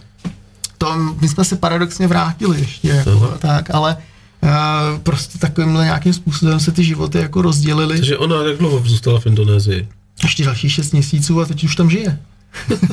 To, 0.77 0.95
my 1.21 1.27
jsme 1.27 1.43
se 1.43 1.55
paradoxně 1.55 2.07
vrátili 2.07 2.59
ještě, 2.59 2.87
jako, 2.87 3.11
Aha. 3.11 3.37
tak, 3.39 3.75
ale 3.75 3.97
uh, 4.43 4.99
prostě 4.99 5.37
takovýmhle 5.37 5.83
nějakým 5.83 6.13
způsobem 6.13 6.59
se 6.59 6.71
ty 6.71 6.83
životy 6.83 7.17
jako 7.17 7.41
rozdělily. 7.41 7.95
Takže 7.95 8.17
ona 8.17 8.43
jak 8.43 8.57
dlouho 8.57 8.83
zůstala 8.85 9.19
v 9.19 9.25
Indonésii? 9.25 9.87
Ještě 10.23 10.45
další 10.45 10.69
šest 10.69 10.91
měsíců 10.91 11.41
a 11.41 11.45
teď 11.45 11.63
už 11.63 11.75
tam 11.75 11.89
žije. 11.89 12.19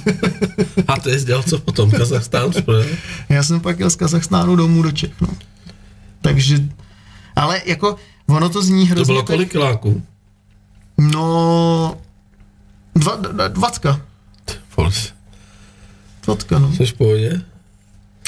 A 0.89 1.01
ty 1.01 1.19
jsi 1.19 1.27
dělal 1.27 1.43
co 1.43 1.59
potom? 1.59 1.91
Kazachstán? 1.91 2.53
Já 3.29 3.43
jsem 3.43 3.61
pak 3.61 3.81
jel 3.81 3.91
z 3.91 3.97
Kazachstánu 3.97 4.57
domů 4.57 4.83
do 4.83 4.93
Čech, 4.93 5.21
no. 5.21 5.29
Takže, 6.21 6.59
ale 7.37 7.63
jako, 7.65 7.97
ono 8.27 8.49
to 8.49 8.63
zní 8.63 8.87
hrozně... 8.87 9.05
To 9.07 9.13
bylo 9.13 9.23
kolik 9.23 9.51
kiláků? 9.51 10.03
No, 10.99 11.97
dva, 12.95 13.17
dva, 13.17 13.49
dvacka. 13.49 14.01
Fols. 14.69 15.13
Dvacka, 16.25 16.59
no. 16.59 16.73
Jsi 16.73 16.87
v 16.87 16.93
pohodě? 16.93 17.43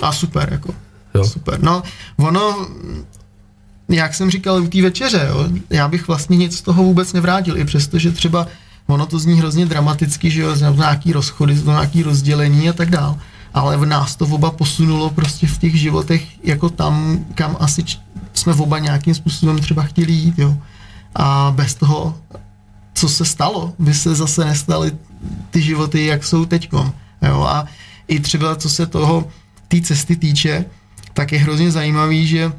A 0.02 0.12
super, 0.12 0.48
jako. 0.52 0.74
Jo. 1.16 1.24
Super. 1.24 1.62
No, 1.62 1.82
ono, 2.16 2.66
jak 3.88 4.14
jsem 4.14 4.30
říkal 4.30 4.62
u 4.62 4.66
té 4.66 4.82
večeře, 4.82 5.26
jo, 5.28 5.48
já 5.70 5.88
bych 5.88 6.08
vlastně 6.08 6.36
nic 6.36 6.56
z 6.56 6.62
toho 6.62 6.82
vůbec 6.82 7.12
nevrátil, 7.12 7.58
i 7.58 7.64
přesto, 7.64 7.98
že 7.98 8.12
třeba 8.12 8.46
ono 8.86 9.06
to 9.06 9.18
zní 9.18 9.38
hrozně 9.38 9.66
dramaticky, 9.66 10.30
že 10.30 10.40
jo, 10.40 10.54
nějaký 10.74 11.12
rozchody, 11.12 11.54
nějaký 11.64 12.02
rozdělení 12.02 12.68
a 12.68 12.72
tak 12.72 12.90
dál. 12.90 13.18
Ale 13.54 13.76
v 13.76 13.86
nás 13.86 14.16
to 14.16 14.26
oba 14.26 14.50
posunulo 14.50 15.10
prostě 15.10 15.46
v 15.46 15.58
těch 15.58 15.74
životech 15.80 16.44
jako 16.44 16.68
tam, 16.70 17.24
kam 17.34 17.56
asi 17.60 17.82
č- 17.82 17.98
jsme 18.34 18.54
oba 18.54 18.78
nějakým 18.78 19.14
způsobem 19.14 19.58
třeba 19.58 19.82
chtěli 19.82 20.12
jít, 20.12 20.38
jo. 20.38 20.56
A 21.14 21.52
bez 21.56 21.74
toho, 21.74 22.18
co 22.94 23.08
se 23.08 23.24
stalo, 23.24 23.72
by 23.78 23.94
se 23.94 24.14
zase 24.14 24.44
nestaly 24.44 24.92
ty 25.50 25.62
životy, 25.62 26.06
jak 26.06 26.24
jsou 26.24 26.44
teďkom. 26.44 26.92
Jo? 27.22 27.42
A 27.42 27.66
i 28.08 28.20
třeba 28.20 28.56
co 28.56 28.70
se 28.70 28.86
toho, 28.86 29.28
té 29.68 29.80
cesty 29.80 30.16
týče, 30.16 30.64
tak 31.16 31.32
je 31.32 31.38
hrozně 31.38 31.70
zajímavý, 31.70 32.26
že 32.26 32.52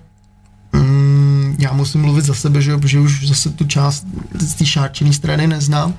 mm, 0.74 1.56
já 1.60 1.74
musím 1.74 2.02
mluvit 2.02 2.26
za 2.26 2.34
sebe, 2.34 2.62
že, 2.62 2.80
že 2.86 3.00
už 3.00 3.28
zase 3.28 3.50
tu 3.50 3.66
část 3.66 4.06
z 4.40 4.54
té 4.54 4.66
šárčené 4.66 5.14
strany 5.14 5.48
neznám. 5.48 5.94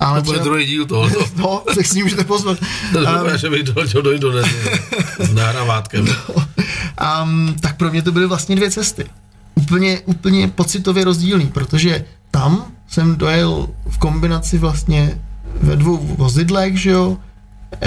Ale 0.00 0.20
to 0.20 0.24
bude 0.24 0.38
třeba... 0.38 0.44
druhý 0.44 0.66
díl 0.66 0.86
toho. 0.86 1.10
no, 1.36 1.62
tak 1.74 1.86
si 1.86 2.02
můžete 2.02 2.24
pozvat. 2.24 2.58
To 2.92 2.98
um, 2.98 3.38
že 3.38 3.50
bych 3.50 3.62
doletěl 3.62 4.02
do 4.02 4.12
Indonésie 4.12 4.78
s 5.18 5.32
nahravátkem. 5.32 6.06
No, 6.28 7.22
um, 7.22 7.54
tak 7.60 7.76
pro 7.76 7.90
mě 7.90 8.02
to 8.02 8.12
byly 8.12 8.26
vlastně 8.26 8.56
dvě 8.56 8.70
cesty. 8.70 9.04
Úplně, 9.54 10.00
úplně 10.00 10.48
pocitově 10.48 11.04
rozdílný, 11.04 11.46
protože 11.46 12.04
tam 12.30 12.72
jsem 12.88 13.16
dojel 13.16 13.68
v 13.88 13.98
kombinaci 13.98 14.58
vlastně 14.58 15.18
ve 15.60 15.76
dvou 15.76 15.96
vozidlech, 15.96 16.78
že 16.78 16.90
jo, 16.90 17.16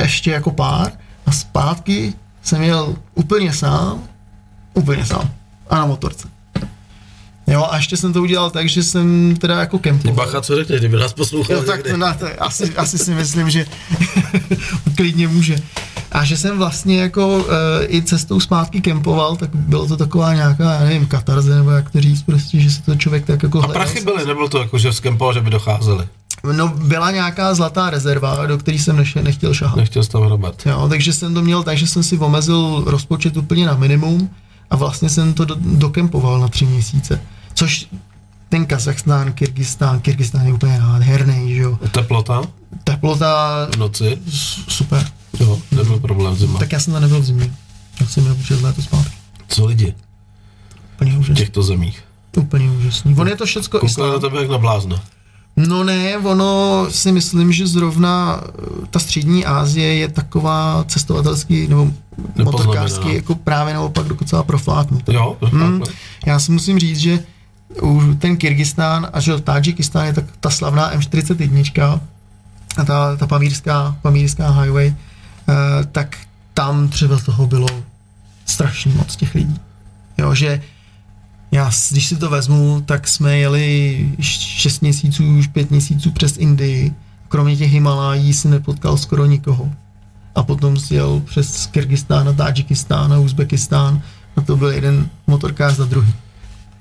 ještě 0.01 0.31
jako 0.31 0.51
pár 0.51 0.91
a 1.25 1.31
zpátky 1.31 2.13
jsem 2.41 2.61
jel 2.61 2.95
úplně 3.15 3.53
sám, 3.53 4.03
úplně 4.79 5.05
sám 5.05 5.29
a 5.69 5.75
na 5.75 5.85
motorce. 5.85 6.27
Jo, 7.47 7.67
a 7.69 7.75
ještě 7.77 7.97
jsem 7.97 8.13
to 8.13 8.21
udělal 8.21 8.49
tak, 8.49 8.69
že 8.69 8.83
jsem 8.83 9.35
teda 9.35 9.59
jako 9.59 9.79
kempoval. 9.79 10.15
Bacha, 10.15 10.41
co 10.41 10.55
řekne, 10.55 10.77
kdyby 10.77 10.97
nás 10.97 11.13
poslouchal 11.13 11.55
jo, 11.55 11.63
tak 11.63 11.91
na, 11.91 12.13
to, 12.13 12.25
asi, 12.39 12.75
asi 12.75 12.97
si 12.97 13.13
myslím, 13.13 13.49
že 13.49 13.65
klidně 14.95 15.27
může. 15.27 15.55
A 16.11 16.25
že 16.25 16.37
jsem 16.37 16.57
vlastně 16.57 17.01
jako 17.01 17.37
uh, 17.37 17.45
i 17.87 18.01
cestou 18.01 18.39
zpátky 18.39 18.81
kempoval, 18.81 19.35
tak 19.35 19.49
bylo 19.53 19.87
to 19.87 19.97
taková 19.97 20.33
nějaká, 20.33 20.73
já 20.73 20.79
nevím, 20.79 21.07
katarze, 21.07 21.55
nebo 21.55 21.71
jak 21.71 21.89
to 21.89 22.01
říct, 22.01 22.23
prostě, 22.23 22.59
že 22.59 22.71
se 22.71 22.81
to 22.81 22.95
člověk 22.95 23.25
tak 23.25 23.43
jako 23.43 23.59
A 23.63 23.67
prachy 23.67 24.01
byly, 24.01 24.25
nebylo 24.25 24.49
to 24.49 24.59
jako, 24.59 24.77
že 24.77 24.93
skempoval, 24.93 25.33
že 25.33 25.41
by 25.41 25.49
docházeli? 25.49 26.05
No, 26.51 26.67
byla 26.67 27.11
nějaká 27.11 27.53
zlatá 27.53 27.89
rezerva, 27.89 28.45
do 28.45 28.57
které 28.57 28.79
jsem 28.79 28.97
neš, 28.97 29.13
nechtěl 29.13 29.53
šahat. 29.53 29.77
Nechtěl 29.77 30.03
tam 30.03 30.23
hrabat. 30.23 30.65
Jo, 30.65 30.87
takže 30.89 31.13
jsem 31.13 31.33
to 31.33 31.41
měl 31.41 31.63
tak, 31.63 31.77
že 31.77 31.87
jsem 31.87 32.03
si 32.03 32.17
omezil 32.17 32.83
rozpočet 32.85 33.37
úplně 33.37 33.65
na 33.65 33.75
minimum 33.75 34.29
a 34.69 34.75
vlastně 34.75 35.09
jsem 35.09 35.33
to 35.33 35.45
do, 35.45 35.55
dokempoval 35.59 36.39
na 36.39 36.47
tři 36.47 36.65
měsíce. 36.65 37.21
Což 37.53 37.87
ten 38.49 38.65
Kazachstán, 38.65 39.33
Kyrgyzstán, 39.33 39.99
Kyrgyzstán 39.99 40.47
je 40.47 40.53
úplně 40.53 40.79
nádherný, 40.79 41.55
že 41.55 41.61
jo. 41.61 41.79
Teplota? 41.91 42.41
Teplota... 42.83 43.67
V 43.73 43.77
noci? 43.77 44.17
Super. 44.67 45.07
Jo, 45.39 45.59
nebyl 45.71 45.99
problém 45.99 46.35
zima. 46.35 46.59
Tak 46.59 46.71
já 46.71 46.79
jsem 46.79 46.93
tam 46.93 47.01
nebyl 47.01 47.19
v 47.19 47.25
zimě. 47.25 47.53
Já 48.01 48.07
jsem 48.07 48.23
měl 48.23 48.35
přes 48.35 48.61
léto 48.61 48.81
zpátky. 48.81 49.15
Co 49.47 49.65
lidi? 49.65 49.95
Úplně 50.95 51.17
úžasný. 51.17 51.35
V 51.35 51.37
těchto 51.37 51.63
zemích. 51.63 52.03
Úplně 52.37 52.71
úžasný. 52.71 53.15
On 53.15 53.27
je 53.27 53.35
to 53.35 53.45
všecko 53.45 53.79
Koukali 53.79 54.11
na 54.11 54.19
tebe 54.19 54.39
jak 54.39 54.49
na 54.49 54.57
blázna. 54.57 55.01
No 55.57 55.83
ne, 55.83 56.17
ono 56.17 56.85
si 56.89 57.11
myslím, 57.11 57.51
že 57.51 57.67
zrovna 57.67 58.41
eh, 58.43 58.87
ta 58.89 58.99
střední 58.99 59.45
Asie 59.45 59.93
je 59.93 60.07
taková 60.07 60.85
cestovatelský 60.87 61.67
nebo 61.67 61.91
motorkářský 62.43 63.15
jako 63.15 63.35
právě 63.35 63.73
naopak 63.73 64.07
docela 64.07 64.43
profláknutý. 64.43 65.13
Jo, 65.13 65.37
hmm, 65.41 65.83
Já 66.25 66.39
si 66.39 66.51
musím 66.51 66.79
říct, 66.79 66.97
že 66.99 67.23
už 67.81 68.03
ten 68.19 68.37
Kyrgyzstán 68.37 69.07
a 69.13 69.19
že 69.19 69.41
Tadžikistán 69.41 70.05
je 70.05 70.13
tak 70.13 70.25
ta 70.39 70.49
slavná 70.49 70.95
M41 70.95 71.99
a 72.77 72.83
ta, 72.83 73.15
ta 73.15 73.27
pamírská, 73.27 73.95
pamírská 74.01 74.49
highway, 74.49 74.87
eh, 75.49 75.53
tak 75.91 76.17
tam 76.53 76.87
třeba 76.89 77.17
toho 77.19 77.47
bylo 77.47 77.67
strašně 78.45 78.93
moc 78.93 79.15
těch 79.15 79.35
lidí. 79.35 79.59
Jo, 80.17 80.35
že 80.35 80.61
já, 81.51 81.71
když 81.91 82.05
si 82.05 82.15
to 82.15 82.29
vezmu, 82.29 82.81
tak 82.85 83.07
jsme 83.07 83.37
jeli 83.37 84.09
6 84.19 84.81
měsíců, 84.81 85.37
už 85.37 85.47
5 85.47 85.71
měsíců 85.71 86.11
přes 86.11 86.37
Indii. 86.37 86.93
Kromě 87.27 87.57
těch 87.57 87.71
Himalají 87.71 88.33
si 88.33 88.47
nepotkal 88.47 88.97
skoro 88.97 89.25
nikoho. 89.25 89.69
A 90.35 90.43
potom 90.43 90.77
si 90.77 90.95
jel 90.95 91.21
přes 91.25 91.65
Kyrgyzstán 91.65 92.29
a 92.29 92.33
Tadžikistán 92.33 93.13
a 93.13 93.19
Uzbekistán 93.19 94.01
a 94.35 94.41
to 94.41 94.57
byl 94.57 94.69
jeden 94.69 95.09
motorkář 95.27 95.75
za 95.75 95.85
druhý. 95.85 96.13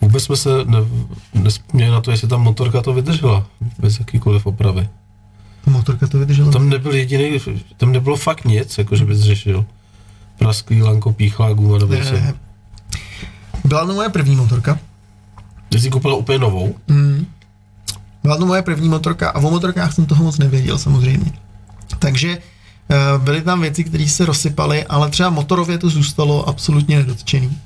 Vůbec 0.01 0.25
jsme 0.25 0.37
se 0.37 0.51
ne, 0.65 0.79
nespomněli 1.35 1.91
na 1.91 2.01
to, 2.01 2.11
jestli 2.11 2.29
ta 2.29 2.37
motorka 2.37 2.83
to 2.83 2.95
vydržela, 2.95 3.47
bez 3.79 3.99
jakýkoliv 3.99 4.47
opravy. 4.47 4.89
Motorka 5.67 6.07
to 6.07 6.19
vydržela? 6.19 6.53
Tam 6.53 6.69
nebyl 6.69 6.95
jediný, 6.95 7.39
tam 7.77 7.93
nebylo 7.93 8.17
fakt 8.17 8.45
nic, 8.45 8.79
jako 8.79 8.97
že 8.97 9.05
bys 9.05 9.21
řešil. 9.21 9.65
Prasklý, 10.39 10.83
lanko, 10.83 11.13
píchlá 11.13 11.53
guma 11.53 11.79
nebo 11.79 11.95
co. 11.97 12.15
Byla 13.69 13.87
to 13.87 13.95
moje 13.95 14.09
první 14.09 14.37
motorka. 14.37 14.79
Ty 15.69 15.81
jsi 15.81 15.91
koupila 15.91 16.17
úplně 16.17 16.39
novou? 16.39 16.75
Mm. 16.89 17.27
Byla 18.23 18.37
to 18.37 18.47
moje 18.47 18.63
první 18.63 18.89
motorka 18.89 19.31
a 19.31 19.39
o 19.39 19.51
motorkách 19.51 19.93
jsem 19.93 20.07
toho 20.07 20.25
moc 20.25 20.39
nevěděl 20.39 20.79
samozřejmě. 20.79 21.33
Takže 21.99 22.39
uh, 22.39 23.23
byly 23.25 23.43
tam 23.43 23.61
věci, 23.61 23.85
které 23.85 24.09
se 24.09 24.27
rozsypaly, 24.27 24.85
ale 24.85 25.11
třeba 25.11 25.31
motorově 25.31 25.79
to 25.79 25.89
zůstalo 25.89 26.49
absolutně 26.49 26.97
nedotčený. 26.97 27.59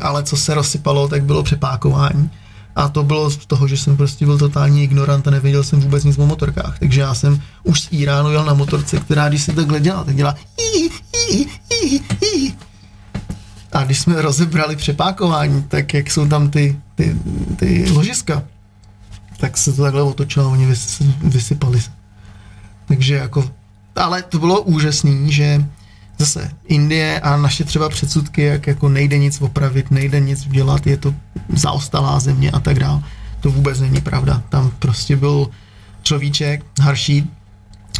Ale 0.00 0.22
co 0.22 0.36
se 0.36 0.54
rozsypalo, 0.54 1.08
tak 1.08 1.24
bylo 1.24 1.42
přepákování. 1.42 2.30
A 2.76 2.88
to 2.88 3.02
bylo 3.02 3.30
z 3.30 3.36
toho, 3.36 3.68
že 3.68 3.76
jsem 3.76 3.96
prostě 3.96 4.26
byl 4.26 4.38
totální 4.38 4.82
ignorant 4.82 5.28
a 5.28 5.30
nevěděl 5.30 5.64
jsem 5.64 5.80
vůbec 5.80 6.04
nic 6.04 6.18
o 6.18 6.26
motorkách. 6.26 6.78
Takže 6.78 7.00
já 7.00 7.14
jsem 7.14 7.42
už 7.62 7.80
z 7.80 7.88
Iránu 7.90 8.30
jel 8.30 8.44
na 8.44 8.54
motorce, 8.54 9.00
která 9.00 9.28
když 9.28 9.42
se 9.42 9.52
takhle 9.52 9.80
dělá, 9.80 10.04
tak 10.04 10.16
dělá 10.16 10.34
a 13.76 13.84
když 13.84 13.98
jsme 13.98 14.22
rozebrali 14.22 14.76
přepákování, 14.76 15.62
tak 15.62 15.94
jak 15.94 16.10
jsou 16.10 16.28
tam 16.28 16.50
ty, 16.50 16.80
ty, 16.94 17.16
ty 17.56 17.90
ložiska, 17.92 18.42
tak 19.36 19.56
se 19.56 19.72
to 19.72 19.82
takhle 19.82 20.02
otočilo, 20.02 20.50
oni 20.50 20.66
vys, 20.66 21.02
vysypali 21.22 21.80
se. 21.80 21.90
Takže 22.88 23.14
jako, 23.14 23.50
ale 23.96 24.22
to 24.22 24.38
bylo 24.38 24.62
úžasný, 24.62 25.32
že 25.32 25.64
zase 26.18 26.50
Indie 26.66 27.20
a 27.20 27.36
naše 27.36 27.64
třeba 27.64 27.88
předsudky, 27.88 28.42
jak 28.42 28.66
jako 28.66 28.88
nejde 28.88 29.18
nic 29.18 29.40
opravit, 29.40 29.90
nejde 29.90 30.20
nic 30.20 30.46
udělat, 30.46 30.86
je 30.86 30.96
to 30.96 31.14
zaostalá 31.48 32.20
země 32.20 32.50
a 32.50 32.60
tak 32.60 32.78
dále. 32.78 33.02
To 33.40 33.50
vůbec 33.50 33.80
není 33.80 34.00
pravda. 34.00 34.42
Tam 34.48 34.72
prostě 34.78 35.16
byl 35.16 35.50
človíček, 36.02 36.64
Harší, 36.80 37.30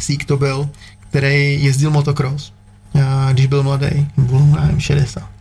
Sík 0.01 0.25
to 0.25 0.37
byl, 0.37 0.69
který 0.99 1.63
jezdil 1.63 1.91
motocross, 1.91 2.53
když 3.31 3.45
byl 3.47 3.63
mladý, 3.63 4.07
byl, 4.17 4.39
nevím, 4.39 4.79
60 4.79 5.36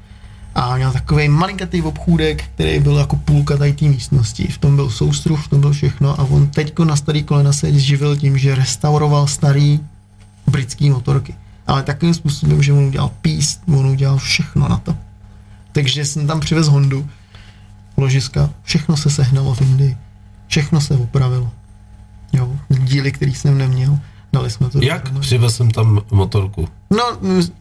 a 0.57 0.77
měl 0.77 0.93
takový 0.93 1.29
malinkatý 1.29 1.83
obchůdek, 1.83 2.45
který 2.45 2.81
byl 2.81 2.97
jako 2.97 3.17
půlka 3.17 3.57
tady 3.57 3.73
té 3.73 3.85
místnosti. 3.85 4.49
V 4.49 4.59
tom 4.59 4.77
byl 4.77 4.91
soustruh, 4.91 5.45
v 5.45 5.49
tom 5.49 5.61
byl 5.61 5.73
všechno 5.73 6.21
a 6.21 6.25
on 6.25 6.47
teďko 6.47 6.85
na 6.85 6.97
starý 6.97 7.23
kolena 7.23 7.53
se 7.53 7.79
živil 7.79 8.17
tím, 8.17 8.39
že 8.39 8.55
restauroval 8.55 9.27
starý 9.27 9.81
britský 10.47 10.91
motorky. 10.91 11.35
Ale 11.67 11.83
takovým 11.83 12.15
způsobem, 12.15 12.63
že 12.63 12.73
on 12.73 12.85
udělal 12.85 13.11
píst, 13.23 13.63
on 13.69 13.87
udělal 13.87 14.19
všechno 14.19 14.69
na 14.69 14.77
to. 14.77 14.97
Takže 15.73 16.05
jsem 16.05 16.27
tam 16.27 16.41
přivez 16.41 16.69
Hondu, 16.69 17.09
ložiska, 17.97 18.51
všechno 18.63 18.97
se 18.97 19.11
sehnalo 19.11 19.55
v 19.55 19.63
Indii. 19.63 19.97
Všechno 20.47 20.81
se 20.81 20.95
opravilo. 20.95 21.51
Jo, 22.33 22.57
díly, 22.69 23.13
který 23.13 23.35
jsem 23.35 23.59
neměl. 23.59 23.99
Dali 24.33 24.51
jsme 24.51 24.71
to 24.71 24.83
Jak 24.83 25.19
přivez 25.19 25.57
jsem 25.57 25.71
tam 25.71 26.01
motorku? 26.11 26.69
No, 26.91 27.05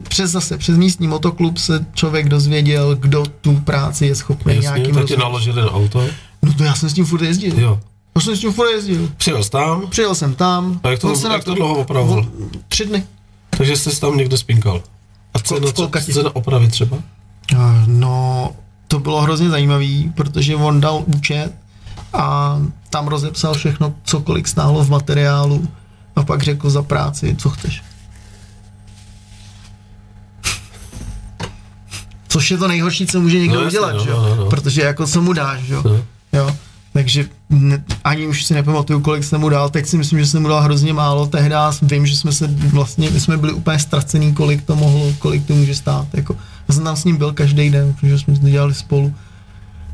přes 0.04 0.32
zase, 0.32 0.58
přes 0.58 0.78
místní 0.78 1.08
motoklub 1.08 1.58
se 1.58 1.86
člověk 1.94 2.30
dozvěděl, 2.30 2.96
kdo 2.96 3.26
tu 3.42 3.60
práci 3.60 4.06
je 4.06 4.16
schopný 4.16 4.56
Jasně, 4.56 4.70
nějakým 4.70 4.96
tak 4.96 5.06
ti 5.06 5.18
naložili 5.18 5.62
na 5.62 5.72
auto? 5.72 6.04
No 6.42 6.54
to 6.54 6.64
já 6.64 6.76
jsem 6.76 6.90
s 6.90 6.94
tím 6.94 7.06
furt 7.06 7.22
jezdil. 7.22 7.60
Jo. 7.60 7.80
Já 8.16 8.22
jsem 8.22 8.36
s 8.36 8.40
tím 8.40 8.54
furt 8.54 8.70
jezdil. 8.70 9.10
Přijel 9.18 9.44
jsi 9.44 9.52
tam? 9.52 9.88
Přijel 9.90 10.16
jsem 10.16 10.36
tam. 10.36 10.80
A 10.84 10.90
jak 10.90 11.00
to, 11.00 11.14
jak 11.32 11.44
to, 11.44 11.52
to 11.52 11.56
dlouho 11.56 11.76
opravoval? 11.76 12.26
Tři 12.68 12.86
dny. 12.86 13.04
Takže 13.50 13.78
jsi 13.78 14.00
tam 14.00 14.18
někde 14.18 14.38
spinkal. 14.38 14.82
A 15.34 15.40
cena, 15.40 15.68
cena 16.14 16.36
opravy 16.36 16.68
třeba? 16.68 16.98
No, 17.86 18.52
to 18.88 19.00
bylo 19.00 19.22
hrozně 19.22 19.50
zajímavý, 19.50 20.12
protože 20.16 20.56
on 20.56 20.82
dal 20.82 21.04
účet 21.06 21.52
a 22.14 22.58
tam 22.90 23.08
rozepsal 23.08 23.54
všechno, 23.54 23.94
cokoliv 24.04 24.50
stálo 24.50 24.84
v 24.84 24.90
materiálu 24.90 25.68
a 26.16 26.24
pak 26.24 26.44
řekl 26.44 26.70
za 26.70 26.82
práci, 26.84 27.36
co 27.40 27.50
chceš. 27.50 27.84
Což 32.36 32.52
je 32.52 32.58
to 32.58 32.68
nejhorší, 32.68 33.08
co 33.08 33.22
může 33.22 33.40
někdo 33.40 33.60
no, 33.62 33.68
udělat, 33.68 33.94
jasný, 33.94 34.10
no, 34.12 34.30
no, 34.30 34.36
no. 34.36 34.46
protože 34.46 34.82
jako 34.82 35.08
co 35.08 35.22
mu 35.22 35.34
dáš, 35.34 35.62
jo. 35.68 35.82
No. 35.86 36.02
jo. 36.34 36.56
Takže 36.94 37.26
ne, 37.50 37.84
ani 38.04 38.28
už 38.28 38.46
si 38.46 38.54
nepamatuju, 38.54 39.00
kolik 39.00 39.24
jsem 39.24 39.42
mu 39.42 39.50
dal. 39.50 39.70
Teď 39.70 39.86
si 39.86 39.98
myslím, 39.98 40.20
že 40.20 40.26
jsem 40.26 40.42
mu 40.42 40.48
dal 40.48 40.62
hrozně 40.62 40.94
málo. 40.94 41.28
Tehdy 41.28 41.56
vím, 41.82 42.06
že 42.06 42.18
jsme 42.18 42.32
se 42.32 42.48
vlastně, 42.48 43.10
my 43.10 43.20
jsme 43.20 43.38
byli 43.38 43.54
úplně 43.54 43.80
ztracený, 43.80 44.34
kolik 44.34 44.64
to 44.64 44.76
mohlo, 44.76 45.14
kolik 45.20 45.46
to 45.46 45.56
může 45.56 45.76
stát. 45.76 46.08
Jako, 46.14 46.36
já 46.68 46.76
jsem 46.76 46.84
tam 46.84 46.96
s 46.96 47.04
ním 47.04 47.18
byl 47.18 47.34
každý 47.34 47.70
den, 47.70 47.94
protože 47.94 48.20
jsme 48.20 48.40
to 48.40 48.50
dělali 48.50 48.74
spolu. 48.74 49.14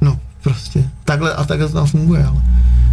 No, 0.01 0.19
prostě 0.43 0.89
takhle 1.05 1.33
a 1.33 1.43
takhle 1.43 1.67
to 1.67 1.73
tam 1.73 1.87
funguje, 1.87 2.25
ale 2.25 2.41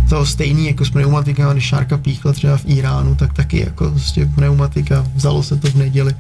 to 0.09 0.27
stejný 0.27 0.67
jako 0.67 0.85
s 0.85 0.91
pneumatikami, 0.91 1.53
když 1.53 1.65
Šárka 1.65 1.99
píchla 1.99 2.33
třeba 2.33 2.57
v 2.57 2.65
Iránu, 2.67 3.15
tak 3.15 3.33
taky 3.33 3.61
jako 3.61 3.91
prostě 3.91 4.27
pneumatika, 4.27 5.07
vzalo 5.15 5.43
se 5.43 5.57
to 5.57 5.69
v 5.69 5.75
neděli, 5.75 6.15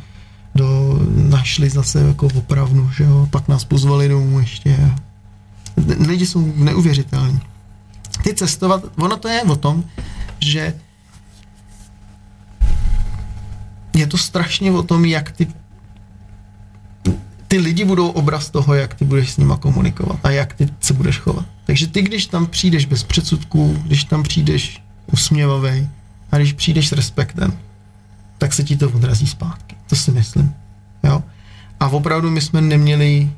do, 0.59 0.99
našli 1.15 1.71
zase 1.71 2.01
jako 2.01 2.27
opravnu, 2.27 2.91
že 2.97 3.05
jo, 3.05 3.29
pak 3.31 3.49
nás 3.49 3.65
pozvali 3.65 4.09
domů 4.09 4.41
ještě. 4.41 4.77
Lidi 6.07 6.27
jsou 6.27 6.53
neuvěřitelní. 6.57 7.41
Ty 8.23 8.35
cestovat, 8.35 8.85
ono 8.97 9.17
to 9.17 9.29
je 9.29 9.43
o 9.43 9.57
tom, 9.57 9.85
že 10.41 10.75
je 13.97 14.07
to 14.07 14.19
strašně 14.19 14.73
o 14.73 14.83
tom, 14.83 15.05
jak 15.05 15.33
ty 15.33 15.47
ty 17.49 17.59
lidi 17.59 17.85
budou 17.85 18.09
obraz 18.09 18.51
toho, 18.51 18.75
jak 18.75 18.95
ty 18.95 19.05
budeš 19.05 19.31
s 19.31 19.37
nima 19.37 19.57
komunikovat 19.57 20.21
a 20.23 20.31
jak 20.31 20.55
ty 20.55 20.69
se 20.81 20.95
budeš 20.95 21.19
chovat. 21.19 21.47
Takže 21.65 21.87
ty, 21.87 22.03
když 22.03 22.27
tam 22.27 22.47
přijdeš 22.47 22.87
bez 22.87 23.03
předsudků, 23.03 23.83
když 23.85 24.05
tam 24.05 24.23
přijdeš 24.23 24.83
usměvavý 25.13 25.89
a 26.33 26.37
když 26.37 26.53
přijdeš 26.53 26.89
s 26.89 26.93
respektem, 26.93 27.59
tak 28.39 28.53
se 28.53 28.65
ti 28.65 28.77
to 28.77 28.91
odrazí 28.91 29.27
zpátky. 29.27 29.78
To 29.89 29.97
si 29.97 30.11
myslím. 30.11 30.55
Jo? 31.05 31.23
A 31.81 31.89
opravdu 31.89 32.31
my 32.31 32.41
jsme 32.41 32.61
neměli 32.61 33.31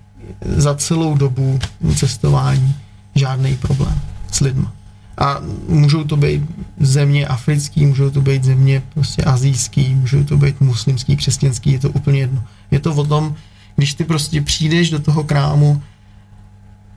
za 0.47 0.75
celou 0.75 1.15
dobu 1.15 1.59
cestování 1.97 2.75
žádný 3.15 3.57
problém 3.57 4.01
s 4.33 4.41
lidma. 4.41 4.73
A 5.19 5.41
můžou 5.69 6.05
to 6.05 6.17
být 6.17 6.43
země 6.81 7.27
africký, 7.27 7.87
můžou 7.87 8.11
to 8.11 8.21
být 8.21 8.45
země 8.45 8.83
prostě 8.95 9.23
azijský, 9.23 9.95
můžou 9.95 10.25
to 10.25 10.37
být 10.37 10.61
muslimský, 10.61 11.17
křesťanský, 11.17 11.73
je 11.73 11.79
to 11.79 11.91
úplně 11.91 12.21
jedno. 12.21 12.45
Je 12.71 12.81
to 12.81 12.95
o 12.95 13.05
tom, 13.05 13.35
když 13.77 13.95
ty 13.95 14.05
prostě 14.05 14.41
přijdeš 14.43 14.91
do 14.91 14.99
toho 14.99 15.25
krámu 15.25 15.83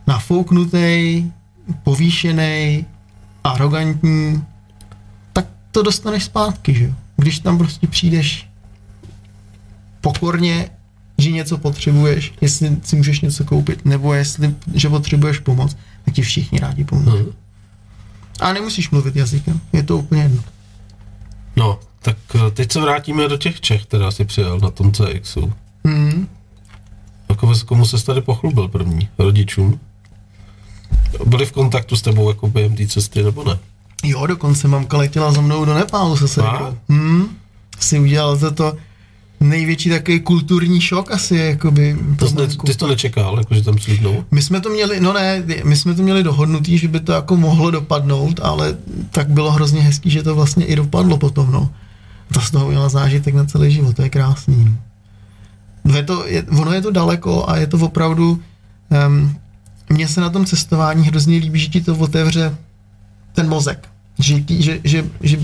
nafouknutý, 0.07 1.25
povýšený, 1.83 2.85
arrogantní, 3.43 4.43
tak 5.33 5.45
to 5.71 5.81
dostaneš 5.81 6.23
zpátky, 6.23 6.73
že 6.73 6.83
jo? 6.83 6.93
Když 7.17 7.39
tam 7.39 7.57
prostě 7.57 7.87
přijdeš 7.87 8.49
pokorně, 10.03 10.69
že 11.17 11.31
něco 11.31 11.57
potřebuješ, 11.57 12.33
jestli 12.41 12.77
si 12.83 12.95
můžeš 12.95 13.21
něco 13.21 13.43
koupit, 13.43 13.85
nebo 13.85 14.13
jestli, 14.13 14.55
že 14.73 14.89
potřebuješ 14.89 15.39
pomoc, 15.39 15.77
tak 16.05 16.13
ti 16.13 16.21
všichni 16.21 16.59
rádi 16.59 16.83
pomůžou. 16.83 17.11
Hmm. 17.11 17.33
A 18.39 18.53
nemusíš 18.53 18.89
mluvit 18.89 19.15
jazykem, 19.15 19.61
je 19.73 19.83
to 19.83 19.97
úplně 19.97 20.21
jedno. 20.21 20.43
No, 21.55 21.79
tak 22.01 22.17
eh, 22.35 22.51
teď 22.51 22.71
se 22.71 22.81
vrátíme 22.81 23.27
do 23.27 23.37
těch 23.37 23.61
Čech, 23.61 23.85
která 23.85 24.11
si 24.11 24.25
přijel 24.25 24.59
na 24.59 24.69
tom 24.69 24.91
CXu. 24.91 25.53
Hmm. 25.85 26.27
Jako 27.29 27.53
komu 27.65 27.85
se 27.85 28.05
tady 28.05 28.21
pochlubil 28.21 28.67
první? 28.67 29.09
Rodičům? 29.17 29.79
Byli 31.25 31.45
v 31.45 31.51
kontaktu 31.51 31.95
s 31.95 32.01
tebou 32.01 32.29
jako 32.29 32.47
během 32.47 32.75
té 32.75 32.87
cesty, 32.87 33.23
nebo 33.23 33.43
ne? 33.43 33.59
Jo, 34.03 34.27
dokonce 34.27 34.67
mamka 34.67 34.97
letěla 34.97 35.31
za 35.31 35.41
mnou 35.41 35.65
do 35.65 35.73
Nepálu 35.73 36.17
se 36.17 36.27
segrou. 36.27 36.77
Hmm. 36.89 37.37
Si 37.79 37.99
udělal 37.99 38.35
za 38.35 38.51
to 38.51 38.77
největší 39.43 39.89
takový 39.89 40.19
kulturní 40.19 40.81
šok 40.81 41.11
asi, 41.11 41.35
jakoby. 41.35 41.97
To 42.19 42.27
jsi, 42.27 42.35
ty 42.65 42.71
jsi 42.73 42.77
to 42.77 42.87
nečekal, 42.87 43.37
jako, 43.37 43.53
že 43.55 43.63
tam 43.63 43.77
slídnou? 43.77 44.23
My 44.31 44.41
jsme 44.41 44.61
to 44.61 44.69
měli, 44.69 44.99
no 44.99 45.13
ne, 45.13 45.43
my 45.63 45.75
jsme 45.77 45.93
to 45.93 46.03
měli 46.03 46.23
dohodnutý, 46.23 46.77
že 46.77 46.87
by 46.87 46.99
to 46.99 47.11
jako 47.11 47.37
mohlo 47.37 47.71
dopadnout, 47.71 48.39
ale 48.43 48.77
tak 49.11 49.29
bylo 49.29 49.51
hrozně 49.51 49.81
hezký, 49.81 50.09
že 50.09 50.23
to 50.23 50.35
vlastně 50.35 50.65
i 50.65 50.75
dopadlo 50.75 51.17
potom, 51.17 51.51
no. 51.51 51.69
To 52.33 52.41
z 52.41 52.51
toho 52.51 52.69
měla 52.69 52.89
zážitek 52.89 53.35
na 53.35 53.45
celý 53.45 53.71
život, 53.71 53.95
to 53.95 54.01
je 54.01 54.09
krásný. 54.09 54.77
No 55.83 55.95
je 55.95 56.03
to, 56.03 56.27
je, 56.27 56.43
ono 56.43 56.73
je 56.73 56.81
to 56.81 56.91
daleko 56.91 57.49
a 57.49 57.57
je 57.57 57.67
to 57.67 57.77
opravdu, 57.77 58.41
um, 59.07 59.35
mně 59.89 60.07
se 60.07 60.21
na 60.21 60.29
tom 60.29 60.45
cestování 60.45 61.07
hrozně 61.07 61.37
líbí, 61.37 61.59
že 61.59 61.67
ti 61.67 61.81
to 61.81 61.95
otevře 61.95 62.55
ten 63.33 63.49
mozek. 63.49 63.89
Že, 64.19 64.43
že, 64.49 64.79
že, 64.83 65.05
že 65.21 65.39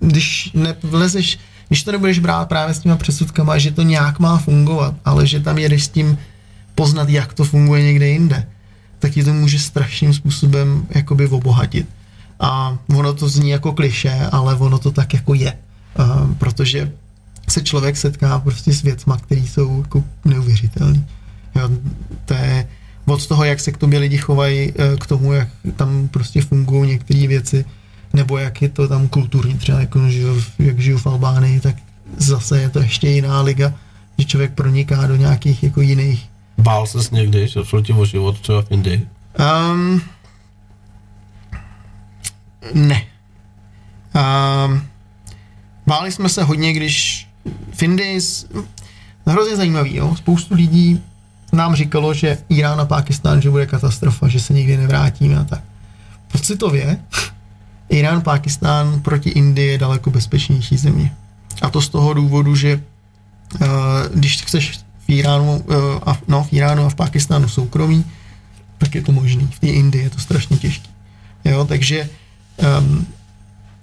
když 0.00 0.50
nevlezeš 0.54 1.38
když 1.74 1.82
to 1.82 1.92
nebudeš 1.92 2.18
brát 2.18 2.48
právě 2.48 2.74
s 2.74 2.78
těma 2.78 2.96
přesudkama, 2.96 3.58
že 3.58 3.70
to 3.70 3.82
nějak 3.82 4.18
má 4.18 4.38
fungovat, 4.38 4.94
ale 5.04 5.26
že 5.26 5.40
tam 5.40 5.58
jedeš 5.58 5.84
s 5.84 5.88
tím 5.88 6.18
poznat, 6.74 7.08
jak 7.08 7.34
to 7.34 7.44
funguje 7.44 7.82
někde 7.82 8.08
jinde, 8.08 8.46
tak 8.98 9.12
ti 9.12 9.24
to 9.24 9.32
může 9.32 9.58
strašným 9.58 10.14
způsobem 10.14 10.86
jakoby 10.90 11.26
obohatit. 11.28 11.86
A 12.40 12.78
ono 12.96 13.14
to 13.14 13.28
zní 13.28 13.50
jako 13.50 13.72
kliše, 13.72 14.28
ale 14.32 14.54
ono 14.54 14.78
to 14.78 14.90
tak 14.90 15.14
jako 15.14 15.34
je. 15.34 15.52
Uh, 15.98 16.34
protože 16.34 16.92
se 17.48 17.62
člověk 17.62 17.96
setká 17.96 18.38
prostě 18.38 18.72
s 18.72 18.82
věcma, 18.82 19.16
které 19.16 19.40
jsou 19.40 19.82
jako 19.82 20.04
neuvěřitelné. 20.24 21.04
to 22.24 22.34
je 22.34 22.68
od 23.06 23.26
toho, 23.26 23.44
jak 23.44 23.60
se 23.60 23.72
k 23.72 23.76
tobě 23.76 23.98
lidi 23.98 24.18
chovají, 24.18 24.72
eh, 24.78 24.96
k 24.96 25.06
tomu, 25.06 25.32
jak 25.32 25.48
tam 25.76 26.08
prostě 26.08 26.42
fungují 26.42 26.90
některé 26.90 27.26
věci, 27.26 27.64
nebo 28.14 28.38
jak 28.38 28.62
je 28.62 28.68
to 28.68 28.88
tam 28.88 29.08
kulturní, 29.08 29.54
třeba 29.54 29.80
jako 29.80 30.08
žiju, 30.08 30.42
jak 30.58 30.78
žiju 30.78 30.98
v 30.98 31.06
Albánii, 31.06 31.60
tak 31.60 31.76
zase 32.16 32.60
je 32.60 32.70
to 32.70 32.78
ještě 32.78 33.08
jiná 33.08 33.40
liga, 33.40 33.74
že 34.18 34.24
člověk 34.24 34.52
proniká 34.52 35.06
do 35.06 35.16
nějakých 35.16 35.62
jako 35.62 35.80
jiných. 35.80 36.28
Bál 36.58 36.86
ses 36.86 37.10
někdy, 37.10 37.48
že 37.48 37.64
šlo 37.64 37.82
ti 37.82 37.92
o 37.92 38.04
život 38.04 38.40
třeba 38.40 38.62
v 38.62 38.70
Indii? 38.70 39.08
Um, 39.72 40.02
ne. 42.74 43.02
Um, 44.14 44.82
báli 45.86 46.12
jsme 46.12 46.28
se 46.28 46.42
hodně, 46.42 46.72
když 46.72 47.28
v 47.72 47.82
Indii, 47.82 48.20
hrozně 49.26 49.56
zajímavý, 49.56 49.96
jo? 49.96 50.16
spoustu 50.16 50.54
lidí 50.54 51.00
nám 51.52 51.74
říkalo, 51.74 52.14
že 52.14 52.38
Irán 52.48 52.80
a 52.80 52.84
Pákistán, 52.84 53.42
že 53.42 53.50
bude 53.50 53.66
katastrofa, 53.66 54.28
že 54.28 54.40
se 54.40 54.52
nikdy 54.52 54.76
nevrátíme 54.76 55.36
a 55.36 55.44
tak. 55.44 55.60
Pocitově 56.32 56.98
Irán, 57.88 58.22
Pákistán 58.22 59.00
proti 59.00 59.30
Indii 59.30 59.68
je 59.68 59.78
daleko 59.78 60.10
bezpečnější 60.10 60.76
země. 60.76 61.12
A 61.62 61.70
to 61.70 61.80
z 61.80 61.88
toho 61.88 62.14
důvodu, 62.14 62.56
že 62.56 62.82
uh, 63.60 63.68
když 64.14 64.42
chceš 64.42 64.78
v 65.06 65.10
Iránu, 65.10 65.56
uh, 65.56 65.74
a, 66.06 66.18
no, 66.28 66.44
v 66.44 66.52
Iránu 66.52 66.84
a 66.84 66.88
v 66.88 66.94
Pákistánu 66.94 67.48
soukromí, 67.48 68.04
tak 68.78 68.94
je 68.94 69.02
to 69.02 69.12
možný. 69.12 69.48
V 69.50 69.58
té 69.58 69.66
Indii 69.66 70.04
je 70.04 70.10
to 70.10 70.18
strašně 70.18 70.56
těžké. 70.56 70.88
Jo, 71.44 71.64
takže, 71.64 72.08
um, 72.80 73.06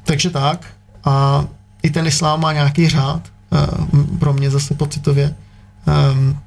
takže 0.03 0.29
tak. 0.29 0.65
A 1.03 1.45
i 1.83 1.89
ten 1.89 2.07
islám 2.07 2.41
má 2.41 2.53
nějaký 2.53 2.89
řád, 2.89 3.29
uh, 3.49 4.17
pro 4.19 4.33
mě 4.33 4.49
zase 4.49 4.73
pocitově. 4.73 5.35
Um, 6.13 6.37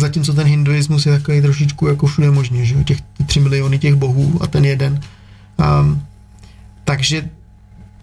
zatímco 0.00 0.32
ten 0.32 0.46
hinduismus 0.46 1.06
je 1.06 1.18
takový 1.18 1.42
trošičku 1.42 1.86
jako 1.86 2.06
všude 2.06 2.30
možně, 2.30 2.64
že 2.64 2.74
jo, 2.74 2.82
těch 2.82 2.98
tři 3.26 3.40
miliony 3.40 3.78
těch 3.78 3.94
bohů 3.94 4.42
a 4.42 4.46
ten 4.46 4.64
jeden. 4.64 5.00
Um, 5.80 6.02
takže 6.86 7.28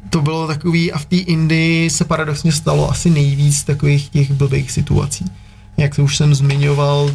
to 0.10 0.22
bylo 0.22 0.48
takový, 0.48 0.92
a 0.92 1.00
v 1.00 1.06
té 1.06 1.16
Indii 1.16 1.90
se 1.90 2.06
paradoxně 2.06 2.52
stalo 2.52 2.92
asi 2.92 3.10
nejvíc 3.10 3.64
takových 3.64 4.10
těch 4.10 4.32
blbých 4.32 4.72
situací. 4.72 5.26
Jak 5.78 6.00
už 6.00 6.18
jsem 6.18 6.36
zmiňoval, 6.36 7.04
uh, 7.04 7.12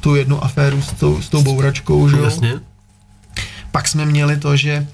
tu 0.00 0.14
jednu 0.14 0.44
aféru 0.44 0.82
s 0.82 0.92
tou, 0.92 1.22
s 1.22 1.28
tou 1.28 1.42
bouračkou, 1.42 2.08
že 2.08 2.16
jo? 2.16 2.24
Jasně. 2.24 2.54
Pak 3.70 3.88
jsme 3.88 4.06
měli 4.06 4.36
to, 4.36 4.56
že 4.56 4.86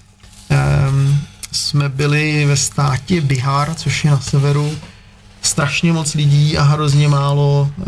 um, 0.51 1.19
jsme 1.53 1.89
byli 1.89 2.45
ve 2.47 2.57
státě 2.57 3.21
Bihar, 3.21 3.75
což 3.75 4.05
je 4.05 4.11
na 4.11 4.21
severu, 4.21 4.73
strašně 5.43 5.93
moc 5.93 6.15
lidí 6.15 6.59
a 6.59 6.63
hrozně 6.63 7.09
málo 7.09 7.71
uh, 7.79 7.85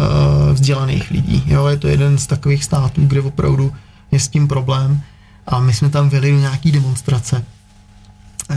vzdělaných 0.53 1.11
lidí. 1.11 1.43
Jo, 1.47 1.67
je 1.67 1.77
to 1.77 1.89
jeden 1.89 2.19
z 2.19 2.27
takových 2.27 2.65
států, 2.65 3.07
kde 3.07 3.21
opravdu 3.21 3.73
je 4.11 4.21
s 4.21 4.29
tím 4.29 4.49
problém. 4.49 5.03
A 5.47 5.61
my 5.61 5.75
jsme 5.75 5.91
tam 5.91 6.09
vyli 6.09 6.31
do 6.31 6.39
nějaký 6.39 6.73
demonstrace 6.73 7.45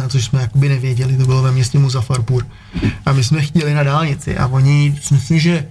což 0.07 0.25
jsme 0.25 0.41
jakoby 0.41 0.69
nevěděli, 0.69 1.17
to 1.17 1.25
bylo 1.25 1.41
ve 1.41 1.51
městě 1.51 1.79
Muzafarpur. 1.79 2.47
A 3.05 3.11
my 3.11 3.23
jsme 3.23 3.41
chtěli 3.41 3.73
na 3.73 3.83
dálnici 3.83 4.37
a 4.37 4.47
oni, 4.47 4.99
myslím, 5.11 5.39
že, 5.39 5.67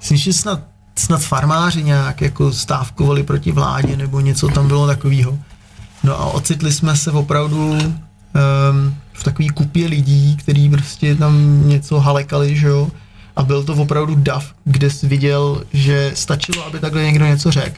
myslím, 0.00 0.18
že 0.18 0.32
snad, 0.32 0.60
snad 0.96 1.22
farmáři 1.22 1.82
nějak 1.82 2.20
jako 2.20 2.52
stávkovali 2.52 3.22
proti 3.22 3.52
vládě 3.52 3.96
nebo 3.96 4.20
něco 4.20 4.48
tam 4.48 4.68
bylo 4.68 4.86
takového. 4.86 5.38
No 6.02 6.20
a 6.20 6.26
ocitli 6.26 6.72
jsme 6.72 6.96
se 6.96 7.10
opravdu 7.10 7.70
um, 7.70 8.96
v 9.12 9.24
takový 9.24 9.48
kupě 9.48 9.88
lidí, 9.88 10.36
kteří 10.36 10.70
prostě 10.70 11.14
tam 11.14 11.62
něco 11.68 12.00
halekali, 12.00 12.56
že 12.56 12.66
jo. 12.66 12.90
A 13.36 13.42
byl 13.42 13.64
to 13.64 13.74
opravdu 13.74 14.14
dav, 14.14 14.54
kde 14.64 14.90
jsi 14.90 15.08
viděl, 15.08 15.64
že 15.72 16.12
stačilo, 16.14 16.66
aby 16.66 16.78
takhle 16.78 17.02
někdo 17.02 17.26
něco 17.26 17.50
řekl. 17.50 17.76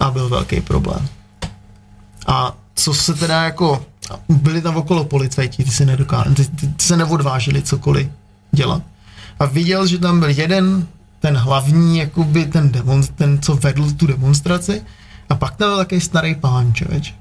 A 0.00 0.10
byl 0.10 0.28
velký 0.28 0.60
problém. 0.60 1.08
A 2.26 2.56
co 2.76 2.94
se 2.94 3.14
teda 3.14 3.44
jako, 3.44 3.86
byli 4.28 4.62
tam 4.62 4.76
okolo 4.76 5.04
policajti, 5.04 5.64
ty 5.64 5.70
ty, 5.70 6.44
ty, 6.44 6.66
ty 6.66 6.84
se 6.84 6.96
neodvážili 6.96 7.62
cokoliv 7.62 8.08
dělat. 8.52 8.82
A 9.38 9.44
viděl, 9.44 9.86
že 9.86 9.98
tam 9.98 10.20
byl 10.20 10.28
jeden, 10.28 10.86
ten 11.20 11.36
hlavní, 11.36 11.98
jakoby 11.98 12.46
ten 12.46 12.70
demon, 12.70 13.02
ten, 13.14 13.38
co 13.42 13.54
vedl 13.54 13.90
tu 13.90 14.06
demonstraci, 14.06 14.82
a 15.28 15.34
pak 15.34 15.56
tam 15.56 15.68
byl 15.68 15.76
takový 15.76 16.00
starý 16.00 16.34
pán, 16.34 16.74
člověč. 16.74 17.14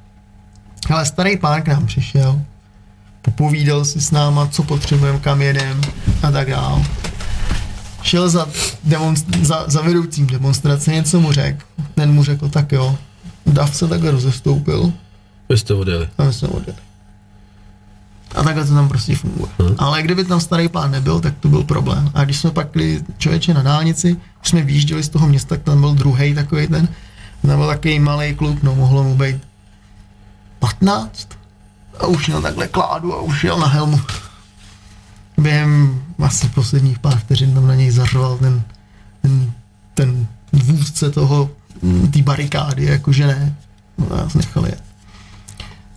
Ale 0.89 1.05
starý 1.05 1.37
pán 1.37 1.61
k 1.61 1.67
nám 1.67 1.85
přišel, 1.85 2.41
popovídal 3.21 3.85
si 3.85 4.01
s 4.01 4.11
náma, 4.11 4.47
co 4.47 4.63
potřebujeme, 4.63 5.19
kam 5.19 5.41
jedem 5.41 5.81
a 6.23 6.31
tak 6.31 6.49
dál. 6.49 6.85
Šel 8.01 8.29
za, 8.29 8.47
demonst- 8.87 9.45
za, 9.45 9.63
za 9.67 9.81
vedoucím 9.81 10.27
demonstrace, 10.27 10.91
něco 10.91 11.21
mu 11.21 11.31
řekl. 11.31 11.65
Ten 11.95 12.13
mu 12.13 12.23
řekl, 12.23 12.49
tak 12.49 12.71
jo. 12.71 12.97
Dav 13.45 13.75
se 13.75 13.87
takhle 13.87 14.11
rozestoupil, 14.11 14.93
vy 15.49 15.57
jste 15.57 15.73
odjeli. 15.73 16.09
A 16.17 16.23
my 16.23 16.33
jsme 16.33 16.47
odjeli. 16.47 16.79
A 18.35 18.43
takhle 18.43 18.65
to 18.65 18.73
tam 18.73 18.87
prostě 18.87 19.15
funguje. 19.15 19.51
Hmm. 19.59 19.75
Ale 19.77 20.03
kdyby 20.03 20.23
tam 20.23 20.39
starý 20.39 20.67
plán 20.67 20.91
nebyl, 20.91 21.19
tak 21.19 21.33
to 21.39 21.49
byl 21.49 21.63
problém. 21.63 22.11
A 22.13 22.23
když 22.23 22.37
jsme 22.37 22.51
pak 22.51 22.67
byli 22.73 23.03
člověče 23.17 23.53
na 23.53 23.61
dálnici, 23.61 24.17
když 24.39 24.49
jsme 24.49 24.61
vyjížděli 24.61 25.03
z 25.03 25.09
toho 25.09 25.27
města, 25.27 25.55
tak 25.55 25.63
tam 25.63 25.79
byl 25.79 25.93
druhý 25.93 26.35
takový 26.35 26.67
ten, 26.67 26.87
tam 27.41 27.57
byl 27.57 27.67
takový 27.67 27.99
malý 27.99 28.35
kluk, 28.35 28.63
no 28.63 28.75
mohlo 28.75 29.03
mu 29.03 29.15
být 29.15 29.41
15 30.59 31.29
a 31.99 32.05
už 32.05 32.27
měl 32.27 32.41
takhle 32.41 32.67
kládu 32.67 33.13
a 33.13 33.21
už 33.21 33.43
jel 33.43 33.59
na 33.59 33.67
helmu. 33.67 34.01
Během 35.37 36.03
asi 36.19 36.49
posledních 36.49 36.99
pár 36.99 37.17
vteřin 37.17 37.53
tam 37.53 37.67
na 37.67 37.75
něj 37.75 37.91
zařval 37.91 38.37
ten, 38.37 38.63
ten 39.21 39.53
ten 39.95 40.27
vůdce 40.53 41.11
toho, 41.11 41.49
té 42.13 42.21
barikády, 42.21 42.85
jakože 42.85 43.27
ne, 43.27 43.55
no, 43.97 44.17
nás 44.17 44.33
nechali 44.33 44.69
jet. 44.69 44.83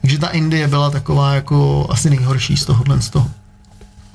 Takže 0.00 0.18
ta 0.18 0.28
Indie 0.28 0.68
byla 0.68 0.90
taková 0.90 1.34
jako 1.34 1.86
asi 1.90 2.10
nejhorší 2.10 2.56
z 2.56 2.64
tohohle 2.64 3.02
z 3.02 3.10
toho. 3.10 3.30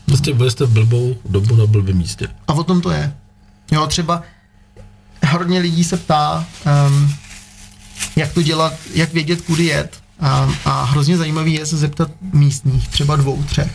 Prostě 0.06 0.34
byli 0.34 0.52
jste 0.52 0.66
blbou 0.66 1.16
dobu 1.30 1.56
na 1.56 1.66
blbém 1.66 1.98
místě. 1.98 2.28
A 2.48 2.54
o 2.54 2.64
tom 2.64 2.82
to 2.82 2.92
je. 2.92 3.14
Jo, 3.72 3.88
třeba 3.88 4.24
hodně 5.32 5.60
lidí 5.60 5.84
se 5.84 5.98
ptá, 5.98 6.46
um, 6.88 7.16
jak 8.16 8.34
to 8.34 8.42
dělat, 8.42 8.74
jak 8.94 9.14
vědět, 9.14 9.42
kudy 9.42 9.66
jet. 9.66 10.04
A, 10.20 10.50
a 10.66 10.84
hrozně 10.84 11.18
zajímavý 11.18 11.54
je 11.54 11.66
se 11.66 11.78
zeptat 11.78 12.12
místních, 12.34 12.88
třeba 12.88 13.16
dvou, 13.16 13.44
třech. 13.44 13.72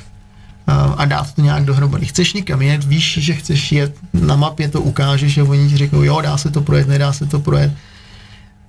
Um, 0.68 0.94
a 0.96 1.04
dát 1.04 1.34
to 1.34 1.42
nějak 1.42 1.64
dohromady. 1.64 2.06
Chceš 2.06 2.32
někam 2.32 2.62
jet, 2.62 2.84
víš, 2.84 3.18
že 3.20 3.34
chceš 3.34 3.72
jet, 3.72 3.96
na 4.12 4.36
mapě 4.36 4.68
to 4.68 4.80
ukážeš 4.80 5.38
a 5.38 5.44
oni 5.44 5.68
ti 5.68 5.76
řeknou, 5.76 6.02
jo, 6.02 6.20
dá 6.20 6.38
se 6.38 6.50
to 6.50 6.60
projet, 6.60 6.88
nedá 6.88 7.12
se 7.12 7.26
to 7.26 7.40
projet. 7.40 7.72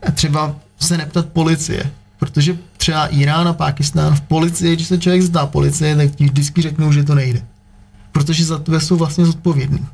A 0.07 0.11
třeba 0.11 0.55
se 0.79 0.97
neptat 0.97 1.25
policie, 1.25 1.91
protože 2.19 2.57
třeba 2.77 3.07
Irán 3.07 3.47
a 3.47 3.53
Pákistán 3.53 4.15
v 4.15 4.21
policii, 4.21 4.75
když 4.75 4.87
se 4.87 4.97
člověk 4.97 5.21
zdá 5.21 5.45
policie, 5.45 5.95
tak 5.95 6.15
ti 6.15 6.25
vždycky 6.25 6.61
řeknou, 6.61 6.91
že 6.91 7.03
to 7.03 7.15
nejde. 7.15 7.41
Protože 8.11 8.45
za 8.45 8.59
to 8.59 8.79
jsou 8.79 8.95
vlastně 8.95 9.25
zodpovědní, 9.25 9.85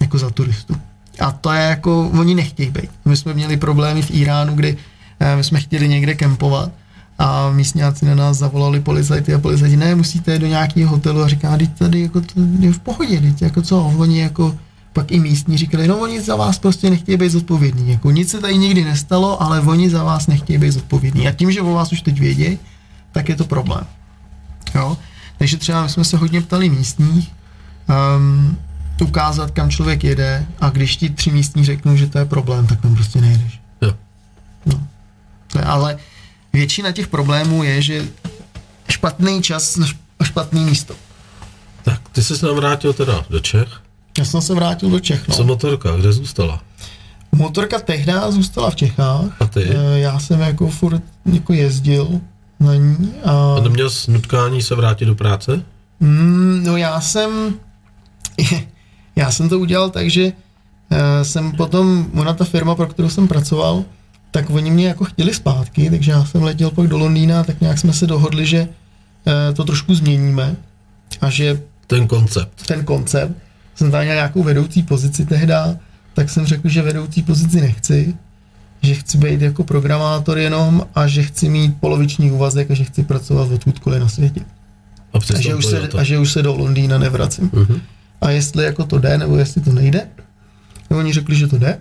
jako 0.00 0.18
za 0.18 0.30
turistu. 0.30 0.76
A 1.20 1.32
to 1.32 1.52
je 1.52 1.62
jako, 1.62 2.08
oni 2.08 2.34
nechtějí 2.34 2.70
být. 2.70 2.90
My 3.04 3.16
jsme 3.16 3.34
měli 3.34 3.56
problémy 3.56 4.02
v 4.02 4.10
Iránu, 4.10 4.54
kdy 4.54 4.76
eh, 5.20 5.36
my 5.36 5.44
jsme 5.44 5.60
chtěli 5.60 5.88
někde 5.88 6.14
kempovat 6.14 6.72
a 7.18 7.50
místňáci 7.50 8.06
na 8.06 8.14
nás 8.14 8.36
zavolali 8.36 8.80
policajty 8.80 9.34
a 9.34 9.38
policajti, 9.38 9.76
ne, 9.76 9.94
musíte 9.94 10.32
jít 10.32 10.38
do 10.38 10.46
nějakého 10.46 10.90
hotelu 10.90 11.22
a 11.22 11.28
říká, 11.28 11.56
teď 11.56 11.70
tady 11.78 12.00
jako 12.00 12.20
to 12.20 12.40
je 12.58 12.72
v 12.72 12.78
pohodě, 12.78 13.20
teď 13.20 13.42
jako 13.42 13.62
co, 13.62 13.82
oni 13.98 14.20
jako 14.20 14.58
pak 14.94 15.12
i 15.12 15.20
místní 15.20 15.58
říkali, 15.58 15.88
no 15.88 15.98
oni 15.98 16.20
za 16.20 16.36
vás 16.36 16.58
prostě 16.58 16.90
nechtějí 16.90 17.18
být 17.18 17.30
zodpovědní, 17.30 17.90
jako 17.90 18.10
nic 18.10 18.30
se 18.30 18.40
tady 18.40 18.58
nikdy 18.58 18.84
nestalo, 18.84 19.42
ale 19.42 19.60
oni 19.60 19.90
za 19.90 20.04
vás 20.04 20.26
nechtějí 20.26 20.58
být 20.58 20.70
zodpovědní. 20.70 21.28
A 21.28 21.32
tím, 21.32 21.52
že 21.52 21.60
o 21.60 21.72
vás 21.72 21.92
už 21.92 22.00
teď 22.00 22.20
vědí, 22.20 22.58
tak 23.12 23.28
je 23.28 23.36
to 23.36 23.44
problém. 23.44 23.86
Jo? 24.74 24.96
Takže 25.38 25.56
třeba 25.56 25.82
my 25.82 25.88
jsme 25.88 26.04
se 26.04 26.16
hodně 26.16 26.40
ptali 26.40 26.68
místních, 26.68 27.32
um, 28.16 28.58
ukázat, 29.00 29.50
kam 29.50 29.70
člověk 29.70 30.04
jede 30.04 30.46
a 30.60 30.70
když 30.70 30.96
ti 30.96 31.10
tři 31.10 31.30
místní 31.30 31.64
řeknou, 31.64 31.96
že 31.96 32.06
to 32.06 32.18
je 32.18 32.24
problém, 32.24 32.66
tak 32.66 32.80
tam 32.80 32.94
prostě 32.94 33.20
nejdeš. 33.20 33.60
Jo. 33.82 33.94
No. 34.66 34.86
Ale 35.64 35.98
většina 36.52 36.92
těch 36.92 37.08
problémů 37.08 37.62
je, 37.62 37.82
že 37.82 38.04
špatný 38.88 39.42
čas 39.42 39.76
na 39.76 39.86
špatný 40.22 40.64
místo. 40.64 40.94
Tak, 41.82 42.08
ty 42.08 42.22
jsi 42.22 42.36
se 42.36 42.46
nám 42.46 42.56
vrátil 42.56 42.92
teda 42.92 43.24
do 43.30 43.40
Čech. 43.40 43.83
Já 44.18 44.24
jsem 44.24 44.40
se 44.40 44.54
vrátil 44.54 44.90
do 44.90 45.00
Čech. 45.00 45.28
No. 45.28 45.34
Co 45.34 45.44
motorka, 45.44 45.96
kde 45.96 46.12
zůstala? 46.12 46.62
Motorka 47.32 47.78
tehdy 47.78 48.12
zůstala 48.28 48.70
v 48.70 48.76
Čechách. 48.76 49.36
A 49.40 49.46
ty? 49.46 49.64
Eh, 49.68 49.98
já 49.98 50.18
jsem 50.18 50.40
jako 50.40 50.68
furt 50.68 51.02
jako 51.32 51.52
jezdil 51.52 52.20
na 52.60 52.74
ní. 52.74 53.12
A, 53.24 53.54
a 53.58 53.60
neměl 53.60 53.90
jsi 53.90 54.10
nutkání 54.10 54.62
se 54.62 54.74
vrátit 54.74 55.04
do 55.04 55.14
práce? 55.14 55.62
Mm, 56.00 56.62
no 56.66 56.76
já 56.76 57.00
jsem 57.00 57.54
já 59.16 59.30
jsem 59.30 59.48
to 59.48 59.58
udělal 59.58 59.90
tak, 59.90 60.10
že 60.10 60.24
uh, 60.24 60.98
jsem 61.22 61.52
potom, 61.52 62.06
ona 62.14 62.34
ta 62.34 62.44
firma, 62.44 62.74
pro 62.74 62.86
kterou 62.86 63.08
jsem 63.08 63.28
pracoval, 63.28 63.84
tak 64.30 64.50
oni 64.50 64.70
mě 64.70 64.88
jako 64.88 65.04
chtěli 65.04 65.34
zpátky, 65.34 65.90
takže 65.90 66.10
já 66.10 66.24
jsem 66.24 66.42
letěl 66.42 66.70
pak 66.70 66.86
do 66.86 66.98
Londýna, 66.98 67.44
tak 67.44 67.60
nějak 67.60 67.78
jsme 67.78 67.92
se 67.92 68.06
dohodli, 68.06 68.46
že 68.46 68.60
uh, 68.60 69.54
to 69.54 69.64
trošku 69.64 69.94
změníme 69.94 70.56
a 71.20 71.30
že 71.30 71.62
ten 71.86 72.06
koncept. 72.06 72.66
Ten 72.66 72.84
koncept. 72.84 73.43
Jsem 73.74 73.90
tam 73.90 74.02
měl 74.02 74.14
nějakou 74.14 74.42
vedoucí 74.42 74.82
pozici 74.82 75.26
tehda, 75.26 75.76
tak 76.14 76.30
jsem 76.30 76.46
řekl, 76.46 76.68
že 76.68 76.82
vedoucí 76.82 77.22
pozici 77.22 77.60
nechci, 77.60 78.14
že 78.82 78.94
chci 78.94 79.18
být 79.18 79.40
jako 79.40 79.64
programátor 79.64 80.38
jenom 80.38 80.86
a 80.94 81.06
že 81.06 81.22
chci 81.22 81.48
mít 81.48 81.80
poloviční 81.80 82.30
úvazek 82.30 82.70
a 82.70 82.74
že 82.74 82.84
chci 82.84 83.02
pracovat 83.02 83.50
odkudkoliv 83.50 84.00
na 84.00 84.08
světě. 84.08 84.40
A, 85.12 85.18
a, 85.36 85.40
že, 85.40 85.54
už 85.54 85.66
se, 85.66 85.88
a 85.98 86.04
že 86.04 86.18
už 86.18 86.32
se 86.32 86.42
do 86.42 86.54
Londýna 86.56 86.98
nevracím. 86.98 87.50
Uh-huh 87.50 87.80
a 88.24 88.30
jestli 88.30 88.64
jako 88.64 88.84
to 88.84 88.98
jde, 88.98 89.18
nebo 89.18 89.36
jestli 89.36 89.60
to 89.60 89.72
nejde. 89.72 90.08
A 90.90 90.94
oni 90.94 91.12
řekli, 91.12 91.36
že 91.36 91.46
to 91.46 91.58
jde. 91.58 91.78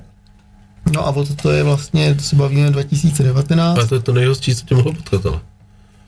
No 0.93 1.07
a 1.07 1.09
o 1.09 1.25
to, 1.25 1.35
to 1.35 1.51
je 1.51 1.63
vlastně, 1.63 2.15
to 2.15 2.21
se 2.23 2.35
bavíme 2.35 2.71
2019. 2.71 3.79
A 3.79 3.87
to 3.87 3.95
je 3.95 4.01
to 4.01 4.13
nejhostší, 4.13 4.55
co 4.55 4.65
tě 4.65 4.75
mohlo 4.75 4.93
potkat, 4.93 5.25
ale. 5.25 5.39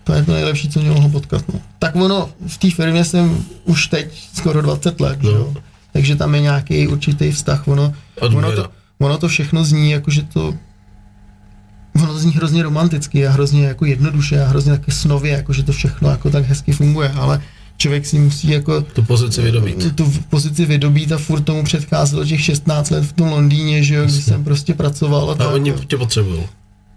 To 0.03 0.13
je 0.13 0.23
to 0.23 0.33
nejlepší, 0.33 0.69
co 0.69 0.79
mě 0.79 0.89
mohlo 0.89 1.09
potkat. 1.09 1.43
No. 1.53 1.59
Tak 1.79 1.95
ono, 1.95 2.29
v 2.47 2.57
té 2.57 2.71
firmě 2.71 3.05
jsem 3.05 3.45
už 3.63 3.87
teď 3.87 4.29
skoro 4.33 4.61
20 4.61 5.01
let, 5.01 5.23
no. 5.23 5.29
jo? 5.29 5.53
Takže 5.95 6.15
tam 6.15 6.35
je 6.35 6.41
nějaký 6.41 6.88
určitý 6.88 7.31
vztah. 7.31 7.67
Ono, 7.67 7.93
ono, 8.22 8.51
to, 8.51 8.69
ono 8.99 9.17
to 9.17 9.27
všechno 9.27 9.63
zní 9.63 9.91
jako, 9.91 10.11
že 10.11 10.23
to 10.23 10.53
ono 11.95 12.07
to 12.13 12.19
zní 12.19 12.31
hrozně 12.31 12.63
romanticky 12.63 13.27
a 13.27 13.31
hrozně 13.31 13.65
jako 13.65 13.85
jednoduše 13.85 14.43
a 14.43 14.47
hrozně 14.47 14.72
taky 14.72 14.91
snově, 14.91 15.31
jako 15.31 15.53
že 15.53 15.63
to 15.63 15.72
všechno 15.72 16.09
jako 16.09 16.30
tak 16.30 16.45
hezky 16.45 16.72
funguje, 16.72 17.09
ale 17.09 17.41
člověk 17.77 18.05
si 18.05 18.19
musí 18.19 18.49
jako 18.49 18.81
tu 18.81 19.03
pozici 19.03 19.41
vydobít. 19.41 19.95
Tu 19.95 20.13
pozici 20.30 20.65
vydobít 20.65 21.11
a 21.11 21.17
furt 21.17 21.41
tomu 21.41 21.63
předcházelo 21.63 22.26
těch 22.26 22.41
16 22.41 22.89
let 22.89 23.03
v 23.03 23.13
tom 23.13 23.27
Londýně, 23.27 23.84
že 23.84 23.95
jo, 23.95 24.03
kdy 24.03 24.13
jsem 24.13 24.43
prostě 24.43 24.73
pracoval. 24.73 25.30
A, 25.30 25.31
a 25.31 25.35
tak, 25.35 25.53
oni 25.53 25.73
tě 25.88 25.97
potřebují. 25.97 26.43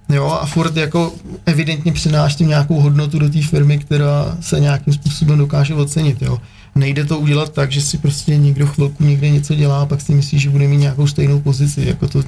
Jo, 0.09 0.27
a 0.27 0.47
furt 0.47 0.77
jako 0.77 1.13
evidentně 1.47 1.93
přináší 1.93 2.45
nějakou 2.45 2.81
hodnotu 2.81 3.19
do 3.19 3.29
té 3.29 3.43
firmy, 3.43 3.79
která 3.79 4.37
se 4.41 4.61
nějakým 4.61 4.95
způsobem 4.95 5.39
dokáže 5.39 5.75
ocenit, 5.75 6.23
jo. 6.23 6.39
Nejde 6.79 7.05
to 7.05 7.19
udělat 7.19 7.53
tak, 7.53 7.73
že 7.73 7.81
si 7.81 7.99
prostě 7.99 8.37
někdo 8.37 8.67
chvilku 8.67 9.05
někde 9.05 9.31
něco 9.31 9.55
dělá 9.55 9.83
a 9.83 9.87
pak 9.87 10.01
si 10.01 10.15
myslí, 10.15 10.39
že 10.39 10.51
bude 10.51 10.69
mít 10.69 10.77
nějakou 10.77 11.07
stejnou 11.07 11.41
pozici, 11.41 11.85
jako 11.87 12.09
to, 12.09 12.23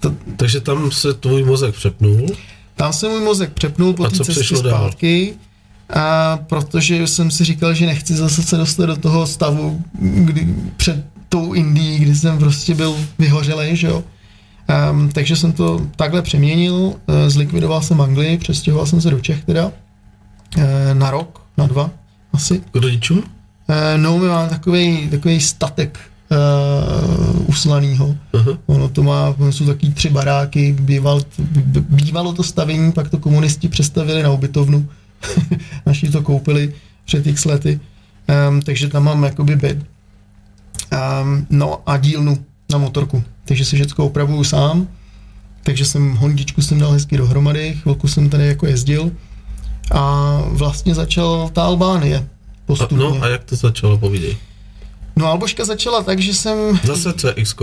to... 0.00 0.14
Takže 0.36 0.60
tam 0.60 0.90
se 0.90 1.14
tvůj 1.14 1.44
mozek 1.44 1.74
přepnul? 1.74 2.26
Tam 2.76 2.92
se 2.92 3.08
můj 3.08 3.20
mozek 3.20 3.52
přepnul 3.52 3.92
po 3.92 4.08
té 4.08 4.24
cestě 4.24 4.56
zpátky. 4.56 5.34
A 5.94 6.36
protože 6.48 7.06
jsem 7.06 7.30
si 7.30 7.44
říkal, 7.44 7.74
že 7.74 7.86
nechci 7.86 8.14
zase 8.14 8.42
se 8.42 8.56
dostat 8.56 8.86
do 8.86 8.96
toho 8.96 9.26
stavu, 9.26 9.82
kdy 10.00 10.54
před 10.76 11.04
tou 11.28 11.52
Indií, 11.52 11.98
kdy 11.98 12.14
jsem 12.14 12.38
prostě 12.38 12.74
byl 12.74 12.96
vyhořelej, 13.18 13.76
že 13.76 13.86
jo. 13.86 14.04
Um, 14.90 15.08
takže 15.08 15.36
jsem 15.36 15.52
to 15.52 15.86
takhle 15.96 16.22
přeměnil, 16.22 16.74
uh, 16.74 16.94
zlikvidoval 17.28 17.82
jsem 17.82 18.00
Anglii, 18.00 18.38
přestěhoval 18.38 18.86
jsem 18.86 19.00
se 19.00 19.10
do 19.10 19.20
Čech 19.20 19.44
teda, 19.44 19.66
uh, 19.66 19.72
na 20.92 21.10
rok, 21.10 21.42
na 21.56 21.66
dva 21.66 21.90
asi. 22.32 22.60
K 22.72 22.76
rodičům? 22.76 23.22
Uh, 23.68 24.02
no, 24.02 24.18
my 24.18 24.28
máme 24.28 24.48
takový 24.48 25.08
takový 25.10 25.40
statek 25.40 25.98
uh, 26.30 27.48
uslanýho. 27.48 28.16
Uh-huh. 28.32 28.58
Ono 28.66 28.88
to 28.88 29.02
má, 29.02 29.34
ono 29.38 29.52
jsou 29.52 29.66
taky 29.66 29.90
tři 29.90 30.10
baráky, 30.10 30.76
býval, 30.80 31.20
bývalo 31.88 32.32
to 32.32 32.42
stavení, 32.42 32.92
pak 32.92 33.08
to 33.08 33.18
komunisti 33.18 33.68
přestavili 33.68 34.22
na 34.22 34.30
ubytovnu. 34.30 34.88
naši 35.86 36.08
to 36.08 36.22
koupili 36.22 36.74
před 37.04 37.26
x 37.26 37.44
lety, 37.44 37.80
um, 38.48 38.62
takže 38.62 38.88
tam 38.88 39.04
mám 39.04 39.24
jakoby 39.24 39.56
byt. 39.56 39.86
Um, 40.92 41.46
no 41.50 41.82
a 41.86 41.96
dílnu 41.96 42.38
na 42.72 42.78
motorku, 42.78 43.24
takže 43.44 43.64
si 43.64 43.76
všechno 43.76 44.06
opravuju 44.06 44.44
sám, 44.44 44.88
takže 45.62 45.84
jsem 45.84 46.16
hondičku 46.16 46.62
jsem 46.62 46.78
dal 46.78 46.92
hezky 46.92 47.16
dohromady, 47.16 47.74
chvilku 47.82 48.08
jsem 48.08 48.30
tady 48.30 48.46
jako 48.46 48.66
jezdil 48.66 49.10
a 49.92 50.36
vlastně 50.46 50.94
začal 50.94 51.50
ta 51.52 51.62
Albánie 51.62 52.28
postupně. 52.66 52.96
A, 52.96 53.00
no 53.00 53.22
a 53.22 53.28
jak 53.28 53.44
to 53.44 53.56
začalo, 53.56 53.98
povídej. 53.98 54.36
No 55.16 55.26
Alboška 55.26 55.64
začala 55.64 56.02
tak, 56.02 56.20
že 56.20 56.34
jsem... 56.34 56.80
Zase 56.84 57.12
CX. 57.12 57.54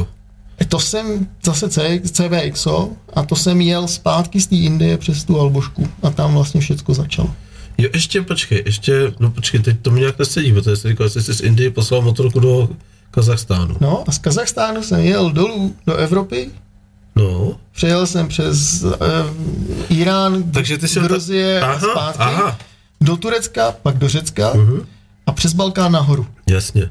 To 0.67 0.79
jsem 0.79 1.27
zase 1.43 1.69
CVX 2.11 2.67
a 3.13 3.23
to 3.25 3.35
jsem 3.35 3.61
jel 3.61 3.87
zpátky 3.87 4.41
z 4.41 4.47
té 4.47 4.55
Indie 4.55 4.97
přes 4.97 5.23
tu 5.23 5.39
Albošku 5.39 5.87
a 6.03 6.09
tam 6.09 6.33
vlastně 6.33 6.61
všechno 6.61 6.93
začalo. 6.93 7.33
Jo, 7.77 7.89
ještě 7.93 8.21
počkej, 8.21 8.63
ještě, 8.65 9.13
no 9.19 9.31
počkej, 9.31 9.59
teď 9.59 9.77
to 9.81 9.91
mi 9.91 9.99
nějak 9.99 10.19
nesedí, 10.19 10.53
protože 10.53 10.75
jsi 10.75 10.89
říkal, 10.89 11.09
že 11.09 11.21
jsi 11.21 11.33
z 11.33 11.41
Indie 11.41 11.71
poslal 11.71 12.01
motorku 12.01 12.39
do 12.39 12.69
Kazachstánu. 13.11 13.77
No 13.79 14.03
a 14.07 14.11
z 14.11 14.17
Kazachstánu 14.17 14.83
jsem 14.83 14.99
jel 14.99 15.31
dolů 15.31 15.75
do 15.85 15.95
Evropy, 15.95 16.49
No. 17.15 17.59
Přejel 17.71 18.07
jsem 18.07 18.27
přes 18.27 18.83
uh, 18.83 18.91
Irán, 19.89 20.43
Takže 20.43 20.77
ty 20.77 20.87
Gruzie 20.99 21.59
ta... 21.59 21.71
aha, 21.71 21.87
zpátky, 21.91 22.23
aha. 22.23 22.57
do 23.01 23.17
Turecka, 23.17 23.71
pak 23.71 23.97
do 23.97 24.09
Řecka 24.09 24.53
uh-huh. 24.53 24.85
A 25.25 25.31
přes 25.31 25.53
Balkán 25.53 25.91
nahoru. 25.91 26.27
Jasně. 26.49 26.89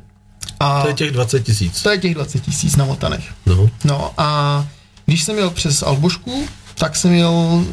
A 0.61 0.82
to 0.82 0.89
je 0.89 0.94
těch 0.94 1.11
20 1.11 1.44
tisíc. 1.44 1.82
To 1.82 1.90
je 1.90 1.98
těch 1.98 2.15
20 2.15 2.40
tisíc 2.40 2.77
namotaných. 2.77 3.32
No. 3.47 3.70
No 3.85 4.12
a 4.19 4.66
když 5.07 5.23
jsem 5.23 5.39
jel 5.39 5.51
přes 5.51 5.82
Albošku, 5.82 6.44
tak 6.74 6.97
jsem 6.97 7.12
jel 7.12 7.65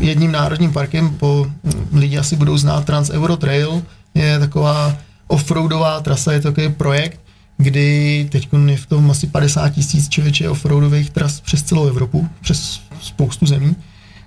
jedním 0.00 0.32
národním 0.32 0.72
parkem, 0.72 1.10
po 1.10 1.46
lidi 1.92 2.18
asi 2.18 2.36
budou 2.36 2.58
znát 2.58 2.84
Trans 2.84 3.10
Euro 3.10 3.36
Trail, 3.36 3.82
je 4.14 4.38
taková 4.38 4.96
offroadová 5.28 6.00
trasa, 6.00 6.32
je 6.32 6.40
to 6.40 6.48
takový 6.48 6.74
projekt, 6.74 7.20
kdy 7.58 8.28
teď 8.32 8.48
je 8.66 8.76
v 8.76 8.86
tom 8.86 9.10
asi 9.10 9.26
50 9.26 9.68
tisíc 9.68 10.08
člověče 10.08 10.48
offroadových 10.48 11.10
tras 11.10 11.40
přes 11.40 11.62
celou 11.62 11.86
Evropu, 11.86 12.28
přes 12.40 12.80
spoustu 13.00 13.46
zemí. 13.46 13.76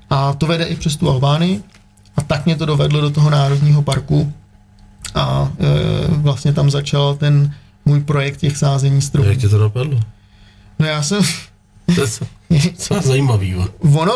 A 0.10 0.34
to 0.34 0.48
vede 0.48 0.66
i 0.66 0.76
přes 0.76 0.96
tu 0.96 1.10
Albánii. 1.10 1.64
A 2.18 2.22
tak 2.22 2.46
mě 2.46 2.56
to 2.56 2.66
dovedlo 2.66 3.02
do 3.02 3.10
toho 3.10 3.30
národního 3.30 3.82
parku. 3.82 4.34
A 5.16 5.52
e, 5.60 5.66
vlastně 6.08 6.54
tam 6.54 6.70
začal 6.72 7.16
ten 7.16 7.54
můj 7.86 8.00
projekt 8.00 8.38
těch 8.38 8.58
sázení 8.58 9.02
stromů. 9.02 9.30
Jak 9.30 9.38
tě 9.38 9.50
to 9.50 9.58
napadlo? 9.58 10.00
No 10.80 10.86
já 10.88 11.04
jsem 11.04 11.22
To 11.96 12.02
je 12.02 12.08
docela 12.72 13.02
zajímavý. 13.06 13.50
Jo. 13.50 13.68
ono 13.84 14.14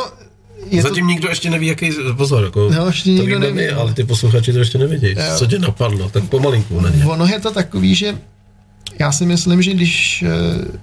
je 0.70 0.82
Zatím 0.82 1.06
to, 1.06 1.10
nikdo 1.10 1.30
ještě 1.30 1.50
neví, 1.50 1.68
jaký, 1.68 1.92
pozor, 2.18 2.44
jako, 2.44 2.70
No, 2.72 2.86
ještě 2.88 3.16
to 3.16 3.22
nikdo 3.22 3.40
neví, 3.40 3.54
my, 3.56 3.68
no. 3.74 3.80
ale 3.82 3.94
ty 3.94 4.04
posluchači 4.04 4.54
to 4.54 4.60
ještě 4.60 4.78
nevědí. 4.78 5.08
Jo. 5.08 5.38
Co 5.38 5.46
tě 5.46 5.60
napadlo, 5.60 6.10
tak 6.10 6.24
pomalinku 6.24 6.82
na 6.82 6.90
ně. 6.90 7.06
ono 7.06 7.26
je 7.26 7.40
to 7.40 7.52
takový, 7.52 7.96
že 7.96 8.18
já 9.00 9.12
si 9.12 9.26
myslím, 9.26 9.62
že 9.62 9.74
když 9.74 10.24
eh, 10.24 10.78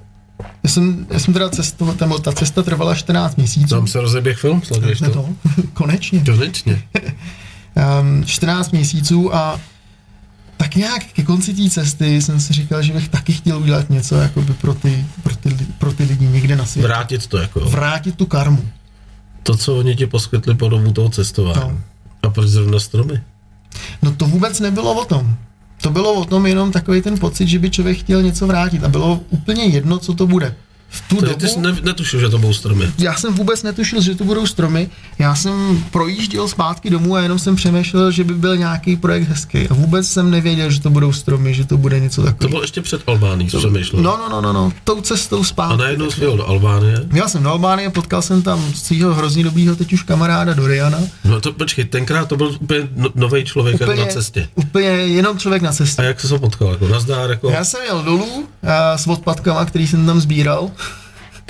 já 0.62 0.70
jsem, 0.70 1.06
já 1.10 1.18
jsem 1.18 1.34
teda 1.34 1.48
cestoval, 1.48 1.94
ta, 1.94 2.08
ta 2.18 2.32
cesta 2.32 2.62
trvala 2.62 2.94
14 2.94 3.36
měsíců. 3.36 3.68
Tam 3.74 3.86
se 3.86 4.00
rozeběh 4.00 4.38
film, 4.38 4.62
sleduješ 4.62 4.98
to? 4.98 5.10
to, 5.10 5.28
konečně. 5.74 6.22
Konečně. 6.24 6.82
Um, 8.00 8.24
14 8.24 8.72
měsíců 8.72 9.34
a 9.34 9.60
tak 10.70 10.76
nějak 10.76 11.04
ke 11.04 11.22
konci 11.22 11.54
té 11.54 11.70
cesty 11.70 12.22
jsem 12.22 12.40
si 12.40 12.52
říkal, 12.52 12.82
že 12.82 12.92
bych 12.92 13.08
taky 13.08 13.32
chtěl 13.32 13.58
udělat 13.58 13.90
něco 13.90 14.14
jakoby 14.14 14.52
pro 14.52 14.74
ty, 14.74 15.06
pro 15.22 15.36
ty, 15.36 15.56
pro 15.78 15.92
ty 15.92 16.04
lidi 16.04 16.26
někde 16.26 16.56
na 16.56 16.66
světě. 16.66 16.88
Vrátit 16.88 17.26
to 17.26 17.38
jako. 17.38 17.60
Vrátit 17.60 18.16
tu 18.16 18.26
karmu. 18.26 18.68
To, 19.42 19.56
co 19.56 19.78
oni 19.78 19.96
ti 19.96 20.06
poskytli 20.06 20.54
po 20.54 20.68
dobu 20.68 20.92
toho 20.92 21.08
cestování. 21.08 21.60
No. 21.60 21.80
A 22.22 22.30
proč 22.30 22.48
zrovna 22.48 22.78
stromy? 22.78 23.20
No 24.02 24.14
to 24.14 24.26
vůbec 24.26 24.60
nebylo 24.60 25.02
o 25.02 25.04
tom. 25.04 25.36
To 25.80 25.90
bylo 25.90 26.14
o 26.14 26.24
tom 26.24 26.46
jenom 26.46 26.72
takový 26.72 27.02
ten 27.02 27.18
pocit, 27.18 27.48
že 27.48 27.58
by 27.58 27.70
člověk 27.70 27.98
chtěl 27.98 28.22
něco 28.22 28.46
vrátit 28.46 28.84
a 28.84 28.88
bylo 28.88 29.20
úplně 29.30 29.64
jedno, 29.64 29.98
co 29.98 30.14
to 30.14 30.26
bude. 30.26 30.54
V 30.92 31.08
tu 31.08 31.16
To, 31.16 31.24
dobu... 31.24 31.36
ty 31.38 31.48
jsi 31.48 31.60
ne, 31.60 31.76
netušil, 31.82 32.20
že 32.20 32.28
to 32.28 32.38
budou 32.38 32.52
stromy. 32.54 32.90
Já 32.98 33.14
jsem 33.14 33.34
vůbec 33.34 33.62
netušil, 33.62 34.00
že 34.00 34.14
to 34.14 34.24
budou 34.24 34.46
stromy. 34.46 34.88
Já 35.18 35.34
jsem 35.34 35.84
projížděl 35.90 36.48
zpátky 36.48 36.90
domů 36.90 37.14
a 37.16 37.20
jenom 37.20 37.38
jsem 37.38 37.56
přemýšlel, 37.56 38.10
že 38.10 38.24
by 38.24 38.34
byl 38.34 38.56
nějaký 38.56 38.96
projekt 38.96 39.28
hezký. 39.28 39.68
A 39.68 39.74
vůbec 39.74 40.08
jsem 40.08 40.30
nevěděl, 40.30 40.70
že 40.70 40.80
to 40.80 40.90
budou 40.90 41.12
stromy, 41.12 41.54
že 41.54 41.64
to 41.66 41.76
bude 41.76 42.00
něco 42.00 42.20
To 42.20 42.26
takového. 42.26 42.48
bylo 42.50 42.62
ještě 42.62 42.82
před 42.82 43.02
Albánií, 43.06 43.50
co 43.50 43.58
přemýšlel. 43.58 44.02
No, 44.02 44.16
no, 44.16 44.28
no, 44.28 44.40
no, 44.40 44.52
no, 44.52 44.72
tou 44.84 45.00
cestou 45.00 45.40
A 45.40 45.44
zpátky. 45.44 45.76
najednou 45.78 46.10
jsi 46.10 46.20
jel 46.20 46.36
do 46.36 46.46
Albánie. 46.48 47.00
Jel 47.12 47.28
jsem 47.28 47.42
do 47.42 47.50
Albánie, 47.50 47.90
potkal 47.90 48.22
jsem 48.22 48.42
tam 48.42 48.72
svého 48.74 49.14
hrozně 49.14 49.44
dobrýho 49.44 49.76
teď 49.76 49.92
už 49.92 50.02
kamaráda 50.02 50.54
Doriana. 50.54 50.98
No 51.24 51.40
to 51.40 51.52
počkej, 51.52 51.84
tenkrát 51.84 52.28
to 52.28 52.36
byl 52.36 52.56
úplně 52.60 52.88
no, 52.96 53.08
nový 53.14 53.44
člověk 53.44 53.80
jako 53.80 53.94
na 53.94 54.06
cestě. 54.06 54.48
úplně 54.54 54.88
jenom 54.88 55.38
člověk 55.38 55.62
na 55.62 55.70
A 55.70 55.72
cestě. 55.72 56.02
jak 56.02 56.20
jsi 56.20 56.28
se 56.28 56.38
potkal? 56.38 56.68
Jako 56.70 56.88
nazdár, 56.88 57.30
jako... 57.30 57.50
Já 57.50 57.64
jsem 57.64 57.80
jel 57.86 58.02
dolů 58.02 58.44
a, 58.68 58.98
s 58.98 59.06
odpadkama, 59.06 59.64
který 59.64 59.86
jsem 59.86 60.06
tam 60.06 60.20
sbíral. 60.20 60.70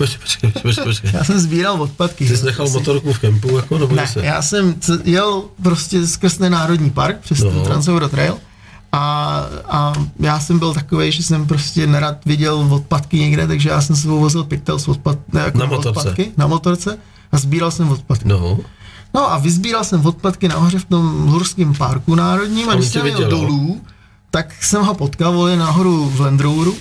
Počkej, 0.00 0.18
počkej, 0.20 0.50
počkej, 0.62 0.84
počkej. 0.84 1.10
Já 1.14 1.24
jsem 1.24 1.38
sbíral 1.40 1.82
odpadky. 1.82 2.26
Ty 2.26 2.36
jsi 2.36 2.44
nechal 2.46 2.66
Asi- 2.66 2.74
motorku 2.74 3.12
v 3.12 3.18
kempu, 3.18 3.56
jako, 3.56 3.78
nebo 3.78 3.94
Ne, 3.96 4.06
se? 4.06 4.24
já 4.26 4.42
jsem 4.42 4.74
jel 5.04 5.42
prostě 5.62 6.06
skrz 6.06 6.36
ten 6.36 6.52
národní 6.52 6.90
park, 6.90 7.18
přes 7.20 7.40
No. 7.40 7.50
ten 7.50 7.62
Transeuro 7.62 8.08
Trail 8.08 8.38
a, 8.92 9.00
a 9.68 9.92
já 10.20 10.40
jsem 10.40 10.58
byl 10.58 10.74
takový, 10.74 11.12
že 11.12 11.22
jsem 11.22 11.46
prostě 11.46 11.86
nerad 11.86 12.16
viděl 12.26 12.54
odpadky 12.70 13.18
někde, 13.20 13.46
takže 13.46 13.68
já 13.68 13.80
jsem 13.80 13.96
si 13.96 14.06
vozil 14.08 14.44
pytel 14.44 14.78
s 14.78 14.88
odpad, 14.88 15.18
ne, 15.32 15.40
jako 15.40 15.58
Na 15.58 15.66
motorce. 15.66 15.88
odpadky 16.00 16.32
na 16.36 16.46
motorce 16.46 16.98
a 17.32 17.38
sbíral 17.38 17.70
jsem 17.70 17.88
odpadky. 17.90 18.28
No, 18.28 18.58
No 19.14 19.32
a 19.32 19.38
vyzbíral 19.38 19.84
jsem 19.84 20.06
odpadky 20.06 20.48
nahoře 20.48 20.78
v 20.78 20.84
tom 20.84 21.28
Lurském 21.28 21.74
parku 21.74 22.14
národním 22.14 22.70
a 22.70 22.74
když 22.74 22.88
jsem 22.88 23.06
jel 23.06 23.16
viděl, 23.16 23.30
dolů, 23.30 23.80
tak 24.30 24.62
jsem 24.64 24.82
ho 24.82 24.94
potkal, 24.94 25.32
vole, 25.32 25.56
nahoru 25.56 26.10
v 26.10 26.20
Land 26.20 26.40
Roveru 26.40 26.74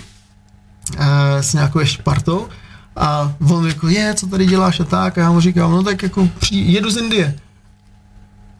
eh, 0.97 1.43
s 1.43 1.53
nějakou 1.53 1.79
ještě 1.79 2.03
partou 2.03 2.47
a 2.95 3.35
on 3.49 3.67
jako, 3.67 3.87
je, 3.87 4.13
co 4.13 4.27
tady 4.27 4.45
děláš 4.45 4.79
a 4.79 4.83
tak 4.83 5.17
a 5.17 5.21
já 5.21 5.31
mu 5.31 5.39
říkám, 5.39 5.71
no 5.71 5.83
tak 5.83 6.03
jako 6.03 6.29
jedu 6.51 6.89
z 6.89 6.97
Indie. 6.97 7.35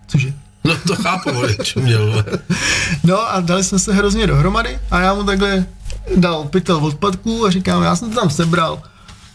Cože? 0.08 0.34
no 0.64 0.76
to 0.88 0.96
chápu, 0.96 1.30
čo 1.64 1.80
měl. 1.80 2.26
No 3.04 3.34
a 3.34 3.40
dali 3.40 3.64
jsme 3.64 3.80
se 3.80 3.94
hrozně 3.94 4.28
dohromady 4.28 4.80
a 4.92 5.00
já 5.00 5.14
mu 5.14 5.24
takhle 5.24 5.66
dal 6.16 6.44
pytel 6.44 6.78
odpadků 6.78 7.46
a 7.46 7.52
říkám, 7.52 7.84
já 7.84 7.96
jsem 7.96 8.10
to 8.10 8.20
tam 8.20 8.30
sebral, 8.30 8.82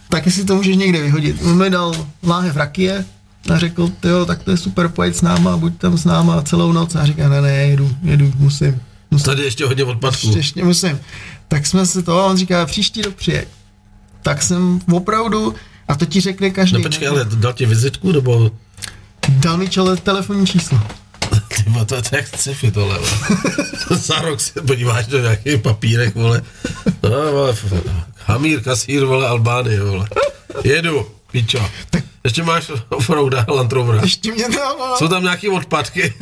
tak 0.08 0.26
jestli 0.26 0.44
to 0.44 0.56
můžeš 0.56 0.76
někde 0.76 1.02
vyhodit. 1.02 1.42
On 1.42 1.58
mi 1.58 1.70
dal 1.70 2.06
láhev 2.22 2.56
rakie 2.56 3.04
a 3.54 3.58
řekl, 3.58 3.90
jo, 4.04 4.26
tak 4.26 4.42
to 4.42 4.50
je 4.50 4.56
super, 4.56 4.88
pojď 4.88 5.14
s 5.14 5.22
náma, 5.22 5.56
buď 5.56 5.78
tam 5.78 5.98
s 5.98 6.04
náma 6.04 6.42
celou 6.42 6.72
noc. 6.72 6.94
A 6.94 7.06
říkám, 7.06 7.30
ne, 7.30 7.40
ne, 7.40 7.52
jedu, 7.52 7.96
jedu, 8.02 8.32
musím. 8.36 8.80
musím. 9.10 9.24
Tady 9.24 9.42
ještě 9.42 9.66
hodně 9.66 9.84
odpadků. 9.84 10.26
Ještě, 10.26 10.38
ještě 10.38 10.64
musím. 10.64 11.00
Tak 11.48 11.66
jsme 11.66 11.86
se 11.86 12.02
to, 12.02 12.20
a 12.20 12.26
on 12.26 12.36
říká, 12.36 12.66
příští 12.66 13.02
rok 13.02 13.14
přijeď. 13.14 13.48
Tak 14.24 14.42
jsem 14.42 14.80
opravdu, 14.92 15.54
a 15.88 15.94
to 15.94 16.06
ti 16.06 16.20
řekne 16.20 16.50
každý. 16.50 16.76
No 16.76 16.82
počkej, 16.82 17.08
ale 17.08 17.24
dal 17.24 17.52
ti 17.52 17.66
vizitku, 17.66 18.12
nebo... 18.12 18.50
Dal 19.28 19.56
mi 19.56 19.68
čele 19.68 19.96
telefonní 19.96 20.46
číslo. 20.46 20.80
Ty 21.48 21.70
vole, 21.70 21.84
to 21.84 21.94
je 21.94 22.02
to 22.02 22.16
jak 22.16 22.28
sci-fi 22.28 22.70
tohle. 22.70 22.98
Za 23.90 24.20
rok 24.20 24.40
se 24.40 24.60
podíváš 24.60 25.06
do 25.06 25.18
nějaký 25.18 25.56
papírek, 25.56 26.14
vole. 26.14 26.42
No, 27.02 27.32
vole, 27.32 27.54
Hamír, 28.26 28.62
kasír, 28.62 29.04
vole, 29.04 29.28
Albánie, 29.28 29.82
vole. 29.82 30.08
Jedu, 30.64 31.06
pičo. 31.30 31.70
Ještě 32.24 32.42
máš 32.42 32.70
offroada, 32.88 33.46
Land 33.48 33.72
Rovera. 33.72 34.00
Ještě 34.02 34.32
mě 34.32 34.44
tam, 34.44 34.76
Jsou 34.96 35.08
tam 35.08 35.22
nějaký 35.22 35.48
odpadky. 35.48 36.14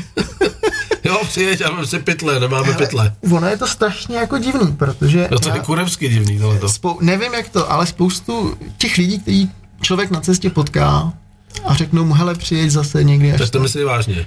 jo, 1.04 1.20
přijeď, 1.28 1.60
ale 1.62 1.74
máme 1.74 1.86
si 1.86 1.98
pytle, 1.98 2.40
nemáme 2.40 2.72
pytle. 2.74 3.14
Ono 3.32 3.46
je 3.46 3.56
to 3.56 3.66
strašně 3.66 4.16
jako 4.16 4.38
divný, 4.38 4.72
protože 4.76 5.28
No 5.30 5.38
to 5.38 5.48
je 5.48 5.56
já 5.56 5.62
kurevsky 5.62 6.08
divný 6.08 6.38
tohleto. 6.38 6.68
spou- 6.68 6.98
nevím 7.00 7.34
jak 7.34 7.48
to, 7.48 7.72
ale 7.72 7.86
spoustu 7.86 8.56
těch 8.78 8.96
lidí, 8.98 9.18
který 9.18 9.50
člověk 9.80 10.10
na 10.10 10.20
cestě 10.20 10.50
potká 10.50 11.12
a 11.64 11.74
řeknou 11.74 12.04
mu, 12.04 12.14
hele, 12.14 12.34
přijeď 12.34 12.70
zase 12.70 13.04
někdy 13.04 13.32
až 13.32 13.40
Tak 13.40 13.50
to 13.50 13.60
myslí 13.60 13.84
vážně. 13.84 14.26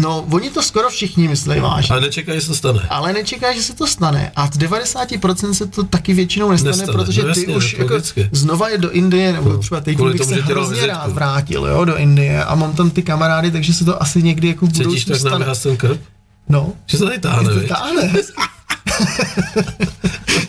No, 0.00 0.26
oni 0.30 0.50
to 0.50 0.62
skoro 0.62 0.88
všichni 0.90 1.28
myslí 1.28 1.60
vážně. 1.60 1.92
Ale 1.92 2.00
nečekaj, 2.00 2.34
že 2.34 2.40
se 2.40 2.48
to 2.48 2.54
stane. 2.54 2.86
Ale 2.88 3.12
nečeká, 3.12 3.54
že 3.54 3.62
se 3.62 3.74
to 3.74 3.86
stane. 3.86 4.32
A 4.36 4.46
z 4.46 4.50
90% 4.50 5.50
se 5.50 5.66
to 5.66 5.82
taky 5.82 6.14
většinou 6.14 6.50
nestane, 6.50 6.76
Nestane, 6.76 6.92
protože 7.04 7.22
no 7.22 7.34
ty 7.34 7.40
jasně, 7.40 7.56
už 7.56 7.72
jako 7.72 7.82
jako 7.82 7.94
vždycky. 7.94 8.28
znova 8.32 8.68
je 8.68 8.78
do 8.78 8.90
Indie, 8.90 9.32
nebo 9.32 9.58
třeba 9.58 9.80
teď 9.80 9.98
bych 10.00 10.16
tomu, 10.16 10.30
se 10.30 10.40
hrozně 10.40 10.86
rád 10.86 11.12
vrátil 11.12 11.66
jo, 11.66 11.84
do 11.84 11.96
Indie 11.96 12.44
a 12.44 12.54
mám 12.54 12.72
tam 12.72 12.90
ty 12.90 13.02
kamarády, 13.02 13.50
takže 13.50 13.72
se 13.74 13.84
to 13.84 14.02
asi 14.02 14.22
někdy 14.22 14.48
jako 14.48 14.66
v 14.66 14.72
Cítíš 14.72 15.04
tak 15.04 15.16
stane. 15.16 15.38
vyhas 15.38 15.62
ten 15.62 15.76
krb? 15.76 16.00
No, 16.48 16.72
Že 16.86 16.98
se 16.98 17.04
tady 17.04 17.18
táhne, 17.18 17.54
viď? 17.54 17.68
táhne. 17.68 18.12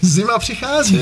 Zima 0.02 0.40
přichází. 0.40 1.00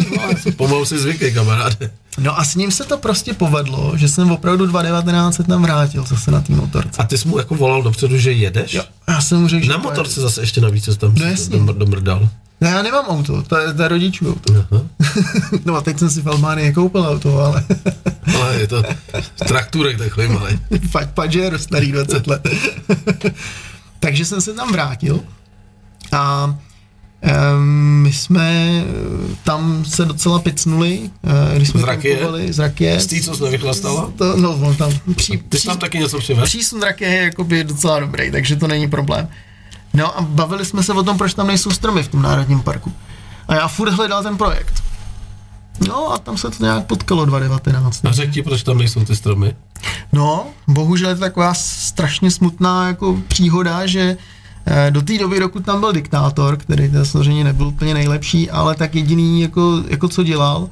Pomalu 0.58 0.86
si 0.86 1.00
zvykej, 1.00 1.34
kamaráde. 1.34 1.92
No 2.18 2.40
a 2.40 2.44
s 2.46 2.56
ním 2.56 2.72
se 2.72 2.84
to 2.84 2.98
prostě 2.98 3.34
povedlo, 3.34 3.94
že 3.98 4.10
jsem 4.10 4.32
opravdu 4.32 4.66
2019 4.66 5.36
se 5.36 5.44
tam 5.44 5.62
vrátil 5.62 6.06
zase 6.06 6.32
na 6.32 6.42
té 6.42 6.54
motorce. 6.54 7.02
A 7.02 7.04
ty 7.06 7.18
jsi 7.18 7.28
mu 7.28 7.38
jako 7.38 7.56
volal 7.56 7.84
dopředu, 7.84 8.18
že 8.18 8.32
jedeš? 8.32 8.74
Jo, 8.74 8.84
já 9.08 9.22
jsem 9.22 9.42
mu 9.42 9.48
řekl, 9.48 9.64
že 9.66 9.72
Na 9.72 9.78
pojedu. 9.78 9.90
motorce 9.90 10.22
zase 10.22 10.42
ještě 10.42 10.62
navíc, 10.62 10.86
co 10.86 10.96
tam 10.96 11.14
No 11.20 11.26
jasně. 11.26 11.58
dom- 11.60 11.78
domrdal. 11.78 12.30
Ne, 12.62 12.70
já 12.70 12.82
nemám 12.82 13.06
auto, 13.06 13.42
to 13.44 13.58
je, 13.58 13.74
to 13.74 13.82
je 13.82 13.88
rodičů 13.88 14.32
auto. 14.32 14.54
Aha. 14.72 14.84
no 15.66 15.76
a 15.76 15.82
teď 15.82 16.00
jsem 16.00 16.10
si 16.10 16.22
v 16.22 16.30
Albánii 16.30 16.74
koupil 16.74 17.08
auto, 17.08 17.40
ale 17.40 17.64
Ale 18.42 18.56
je 18.56 18.68
to 18.68 18.84
traktůrek 19.48 19.98
takový 19.98 20.28
malý. 20.28 20.60
Pať 20.92 21.10
Pajero, 21.10 21.60
starý 21.60 21.92
20 21.92 22.28
let. 22.28 22.48
Takže 24.04 24.26
jsem 24.26 24.42
se 24.42 24.54
tam 24.54 24.72
vrátil 24.72 25.20
a 26.12 26.56
my 28.02 28.14
jsme 28.14 28.52
eh, 28.80 29.36
tam 29.44 29.86
se 29.86 30.06
docela 30.06 30.40
picnuli, 30.40 31.00
eh, 31.24 31.56
když 31.56 31.70
jsme 31.70 31.82
Z 31.82 31.84
rakie? 31.84 32.16
kempovali 32.16 32.54
z 32.54 32.60
rakie. 32.60 33.00
Z 33.00 33.06
tý, 33.08 33.22
co 33.22 33.36
jsi 33.36 33.44
nevychlastala? 33.44 34.12
To, 34.18 34.38
no, 34.38 34.52
on 34.52 34.76
tam 34.76 34.92
pří, 35.16 35.38
Ty 35.50 35.60
jsi 35.60 35.68
tam 35.68 35.78
taky 35.78 35.98
něco 36.00 36.20
přivez? 36.20 36.44
přísun 36.50 36.82
rakie 36.82 37.12
je 37.12 37.24
jakoby 37.24 37.64
docela 37.64 38.00
dobrý, 38.00 38.32
takže 38.32 38.56
to 38.56 38.68
není 38.68 38.88
problém. 38.90 39.28
No 39.94 40.18
a 40.18 40.22
bavili 40.22 40.66
jsme 40.66 40.84
se 40.84 40.94
o 40.94 41.04
tom, 41.04 41.18
proč 41.18 41.34
tam 41.34 41.48
nejsou 41.48 41.72
stromy 41.72 42.04
v 42.04 42.08
tom 42.08 42.22
národním 42.22 42.60
parku. 42.62 42.94
A 43.48 43.56
já 43.56 43.68
furt 43.68 43.90
hledal 43.92 44.24
ten 44.24 44.38
projekt. 44.38 44.84
No 45.88 46.14
a 46.14 46.18
tam 46.18 46.38
se 46.38 46.50
to 46.52 46.64
nějak 46.64 46.86
potkalo 46.86 47.26
2019. 47.26 48.06
A 48.06 48.12
řekl 48.12 48.32
ti, 48.34 48.42
proč 48.44 48.64
tam 48.64 48.78
nejsou 48.78 49.06
ty 49.06 49.16
stromy? 49.16 49.56
No, 50.14 50.46
bohužel 50.68 51.10
je 51.10 51.16
to 51.16 51.22
taková 51.22 51.54
strašně 51.54 52.32
smutná 52.32 52.88
jako 52.88 53.20
příhoda, 53.28 53.86
že 53.86 54.18
eh, 54.66 54.92
do 54.92 55.02
té 55.02 55.18
doby, 55.18 55.40
dokud 55.40 55.66
tam 55.66 55.80
byl 55.80 55.92
diktátor, 55.94 56.58
který 56.58 56.90
teda 56.90 57.06
samozřejmě 57.06 57.44
nebyl 57.44 57.68
úplně 57.68 57.94
nejlepší, 57.94 58.50
ale 58.50 58.76
tak 58.76 58.96
jediný, 58.96 59.42
jako, 59.42 59.84
jako 59.88 60.08
co 60.08 60.24
dělal 60.24 60.70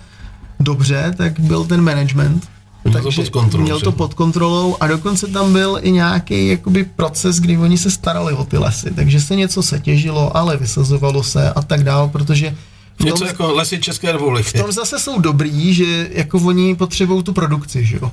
dobře, 0.60 1.14
tak 1.18 1.40
byl 1.40 1.66
ten 1.66 1.82
management. 1.82 2.50
Měl 2.84 3.02
to 3.04 3.12
pod 3.12 3.30
kontrolou, 3.30 3.64
měl 3.64 3.80
to 3.80 3.92
pod 3.92 4.14
kontrolou 4.14 4.78
a 4.80 4.88
dokonce 4.88 5.28
tam 5.28 5.54
byl 5.54 5.80
i 5.82 5.92
nějaký 5.92 6.48
jakoby 6.48 6.84
proces, 6.84 7.40
kdy 7.40 7.58
oni 7.58 7.78
se 7.78 7.92
starali 7.92 8.34
o 8.34 8.44
ty 8.44 8.58
lesy, 8.58 8.92
takže 8.94 9.22
se 9.22 9.36
něco 9.36 9.64
setěžilo, 9.64 10.38
ale 10.38 10.58
vysazovalo 10.58 11.24
se 11.24 11.54
a 11.54 11.62
tak 11.62 11.84
dál, 11.84 12.10
protože 12.10 12.56
v 13.00 13.04
Něco 13.04 13.18
tom, 13.18 13.28
jako 13.28 13.54
lesy 13.54 13.80
České 13.80 14.12
republiky. 14.12 14.50
v 14.58 14.62
tom 14.62 14.72
zase 14.72 15.00
jsou 15.00 15.22
dobrý, 15.22 15.74
že 15.74 16.10
jako 16.12 16.38
oni 16.40 16.76
potřebují 16.76 17.24
tu 17.24 17.34
produkci, 17.34 17.86
že 17.86 17.98
jo. 18.02 18.12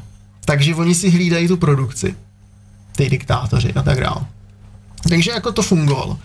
Takže 0.49 0.75
oni 0.75 0.95
si 0.95 1.11
hlídají 1.11 1.49
tu 1.49 1.57
produkci. 1.57 2.15
Ty 2.97 3.11
diktátoři 3.11 3.73
a 3.73 3.83
tak 3.83 4.01
dále. 4.01 4.25
Takže 5.09 5.31
jako 5.31 5.53
to 5.53 5.63
fungovalo. 5.63 6.19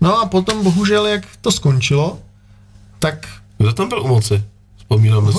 No 0.00 0.20
a 0.20 0.26
potom 0.26 0.64
bohužel, 0.64 1.06
jak 1.06 1.26
to 1.40 1.52
skončilo, 1.52 2.18
tak 2.98 3.28
Kdo 3.58 3.72
tam 3.72 3.88
byl 3.88 4.02
u 4.02 4.08
moci? 4.08 4.42
Vzpomínáme 4.76 5.32
si. 5.32 5.38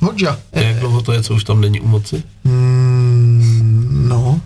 Hodža. 0.00 0.38
A 0.52 0.58
jak 0.58 0.76
dlouho 0.80 1.02
to 1.02 1.12
je, 1.12 1.22
co 1.22 1.34
už 1.34 1.44
tam 1.44 1.60
není 1.60 1.80
u 1.80 1.88
moci? 1.88 2.22
Mm, 2.44 4.06
no, 4.08 4.40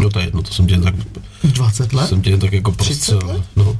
No 0.00 0.10
to 0.10 0.18
je 0.18 0.24
jedno, 0.24 0.42
to 0.42 0.52
jsem 0.54 0.66
tě 0.66 0.78
tak, 0.78 0.94
20 1.42 1.92
let. 1.92 2.08
jsem 2.08 2.22
tě 2.22 2.36
tak 2.36 2.52
jako 2.52 2.70
30 2.72 3.10
prostřel. 3.10 3.36
let? 3.36 3.44
No. 3.56 3.76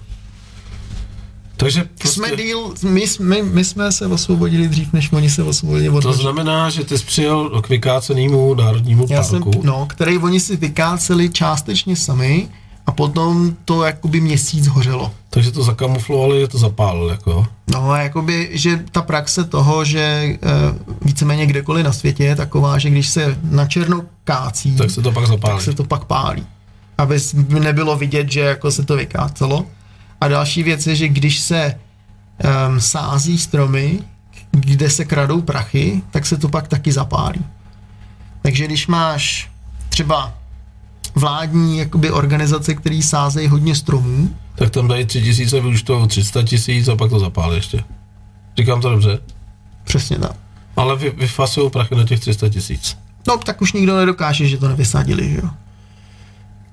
Takže 1.59 1.89
Prostě... 1.99 2.21
Jsme 2.21 2.37
deal, 2.37 2.73
my, 2.83 3.05
my, 3.21 3.43
my, 3.43 3.65
jsme 3.65 3.93
se 3.93 4.07
osvobodili 4.07 4.69
dřív, 4.69 4.93
než 4.93 5.13
oni 5.13 5.31
se 5.31 5.43
osvobodili 5.43 5.89
od 5.89 6.03
to 6.03 6.13
znamená, 6.13 6.71
že 6.71 6.85
ty 6.85 6.99
jsi 6.99 7.05
přijel 7.05 7.63
k 7.63 7.69
vykácenému 7.69 8.55
národnímu 8.55 9.07
Já 9.11 9.23
jsem, 9.23 9.43
parku. 9.43 9.61
no, 9.65 9.87
který 9.87 10.19
oni 10.19 10.41
si 10.41 10.57
vykáceli 10.57 11.29
částečně 11.31 11.97
sami 11.97 12.49
a 12.87 12.93
potom 12.93 13.57
to 13.65 13.85
jakoby 13.85 14.21
měsíc 14.21 14.67
hořelo. 14.67 15.13
Takže 15.31 15.51
to 15.53 15.63
zakamuflovali, 15.63 16.41
je 16.41 16.49
to 16.49 16.59
zapálil, 16.59 17.09
jako. 17.09 17.47
No 17.73 17.95
jakoby, 17.95 18.49
že 18.53 18.85
ta 18.93 19.03
praxe 19.03 19.45
toho, 19.45 19.85
že 19.85 20.01
e, 20.01 20.39
víceméně 21.05 21.47
kdekoliv 21.47 21.85
na 21.85 21.93
světě 21.93 22.25
je 22.25 22.37
taková, 22.37 22.79
že 22.79 22.91
když 22.91 23.09
se 23.09 23.39
na 23.43 23.67
černo 23.67 24.03
kácí, 24.25 24.77
Tak 24.77 24.91
se 24.91 25.03
to 25.03 25.13
pak 25.13 25.27
zapálí. 25.27 25.55
tak 25.55 25.63
se 25.65 25.73
to 25.73 25.85
pak 25.85 26.05
pálí. 26.05 26.47
Aby 26.99 27.19
nebylo 27.49 27.97
vidět, 27.97 28.33
že 28.33 28.41
jako 28.41 28.71
se 28.71 28.85
to 28.85 28.97
vykácelo. 28.97 29.65
A 30.21 30.29
další 30.29 30.63
věc 30.63 30.87
je, 30.87 30.97
že 30.97 31.09
když 31.09 31.39
se 31.39 31.75
um, 32.69 32.81
sází 32.81 33.39
stromy, 33.39 33.99
kde 34.51 34.91
se 34.91 35.05
kradou 35.05 35.43
prachy, 35.43 36.03
tak 36.11 36.27
se 36.27 36.37
to 36.37 36.49
pak 36.49 36.69
taky 36.69 36.93
zapálí. 36.93 37.45
Takže 38.43 38.65
když 38.65 38.87
máš 38.87 39.51
třeba 39.89 40.35
vládní 41.15 41.79
jakoby 41.79 42.11
organizace, 42.11 42.75
které 42.75 43.03
sázejí 43.03 43.49
hodně 43.49 43.75
stromů, 43.75 44.31
Tak 44.55 44.71
tam 44.71 44.89
dají 44.89 45.05
tři 45.05 45.23
tisíce, 45.23 45.61
vyučtou 45.61 46.07
300 46.07 46.43
tisíc 46.43 46.89
a 46.89 46.97
pak 46.97 47.11
to 47.11 47.19
zapálí 47.19 47.57
ještě. 47.57 47.85
Říkám 48.59 48.81
to 48.81 48.91
dobře. 48.91 49.19
přesně 49.85 50.19
tak. 50.19 50.37
Ale 50.77 50.97
vy, 50.97 51.11
vyfasují 51.11 51.71
prachy 51.71 51.95
na 51.95 52.05
těch 52.05 52.21
300 52.21 52.49
tisíc. 52.49 52.97
No, 53.29 53.39
tak 53.39 53.63
už 53.63 53.73
nikdo 53.73 53.97
nedokáže, 53.97 54.49
že 54.49 54.59
to 54.59 54.69
nevysadili, 54.69 55.31
že 55.31 55.37
jo. 55.37 55.51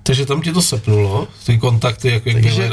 Takže 0.08 0.26
tam 0.26 0.42
ti 0.42 0.54
to 0.54 0.62
sepnulo, 0.62 1.28
ty 1.46 1.58
kontakty, 1.58 2.10
jak, 2.12 2.26
jak 2.26 2.44
Takže- 2.44 2.70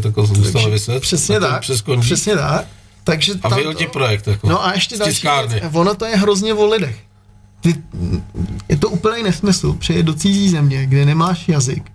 takhle 0.00 0.12
to 0.12 0.26
zůstalo 0.26 0.70
vyset. 0.70 1.00
Přesně 1.02 1.36
a 1.36 1.40
tak. 1.40 1.60
Přeskončí. 1.60 2.06
Přesně 2.06 2.36
tak. 2.36 2.66
Takže 3.04 3.32
A 3.42 3.48
tam 3.48 3.58
vyjel 3.58 3.72
to- 3.72 3.78
ti 3.78 3.86
projekt, 3.86 4.26
jako. 4.26 4.48
No 4.48 4.64
a 4.66 4.72
ještě 4.72 4.96
další 4.96 5.28
věc, 5.48 5.64
ono 5.72 5.94
to 5.94 6.04
je 6.04 6.16
hrozně 6.16 6.54
o 6.54 6.66
lidech. 6.66 6.96
Ty, 7.60 7.74
je 8.68 8.76
to 8.76 8.88
úplný 8.88 9.22
nesmysl 9.22 9.72
přijet 9.72 10.06
do 10.06 10.14
cizí 10.14 10.48
země, 10.48 10.86
kde 10.86 11.04
nemáš 11.04 11.48
jazyk 11.48 11.92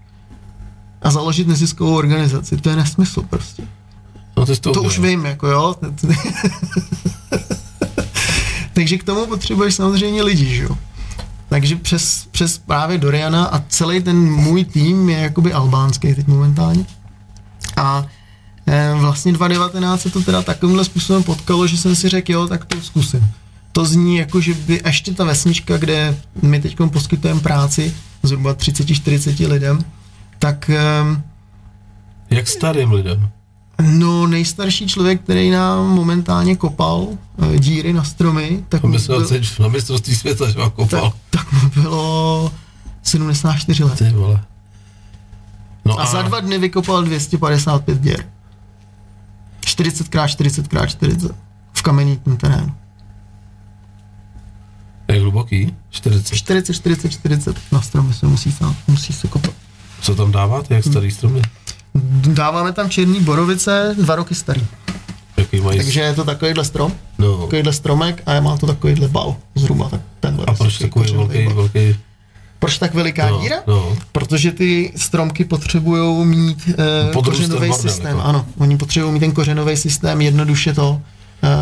a 1.01 1.11
založit 1.11 1.47
neziskovou 1.47 1.95
organizaci. 1.97 2.57
To 2.57 2.69
je 2.69 2.75
nesmysl 2.75 3.21
prostě. 3.29 3.63
No, 4.37 4.45
to, 4.45 4.55
To 4.71 4.81
už 4.83 4.99
vím, 4.99 5.25
jako 5.25 5.47
jo. 5.47 5.75
Takže 8.73 8.97
k 8.97 9.03
tomu 9.03 9.25
potřebuješ 9.25 9.75
samozřejmě 9.75 10.23
lidi, 10.23 10.55
že 10.55 10.63
jo. 10.63 10.77
Takže 11.49 11.75
přes, 11.75 12.27
přes 12.31 12.57
právě 12.57 12.97
Doriana 12.97 13.45
a 13.45 13.59
celý 13.67 14.01
ten 14.03 14.17
můj 14.17 14.65
tým 14.65 15.09
je 15.09 15.17
jakoby 15.17 15.53
albánský 15.53 16.13
teď 16.13 16.27
momentálně. 16.27 16.85
A 17.77 18.05
eh, 18.67 18.93
vlastně 18.99 19.31
2019 19.31 20.01
se 20.01 20.09
to 20.09 20.21
teda 20.21 20.41
takovýmhle 20.41 20.85
způsobem 20.85 21.23
potkalo, 21.23 21.67
že 21.67 21.77
jsem 21.77 21.95
si 21.95 22.09
řekl, 22.09 22.31
jo, 22.31 22.47
tak 22.47 22.65
to 22.65 22.81
zkusím. 22.81 23.31
To 23.71 23.85
zní 23.85 24.17
jako, 24.17 24.41
že 24.41 24.53
by 24.53 24.81
ještě 24.85 25.13
ta 25.13 25.23
vesnička, 25.23 25.77
kde 25.77 26.17
my 26.41 26.61
teď 26.61 26.77
poskytujeme 26.93 27.39
práci 27.39 27.93
zhruba 28.23 28.53
30-40 28.53 29.49
lidem, 29.49 29.85
tak 30.39 30.69
ehm, 30.69 31.23
Jak 32.29 32.47
starým 32.47 32.91
lidem. 32.91 33.29
No, 33.81 34.27
nejstarší 34.27 34.87
člověk, 34.87 35.21
který 35.21 35.49
nám 35.49 35.87
momentálně 35.87 36.55
kopal 36.55 37.07
e, 37.53 37.59
díry 37.59 37.93
na 37.93 38.03
stromy, 38.03 38.63
tak 38.69 38.81
To 38.81 38.87
mu, 38.87 38.93
myslel 38.93 39.19
byl, 39.19 39.27
teď 39.27 39.59
na 39.59 39.67
mistrovství 39.67 40.15
světa, 40.15 40.47
že 40.49 40.53
tak, 40.55 40.73
kopal. 40.73 41.13
tak 41.29 41.51
mu 41.51 41.69
bylo 41.69 42.51
74 43.03 43.83
let. 43.83 43.97
Ty 43.97 44.09
vole. 44.09 44.43
No 45.85 45.99
A 45.99 46.05
za 46.05 46.21
dva 46.21 46.39
dny 46.39 46.57
vykopal 46.57 47.03
255 47.03 48.01
děr. 48.01 48.25
40x40x40 49.65 51.29
v 51.73 51.81
kamenitním 51.81 52.37
terénu. 52.37 52.73
Jak 55.07 55.21
hluboký? 55.21 55.73
40. 55.89 56.35
40, 56.35 56.73
40, 56.73 57.09
40 57.09 57.57
na 57.71 57.81
stromy 57.81 58.13
se 58.13 58.27
musí, 58.27 58.51
sám, 58.51 58.75
musí 58.87 59.13
se 59.13 59.27
kopat. 59.27 59.53
Co 60.01 60.15
tam 60.15 60.31
dáváte, 60.31 60.75
jak 60.75 60.83
starý 60.83 61.11
stromy? 61.11 61.41
Dáváme 62.27 62.71
tam 62.71 62.89
černý 62.89 63.19
borovice, 63.19 63.95
dva 64.01 64.15
roky 64.15 64.35
starý. 64.35 64.65
Jaký 65.37 65.61
mají? 65.61 65.77
Takže 65.77 66.01
je 66.01 66.13
to 66.13 66.23
takovýhle 66.23 66.65
strom, 66.65 66.91
No. 67.17 67.37
takovýhle 67.37 67.73
stromek 67.73 68.23
a 68.25 68.39
má 68.39 68.57
to 68.57 68.67
takovýhle 68.67 69.07
bal 69.07 69.35
zhruba. 69.55 69.89
Tak 69.89 70.01
tenhle 70.19 70.45
A 70.45 70.53
proč 70.53 70.77
takový 70.77 71.11
velký, 71.13 71.45
bal. 71.45 71.53
velký? 71.55 71.95
Proč 72.59 72.77
tak 72.77 72.93
veliká 72.93 73.29
No, 73.29 73.39
díra? 73.41 73.55
no. 73.67 73.95
Protože 74.11 74.51
ty 74.51 74.93
stromky 74.95 75.45
potřebují 75.45 76.25
mít 76.25 76.67
uh, 76.67 76.73
ten 77.13 77.23
kořenový 77.23 77.73
systém. 77.73 78.17
jako. 78.17 78.21
Ano, 78.29 78.45
oni 78.57 78.77
potřebují 78.77 79.13
mít 79.13 79.19
ten 79.19 79.31
kořenový 79.31 79.77
systém, 79.77 80.21
jednoduše 80.21 80.73
to. 80.73 81.01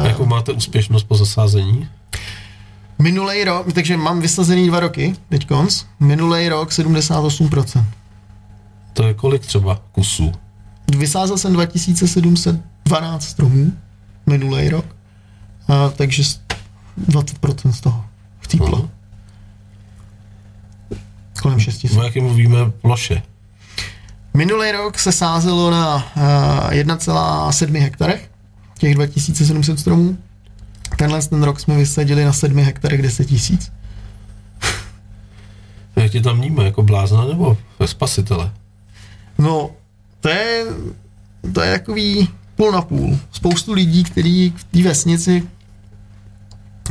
Uh, 0.01 0.07
Jakou 0.07 0.25
máte 0.25 0.51
úspěšnost 0.51 1.03
po 1.03 1.17
zasázení? 1.17 1.87
minulý 2.99 3.43
rok, 3.43 3.73
takže 3.73 3.97
mám 3.97 4.19
vysazený 4.21 4.67
dva 4.67 4.79
roky, 4.79 5.15
teď 5.29 5.47
konc, 5.47 5.83
minulý 5.99 6.49
rok 6.49 6.69
78%. 6.69 7.83
To 8.97 9.03
je 9.07 9.13
kolik 9.13 9.41
třeba 9.45 9.81
kusů? 9.91 10.31
Vysázel 10.97 11.37
jsem 11.37 11.53
2712 11.53 13.23
stromů 13.23 13.71
minulý 14.25 14.69
rok, 14.69 14.85
a, 15.67 15.89
takže 15.89 16.23
s- 16.23 16.41
20% 17.09 17.71
z 17.71 17.81
toho 17.81 18.05
chcíplo. 18.39 18.69
No. 18.77 18.89
Kolem 21.41 21.59
600. 21.59 21.91
O 21.97 22.03
jakém 22.03 22.23
mluvíme 22.23 22.69
ploše? 22.71 23.21
Minulý 24.33 24.71
rok 24.71 24.99
se 24.99 25.11
sázelo 25.11 25.71
na 25.71 25.95
uh, 25.95 26.01
1,7 26.71 27.81
hektarech, 27.81 28.31
těch 28.79 28.95
2700 28.95 29.79
stromů. 29.79 30.17
Tenhle 30.97 31.21
ten 31.21 31.43
rok 31.43 31.59
jsme 31.59 31.77
vysadili 31.77 32.25
na 32.25 32.33
7 32.33 32.57
hektarech 32.57 33.01
10 33.01 33.25
tisíc. 33.25 33.71
Jak 35.95 36.11
tě 36.11 36.21
tam 36.21 36.37
vníme, 36.37 36.63
jako 36.65 36.83
blázna 36.83 37.25
nebo 37.25 37.57
spasitele? 37.85 38.51
No, 39.37 39.69
to 40.19 40.29
je, 40.29 40.65
to 41.53 41.61
je 41.61 41.71
takový 41.79 42.29
půl 42.55 42.71
na 42.71 42.81
půl. 42.81 43.19
Spoustu 43.31 43.73
lidí, 43.73 44.03
kteří 44.03 44.53
v 44.57 44.63
té 44.63 44.83
vesnici 44.83 45.43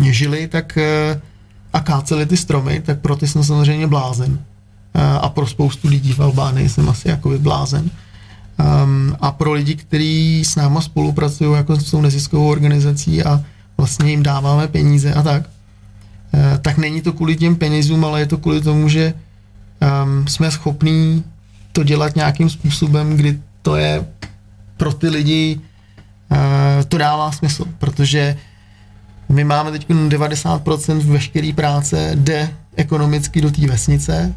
žili 0.01 0.48
tak 0.48 0.77
eh, 0.78 1.20
a 1.73 1.81
káceli 1.81 2.27
ty 2.27 2.36
stromy, 2.36 2.81
tak 2.81 3.01
pro 3.01 3.16
ty 3.16 3.27
jsem 3.28 3.44
samozřejmě 3.44 3.86
blázen. 3.86 4.39
Eh, 4.94 5.02
A 5.02 5.28
pro 5.28 5.47
spoustu 5.47 5.89
lidí 5.89 6.12
v 6.12 6.20
Albánii 6.20 6.68
jsem 6.68 6.89
asi 6.89 7.09
jakoby 7.09 7.39
blázen. 7.39 7.90
Um, 8.85 9.16
a 9.20 9.32
pro 9.32 9.52
lidi, 9.52 9.74
kteří 9.77 10.44
s 10.44 10.56
náma 10.56 10.81
spolupracují 10.81 11.56
jako 11.56 11.77
s 11.77 11.90
tou 11.90 12.01
neziskovou 12.01 12.51
organizací 12.51 13.23
a 13.23 13.44
vlastně 13.77 14.10
jim 14.10 14.23
dáváme 14.23 14.68
peníze 14.68 15.14
a 15.14 15.23
tak, 15.23 15.43
eh, 16.35 16.59
tak 16.59 16.78
není 16.78 17.02
to 17.02 17.12
kvůli 17.12 17.36
těm 17.36 17.56
penězům, 17.56 18.05
ale 18.05 18.20
je 18.20 18.27
to 18.27 18.39
kvůli 18.39 18.60
tomu, 18.60 18.89
že 18.89 19.14
um, 20.05 20.28
jsme 20.28 20.51
schopní 20.51 21.24
to 21.77 21.82
dělat 21.82 22.16
nějakým 22.16 22.51
způsobem, 22.51 23.16
kdy 23.16 23.40
to 23.62 23.77
je 23.77 24.07
pro 24.77 24.93
ty 24.93 25.09
lidi, 25.09 25.61
uh, 26.31 26.39
to 26.89 26.98
dává 26.98 27.32
smysl, 27.32 27.65
protože 27.78 28.36
my 29.28 29.44
máme 29.44 29.70
teď 29.70 29.89
90% 29.89 31.01
veškeré 31.01 31.53
práce 31.53 32.11
jde 32.15 32.51
ekonomicky 32.77 33.40
do 33.40 33.51
té 33.51 33.66
vesnice, 33.66 34.35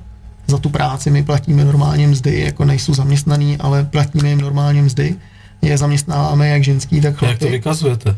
za 0.48 0.58
tu 0.58 0.70
práci 0.70 1.12
my 1.12 1.24
platíme 1.24 1.66
normálně 1.66 2.08
mzdy, 2.08 2.40
jako 2.40 2.66
nejsou 2.66 2.94
zaměstnaný, 2.94 3.58
ale 3.58 3.84
platíme 3.84 4.30
jim 4.30 4.42
normálně 4.42 4.82
mzdy. 4.82 5.16
Je 5.62 5.78
zaměstnáváme 5.78 6.48
jak 6.48 6.64
ženský, 6.64 7.02
tak 7.02 7.04
Jak 7.04 7.20
to 7.20 7.26
chlapy. 7.26 7.50
vykazujete? 7.50 8.16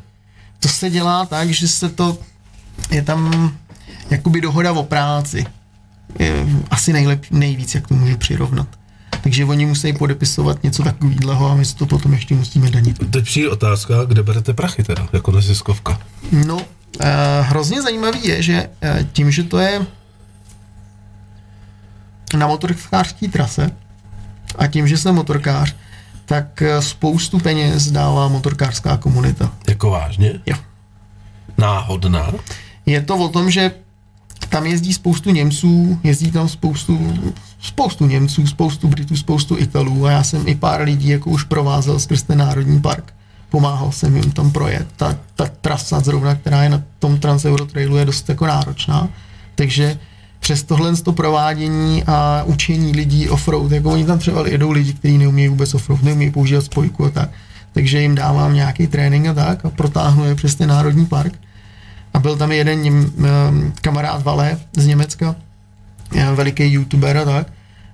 To 0.60 0.68
se 0.68 0.89
dělá 0.89 1.26
tak, 1.26 1.49
že 1.49 1.68
se 1.68 1.89
to, 1.89 2.18
je 2.91 3.02
tam 3.02 3.52
jakoby 4.10 4.41
dohoda 4.41 4.72
o 4.72 4.84
práci. 4.84 5.45
Je 6.19 6.45
asi 6.72 6.93
nejlep, 6.93 7.26
nejvíc, 7.31 7.76
jak 7.76 7.88
to 7.88 7.93
můžu 7.95 8.18
přirovnat. 8.18 8.80
Takže 9.23 9.45
oni 9.45 9.65
musí 9.65 9.93
podepisovat 9.93 10.64
něco 10.64 10.84
takového 10.84 11.52
a 11.52 11.56
my 11.56 11.65
si 11.65 11.76
to 11.76 11.85
potom 11.85 12.14
ještě 12.14 12.35
musíme 12.35 12.72
danit. 12.72 13.11
Teď 13.11 13.26
přijde 13.26 13.49
otázka, 13.49 14.03
kde 14.03 14.23
berete 14.23 14.53
prachy 14.53 14.84
teda, 14.84 15.07
jako 15.14 15.31
neziskovka. 15.31 15.99
No, 16.31 16.61
eh, 16.99 17.41
hrozně 17.41 17.81
zajímavý 17.81 18.27
je, 18.27 18.41
že 18.41 18.69
eh, 18.81 19.07
tím, 19.14 19.31
že 19.31 19.43
to 19.43 19.60
je 19.60 19.85
na 22.38 22.48
motorkářské 22.48 23.27
trase 23.27 23.72
a 24.57 24.68
tím, 24.68 24.88
že 24.88 24.98
jsem 24.98 25.15
motorkář, 25.15 25.76
tak 26.26 26.61
eh, 26.61 26.81
spoustu 26.81 27.39
peněz 27.39 27.91
dává 27.91 28.27
motorkářská 28.27 28.98
komunita. 28.98 29.52
Jako 29.69 29.89
vážně? 29.89 30.39
Jo. 30.45 30.56
Náhodná? 31.57 32.31
Je 32.85 33.02
to 33.02 33.18
o 33.18 33.30
tom, 33.30 33.52
že 33.52 33.72
tam 34.52 34.65
jezdí 34.65 34.94
spoustu 34.94 35.32
Němců, 35.32 35.99
jezdí 36.03 36.32
tam 36.32 36.49
spoustu, 36.49 37.14
spoustu 37.60 38.07
Němců, 38.07 38.48
spoustu 38.48 38.88
Britů, 38.88 39.18
spoustu 39.18 39.57
Italů 39.57 40.06
a 40.06 40.11
já 40.11 40.23
jsem 40.23 40.48
i 40.48 40.56
pár 40.56 40.82
lidí 40.82 41.10
jako 41.10 41.30
už 41.30 41.44
provázel 41.44 41.99
skrz 41.99 42.23
ten 42.23 42.38
národní 42.38 42.82
park. 42.82 43.14
Pomáhal 43.49 43.91
jsem 43.91 44.15
jim 44.15 44.32
tam 44.32 44.52
projet. 44.52 44.88
Ta, 44.95 45.18
ta 45.36 45.45
trasa 45.61 45.99
zrovna, 45.99 46.36
která 46.36 46.64
je 46.64 46.69
na 46.69 46.84
tom 46.99 47.19
Transeurotrailu, 47.19 47.98
je 47.98 48.06
dost 48.06 48.30
jako 48.30 48.45
náročná. 48.45 49.10
Takže 49.56 49.98
přes 50.40 50.64
tohle 50.64 50.95
to 50.95 51.14
provádění 51.14 52.03
a 52.03 52.44
učení 52.45 52.91
lidí 52.91 53.30
offroad, 53.30 53.72
jako 53.72 53.91
oni 53.91 54.06
tam 54.06 54.19
třeba 54.19 54.48
jedou 54.48 54.72
lidi, 54.72 54.94
kteří 54.94 55.18
neumějí 55.18 55.48
vůbec 55.49 55.73
offroad, 55.73 56.03
neumějí 56.03 56.32
používat 56.32 56.65
spojku 56.65 57.06
a 57.06 57.10
tak, 57.10 57.30
takže 57.73 58.02
jim 58.02 58.15
dávám 58.15 58.53
nějaký 58.53 58.88
trénink 58.88 59.28
a 59.28 59.34
tak 59.34 59.65
a 59.65 59.69
protáhnu 59.69 60.26
je 60.26 60.36
přes 60.36 60.56
ten 60.56 60.69
národní 60.69 61.06
park. 61.06 61.34
A 62.13 62.19
byl 62.19 62.35
tam 62.35 62.51
jeden 62.51 62.81
něm, 62.81 63.13
um, 63.49 63.73
kamarád 63.81 64.23
Vale 64.23 64.57
z 64.77 64.85
Německa, 64.88 65.35
veliký 66.35 66.73
youtuber 66.73 67.17
a 67.17 67.25
tak. 67.25 67.47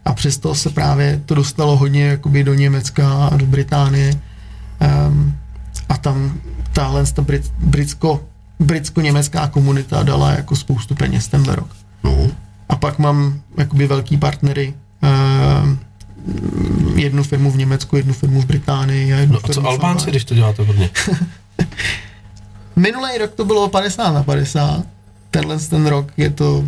A 0.05 0.13
přesto 0.13 0.55
se 0.55 0.69
právě 0.69 1.21
to 1.25 1.35
dostalo 1.35 1.77
hodně 1.77 2.05
jakoby 2.05 2.43
do 2.43 2.53
Německa 2.53 3.27
a 3.27 3.37
do 3.37 3.45
Británie. 3.45 4.13
Um, 5.07 5.35
a 5.89 5.97
tam 5.97 6.33
tahle 6.73 7.05
ta 7.05 7.21
brit, 7.21 7.51
britsko, 7.59 8.23
britsko-německá 8.59 9.47
komunita 9.47 10.03
dala 10.03 10.31
jako 10.31 10.55
spoustu 10.55 10.95
peněz 10.95 11.27
tenhle 11.27 11.55
rok. 11.55 11.69
No. 12.03 12.27
A 12.69 12.75
pak 12.75 12.99
mám 12.99 13.41
jakoby 13.57 13.87
velký 13.87 14.17
partnery, 14.17 14.73
um, 15.63 15.79
jednu 16.95 17.23
firmu 17.23 17.51
v 17.51 17.57
Německu, 17.57 17.95
jednu 17.97 18.13
firmu 18.13 18.41
v 18.41 18.45
Británii 18.45 19.13
a 19.13 19.17
jednu 19.17 19.33
No 19.33 19.49
a 19.49 19.53
co 19.53 19.67
Albánci, 19.67 20.09
když 20.09 20.23
to 20.25 20.35
děláte 20.35 20.63
hodně? 20.63 20.89
Minulý 22.77 23.17
rok 23.17 23.31
to 23.33 23.45
bylo 23.45 23.69
50 23.69 24.11
na 24.11 24.23
50, 24.23 24.83
tenhle 25.31 25.59
ten 25.59 25.87
rok 25.87 26.11
je 26.17 26.29
to 26.29 26.63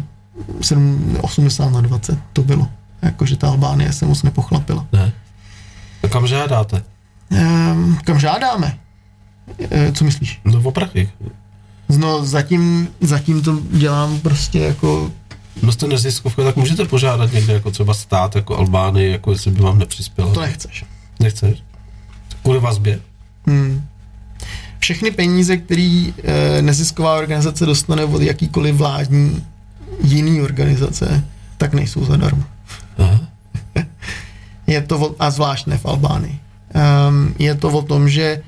7, 0.62 1.18
80 1.22 1.70
na 1.70 1.82
20, 1.82 2.20
to 2.34 2.44
bylo. 2.44 2.68
Jakože 3.02 3.36
ta 3.38 3.48
Albánie 3.50 3.94
se 3.94 4.06
moc 4.06 4.24
nepochlapila. 4.24 4.88
Ne. 4.92 5.12
A 6.04 6.08
kam 6.08 6.28
žádáte? 6.28 6.84
Ehm, 7.32 7.98
kam 8.04 8.20
žádáme? 8.20 8.78
E, 9.72 9.92
co 9.92 10.04
myslíš? 10.06 10.42
No 10.46 10.62
o 10.64 10.72
prachy. 10.72 11.10
No 11.98 12.26
zatím, 12.26 12.88
zatím 13.02 13.42
to 13.42 13.60
dělám 13.72 14.20
prostě 14.20 14.60
jako, 14.60 15.12
No 15.62 15.72
jste 15.72 15.88
neziskovka, 15.88 16.44
tak 16.44 16.56
můžete 16.56 16.86
požádat 16.86 17.34
někde 17.34 17.54
jako 17.54 17.72
třeba 17.72 17.94
stát, 17.94 18.36
jako 18.36 18.58
Albány, 18.58 19.10
jako 19.10 19.32
jestli 19.32 19.52
by 19.52 19.62
vám 19.62 19.80
nepřispělo. 19.80 20.34
to 20.34 20.42
nechceš. 20.42 20.86
Nechceš? 21.20 21.64
Kvůli 22.42 22.60
vazbě? 22.60 23.00
Hmm. 23.48 23.88
Všechny 24.80 25.12
peníze, 25.12 25.58
které 25.58 26.12
e, 26.24 26.62
nezisková 26.62 27.16
organizace 27.18 27.66
dostane 27.66 28.06
od 28.06 28.22
jakýkoliv 28.22 28.76
vládní 28.76 29.46
jiný 30.04 30.42
organizace, 30.42 31.24
tak 31.58 31.74
nejsou 31.74 32.06
zadarmo. 32.06 32.44
Aha. 32.98 33.20
Je 34.68 34.82
to, 34.82 35.00
o, 35.00 35.16
a 35.20 35.32
zvlášť 35.32 35.68
ne 35.68 35.78
v 35.78 35.86
Albánii. 35.86 36.40
Um, 36.70 37.34
je 37.40 37.56
to 37.56 37.70
o 37.70 37.82
tom, 37.82 38.10
že 38.10 38.42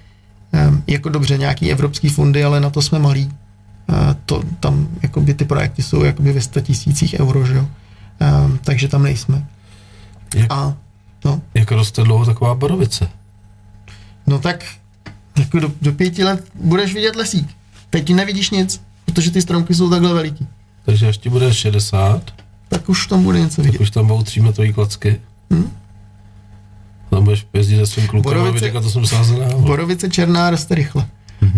um, 0.53 0.83
jako 0.87 1.09
dobře 1.09 1.37
nějaký 1.37 1.71
evropský 1.71 2.09
fondy, 2.09 2.43
ale 2.43 2.59
na 2.59 2.69
to 2.69 2.81
jsme 2.81 2.99
malí. 2.99 3.25
Uh, 3.89 3.97
to, 4.25 4.43
tam 4.59 4.87
jakoby 5.01 5.33
ty 5.33 5.45
projekty 5.45 5.83
jsou 5.83 6.03
jakoby 6.03 6.31
ve 6.31 6.41
100 6.41 6.61
tisících 6.61 7.19
euro, 7.19 7.45
že 7.45 7.55
jo? 7.55 7.67
Um, 8.45 8.59
takže 8.63 8.87
tam 8.87 9.03
nejsme. 9.03 9.45
Jak, 10.35 10.53
A 10.53 10.77
no, 11.25 11.41
jak 11.53 11.71
roste 11.71 12.03
dlouho 12.03 12.25
taková 12.25 12.55
borovice? 12.55 13.09
no 14.27 14.39
tak 14.39 14.65
jako 15.39 15.59
do, 15.59 15.71
do 15.81 15.91
pěti 15.93 16.23
let 16.23 16.43
budeš 16.63 16.93
vidět 16.93 17.15
lesík. 17.15 17.49
Teď 17.89 18.13
nevidíš 18.13 18.49
nic, 18.49 18.81
protože 19.05 19.31
ty 19.31 19.41
stromky 19.41 19.73
jsou 19.75 19.89
takhle 19.89 20.13
veliký. 20.13 20.47
Takže 20.85 21.07
až 21.07 21.17
ti 21.17 21.29
bude 21.29 21.53
60, 21.53 22.31
Tak 22.69 22.89
už 22.89 23.07
tam 23.07 23.23
bude 23.23 23.39
něco 23.39 23.55
tak 23.55 23.65
vidět. 23.65 23.81
už 23.81 23.89
tam 23.91 24.07
budou 24.07 24.23
třímetrový 24.23 24.73
klacky. 24.73 25.21
Hm? 25.53 25.69
Tam 27.09 27.23
budeš 27.23 27.47
jezdit 27.53 27.77
se 27.77 27.87
svým 27.87 28.07
klukem 28.07 28.31
a 28.31 28.43
Borovice- 28.43 28.65
říkat, 28.65 28.81
to 28.83 28.89
jsem 28.89 29.05
sázel 29.05 29.41
já. 29.41 29.57
Borovice 29.57 30.09
černá 30.09 30.49
roste 30.49 30.75
rychle. 30.75 31.07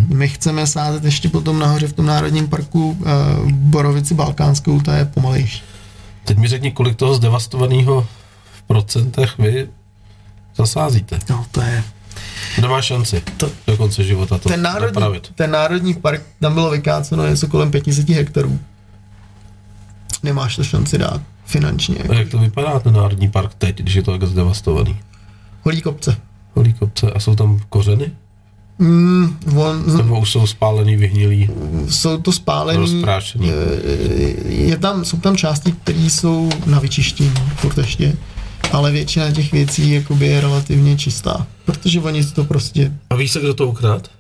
My 0.08 0.28
chceme 0.28 0.68
sázet 0.68 1.04
ještě 1.04 1.30
potom 1.30 1.60
nahoře 1.60 1.88
v 1.88 1.94
tom 1.94 2.06
národním 2.06 2.48
parku 2.48 2.90
uh, 2.90 3.52
borovici 3.52 4.14
balkánskou, 4.14 4.82
ta 4.82 4.98
je 4.98 5.06
pomalejší. 5.06 5.62
Teď 6.26 6.38
mi 6.38 6.48
řekni, 6.48 6.72
kolik 6.72 6.95
toho 6.95 7.16
zdevastovaného 7.16 8.08
v 8.54 8.62
procentech 8.62 9.38
vy 9.38 9.68
zasázíte. 10.56 11.20
No, 11.30 11.45
to 11.52 11.62
je... 11.62 11.84
Nemá 12.62 12.82
šanci 12.82 13.22
To- 13.38 13.50
do 13.68 13.78
konce 13.78 14.04
života 14.04 14.38
to 14.38 14.50
Ten 14.50 14.62
národní, 14.62 14.94
napravit. 15.02 15.32
ten 15.36 15.52
národní 15.52 15.94
park, 15.94 16.22
tam 16.40 16.54
bylo 16.54 16.70
vykáceno 16.72 17.28
něco 17.28 17.48
kolem 17.48 17.72
500 17.72 18.10
hektarů. 18.10 18.60
Nemáš 20.24 20.56
to 20.56 20.64
šanci 20.64 20.98
dát 20.98 21.22
finančně. 21.46 21.96
A 22.10 22.14
jak 22.14 22.30
to 22.30 22.38
vypadá 22.38 22.80
ten 22.80 22.94
národní 22.94 23.30
park 23.30 23.52
teď, 23.58 23.78
když 23.78 23.94
je 23.94 24.04
to 24.04 24.12
tak 24.12 24.24
zdevastovaný? 24.30 25.00
Holí 25.62 25.82
kopce. 25.82 26.18
Holí 26.56 26.74
kopce 26.74 27.12
a 27.12 27.20
jsou 27.20 27.36
tam 27.36 27.60
kořeny? 27.70 28.12
Mm, 28.80 29.38
on, 29.58 29.98
Nebo 29.98 30.20
už 30.20 30.32
jsou 30.32 30.48
spálený, 30.48 30.96
vyhnilý, 30.96 31.50
jsou 31.90 32.18
to 32.18 32.32
spálený. 32.32 32.80
rozprášený? 32.80 33.52
eh, 33.52 34.54
Je 34.54 34.78
tam, 34.78 35.06
jsou 35.06 35.18
tam 35.18 35.36
části, 35.38 35.72
které 35.72 36.00
jsou 36.00 36.50
na 36.66 36.80
vyčištění, 36.80 37.34
furt 37.56 37.78
ještě. 37.78 38.14
Ale 38.74 38.91
většina 38.91 39.32
těch 39.32 39.52
věcí 39.52 39.91
jakoby 39.91 40.28
je 40.28 40.41
relativně 40.41 40.98
čistá. 40.98 41.48
Protože 41.66 42.00
oni 42.00 42.24
si 42.24 42.34
to 42.34 42.44
prostě 42.44 42.94
A 43.10 43.16
víš 43.16 43.32
se, 43.32 43.40
kdo 43.40 43.54
to 43.54 43.68
ukrát? 43.68 44.12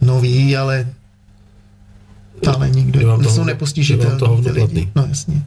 No 0.00 0.20
ví, 0.20 0.56
ale 0.56 0.86
ale 2.46 2.70
nikdo, 2.70 3.18
to 3.22 3.30
jsou 3.30 3.44
nepostižitelní 3.44 4.18
vám 4.20 4.42
to 4.42 4.52
ty 4.52 4.60
lidi. 4.60 4.88
No 4.94 5.06
jasně. 5.08 5.42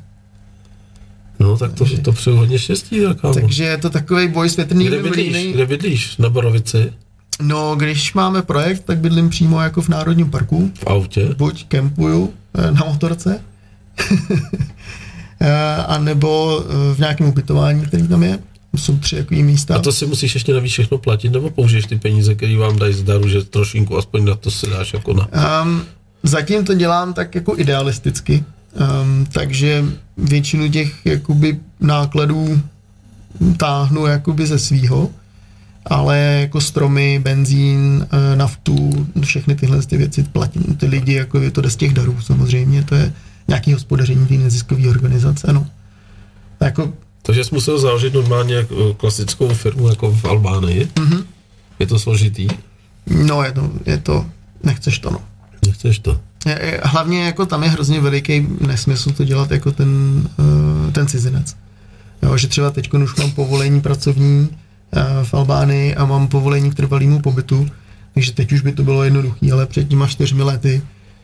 No, 1.40 1.58
tak 1.58 1.74
to, 1.74 1.78
Takže- 1.78 1.98
to 1.98 2.12
přeju 2.12 2.36
hodně 2.36 2.60
štěstí, 2.60 3.02
tak. 3.02 3.34
Takže 3.34 3.64
je 3.64 3.78
to 3.78 3.90
takový 3.90 4.28
boj 4.28 4.50
s 4.50 4.56
větrnými 4.56 4.90
Kde 4.90 5.04
bydlíš? 5.04 5.54
Kde 5.54 5.66
bydlíš? 5.66 6.18
Na 6.18 6.30
Borovici? 6.30 6.94
No, 7.41 7.76
když 7.76 8.14
máme 8.14 8.41
projekt, 8.41 8.84
tak 8.86 8.98
bydlím 8.98 9.30
přímo 9.30 9.62
jako 9.62 9.82
v 9.82 9.90
Národním 9.90 10.32
parku. 10.32 10.72
V 10.80 10.88
autě? 10.88 11.30
Buď 11.38 11.66
kempuju 11.68 12.34
eh, 12.54 12.72
na 12.72 12.82
motorce, 12.86 13.41
eh, 15.44 15.76
a 15.88 15.98
nebo 15.98 16.61
eh, 16.64 16.95
v 16.95 16.99
nějakém 16.99 17.28
ubytování, 17.28 17.86
který 17.86 18.07
tam 18.07 18.24
je. 18.24 18.40
Jsou 18.76 18.98
tři 18.98 19.15
takový 19.15 19.44
místa. 19.44 19.76
A 19.76 19.80
to 19.80 19.91
si 19.91 20.06
musíš 20.06 20.34
ještě 20.34 20.53
navíc 20.53 20.72
všechno 20.72 20.98
platit, 20.98 21.30
nebo 21.30 21.49
použiješ 21.49 21.86
ty 21.86 21.95
peníze, 21.95 22.36
které 22.36 22.57
vám 22.57 22.80
dají 22.80 22.94
zdaru, 22.94 23.28
že 23.28 23.44
trošinku 23.44 23.98
aspoň 23.98 24.26
na 24.26 24.36
to 24.36 24.52
si 24.52 24.70
dáš 24.70 24.94
jako 24.94 25.14
na... 25.14 25.28
Um, 25.61 25.84
zatím 26.24 26.65
to 26.65 26.74
dělám 26.74 27.14
tak 27.14 27.36
jako 27.36 27.57
idealisticky, 27.57 28.44
um, 29.03 29.26
takže 29.32 29.86
většinu 30.18 30.70
těch 30.70 31.06
jakoby 31.06 31.60
nákladů 31.80 32.61
táhnu 33.57 34.06
jakoby 34.06 34.48
ze 34.48 34.60
svýho, 34.60 35.10
ale 35.86 36.18
jako 36.18 36.61
stromy, 36.61 37.20
benzín, 37.24 38.07
eh, 38.11 38.36
naftu, 38.36 39.07
všechny 39.22 39.56
tyhle 39.56 39.82
ty 39.82 39.98
věci 39.98 40.24
platí 40.24 40.60
ty 40.60 40.86
lidi, 40.86 41.14
jako 41.14 41.40
je 41.40 41.52
to 41.52 41.61
jde 41.61 41.70
z 41.70 41.76
těch 41.76 41.94
darů 41.94 42.18
samozřejmě, 42.22 42.84
to 42.84 42.95
je 42.95 43.14
nějaký 43.48 43.74
hospodaření 43.74 44.28
té 44.28 44.34
neziskové 44.34 44.90
organizace, 44.90 45.53
no. 45.53 45.68
Jako, 46.60 46.94
Takže 47.22 47.44
jsi 47.44 47.56
musel 47.56 47.80
založit 47.80 48.14
normálně 48.14 48.56
jako 48.56 48.94
klasickou 48.94 49.49
firmu 49.53 49.88
jako 49.90 50.11
v 50.11 50.26
Albánii. 50.26 50.86
Mm-hmm. 50.95 51.24
Je 51.80 51.88
to 51.88 51.99
složitý? 51.99 52.48
no 53.07 53.44
je 53.44 53.52
to, 53.52 53.72
je 53.86 53.98
to, 53.98 54.26
nechceš 54.64 54.99
to, 54.99 55.10
no. 55.11 55.20
Nechceš 55.65 55.99
to? 55.99 56.20
Je- 56.45 56.60
je- 56.65 56.82
Hlavně 56.84 57.24
jako 57.26 57.45
tam 57.45 57.64
je 57.64 57.70
hrozně 57.70 57.99
veliký 58.02 58.48
nesmysl 58.68 59.11
to 59.11 59.24
dělat 59.24 59.52
jako 59.52 59.72
ten, 59.72 59.90
eh, 60.90 60.91
ten 60.91 61.07
cizinec. 61.07 61.56
Jo, 62.24 62.38
že 62.38 62.48
třeba 62.48 62.72
teď 62.72 62.94
už 62.94 63.15
mám 63.15 63.32
povolení 63.32 63.82
pracovní 63.82 64.49
eh, 64.95 65.03
v 65.24 65.34
Albánii 65.34 65.95
a 65.95 66.06
mám 66.06 66.28
povolení 66.28 66.72
k 66.72 66.76
trvalému 66.76 67.20
pobytu, 67.20 67.68
takže 68.14 68.32
teď 68.32 68.52
už 68.52 68.61
by 68.61 68.72
to 68.72 68.84
bylo 68.84 69.03
jednoduché, 69.03 69.52
ale 69.52 69.65
před 69.65 69.88
těma 69.88 70.07
čtyřmi 70.07 70.44
lety 70.44 70.82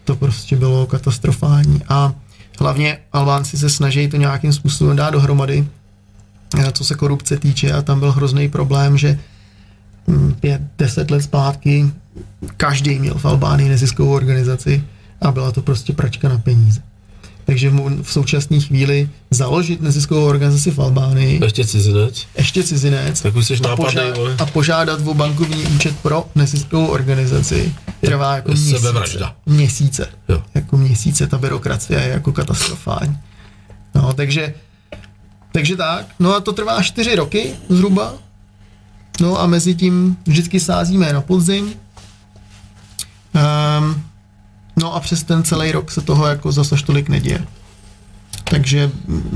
to 0.10 0.16
prostě 0.16 0.56
bylo 0.56 0.86
katastrofální. 0.86 1.82
A 1.90 2.14
hlavně 2.60 2.98
Albánci 3.14 3.58
se 3.58 3.70
snaží 3.70 4.08
to 4.08 4.18
nějakým 4.18 4.54
způsobem 4.54 4.96
dát 4.96 5.10
dohromady, 5.10 5.68
eh, 6.60 6.72
co 6.72 6.86
se 6.86 6.96
korupce 6.96 7.38
týče 7.38 7.72
a 7.74 7.82
tam 7.82 8.00
byl 8.00 8.12
hrozný 8.12 8.50
problém, 8.50 8.98
že 8.98 9.20
hm, 10.08 10.34
pět, 10.40 10.62
deset 10.78 11.12
let 11.12 11.22
zpátky 11.22 11.92
každý 12.58 13.00
měl 13.00 13.18
v 13.18 13.26
Albánii 13.26 13.70
neziskovou 13.70 14.14
organizaci 14.14 14.84
a 15.22 15.32
byla 15.32 15.52
to 15.52 15.62
prostě 15.62 15.94
pračka 15.94 16.30
na 16.30 16.38
peníze. 16.38 16.82
Takže 17.50 17.70
v 18.02 18.12
současné 18.12 18.60
chvíli 18.60 19.10
založit 19.32 19.82
neziskovou 19.82 20.26
organizaci 20.26 20.72
v 20.72 20.80
Albánii, 20.80 21.40
Ještě 21.44 21.66
cizinec? 21.66 22.28
ještě 22.38 22.64
cizinec, 22.64 23.22
Tak 23.22 23.36
už 23.36 23.48
jsi 23.48 23.58
a, 23.58 23.68
nápadnej, 23.68 24.12
vole. 24.12 24.36
a 24.40 24.46
požádat 24.46 25.00
o 25.08 25.14
bankovní 25.14 25.64
účet 25.64 25.96
pro 26.00 26.26
neziskovou 26.36 26.88
organizaci 26.88 27.74
trvá 28.02 28.36
jako 28.36 28.52
měsíce. 28.52 28.78
sebevražda. 28.80 29.36
Měsíce. 29.46 30.08
Jo. 30.30 30.44
Jako 30.56 30.78
měsíce, 30.78 31.28
ta 31.28 31.38
byrokracie 31.38 32.00
je 32.02 32.08
jako 32.10 32.32
katastrofální. 32.32 33.18
No, 33.96 34.14
takže, 34.14 34.54
takže 35.52 35.76
tak. 35.76 36.06
No 36.20 36.36
a 36.36 36.40
to 36.40 36.54
trvá 36.54 36.84
čtyři 36.84 37.16
roky 37.16 37.52
zhruba. 37.70 38.14
No 39.22 39.40
a 39.42 39.48
mezi 39.48 39.76
tím 39.76 40.18
vždycky 40.28 40.60
sázíme 40.60 41.14
na 41.14 41.22
podzim. 41.22 41.74
Um, 43.34 44.04
no 44.82 44.96
a 44.96 45.00
přes 45.00 45.24
ten 45.24 45.44
celý 45.44 45.72
rok 45.72 45.92
se 45.92 46.02
toho 46.02 46.26
jako 46.28 46.52
zase 46.52 46.76
tolik 46.86 47.10
neděje. 47.10 47.46
Takže 48.44 48.92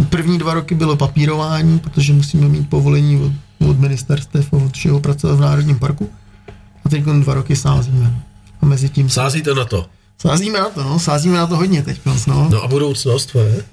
první 0.10 0.38
dva 0.38 0.54
roky 0.54 0.76
bylo 0.76 0.96
papírování, 0.96 1.80
protože 1.80 2.14
musíme 2.14 2.48
mít 2.48 2.70
povolení 2.70 3.22
od, 3.22 3.32
od 3.70 3.80
ministerstev 3.80 4.54
a 4.54 4.58
od 4.58 4.74
všeho 4.74 5.00
pracovat 5.00 5.36
v 5.36 5.42
Národním 5.42 5.80
parku. 5.80 6.10
A 6.86 6.90
teď 6.90 7.04
dva 7.04 7.34
roky 7.34 7.56
sázíme. 7.56 8.24
A 8.62 8.66
mezi 8.66 8.90
tím 8.90 9.10
Sázíte 9.10 9.54
na 9.54 9.66
to? 9.66 9.86
sázíme 10.22 10.60
na 10.60 10.70
to, 10.70 10.84
no, 10.84 11.00
sázíme 11.00 11.38
na 11.38 11.48
to 11.48 11.56
hodně 11.58 11.84
teď, 11.84 12.00
no. 12.28 12.50
No 12.52 12.64
a 12.64 12.68
budoucnost 12.68 13.26
tvoje? 13.26 13.64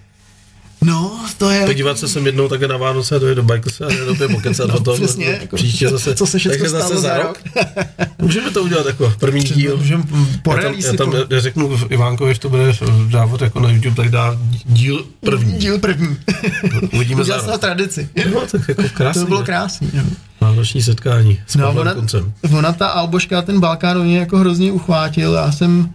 No, 0.84 1.20
to 1.38 1.50
je... 1.50 1.66
Podívat 1.66 1.98
se 1.98 2.08
sem 2.08 2.26
jednou 2.26 2.48
také 2.48 2.68
na 2.68 2.76
Vánoce 2.76 3.16
a 3.16 3.18
dojít 3.18 3.34
do 3.34 3.42
Bajkose 3.42 3.84
a 3.86 3.88
do 4.18 4.28
pokecat 4.28 4.68
No, 4.68 4.74
o 4.76 4.80
tom. 4.80 4.94
přesně, 4.96 5.24
jako- 5.40 5.56
příště 5.56 5.88
zase. 5.88 6.14
co 6.14 6.26
se 6.26 6.38
všechno 6.38 6.58
takže 6.58 6.68
zase 6.70 6.86
stalo 6.86 7.00
za 7.00 7.18
rok. 7.18 7.38
Můžeme 8.18 8.50
to 8.50 8.62
udělat 8.62 8.86
jako 8.86 9.12
první 9.20 9.42
díl. 9.42 9.76
Můžeme 9.76 10.02
po 10.42 10.52
Já 10.56 10.62
tam, 10.62 10.74
já 10.74 10.92
tam 10.92 11.12
já 11.30 11.40
řeknu 11.40 11.78
Ivánkovi, 11.90 12.34
že 12.34 12.40
to 12.40 12.48
bude 12.48 12.72
dávat 13.10 13.40
jako 13.40 13.60
na 13.60 13.70
YouTube, 13.70 13.96
tak 13.96 14.08
dá 14.10 14.38
díl 14.64 15.04
první. 15.20 15.52
Díl 15.58 15.78
první. 15.78 16.16
Uvidíme 16.94 17.24
za 17.24 17.36
rok. 17.36 17.60
tradici. 17.60 18.08
No, 18.34 18.40
tak 18.52 18.68
jako 18.68 18.82
krásný. 18.94 19.22
To 19.22 19.28
bylo 19.28 19.42
krásný. 19.42 19.90
No. 19.94 20.02
Vánoční 20.40 20.82
setkání 20.82 21.38
s 21.46 21.54
No, 21.56 21.72
ona, 21.72 21.94
koncem. 21.94 22.32
ona 22.58 22.72
ta 22.72 22.86
Alboška, 22.88 23.42
ten 23.42 23.60
Balkán 23.60 24.02
mě 24.04 24.18
jako 24.18 24.38
hrozně 24.38 24.72
uchvátil. 24.72 25.32
Já 25.32 25.52
jsem 25.52 25.90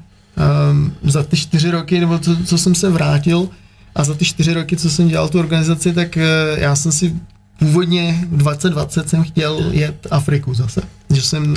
um, 0.72 0.96
za 1.04 1.24
ty 1.24 1.38
čtyři 1.38 1.72
roky, 1.72 2.00
nebo 2.00 2.20
co, 2.20 2.36
co 2.46 2.58
jsem 2.58 2.76
se 2.76 2.90
vrátil, 2.90 3.50
a 3.96 4.04
za 4.04 4.14
ty 4.14 4.26
čtyři 4.26 4.54
roky, 4.54 4.78
co 4.78 4.90
jsem 4.90 5.08
dělal 5.08 5.30
tu 5.30 5.40
organizaci, 5.40 5.94
tak 5.94 6.18
uh, 6.18 6.60
já 6.60 6.76
jsem 6.76 6.92
si 6.92 7.16
původně 7.60 8.26
v 8.30 8.38
2020 8.38 9.10
jsem 9.10 9.24
chtěl 9.24 9.66
jet 9.72 10.08
Afriku 10.12 10.54
zase. 10.54 10.82
Že 11.10 11.22
jsem, 11.22 11.54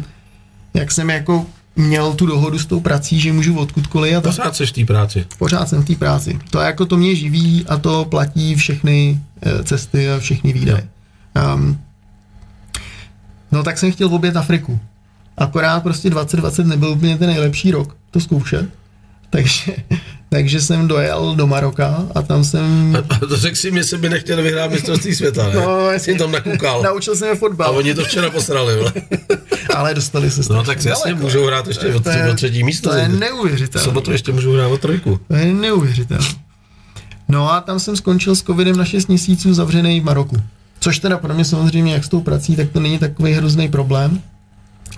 jak 0.75 0.93
jsem 0.93 1.11
jako 1.11 1.47
měl 1.77 2.13
tu 2.15 2.27
dohodu 2.27 2.59
s 2.59 2.67
tou 2.67 2.81
prací, 2.81 3.21
že 3.21 3.33
můžu 3.33 3.59
odkudkoliv 3.59 4.17
a 4.17 4.21
tak 4.21 4.37
Pořád 4.37 4.57
seš 4.57 4.71
v 4.71 4.73
té 4.73 4.85
práci. 4.85 5.27
pořád 5.39 5.69
jsem 5.69 5.83
v 5.83 5.87
té 5.87 5.95
práci. 5.95 6.39
To 6.51 6.59
jako 6.59 6.87
to 6.87 6.97
mě 6.97 7.15
živí 7.15 7.65
a 7.69 7.77
to 7.77 8.05
platí 8.05 8.55
všechny 8.55 9.21
eh, 9.43 9.65
cesty 9.65 10.11
a 10.11 10.19
všechny 10.19 10.53
výdaje. 10.53 10.89
Um, 11.55 11.79
no 13.53 13.63
tak 13.63 13.79
jsem 13.79 13.93
chtěl 13.93 14.15
obět 14.15 14.37
Afriku. 14.37 14.81
Akorát 15.37 15.83
prostě 15.83 16.11
2020 16.11 16.67
nebyl 16.67 16.89
úplně 16.91 17.19
ten 17.19 17.29
nejlepší 17.31 17.71
rok 17.71 17.97
to 18.11 18.21
zkoušet. 18.21 18.69
Takže, 19.31 19.77
takže 20.29 20.61
jsem 20.61 20.89
dojel 20.89 21.35
do 21.35 21.47
Maroka 21.47 22.07
a 22.15 22.23
tam 22.23 22.45
jsem... 22.45 22.97
A 23.11 23.19
to 23.27 23.37
řekl 23.37 23.57
si 23.57 23.71
mi, 23.71 23.85
že 23.85 23.97
by 23.99 24.09
nechtěl 24.09 24.43
vyhrát 24.43 24.71
mistrovství 24.71 25.15
světa, 25.15 25.49
ne? 25.49 25.55
No, 25.55 25.91
jasně. 25.91 26.13
Jsi 26.13 26.19
tam 26.19 26.33
nakukal. 26.33 26.83
Naučil 26.83 27.17
jsem 27.17 27.29
je 27.29 27.33
A 27.33 27.37
fotbal, 27.37 27.77
oni 27.77 27.95
to 27.95 28.05
včera 28.05 28.31
posrali, 28.31 28.77
vole. 28.77 28.93
ale 29.77 29.95
dostali 29.95 30.31
se 30.31 30.53
No 30.53 30.65
tak 30.65 30.85
jasně, 30.85 31.11
daleko. 31.11 31.23
můžou 31.27 31.47
hrát 31.47 31.67
ještě 31.67 31.95
o, 31.95 31.99
o 32.31 32.35
třetí 32.35 32.65
místo. 32.65 32.91
To 32.91 32.97
je 32.97 33.09
neuvěřitelné. 33.09 33.85
sobotu 33.85 34.13
ještě 34.13 34.33
můžou 34.33 34.53
hrát 34.53 34.67
o 34.69 34.79
trojku. 34.79 35.21
To 35.29 35.37
je 35.37 35.55
neuvěřitelné. 35.55 36.27
No 37.29 37.53
a 37.53 37.61
tam 37.61 37.79
jsem 37.81 37.97
skončil 37.97 38.37
s 38.37 38.43
covidem 38.43 38.77
na 38.77 38.85
6 38.85 39.07
měsíců 39.09 39.55
zavřený 39.55 40.01
v 40.01 40.05
Maroku. 40.05 40.37
Což 40.81 40.99
teda 40.99 41.19
pro 41.19 41.35
mě 41.35 41.45
samozřejmě, 41.45 41.93
jak 41.93 42.05
s 42.05 42.09
tou 42.09 42.21
prací, 42.21 42.57
tak 42.57 42.69
to 42.71 42.81
není 42.81 42.99
takový 42.99 43.33
hrozný 43.33 43.69
problém. 43.69 44.21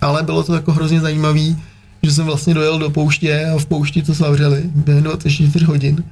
Ale 0.00 0.22
bylo 0.22 0.42
to 0.42 0.54
jako 0.54 0.72
hrozně 0.72 1.00
zajímavý, 1.00 1.62
že 2.02 2.12
jsem 2.12 2.26
vlastně 2.26 2.54
dojel 2.54 2.78
do 2.78 2.90
pouště 2.90 3.46
a 3.54 3.58
v 3.58 3.66
poušti 3.66 4.02
to 4.02 4.14
zavřeli 4.14 4.62
během 4.74 5.02
24 5.02 5.64
hodin. 5.64 6.04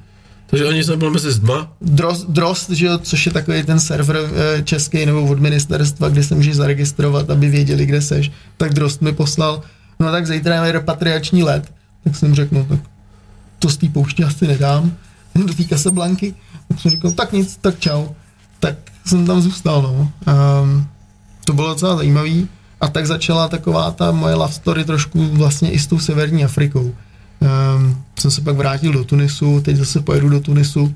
Takže 0.50 0.66
oni 0.66 0.84
jsme 0.84 0.96
byli 0.96 1.10
mezi 1.10 1.32
zdma. 1.32 1.72
Drost, 1.80 2.30
Drost 2.30 2.70
že 2.70 2.86
jo, 2.86 2.98
což 2.98 3.26
je 3.26 3.32
takový 3.32 3.62
ten 3.62 3.80
server 3.80 4.16
eh, 4.16 4.62
český 4.62 5.06
nebo 5.06 5.24
od 5.24 5.40
ministerstva, 5.40 6.08
kde 6.08 6.22
se 6.24 6.34
můžeš 6.34 6.56
zaregistrovat, 6.56 7.30
aby 7.30 7.48
věděli, 7.48 7.86
kde 7.86 8.02
seš, 8.02 8.32
tak 8.56 8.74
Drost 8.74 9.02
mi 9.02 9.12
poslal, 9.12 9.62
no 10.00 10.12
tak 10.12 10.26
zítra 10.26 10.64
je 10.64 10.72
repatriační 10.72 11.42
let. 11.42 11.72
Tak 12.04 12.16
jsem 12.16 12.34
řekl, 12.34 12.54
no 12.54 12.64
tak 12.64 12.80
to 13.58 13.68
z 13.68 13.76
té 13.76 13.88
pouště 13.88 14.24
asi 14.24 14.46
nedám, 14.46 14.92
do 15.46 15.54
té 15.54 15.64
Casablanky. 15.64 16.34
Tak 16.68 16.80
jsem 16.80 16.90
říkal, 16.90 17.12
tak 17.12 17.32
nic, 17.32 17.58
tak 17.60 17.78
čau. 17.78 18.06
Tak 18.60 18.76
jsem 19.06 19.26
tam 19.26 19.40
zůstal, 19.40 19.82
no. 19.82 20.12
Um, 20.62 20.86
to 21.44 21.52
bylo 21.52 21.68
docela 21.68 21.96
zajímavý. 21.96 22.48
A 22.80 22.88
tak 22.88 23.06
začala 23.06 23.48
taková 23.48 23.90
ta 23.90 24.10
moje 24.12 24.34
love 24.34 24.52
story 24.52 24.84
trošku 24.84 25.28
vlastně 25.28 25.70
i 25.70 25.78
s 25.78 25.86
tou 25.86 25.98
severní 25.98 26.44
Afrikou. 26.44 26.94
Um, 27.76 28.04
jsem 28.18 28.30
se 28.30 28.40
pak 28.40 28.56
vrátil 28.56 28.92
do 28.92 29.04
Tunisu, 29.04 29.60
teď 29.60 29.76
zase 29.76 30.00
pojedu 30.00 30.28
do 30.28 30.40
Tunisu 30.40 30.94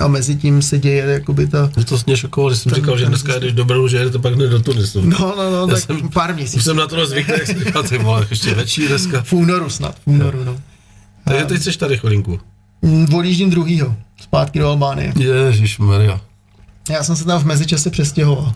a 0.00 0.08
mezi 0.08 0.36
tím 0.36 0.62
se 0.62 0.78
děje 0.78 1.04
jakoby 1.04 1.46
ta... 1.46 1.70
Že 1.78 1.84
to 1.84 1.98
mě 2.06 2.16
šokovalo, 2.16 2.50
že 2.50 2.56
jsem 2.56 2.70
Ten- 2.72 2.80
říkal, 2.80 2.98
že 2.98 3.06
dneska 3.06 3.34
jedeš 3.34 3.52
do 3.52 3.64
Brnu, 3.64 3.88
že 3.88 3.96
jedete 3.96 4.18
pak 4.18 4.34
hned 4.34 4.48
do 4.48 4.62
Tunisu. 4.62 5.00
No, 5.00 5.18
no, 5.36 5.50
no, 5.50 5.60
Já 5.60 5.66
tak 5.74 5.78
jsem- 5.84 6.08
pár 6.08 6.30
Už 6.30 6.36
měsíců. 6.36 6.62
jsem 6.62 6.76
na 6.76 6.86
to 6.86 7.06
zvyklý, 7.06 7.32
jak 7.32 7.46
jsem 7.46 7.64
říkal, 7.64 7.82
ty 7.82 7.98
vole, 7.98 8.26
ještě 8.30 8.54
větší 8.54 8.88
dneska. 8.88 9.22
V 9.22 9.32
únoru 9.32 9.70
snad, 9.70 9.94
v 9.94 10.06
únoru, 10.06 10.44
no. 10.44 10.56
Takže 11.24 11.44
teď 11.44 11.62
jsi 11.62 11.78
tady 11.78 11.98
chvilinku. 11.98 12.40
Mm, 12.82 13.14
Odjíždím 13.14 13.50
druhýho, 13.50 13.96
zpátky 14.22 14.58
do 14.58 14.68
Albánie. 14.68 15.12
Ježíš 15.18 15.78
Maria. 15.78 16.20
Já 16.90 17.02
jsem 17.04 17.16
se 17.16 17.24
tam 17.24 17.40
v 17.40 17.44
mezičase 17.44 17.90
přestěhoval, 17.90 18.52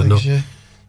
Uh, 0.00 0.06
no, 0.06 0.16
takže... 0.16 0.42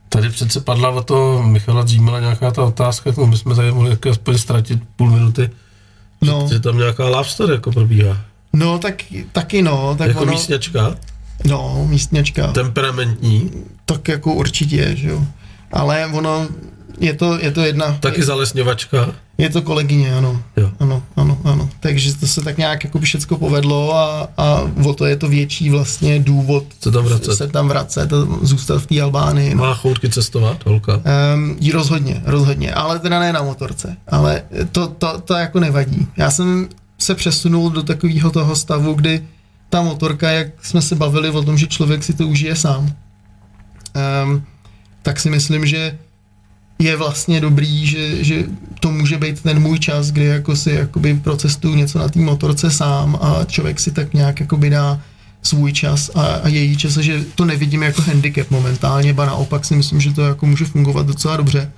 tady 0.10 0.30
přece 0.30 0.62
padla 0.62 0.90
o 0.90 1.04
to 1.04 1.44
Michala 1.44 1.84
Dřímela 1.84 2.20
nějaká 2.20 2.52
ta 2.52 2.64
otázka, 2.64 3.12
kterou 3.12 3.28
bychom 3.28 3.56
tady 3.56 3.72
mohli 3.72 3.90
jako 3.90 4.10
aspoň 4.10 4.38
ztratit 4.38 4.80
půl 4.96 5.10
minuty. 5.10 5.50
No, 6.22 6.48
Že 6.52 6.60
tam 6.60 6.78
nějaká 6.78 7.08
love 7.10 7.30
story 7.30 7.54
jako 7.54 7.72
probíhá. 7.72 8.18
no 8.54 8.80
tak, 8.80 9.04
taky 9.32 9.62
no, 9.62 9.96
tak 9.98 10.08
jako 10.08 10.22
ono, 10.22 10.32
místňačka, 10.32 10.96
no, 11.46 11.86
místňačka, 11.90 12.48
temperamentní, 12.52 13.52
tak 13.86 14.08
jako 14.08 14.34
určitě, 14.34 14.96
že 14.96 15.10
jo. 15.10 15.24
Ale 15.72 16.08
ono, 16.08 16.48
je 17.00 17.14
to, 17.14 17.40
je 17.40 17.52
to 17.52 17.62
jedna, 17.62 17.98
taky 18.00 18.24
zalesňovačka. 18.24 19.14
Je 19.40 19.50
to 19.50 19.62
kolegyně, 19.62 20.16
ano. 20.16 20.42
Jo. 20.58 20.70
Ano, 20.80 21.04
ano, 21.16 21.38
ano. 21.44 21.70
Takže 21.80 22.16
to 22.18 22.28
se 22.28 22.42
tak 22.42 22.58
nějak 22.58 22.84
jako 22.84 23.00
všecko 23.00 23.38
povedlo 23.38 23.96
a, 23.96 24.28
a 24.38 24.62
o 24.86 24.94
to 24.94 25.06
je 25.06 25.16
to 25.16 25.28
větší 25.30 25.70
vlastně 25.70 26.20
důvod 26.20 26.64
Se 26.84 26.92
tam 26.92 27.06
vracet. 27.06 27.36
se 27.36 27.48
tam 27.48 27.68
vracet 27.68 28.14
a 28.14 28.16
zůstat 28.42 28.82
v 28.82 28.86
té 28.86 29.02
Albánii. 29.02 29.56
No. 29.56 29.64
Má 29.64 29.74
choutky 29.74 30.10
cestovat, 30.10 30.66
holka. 30.66 31.02
Um, 31.34 31.58
jí 31.60 31.72
rozhodně, 31.72 32.22
rozhodně, 32.26 32.74
ale 32.74 33.00
teda 33.00 33.20
ne 33.20 33.34
na 33.34 33.44
motorce, 33.44 33.98
ale 34.08 34.44
to, 34.72 34.88
to, 34.88 35.22
to 35.22 35.34
jako 35.34 35.60
nevadí. 35.60 36.08
Já 36.18 36.32
jsem 36.32 36.70
se 36.98 37.16
přesunul 37.16 37.70
do 37.70 37.84
takového 37.84 38.32
toho 38.32 38.56
stavu, 38.56 38.94
kdy 38.94 39.24
ta 39.70 39.82
motorka, 39.82 40.32
jak 40.32 40.48
jsme 40.62 40.82
se 40.82 40.96
bavili 40.96 41.30
o 41.30 41.44
tom, 41.44 41.58
že 41.58 41.68
člověk 41.68 42.04
si 42.04 42.14
to 42.14 42.28
užije 42.28 42.56
sám, 42.56 42.92
um, 44.24 44.44
tak 45.02 45.20
si 45.20 45.30
myslím, 45.30 45.66
že 45.66 45.98
je 46.80 46.96
vlastně 46.96 47.42
dobrý, 47.42 47.86
že, 47.88 48.24
že 48.24 48.44
to 48.80 48.92
může 48.92 49.18
být 49.18 49.42
ten 49.42 49.60
můj 49.60 49.80
čas, 49.80 50.12
kdy 50.12 50.26
jako 50.26 50.56
si 50.56 50.72
jakoby 50.72 51.14
procestuju 51.14 51.76
něco 51.76 52.00
na 52.00 52.10
té 52.10 52.20
motorce 52.20 52.72
sám 52.72 53.20
a 53.22 53.46
člověk 53.46 53.80
si 53.80 53.92
tak 53.92 54.14
nějak 54.14 54.40
jakoby 54.40 54.70
dá 54.70 55.02
svůj 55.42 55.74
čas 55.74 56.12
a, 56.16 56.22
a 56.22 56.48
její 56.48 56.78
čas, 56.78 56.98
a 56.98 57.02
že 57.02 57.26
to 57.36 57.46
nevidím 57.46 57.84
jako 57.84 58.02
handicap 58.02 58.52
momentálně, 58.52 59.14
ba 59.14 59.26
naopak 59.26 59.66
si 59.66 59.76
myslím, 59.76 60.02
že 60.02 60.14
to 60.14 60.22
jako 60.22 60.46
může 60.46 60.66
fungovat 60.66 61.06
docela 61.08 61.38
dobře. 61.38 61.72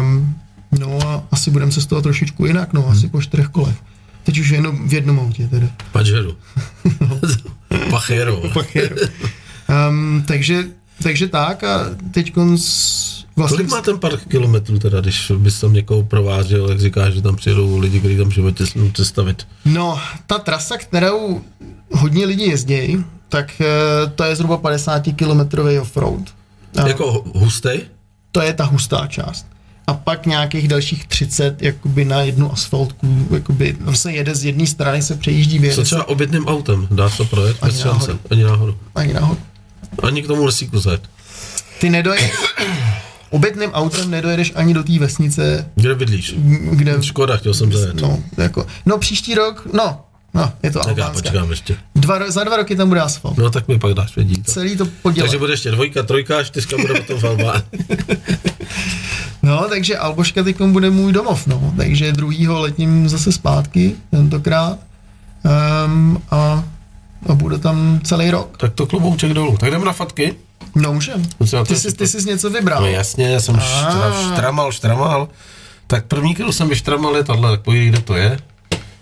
Um, 0.00 0.34
no 0.78 0.98
a 1.08 1.24
asi 1.30 1.50
budeme 1.50 1.72
se 1.72 1.80
z 1.80 1.86
toho 1.86 2.02
trošičku 2.02 2.46
jinak, 2.46 2.72
no, 2.72 2.88
asi 2.88 3.08
po 3.08 3.22
čtyřech 3.22 3.48
kolech. 3.48 3.76
Teď 4.24 4.38
už 4.38 4.48
jenom 4.48 4.88
v 4.88 4.94
jednom 4.94 5.20
autě 5.20 5.48
teda. 5.48 5.66
Pažeru. 5.92 6.36
Pachero. 7.90 8.42
Um, 9.88 10.24
takže, 10.26 10.64
takže 11.02 11.28
tak 11.28 11.64
a 11.64 11.86
teď 12.10 12.32
vlastně... 13.40 13.56
Kolik 13.56 13.70
má 13.70 13.82
ten 13.82 13.98
park 13.98 14.26
kilometrů 14.28 14.78
teda, 14.78 15.00
když 15.00 15.32
bys 15.36 15.60
tam 15.60 15.72
někoho 15.72 16.02
provážel, 16.02 16.68
jak 16.68 16.80
říkáš, 16.80 17.14
že 17.14 17.22
tam 17.22 17.36
přijedou 17.36 17.78
lidi, 17.78 17.98
kteří 17.98 18.16
tam 18.16 18.28
v 18.28 18.32
životě 18.34 18.66
se 18.66 18.78
jdou 18.78 18.90
představit. 18.90 19.46
No, 19.64 20.00
ta 20.26 20.38
trasa, 20.38 20.76
kterou 20.76 21.40
hodně 21.92 22.26
lidí 22.26 22.48
jezdí, 22.48 23.04
tak 23.28 23.60
eh, 23.60 23.66
to 24.14 24.24
je 24.24 24.36
zhruba 24.36 24.56
50 24.56 25.02
kilometrový 25.16 25.78
offroad. 25.78 26.20
A 26.76 26.88
Jako 26.88 27.24
hustej? 27.34 27.80
To 28.32 28.42
je 28.42 28.52
ta 28.52 28.64
hustá 28.64 29.06
část. 29.06 29.46
A 29.86 29.94
pak 29.94 30.26
nějakých 30.26 30.68
dalších 30.68 31.06
30 31.06 31.62
jakoby 31.62 32.04
na 32.04 32.22
jednu 32.22 32.52
asfaltku, 32.52 33.26
jakoby, 33.30 33.72
tam 33.84 33.96
se 33.96 34.12
jede 34.12 34.34
z 34.34 34.44
jedné 34.44 34.66
strany, 34.66 35.02
se 35.02 35.16
přejíždí 35.16 35.56
Co 35.56 35.62
věc, 35.62 35.80
třeba 35.82 36.08
obytným 36.08 36.46
autem? 36.46 36.88
Dá 36.90 37.10
se 37.10 37.24
projet? 37.24 37.56
Ani 37.62 37.72
Bez 37.72 37.84
náhodou. 37.84 38.18
Ani 38.30 38.42
náhodou. 38.42 38.74
ani 38.94 39.12
nahoru. 39.12 39.38
Ani 40.02 40.22
k 40.22 40.26
tomu 40.26 40.44
lesíku 40.44 40.78
zajet. 40.80 41.02
Ty 41.80 41.90
nedojedeš, 41.90 42.32
obytným 43.30 43.70
autem 43.70 44.10
nedojedeš 44.10 44.52
ani 44.54 44.74
do 44.74 44.82
té 44.82 44.98
vesnice, 44.98 45.70
Kde 45.74 45.94
bydlíš? 45.94 46.34
kde... 46.70 47.02
Škoda, 47.02 47.36
chtěl 47.36 47.54
jsem 47.54 47.72
zajet. 47.72 48.00
No, 48.00 48.18
jako, 48.36 48.66
no 48.86 48.98
příští 48.98 49.34
rok, 49.34 49.68
no, 49.72 50.00
no, 50.34 50.52
je 50.62 50.70
to 50.70 50.78
Tak 50.78 50.96
já 50.96 51.10
počkám 51.10 51.50
ještě. 51.50 51.76
Dva, 51.94 52.18
ro- 52.20 52.30
za 52.30 52.44
dva 52.44 52.56
roky 52.56 52.76
tam 52.76 52.88
bude 52.88 53.00
asfalt. 53.00 53.38
No 53.38 53.50
tak 53.50 53.68
mi 53.68 53.78
pak 53.78 53.94
dáš 53.94 54.16
vědět. 54.16 54.40
Celý 54.50 54.76
to 54.76 54.86
podělat. 55.02 55.26
Takže 55.26 55.38
bude 55.38 55.52
ještě 55.52 55.70
dvojka, 55.70 56.02
trojka, 56.02 56.42
čtyřka 56.42 56.76
bude 56.76 56.94
potom 56.94 57.18
v 57.20 57.24
Albánii. 57.24 57.62
No, 59.42 59.66
takže 59.68 59.98
Alboška 59.98 60.42
teď 60.42 60.60
bude 60.62 60.90
můj 60.90 61.12
domov, 61.12 61.46
no. 61.46 61.74
Takže 61.76 62.12
druhýho 62.12 62.60
letím 62.60 63.08
zase 63.08 63.32
zpátky, 63.32 63.94
tentokrát. 64.10 64.78
Um, 65.86 66.22
a, 66.30 66.64
a 67.28 67.34
bude 67.34 67.58
tam 67.58 68.00
celý 68.04 68.30
rok. 68.30 68.56
Tak 68.58 68.72
to 68.74 68.86
klobouček 68.86 69.32
dolů. 69.32 69.56
Tak 69.56 69.70
jdeme 69.70 69.84
na 69.84 69.92
fatky. 69.92 70.34
No, 70.74 70.92
můžem. 70.92 71.22
Ty 71.66 71.76
jsi, 71.76 71.92
ty 71.92 72.06
jsi 72.08 72.24
něco 72.24 72.50
vybral. 72.50 72.80
No 72.82 72.88
jasně, 72.88 73.28
já 73.28 73.40
jsem 73.40 73.60
štra, 73.60 74.12
štramal, 74.32 74.72
štramal. 74.72 75.28
Tak 75.86 76.04
první, 76.04 76.34
kterou 76.34 76.52
jsem 76.52 76.68
vyštramal 76.68 77.16
je 77.16 77.24
tohle, 77.24 77.50
tak 77.50 77.60
pojď, 77.60 77.88
kde 77.88 78.00
to 78.00 78.16
je. 78.16 78.38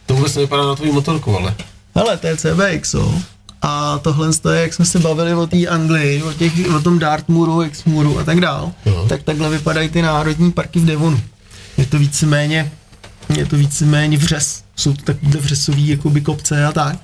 To 0.07 0.15
vůbec 0.15 0.35
nevypadá 0.35 0.66
na 0.66 0.74
tvou 0.74 0.93
motorku, 0.93 1.36
ale. 1.39 1.55
Hele, 1.95 2.16
to 2.16 2.27
je 2.27 2.36
CBX, 2.36 2.95
A 3.62 3.99
tohle 3.99 4.28
je, 4.55 4.61
jak 4.61 4.74
jsme 4.74 4.85
se 4.85 4.99
bavili 4.99 5.35
o 5.35 5.47
té 5.47 5.66
Anglii, 5.66 6.23
o, 6.23 6.32
těch, 6.32 6.53
o 6.77 6.81
tom 6.81 6.99
Dartmouru, 6.99 7.61
Exmouru 7.61 8.19
a 8.19 8.24
tak 8.24 8.40
dál, 8.40 8.73
No. 8.86 9.09
tak 9.09 9.23
takhle 9.23 9.51
vypadají 9.51 9.89
ty 9.89 10.03
národní 10.03 10.53
parky 10.53 10.81
v 10.81 10.85
Devonu. 10.85 11.20
Je 11.77 11.86
to 11.86 11.99
víceméně, 11.99 12.73
je 13.36 13.47
to 13.47 13.57
víceméně 13.57 14.19
vřes. 14.19 14.65
Jsou 14.77 14.93
to 14.93 15.03
takovýhle 15.03 15.40
vřesový 15.40 15.89
jakoby 15.89 16.20
kopce 16.20 16.65
a 16.65 16.73
tak. 16.73 16.97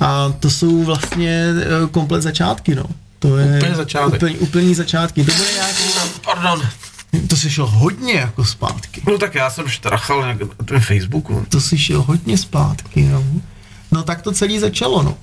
A 0.00 0.32
to 0.40 0.50
jsou 0.50 0.84
vlastně 0.84 1.46
eh, 1.56 1.88
komplet 1.90 2.22
začátky, 2.22 2.74
no. 2.74 2.84
To 3.22 3.36
je 3.38 3.56
Úplně 3.56 3.74
začátek. 3.74 4.14
Úplně, 4.14 4.34
úplný 4.38 4.74
začátky. 4.74 5.24
To 5.24 5.32
bude 5.32 5.52
nějaký, 5.52 5.82
Pardon. 6.24 6.62
to 7.28 7.36
si 7.36 7.50
šel 7.50 7.66
hodně 7.66 8.14
jako 8.14 8.44
zpátky. 8.44 9.02
No 9.06 9.18
tak 9.18 9.34
já 9.34 9.50
jsem 9.50 9.68
štrachal 9.68 10.20
nějak 10.22 10.40
na 10.40 10.64
tvém 10.64 10.80
Facebooku. 10.80 11.46
To 11.48 11.60
si 11.60 11.78
šel 11.78 12.02
hodně 12.02 12.38
zpátky, 12.38 13.02
no. 13.02 13.24
No 13.92 14.02
tak 14.02 14.22
to 14.22 14.32
celý 14.32 14.58
začalo, 14.58 15.02
no. 15.02 15.16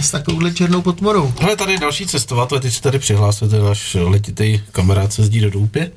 S 0.00 0.10
takovouhle 0.10 0.52
černou 0.52 0.82
potvorou. 0.82 1.34
Hele, 1.40 1.56
tady 1.56 1.78
další 1.78 2.06
cestovatel, 2.06 2.60
teď 2.60 2.74
si 2.74 2.82
tady 2.82 2.98
přihlásil 2.98 3.48
ten 3.48 3.64
náš 3.64 3.94
letitý 4.00 4.60
kamarád 4.72 5.12
se 5.12 5.22
zdí 5.24 5.40
do 5.40 5.50
Doupě, 5.50 5.90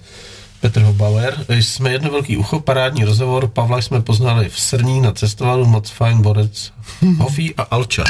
Petr 0.61 0.81
Hobauer. 0.81 1.45
Jsme 1.49 1.91
jedno 1.91 2.11
velký 2.11 2.37
ucho, 2.37 2.59
parádní 2.59 3.03
rozhovor, 3.03 3.47
Pavla 3.47 3.81
jsme 3.81 4.01
poznali 4.01 4.49
v 4.49 4.59
Srní 4.59 5.01
na 5.01 5.11
cestování, 5.11 5.63
moc 5.67 5.89
fajn 5.89 6.21
borec, 6.21 6.71
Hofí 7.17 7.55
a 7.55 7.61
Alča. 7.63 8.03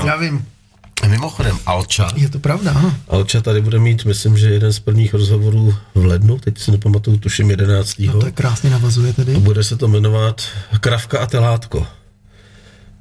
Zdravím. 0.00 0.46
A 1.02 1.08
Mimochodem, 1.08 1.58
Alča, 1.66 2.08
Je 2.16 2.28
to 2.28 2.38
pravda, 2.38 2.72
ano. 2.72 2.94
Alča 3.08 3.40
tady 3.40 3.60
bude 3.60 3.78
mít, 3.78 4.04
myslím, 4.04 4.38
že 4.38 4.48
jeden 4.50 4.72
z 4.72 4.78
prvních 4.80 5.14
rozhovorů 5.14 5.74
v 5.94 6.04
lednu, 6.04 6.38
teď 6.38 6.58
si 6.58 6.70
nepamatuju, 6.70 7.16
tuším 7.18 7.50
11. 7.50 7.98
No 7.98 8.20
to 8.20 8.26
je 8.26 8.32
krásně 8.32 8.70
navazuje 8.70 9.12
tedy. 9.12 9.32
Bude 9.34 9.64
se 9.64 9.76
to 9.76 9.88
jmenovat 9.88 10.42
Kravka 10.80 11.18
a 11.18 11.26
telátko. 11.26 11.86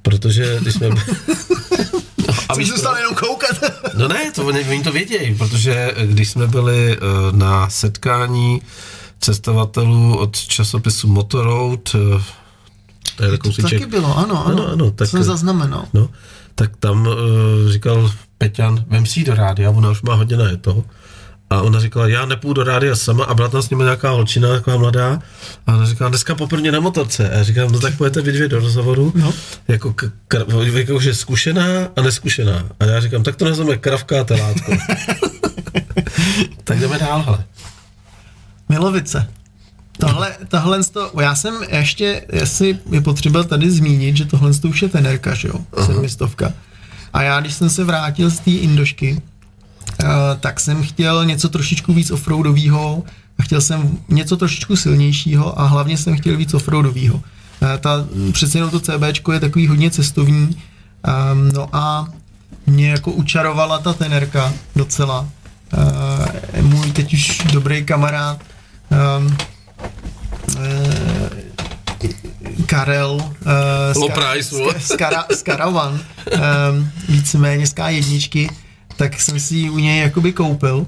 Protože 0.02 0.58
když 0.62 0.74
jsme... 0.74 0.88
a 2.50 2.56
víš 2.56 2.68
zůstal 2.70 2.98
jenom 2.98 3.16
koukat. 3.16 3.60
No 3.98 4.08
ne, 4.08 4.32
to 4.32 4.46
oni, 4.46 4.60
oni 4.64 4.84
to 4.84 4.92
vědějí, 4.92 5.36
protože 5.36 5.92
když 6.06 6.30
jsme 6.30 6.48
byli 6.48 6.94
eh, 6.94 6.98
na 7.32 7.70
setkání 7.70 8.62
cestovatelů 9.20 10.18
od 10.18 10.38
časopisu 10.38 11.08
Motoroad, 11.08 11.96
eh, 11.96 12.24
to 13.16 13.24
je 13.24 13.38
to 13.38 13.62
taky 13.62 13.86
bylo, 13.86 14.18
ano, 14.18 14.46
ano. 14.48 14.56
Ano, 14.56 14.68
ano, 14.68 14.92
tak- 14.92 15.10
jsem 15.10 15.24
zaznamenal. 15.24 15.86
no, 15.94 16.10
tak 16.56 16.72
tam 16.80 17.08
uh, 17.08 17.16
říkal 17.70 18.12
Peťan, 18.38 18.86
vem 18.88 19.06
si 19.06 19.24
do 19.24 19.36
rádia, 19.36 19.70
ona 19.70 19.90
už 19.90 20.02
má 20.02 20.14
hodně 20.14 20.38
na 20.38 20.46
to. 20.62 20.84
A 21.50 21.62
ona 21.62 21.80
říkala, 21.80 22.08
já 22.08 22.26
nepůjdu 22.26 22.54
do 22.54 22.64
rádia 22.64 22.96
sama 22.96 23.26
a 23.26 23.34
byla 23.34 23.48
tam 23.48 23.62
s 23.62 23.70
nimi 23.70 23.84
nějaká 23.84 24.10
holčina, 24.10 24.50
taková 24.50 24.78
mladá. 24.78 25.20
A 25.68 25.76
ona 25.76 25.86
říkala, 25.86 26.10
dneska 26.10 26.36
poprvé 26.36 26.72
na 26.72 26.80
motorce. 26.80 27.30
A 27.30 27.34
já 27.38 27.44
říkám, 27.44 27.72
no 27.72 27.80
tak 27.80 27.98
pojďte 27.98 28.22
vy 28.22 28.32
dvě 28.32 28.48
do 28.48 28.60
rozhovoru, 28.60 29.12
No. 29.16 29.34
jako, 29.68 29.94
k, 29.94 30.12
k, 30.28 30.46
jako, 30.74 31.00
že 31.00 31.16
zkušená 31.16 31.64
a 31.96 32.02
neskušená. 32.02 32.64
A 32.80 32.86
já 32.86 33.00
říkám, 33.00 33.24
tak 33.24 33.36
to 33.36 33.46
nazveme 33.46 33.78
kravka 33.78 34.22
a 34.22 34.24
telátko. 34.24 34.72
tak 36.64 36.80
jdeme 36.80 37.00
dál, 37.00 37.24
hele. 37.26 37.44
Milovice. 38.70 39.28
Tohle, 40.00 40.36
tohle 40.48 40.84
to, 40.84 41.12
já 41.22 41.36
jsem 41.36 41.54
ještě, 41.70 42.26
jestli 42.34 42.80
je 42.92 43.02
potřeba 43.02 43.44
tady 43.44 43.72
zmínit, 43.72 44.18
že 44.18 44.26
tohle 44.26 44.54
to 44.54 44.68
už 44.68 44.82
je 44.82 44.90
tenerka, 44.90 45.36
že 45.36 45.48
jo, 45.48 45.56
sedmistovka. 45.86 46.54
A 47.14 47.22
já, 47.22 47.42
když 47.42 47.54
jsem 47.54 47.70
se 47.70 47.84
vrátil 47.84 48.30
z 48.30 48.40
té 48.40 48.52
Indošky, 48.52 49.22
uh, 50.04 50.08
tak 50.40 50.60
jsem 50.60 50.84
chtěl 50.84 51.26
něco 51.26 51.50
trošičku 51.50 51.94
víc 51.94 52.12
offroadového, 52.12 53.04
chtěl 53.42 53.62
jsem 53.62 53.98
něco 54.10 54.38
trošičku 54.38 54.76
silnějšího 54.76 55.60
a 55.60 55.66
hlavně 55.66 55.98
jsem 55.98 56.18
chtěl 56.18 56.38
víc 56.38 56.54
offroadového. 56.54 57.16
Uh, 57.16 57.22
ta, 57.80 58.06
přece 58.32 58.58
jenom 58.58 58.72
to 58.72 58.80
CBčko 58.80 59.34
je 59.34 59.40
takový 59.40 59.68
hodně 59.68 59.92
cestovní, 59.92 60.48
um, 60.48 61.50
no 61.54 61.70
a 61.74 62.08
mě 62.66 62.90
jako 62.90 63.12
učarovala 63.12 63.80
ta 63.80 63.94
tenerka 63.94 64.54
docela. 64.76 65.30
Uh, 65.78 66.62
můj 66.62 66.92
teď 66.92 67.14
už 67.14 67.42
dobrý 67.54 67.86
kamarád 67.86 68.40
um, 69.20 69.38
Karel 72.70 73.12
uh, 73.12 74.02
Low 74.02 74.12
price, 74.12 74.56
vole. 74.56 74.74
z, 74.80 74.96
Kara, 74.96 75.26
z 75.36 75.44
Karavan, 75.44 75.94
um, 75.94 76.92
víceméně 77.10 77.68
z 77.68 77.74
K1, 77.74 78.50
tak 78.96 79.22
jsem 79.22 79.40
si 79.40 79.56
ji 79.56 79.70
u 79.70 79.80
něj 79.80 80.02
jakoby 80.02 80.34
koupil 80.34 80.88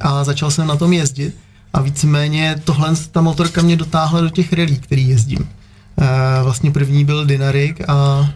a 0.00 0.24
začal 0.24 0.50
jsem 0.50 0.66
na 0.66 0.76
tom 0.76 0.92
jezdit 0.92 1.36
a 1.72 1.80
víceméně 1.80 2.60
tohle, 2.64 2.96
ta 3.12 3.20
motorka 3.20 3.62
mě 3.62 3.76
dotáhla 3.76 4.20
do 4.20 4.30
těch 4.30 4.52
relí, 4.52 4.78
který 4.78 5.08
jezdím. 5.08 5.38
Uh, 5.38 6.06
vlastně 6.42 6.70
první 6.70 7.04
byl 7.04 7.26
Dinarik 7.26 7.88
a 7.88 8.28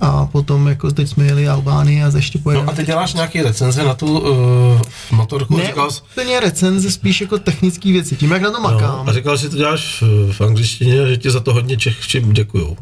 a 0.00 0.26
potom 0.26 0.68
jako 0.68 0.90
teď 0.90 1.08
jsme 1.08 1.24
jeli 1.24 1.48
Albánii 1.48 2.02
a 2.02 2.12
ještě 2.16 2.38
pojedeme. 2.38 2.66
No 2.66 2.72
a 2.72 2.74
ty 2.76 2.84
děláš 2.84 3.14
nějaký 3.14 3.42
recenze 3.42 3.84
na 3.84 3.94
tu 3.94 4.18
uh, 4.18 4.80
motorku? 5.10 5.56
ne 5.56 5.66
říkal 5.66 5.90
jsi, 5.90 6.02
úplně 6.10 6.40
recenze, 6.40 6.90
spíš 6.90 7.20
jako 7.20 7.38
technické 7.38 7.92
věci, 7.92 8.16
tím 8.16 8.30
jak 8.30 8.42
na 8.42 8.50
to 8.50 8.60
makám. 8.60 8.80
no, 8.80 9.04
a 9.08 9.12
říkal, 9.12 9.36
že 9.36 9.48
to 9.48 9.56
děláš 9.56 10.02
v, 10.02 10.32
v 10.32 10.40
angličtině 10.40 11.00
a 11.00 11.06
že 11.06 11.16
ti 11.16 11.30
za 11.30 11.40
to 11.40 11.54
hodně 11.54 11.76
Čech 11.76 12.06
čím 12.06 12.32
děkujou. 12.32 12.76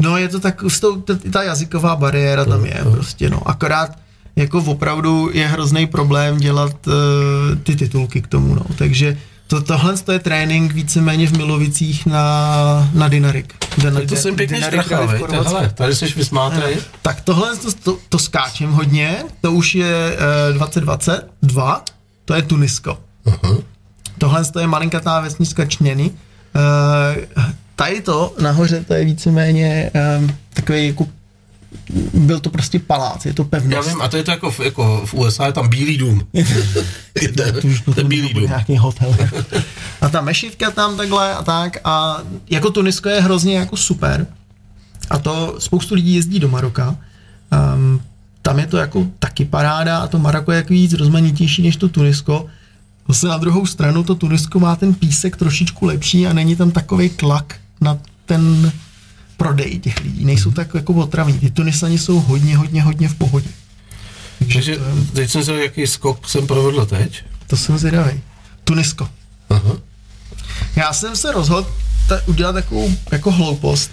No 0.00 0.16
je 0.16 0.28
to 0.28 0.40
tak, 0.40 0.62
s 0.68 0.80
tou, 0.80 0.96
ta, 1.00 1.14
ta 1.32 1.42
jazyková 1.42 1.96
bariéra 1.96 2.44
tam 2.44 2.66
je 2.66 2.80
prostě, 2.90 3.30
no. 3.30 3.48
Akorát 3.48 3.98
jako 4.36 4.58
opravdu 4.58 5.30
je 5.32 5.46
hrozný 5.46 5.86
problém 5.86 6.38
dělat 6.38 6.86
uh, 6.86 6.92
ty 7.62 7.76
titulky 7.76 8.22
k 8.22 8.26
tomu, 8.26 8.54
no. 8.54 8.62
Takže 8.78 9.18
to, 9.46 9.62
tohle 9.62 9.96
to 9.96 10.12
je 10.12 10.18
trénink 10.18 10.72
víceméně 10.72 11.26
v 11.26 11.36
Milovicích 11.36 12.06
na, 12.06 12.90
na 12.94 13.08
Dinarik. 13.08 13.54
Tady 13.82 14.06
to 14.06 14.16
jsem 14.16 14.36
pěkně 14.36 14.62
štrachal, 14.62 15.08
tady 15.74 15.94
jsi 15.94 16.06
vysmátrej. 16.06 16.76
Tak 17.02 17.20
tohle 17.20 17.56
to, 17.56 17.72
to, 17.72 17.98
to 18.08 18.18
skáčem 18.18 18.72
hodně, 18.72 19.16
to 19.40 19.52
už 19.52 19.74
je 19.74 20.16
uh, 20.50 20.56
2022, 20.56 21.84
to 22.24 22.34
je 22.34 22.42
Tunisko. 22.42 22.98
Uh-huh. 23.26 23.62
Tohle 24.18 24.44
to 24.44 24.60
je 24.60 24.66
malinkatá 24.66 25.20
vesnička 25.20 25.64
Čněny. 25.64 26.10
Uh, 26.10 27.44
tady 27.76 28.00
to 28.00 28.34
nahoře, 28.40 28.84
to 28.84 28.94
je 28.94 29.04
víceméně 29.04 29.90
um, 30.18 30.36
takový 30.54 30.86
jako 30.86 31.06
byl 32.14 32.40
to 32.40 32.50
prostě 32.50 32.78
palác, 32.78 33.26
je 33.26 33.32
to 33.34 33.42
Já 33.42 33.48
pevnost. 33.48 33.88
vím, 33.88 34.02
a 34.02 34.08
to 34.08 34.16
je 34.16 34.22
to 34.24 34.30
jako 34.30 34.50
v, 34.50 34.60
jako 34.60 35.02
v 35.06 35.14
USA, 35.14 35.46
je 35.46 35.52
tam 35.52 35.68
bílý 35.68 35.96
dům. 35.96 36.26
to 37.62 37.68
už 37.68 37.80
to 37.80 38.00
je 38.00 38.04
bílý 38.04 38.34
dům. 38.34 38.42
nějaký 38.46 38.76
hotel. 38.76 39.16
a 40.00 40.08
ta 40.08 40.20
mešitka 40.20 40.70
tam 40.70 40.96
takhle 40.96 41.34
a 41.34 41.42
tak 41.42 41.76
a 41.84 42.18
jako 42.50 42.70
Tunisko 42.70 43.08
je 43.08 43.20
hrozně 43.20 43.56
jako 43.58 43.76
super 43.76 44.26
a 45.10 45.18
to 45.18 45.54
spoustu 45.58 45.94
lidí 45.94 46.14
jezdí 46.14 46.38
do 46.40 46.48
Maroka. 46.48 46.96
Um, 47.74 48.00
tam 48.42 48.58
je 48.58 48.66
to 48.66 48.76
jako 48.76 49.06
taky 49.18 49.44
paráda 49.44 49.98
a 49.98 50.06
to 50.06 50.18
Maroko 50.18 50.52
je 50.52 50.56
jako 50.56 50.72
víc 50.72 50.92
rozmanitější 50.92 51.62
než 51.62 51.76
to 51.76 51.88
Tunisko. 51.88 52.46
Zase 53.08 53.26
na 53.28 53.38
druhou 53.38 53.66
stranu 53.66 54.04
to 54.04 54.14
Tunisko 54.14 54.60
má 54.60 54.76
ten 54.76 54.94
písek 54.94 55.36
trošičku 55.36 55.86
lepší 55.86 56.26
a 56.26 56.32
není 56.32 56.56
tam 56.56 56.70
takový 56.70 57.08
tlak 57.08 57.54
na 57.80 57.98
ten 58.26 58.72
prodej 59.36 59.78
těch 59.78 60.00
lidí. 60.00 60.24
Nejsou 60.24 60.50
tak 60.50 60.74
jako 60.74 60.94
otravní. 60.94 61.38
Ty 61.38 61.50
Tunisani 61.50 61.98
jsou 61.98 62.20
hodně, 62.20 62.56
hodně, 62.56 62.82
hodně 62.82 63.08
v 63.08 63.14
pohodě. 63.14 63.48
Takže 64.38 64.78
teď 65.12 65.30
jsem 65.30 65.44
se, 65.44 65.62
jaký 65.62 65.86
skok 65.86 66.28
jsem 66.28 66.46
provedl 66.46 66.86
teď. 66.86 67.24
To 67.46 67.56
jsem 67.56 67.78
zvědavý. 67.78 68.20
Tunisko. 68.64 69.08
Aha. 69.50 69.76
Já 70.76 70.92
jsem 70.92 71.16
se 71.16 71.32
rozhodl 71.32 71.70
ta, 72.08 72.20
udělat 72.26 72.52
takovou 72.52 72.90
jako 73.12 73.30
hloupost. 73.30 73.90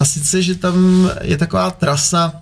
A 0.00 0.04
sice, 0.04 0.42
že 0.42 0.54
tam 0.54 1.10
je 1.22 1.36
taková 1.36 1.70
trasa 1.70 2.32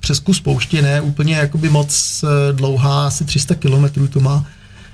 přes 0.00 0.20
kus 0.20 0.40
pouště, 0.40 0.82
ne 0.82 1.00
úplně 1.00 1.34
jakoby 1.36 1.68
moc 1.68 2.24
eh, 2.24 2.52
dlouhá, 2.52 3.06
asi 3.06 3.24
300 3.24 3.54
km 3.54 4.08
to 4.08 4.20
má, 4.20 4.46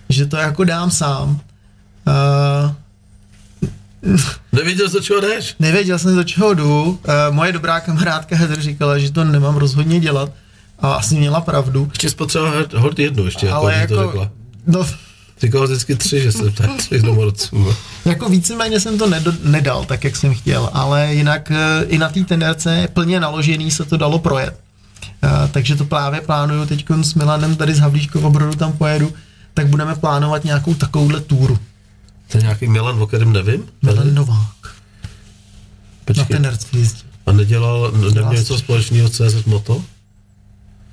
že 0.09 0.27
to 0.27 0.37
jako 0.37 0.65
dám 0.65 0.91
sám. 0.91 1.41
Uh, 2.07 2.75
Nevěděl, 4.53 4.89
do 4.89 5.01
čeho 5.01 5.21
jdeš? 5.21 5.55
nevěděl 5.59 5.99
jsem, 5.99 6.17
do 6.17 6.25
čeho 6.25 6.55
jdu. 6.55 6.85
Uh, 6.85 6.99
moje 7.31 7.53
dobrá 7.53 7.81
kamarádka 7.81 8.37
Heather 8.37 8.61
říkala, 8.61 8.99
že 8.99 9.13
to 9.13 9.25
nemám 9.25 9.57
rozhodně 9.57 10.01
dělat. 10.01 10.33
A 10.79 10.93
asi 10.93 11.15
měla 11.15 11.41
pravdu. 11.41 11.89
Ještě 11.93 12.11
spotřeba 12.11 12.53
hod 12.77 12.99
jednu 12.99 13.25
ještě, 13.25 13.47
jako, 13.47 13.59
ale 13.59 13.75
ale 13.75 13.87
to 13.87 13.95
jako, 13.95 14.11
řekla. 14.11 14.31
no, 14.67 14.87
Říkala 15.43 15.65
vždycky 15.65 15.97
tři, 15.97 16.21
že 16.21 16.33
jsem 16.33 16.53
tak 16.53 16.77
tři 16.77 17.03
domorodců. 17.03 17.75
Jako 18.05 18.29
víceméně 18.29 18.81
jsem 18.81 18.99
to 18.99 19.07
nedo, 19.07 19.33
nedal 19.45 19.85
tak, 19.85 20.05
jak 20.05 20.17
jsem 20.17 20.35
chtěl, 20.35 20.71
ale 20.73 21.15
jinak 21.15 21.51
eh, 21.51 21.85
i 21.85 21.99
na 21.99 22.09
té 22.09 22.25
tenerce 22.25 22.89
plně 22.93 23.21
naložený 23.21 23.71
se 23.71 23.85
to 23.85 23.97
dalo 23.97 24.19
projet. 24.19 24.61
Uh, 25.25 25.31
takže 25.51 25.77
to 25.77 25.85
právě 25.85 26.21
plánuju 26.21 26.67
teď 26.67 26.85
s 27.03 27.15
Milanem 27.15 27.57
tady 27.57 27.75
z 27.75 27.79
Havlíčkova 27.79 28.31
Brodu 28.31 28.57
tam 28.57 28.73
pojedu, 28.73 29.13
tak 29.55 29.67
budeme 29.67 29.95
plánovat 29.95 30.45
nějakou 30.45 30.75
takovouhle 30.75 31.21
túru. 31.21 31.59
To 32.33 32.39
je 32.39 32.43
nějaký 32.43 32.69
Milan, 32.69 33.03
o 33.03 33.07
kterém 33.07 33.33
nevím. 33.33 33.69
Milan 33.83 34.15
Novák 34.15 34.57
na 34.65 36.05
Počkej. 36.05 36.25
tenerce 36.27 36.67
jezdí. 36.73 37.03
A 37.27 37.33
nedělal, 37.33 37.93
neměl 37.93 38.33
něco 38.33 38.59
společného 38.59 39.09
CZ 39.09 39.45
Moto? 39.47 39.85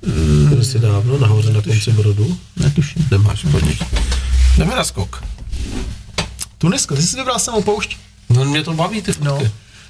Mm, 0.06 0.64
si 0.64 0.78
dávno, 0.78 1.18
nahoře 1.18 1.52
na 1.52 1.62
konci 1.62 1.92
brodu? 1.92 2.38
Netuším. 2.56 3.08
Nemáš, 3.10 3.46
pojď. 3.50 3.82
Jdeme 4.58 4.74
na 4.74 4.84
skok. 4.84 5.24
Tunisko, 6.58 6.96
ty 6.96 7.02
jsi 7.02 7.16
vybral 7.16 7.38
samou 7.38 7.62
poušť. 7.62 7.96
No 8.30 8.44
mě 8.44 8.62
to 8.62 8.74
baví 8.74 9.02
ty 9.02 9.12
No. 9.20 9.38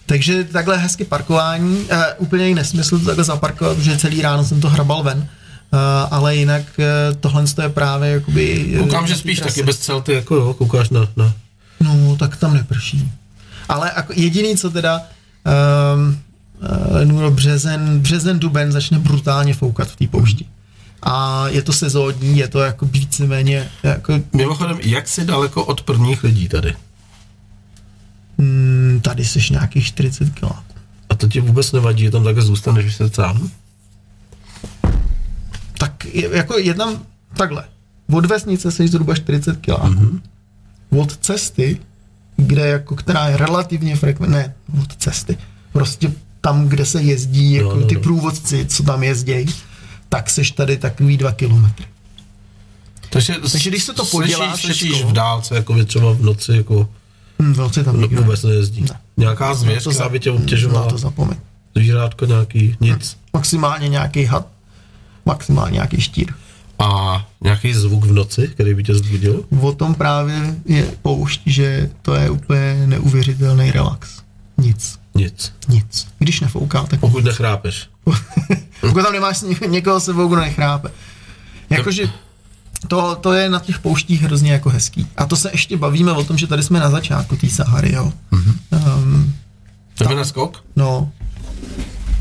Takže 0.06 0.44
takhle 0.44 0.76
hezky 0.78 1.04
parkování, 1.04 1.76
uh, 1.76 2.02
úplně 2.18 2.44
jiný 2.44 2.54
nesmysl 2.54 2.98
to 2.98 3.04
takhle 3.04 3.24
zaparkovat, 3.24 3.76
protože 3.76 3.98
celý 3.98 4.22
ráno 4.22 4.44
jsem 4.44 4.60
to 4.60 4.68
hrabal 4.70 5.02
ven. 5.02 5.28
Uh, 5.72 5.78
ale 6.10 6.36
jinak 6.36 6.62
uh, 6.78 7.16
tohle 7.20 7.44
je 7.62 7.68
právě 7.68 8.10
jakoby... 8.10 8.72
eh, 8.74 8.78
Koukám, 8.78 9.06
že 9.06 9.16
spíš 9.16 9.40
taky 9.40 9.62
bez 9.62 9.78
celty, 9.78 10.12
jako 10.12 10.34
jo, 10.34 10.54
koukáš 10.54 10.90
na, 10.90 11.08
na 11.16 11.34
No, 11.80 12.16
tak 12.16 12.36
tam 12.36 12.54
neprší. 12.54 13.12
Ale 13.68 13.92
jako 13.96 14.12
jediný, 14.16 14.56
co 14.56 14.70
teda 14.70 15.02
um, 15.94 16.18
lednu, 16.90 17.30
březen, 17.30 18.00
březen, 18.00 18.38
duben 18.38 18.72
začne 18.72 18.98
brutálně 18.98 19.54
foukat 19.54 19.88
v 19.88 19.96
té 19.96 20.06
poušti. 20.06 20.46
A 21.02 21.48
je 21.48 21.62
to 21.62 21.72
sezónní, 21.72 22.38
je 22.38 22.48
to 22.48 22.60
jako 22.60 22.86
víceméně, 22.86 23.68
jako, 23.82 24.20
Mimochodem, 24.32 24.78
jak 24.82 25.08
jsi 25.08 25.24
daleko 25.24 25.64
od 25.64 25.82
prvních 25.82 26.24
lidí 26.24 26.48
tady? 26.48 26.74
mm, 28.38 29.00
tady 29.02 29.24
jsi 29.24 29.40
nějakých 29.50 29.86
40 29.86 30.30
kiláků. 30.34 30.74
A 31.08 31.14
to 31.14 31.28
ti 31.28 31.40
vůbec 31.40 31.72
nevadí, 31.72 32.04
že 32.04 32.10
tam 32.10 32.24
takhle 32.24 32.44
zůstaneš, 32.44 32.84
že 32.84 32.92
jsi 32.92 33.14
sám? 33.14 33.50
Tak 35.80 36.04
je, 36.04 36.36
jako 36.36 36.58
je 36.58 36.74
tam 36.74 37.02
takhle. 37.36 37.64
Od 38.12 38.26
vesnice 38.26 38.72
jsi 38.72 38.88
zhruba 38.88 39.14
40 39.14 39.56
kiláků. 39.56 39.86
Mm-hmm. 39.86 40.20
Od 40.90 41.16
cesty, 41.16 41.80
kde 42.36 42.66
jako, 42.66 42.96
která 42.96 43.28
je 43.28 43.36
relativně 43.36 43.96
frekventní, 43.96 44.36
ne, 44.36 44.54
od 44.82 44.96
cesty, 44.96 45.38
prostě 45.72 46.12
tam, 46.40 46.68
kde 46.68 46.86
se 46.86 47.02
jezdí, 47.02 47.52
jako 47.52 47.76
no, 47.76 47.86
ty 47.86 47.94
no. 47.94 48.00
průvodci, 48.00 48.66
co 48.66 48.82
tam 48.82 49.02
jezdí, 49.02 49.46
tak 50.08 50.30
seš 50.30 50.50
tady 50.50 50.76
takový 50.76 51.16
dva 51.16 51.32
kilometry. 51.32 51.86
Takže, 53.10 53.34
Takže 53.52 53.70
když 53.70 53.84
se 53.84 53.92
to 53.92 54.04
podělá 54.04 54.56
slyšíš, 54.56 55.04
v 55.04 55.12
dálce, 55.12 55.54
jako 55.54 55.84
třeba 55.84 56.12
v 56.12 56.22
noci, 56.22 56.52
jako 56.52 56.88
Hm, 57.42 57.54
v 57.54 57.56
noci 57.56 57.84
tam 57.84 57.96
no, 57.96 58.02
nikdo 58.02 58.22
vůbec 58.22 58.42
nejezdí. 58.42 58.80
Ne. 58.80 59.00
Nějaká 59.16 59.54
zvěř, 59.54 59.84
to 59.84 59.90
která 59.90 60.08
by 60.08 60.20
tě 60.20 60.30
obtěžovala, 60.30 60.86
to 60.86 60.98
zapomeň. 60.98 61.36
zvířátko 61.76 62.26
nějaký, 62.26 62.76
nic. 62.80 63.16
Maximálně 63.32 63.88
nějaký 63.88 64.24
had, 64.24 64.46
maximálně 65.26 65.72
nějaký 65.74 66.00
štír. 66.00 66.32
A 66.78 67.26
nějaký 67.40 67.74
zvuk 67.74 68.04
v 68.04 68.12
noci, 68.12 68.48
který 68.48 68.74
by 68.74 68.84
tě 68.84 68.94
zbudil? 68.94 69.44
O 69.60 69.72
tom 69.72 69.94
právě 69.94 70.54
je 70.66 70.92
poušť, 71.02 71.40
že 71.46 71.90
to 72.02 72.14
je 72.14 72.30
úplně 72.30 72.82
neuvěřitelný 72.86 73.70
relax. 73.70 74.10
Nic. 74.58 74.98
Nic. 75.14 75.52
Nic. 75.68 76.06
Když 76.18 76.40
nefouká, 76.40 76.82
tak 76.82 77.00
Pokud 77.00 77.24
nechrápeš. 77.24 77.88
Pokud 78.80 79.02
tam 79.02 79.12
nemáš 79.12 79.40
ně- 79.40 79.68
někoho 79.68 80.00
sebou, 80.00 80.28
kdo 80.28 80.40
nechrápe. 80.40 80.90
Jakože 81.70 82.10
to, 82.88 83.14
to 83.14 83.32
je 83.32 83.48
na 83.50 83.58
těch 83.60 83.78
pouštích 83.78 84.22
hrozně 84.22 84.52
jako 84.52 84.70
hezký. 84.70 85.06
A 85.16 85.26
to 85.26 85.36
se 85.36 85.50
ještě 85.52 85.76
bavíme 85.76 86.12
o 86.12 86.24
tom, 86.24 86.38
že 86.38 86.46
tady 86.46 86.62
jsme 86.62 86.80
na 86.80 86.90
začátku 86.90 87.36
té 87.36 87.48
Sahary, 87.48 87.92
jo. 87.92 88.12
Um, 88.70 89.34
Jdeme 90.00 90.14
na 90.14 90.24
skok? 90.24 90.64
no, 90.76 91.10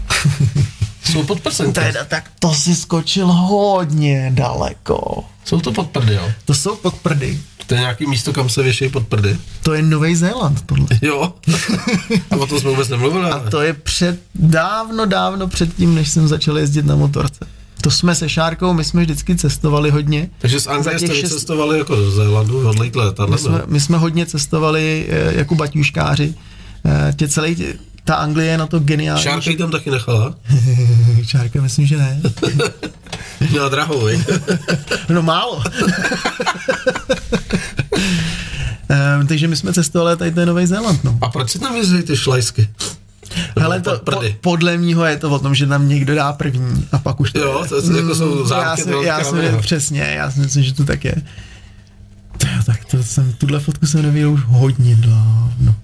Jsou 1.11 1.23
pod 1.23 1.39
prsenky. 1.41 1.73
teda 1.73 2.03
tak 2.05 2.31
to 2.39 2.53
si 2.53 2.75
skočil 2.75 3.27
hodně 3.27 4.31
daleko. 4.33 5.23
Jsou 5.45 5.59
to 5.61 5.71
pod 5.71 5.89
prdy, 5.89 6.13
jo? 6.13 6.31
To 6.45 6.53
jsou 6.53 6.75
podprdy. 6.75 7.39
To 7.67 7.73
je 7.75 7.79
nějaký 7.79 8.05
místo, 8.07 8.33
kam 8.33 8.49
se 8.49 8.63
věší 8.63 8.89
pod 8.89 9.07
prdy. 9.07 9.37
To 9.63 9.73
je 9.73 9.81
Nový 9.81 10.15
Zéland, 10.15 10.61
tohle. 10.65 10.85
Jo. 11.01 11.33
A 12.31 12.35
o 12.35 12.47
tom 12.47 12.59
jsme 12.59 12.69
vůbec 12.69 12.89
nemluvili. 12.89 13.29
A 13.31 13.49
to 13.49 13.61
je 13.61 13.73
před, 13.73 14.19
dávno, 14.35 15.05
dávno 15.05 15.47
před 15.47 15.75
tím, 15.75 15.95
než 15.95 16.09
jsem 16.09 16.27
začal 16.27 16.57
jezdit 16.57 16.85
na 16.85 16.95
motorce. 16.95 17.45
To 17.81 17.91
jsme 17.91 18.15
se 18.15 18.29
Šárkou, 18.29 18.73
my 18.73 18.83
jsme 18.83 19.01
vždycky 19.01 19.35
cestovali 19.35 19.91
hodně. 19.91 20.29
Takže 20.39 20.59
z 20.59 20.67
Anglie 20.67 20.99
jste 20.99 21.07
šest- 21.07 21.21
vycestovali 21.23 21.77
jako 21.77 21.95
do 21.95 22.11
Zélandu, 22.11 22.69
odlejt 22.69 22.95
letadlem. 22.95 23.31
My 23.31 23.37
jsme, 23.37 23.61
my 23.67 23.79
jsme 23.79 23.97
hodně 23.97 24.25
cestovali 24.25 25.07
eh, 25.09 25.33
jako 25.37 25.55
baťuškáři. 25.55 26.33
Eh, 26.85 27.13
Tě 27.15 27.27
celý, 27.27 27.57
ta 28.09 28.15
Anglie 28.15 28.47
je 28.51 28.57
na 28.57 28.67
to 28.67 28.79
geniální. 28.79 29.23
Šárka 29.23 29.51
tam 29.57 29.71
taky 29.71 29.91
nechala. 29.91 30.35
Šárka, 31.23 31.61
myslím, 31.61 31.85
že 31.85 31.97
ne. 31.97 32.21
Měla 33.49 33.69
drahou, 33.69 34.05
viď? 34.05 34.19
No 35.09 35.21
málo. 35.21 35.63
um, 39.21 39.27
takže 39.27 39.47
my 39.47 39.55
jsme 39.55 39.73
cestovali, 39.73 40.17
tady 40.17 40.33
je 40.39 40.45
Nový 40.45 40.65
Zéland, 40.65 41.03
no. 41.03 41.17
A 41.21 41.29
proč 41.29 41.49
si 41.49 41.59
tam 41.59 41.75
jezdí 41.75 42.01
ty 42.03 42.17
šlajsky? 42.17 42.69
Hele, 43.59 43.81
to, 43.81 43.99
po, 43.99 44.21
podle 44.41 44.77
mýho 44.77 45.05
je 45.05 45.17
to 45.17 45.29
o 45.29 45.39
tom, 45.39 45.55
že 45.55 45.67
tam 45.67 45.87
někdo 45.89 46.15
dá 46.15 46.33
první 46.33 46.87
a 46.91 46.97
pak 46.97 47.19
už 47.19 47.31
to 47.31 47.39
Jo, 47.39 47.65
to 47.69 47.75
je- 47.91 47.97
jako 47.97 48.15
jsou 48.15 48.41
Mm, 48.41 48.47
zámky 48.47 48.65
já 48.69 48.77
si, 48.77 48.89
velké, 48.89 49.07
já 49.07 49.15
ale- 49.17 49.57
přesně, 49.61 50.01
já 50.01 50.31
si 50.31 50.39
myslím, 50.39 50.63
že 50.63 50.73
to 50.73 50.85
tak 50.85 51.05
je. 51.05 51.15
Tak 52.65 52.85
to 52.85 53.03
jsem, 53.03 53.33
tuhle 53.33 53.59
fotku 53.59 53.85
jsem 53.87 54.01
neviděl 54.01 54.31
už 54.31 54.41
hodně 54.45 54.95
dávno. 54.95 55.75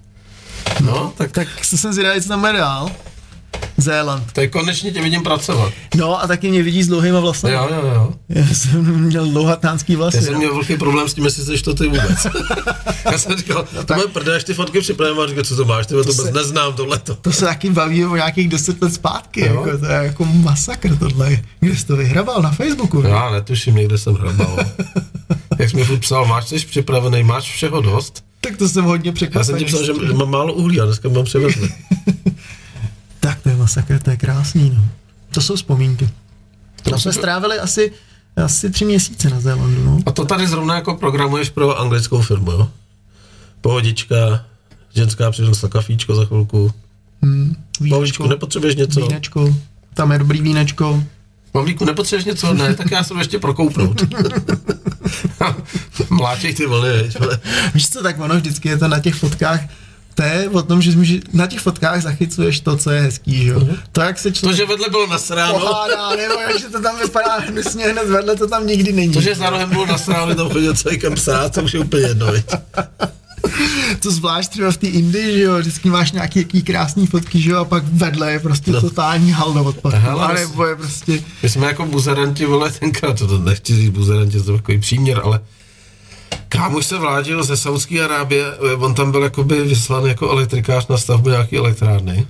No, 0.85 1.13
tak, 1.17 1.31
Tak 1.31 1.47
se 1.65 1.77
jsem 1.77 1.93
zvědavý, 1.93 2.21
co 2.21 2.27
tam 2.29 2.39
bude 2.39 2.53
dál. 2.53 2.91
Zéland. 3.77 4.23
tak 4.33 4.49
konečně 4.51 4.91
tě 4.91 5.01
vidím 5.01 5.23
pracovat. 5.23 5.73
No 5.95 6.23
a 6.23 6.27
taky 6.27 6.49
mě 6.49 6.63
vidí 6.63 6.83
s 6.83 6.87
dlouhýma 6.87 7.19
vlasy. 7.19 7.47
Jo, 7.49 7.67
jo, 7.71 7.91
jo. 7.93 8.13
Já 8.29 8.47
jsem 8.53 8.99
měl 9.01 9.25
dlouhatánský 9.31 9.95
vlasy. 9.95 10.17
Já 10.17 10.23
jsem 10.23 10.37
měl 10.37 10.53
velký 10.53 10.77
problém 10.77 11.09
s 11.09 11.13
tím, 11.13 11.25
jestli 11.25 11.57
jsi 11.57 11.63
to 11.63 11.73
ty 11.73 11.83
vůbec. 11.87 12.27
Já 13.11 13.17
jsem 13.17 13.37
říkal, 13.37 13.65
No 13.75 13.83
to 13.83 13.93
bude 13.93 14.07
prdé, 14.07 14.35
až 14.35 14.43
ty 14.43 14.53
fotky 14.53 14.79
připravím 14.81 15.19
a 15.19 15.27
říkal, 15.27 15.43
co 15.43 15.55
to 15.55 15.65
máš, 15.65 15.85
ty 15.87 15.93
to 15.93 15.97
vůbec 15.99 16.15
se- 16.15 16.31
neznám 16.31 16.73
tohleto. 16.73 17.15
To 17.15 17.31
se 17.31 17.45
taky 17.45 17.69
baví 17.69 18.05
o 18.05 18.15
nějakých 18.15 18.49
deset 18.49 18.81
let 18.81 18.93
zpátky, 18.93 19.41
Jo. 19.41 19.47
jako, 19.65 19.77
to 19.77 19.85
je 19.85 19.91
jako 20.05 20.25
masakr 20.25 20.95
tohle. 20.97 21.37
Kde 21.59 21.75
jsi 21.77 21.85
to 21.85 21.95
vyhrabal? 21.95 22.41
Na 22.41 22.51
Facebooku? 22.51 23.01
Já 23.01 23.29
netuším, 23.29 23.75
někde 23.75 23.97
jsem 23.97 24.13
hrabal. 24.15 24.57
Jak 25.59 25.69
jsi 25.69 25.75
mi 25.75 25.83
furt 25.83 25.99
psal, 25.99 26.25
máš 26.25 26.47
jsi 26.49 26.59
připravený, 26.59 27.23
máš 27.23 27.43
všeho 27.51 27.81
dost? 27.81 28.23
Tak 28.45 28.57
to 28.57 28.69
jsem 28.69 28.85
hodně 28.85 29.09
Já 29.09 29.13
překvapený. 29.13 29.45
jsem 29.45 29.57
ti 29.59 29.65
psal, 29.65 29.83
že 29.83 30.13
mám 30.13 30.29
málo 30.29 30.53
uhlí 30.53 30.81
a 30.81 30.85
dneska 30.85 31.09
mám 31.09 31.25
přivezli. 31.25 31.69
Tak 33.19 33.41
to 33.41 33.49
je 33.49 33.55
masakr, 33.55 33.99
to 33.99 34.09
je 34.09 34.17
krásný, 34.17 34.69
no. 34.69 34.85
To 35.31 35.41
jsou 35.41 35.55
vzpomínky. 35.55 36.09
Tam 36.83 36.93
musí 36.93 37.01
jsme 37.03 37.13
strávili 37.13 37.59
asi, 37.59 37.91
asi 38.45 38.69
tři 38.69 38.85
měsíce 38.85 39.29
na 39.29 39.39
Zélandu, 39.39 39.83
no. 39.85 39.99
A 40.05 40.11
to 40.11 40.25
tady 40.25 40.47
zrovna 40.47 40.75
jako 40.75 40.95
programuješ 40.95 41.49
pro 41.49 41.79
anglickou 41.79 42.21
firmu, 42.21 42.51
jo? 42.51 42.69
Pohodička, 43.61 44.45
ženská 44.95 45.31
přinesla 45.31 45.69
kafíčko 45.69 46.15
za 46.15 46.25
chvilku. 46.25 46.73
Pavlíčku, 47.89 48.27
nepotřebuješ 48.27 48.75
něco? 48.75 48.99
Vínečko, 49.07 49.55
tam 49.93 50.11
je 50.11 50.19
dobrý 50.19 50.41
vínečko. 50.41 51.03
Pavlíku, 51.55 51.85
nepotřebuješ 51.85 52.25
něco? 52.25 52.53
Ne, 52.53 52.75
tak 52.75 52.91
já 52.91 53.03
jsem 53.03 53.17
ještě 53.17 53.39
prokoupnout. 53.39 54.01
Mlátěj 56.09 56.53
ty 56.53 56.65
vlny, 56.65 57.09
vole. 57.19 57.39
Víš 57.73 57.89
co, 57.89 58.03
tak 58.03 58.19
ono 58.19 58.35
vždycky 58.35 58.69
je 58.69 58.77
to 58.77 58.87
na 58.87 58.99
těch 58.99 59.15
fotkách, 59.15 59.59
to 60.13 60.23
je 60.23 60.49
o 60.49 60.61
tom, 60.61 60.81
že 60.81 60.91
může, 60.91 61.19
na 61.33 61.47
těch 61.47 61.59
fotkách 61.59 62.01
zachycuješ 62.01 62.59
to, 62.59 62.77
co 62.77 62.91
je 62.91 63.01
hezký, 63.01 63.43
že 63.43 63.49
jo. 63.49 63.67
To, 63.91 64.01
jak 64.01 64.19
se 64.19 64.31
To, 64.31 64.35
člověk 64.35 64.57
že 64.57 64.65
vedle 64.65 64.89
bylo 64.89 65.07
nasráno, 65.07 65.59
pohádá, 65.59 66.15
nebo 66.15 66.33
jak 66.33 66.59
že 66.59 66.69
to 66.69 66.81
tam 66.81 66.99
vypadá 66.99 67.39
hnusně 67.39 67.85
hned 67.85 68.07
vedle, 68.09 68.35
to 68.35 68.47
tam 68.47 68.67
nikdy 68.67 68.93
není. 68.93 69.13
to, 69.13 69.21
že 69.21 69.35
za 69.35 69.49
rohem 69.49 69.69
bylo 69.69 69.85
nasráno, 69.85 70.35
tam 70.35 70.49
chodil 70.49 70.73
celý 70.75 70.99
kam 70.99 71.17
srát, 71.17 71.53
to 71.53 71.63
už 71.63 71.73
je 71.73 71.79
úplně 71.79 72.07
jedno. 72.07 72.27
To 73.99 74.11
zvlášť 74.11 74.51
třeba 74.51 74.71
v 74.71 74.77
té 74.77 74.87
Indii, 74.87 75.37
že 75.37 75.43
jo, 75.43 75.57
vždycky 75.57 75.89
máš 75.89 76.11
nějaký 76.11 76.39
jaký 76.39 76.63
krásný 76.63 77.07
fotky, 77.07 77.41
že 77.41 77.51
jo, 77.51 77.57
a 77.57 77.65
pak 77.65 77.83
vedle 77.83 78.31
je 78.31 78.39
prostě 78.39 78.71
No. 78.71 78.75
no. 78.75 78.81
totální 78.89 79.31
halda 79.31 79.61
odpadku. 79.61 79.99
Hele, 79.99 80.25
A 80.25 80.33
nebo 80.33 80.65
je 80.65 80.75
prostě, 80.75 81.23
My 81.43 81.49
jsme 81.49 81.67
jako 81.67 81.85
buzeranti, 81.85 82.45
vole, 82.45 82.71
tenkrát, 82.71 83.19
to, 83.19 83.27
to 83.27 83.39
nechci 83.39 83.75
říct 83.75 83.89
buzeranti, 83.89 84.41
to 84.41 84.51
je 84.51 84.57
takový 84.57 84.79
příměr, 84.79 85.21
ale 85.23 85.39
kámoš 86.49 86.85
se 86.85 86.97
vládil 86.97 87.43
ze 87.43 87.57
Saudské 87.57 88.03
Arábie, 88.03 88.45
on 88.77 88.93
tam 88.93 89.11
byl 89.11 89.23
jakoby 89.23 89.63
vyslaný 89.63 90.07
jako 90.07 90.29
elektrikář 90.31 90.87
na 90.87 90.97
stavbu 90.97 91.29
nějaký 91.29 91.57
elektrárny 91.57 92.27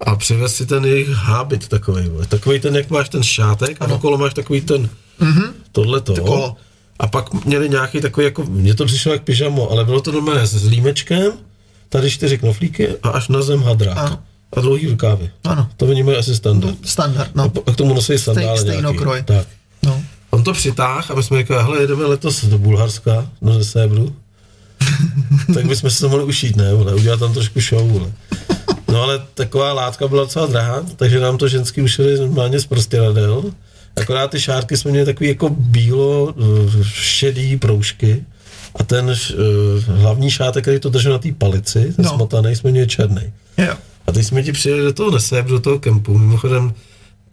a 0.00 0.16
přivez 0.16 0.56
si 0.56 0.66
ten 0.66 0.84
jejich 0.84 1.08
hábit 1.08 1.68
takový, 1.68 2.10
takový 2.28 2.60
ten, 2.60 2.76
jak 2.76 2.90
máš 2.90 3.08
ten 3.08 3.22
šátek 3.22 3.76
a 3.80 3.86
okolo 3.86 4.18
máš 4.18 4.34
takový 4.34 4.60
ten, 4.60 4.88
mm-hmm. 5.20 5.50
tohleto. 5.72 6.14
kolo. 6.14 6.56
A 7.02 7.06
pak 7.06 7.44
měli 7.44 7.68
nějaký 7.68 8.00
takový, 8.00 8.24
jako, 8.24 8.44
mně 8.44 8.74
to 8.74 8.86
přišlo 8.86 9.12
jak 9.12 9.22
pyžamo, 9.22 9.70
ale 9.70 9.84
bylo 9.84 10.00
to 10.00 10.12
normálně 10.12 10.46
s 10.46 10.64
límečkem, 10.66 11.32
tady 11.88 12.10
čtyři 12.10 12.38
knoflíky 12.38 12.88
a 13.02 13.08
až 13.08 13.28
na 13.28 13.42
zem 13.42 13.62
hadrák. 13.62 13.98
Ano. 13.98 14.18
A 14.56 14.60
dlouhý 14.60 14.88
rukávy. 14.88 15.30
Ano. 15.44 15.68
To 15.76 15.86
oni 15.86 16.02
mají 16.02 16.16
asi 16.16 16.36
standard. 16.36 16.76
standard, 16.84 17.28
A 17.28 17.30
no. 17.34 17.52
a 17.66 17.72
k 17.72 17.76
tomu 17.76 17.94
nosí 17.94 18.18
sandále 18.18 18.58
stejnou 18.58 18.80
nějaký. 18.80 18.98
kroj. 18.98 19.22
Tak. 19.22 19.46
no. 19.82 20.02
On 20.30 20.44
to 20.44 20.52
přitáhl 20.52 21.06
a 21.08 21.14
my 21.14 21.22
jsme 21.22 21.38
říkali, 21.38 21.62
hele, 21.62 21.80
jedeme 21.80 22.04
letos 22.04 22.44
do 22.44 22.58
Bulharska, 22.58 23.28
no 23.40 23.54
ze 23.54 23.64
Sébru. 23.64 24.16
tak 25.54 25.66
bychom 25.66 25.90
si 25.90 26.00
to 26.00 26.08
mohli 26.08 26.24
ušít, 26.24 26.56
ne, 26.56 26.74
vole, 26.74 26.94
udělat 26.94 27.20
tam 27.20 27.32
trošku 27.32 27.60
show, 27.60 27.88
vole. 27.88 28.12
No 28.92 29.02
ale 29.02 29.22
taková 29.34 29.72
látka 29.72 30.08
byla 30.08 30.22
docela 30.22 30.46
drahá, 30.46 30.82
takže 30.96 31.20
nám 31.20 31.38
to 31.38 31.48
ženský 31.48 31.82
ušili 31.82 32.18
normálně 32.18 32.60
z 32.60 32.66
prostěradel. 32.66 33.44
Akorát 33.96 34.30
ty 34.30 34.40
šárky 34.40 34.76
jsme 34.76 34.90
měli 34.90 35.06
takový 35.06 35.28
jako 35.28 35.48
bílo 35.50 36.34
eh, 36.38 36.44
šedý 36.82 37.56
proužky 37.56 38.24
a 38.74 38.84
ten 38.84 39.10
eh, 39.10 39.34
hlavní 39.92 40.30
šátek, 40.30 40.64
který 40.64 40.78
to 40.80 40.90
držel 40.90 41.12
na 41.12 41.18
té 41.18 41.32
palici, 41.38 41.92
ten 41.96 42.04
No. 42.04 42.10
smotaný, 42.14 42.56
jsme 42.56 42.70
měli 42.70 42.86
černý. 42.86 43.22
Jo. 43.58 43.74
A 44.06 44.12
teď 44.12 44.26
jsme 44.26 44.42
ti 44.42 44.52
přijeli 44.52 44.82
do 44.82 44.92
toho 44.92 45.10
Neseb, 45.10 45.46
do 45.46 45.60
toho 45.60 45.78
kempu. 45.78 46.18
Mimochodem, 46.18 46.72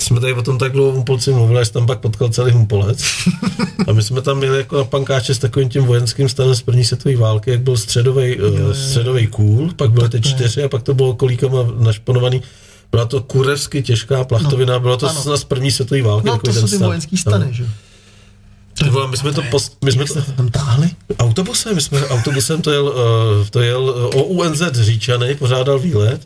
jsme 0.01 0.19
tady 0.19 0.33
o 0.33 0.41
tom 0.41 0.57
tak 0.57 0.71
dlouho 0.71 0.91
Humpolci 0.91 1.31
mluvili, 1.33 1.59
až 1.59 1.69
tam 1.69 1.87
pak 1.87 1.99
potkal 1.99 2.29
celý 2.29 2.51
Humpolec. 2.51 3.03
A 3.87 3.93
my 3.93 4.03
jsme 4.03 4.21
tam 4.21 4.37
měli 4.37 4.57
jako 4.57 4.77
na 4.77 4.83
pankáče 4.83 5.35
s 5.35 5.39
takovým 5.39 5.69
tím 5.69 5.83
vojenským 5.83 6.29
stanem 6.29 6.55
z 6.55 6.61
první 6.61 6.85
světové 6.85 7.15
války, 7.15 7.51
jak 7.51 7.61
byl 7.61 7.77
středový, 7.77 8.39
uh, 8.41 8.71
středový 8.73 9.27
kůl, 9.27 9.71
pak 9.75 9.91
byly 9.91 10.09
ty 10.09 10.21
čtyři 10.21 10.63
a 10.63 10.69
pak 10.69 10.83
to 10.83 10.93
bylo 10.93 11.13
kolíkama 11.15 11.57
našponovaný. 11.79 12.41
Byla 12.91 13.05
to 13.05 13.21
kurevsky 13.21 13.81
těžká 13.83 14.23
plachtovina, 14.23 14.79
bylo 14.79 14.97
to 14.97 15.09
ano. 15.09 15.21
snad 15.21 15.37
z 15.37 15.43
první 15.43 15.71
světové 15.71 16.01
války. 16.01 16.27
No 16.27 16.37
to 16.37 16.53
jsou 16.53 16.67
ty 16.67 16.77
vojenský 16.77 17.17
stany, 17.17 17.45
No. 17.45 17.51
že 17.53 17.63
jo. 17.63 17.69
Vole, 18.91 19.07
my 19.07 19.17
jsme 19.17 19.31
to, 19.33 19.41
post, 19.41 19.77
my 19.85 19.91
jsme 19.91 20.05
to, 20.05 20.21
tam 20.21 20.49
táhli? 20.49 20.89
autobusem, 21.19 21.75
my 21.75 21.81
jsme 21.81 22.07
autobusem, 22.07 22.61
to 22.61 22.71
jel, 22.71 22.85
uh, 22.87 23.47
to 23.49 23.61
jel 23.61 23.83
uh, 24.15 24.21
OUNZ 24.21 24.61
Říčany, 24.71 25.35
pořádal 25.35 25.79
výlet 25.79 26.21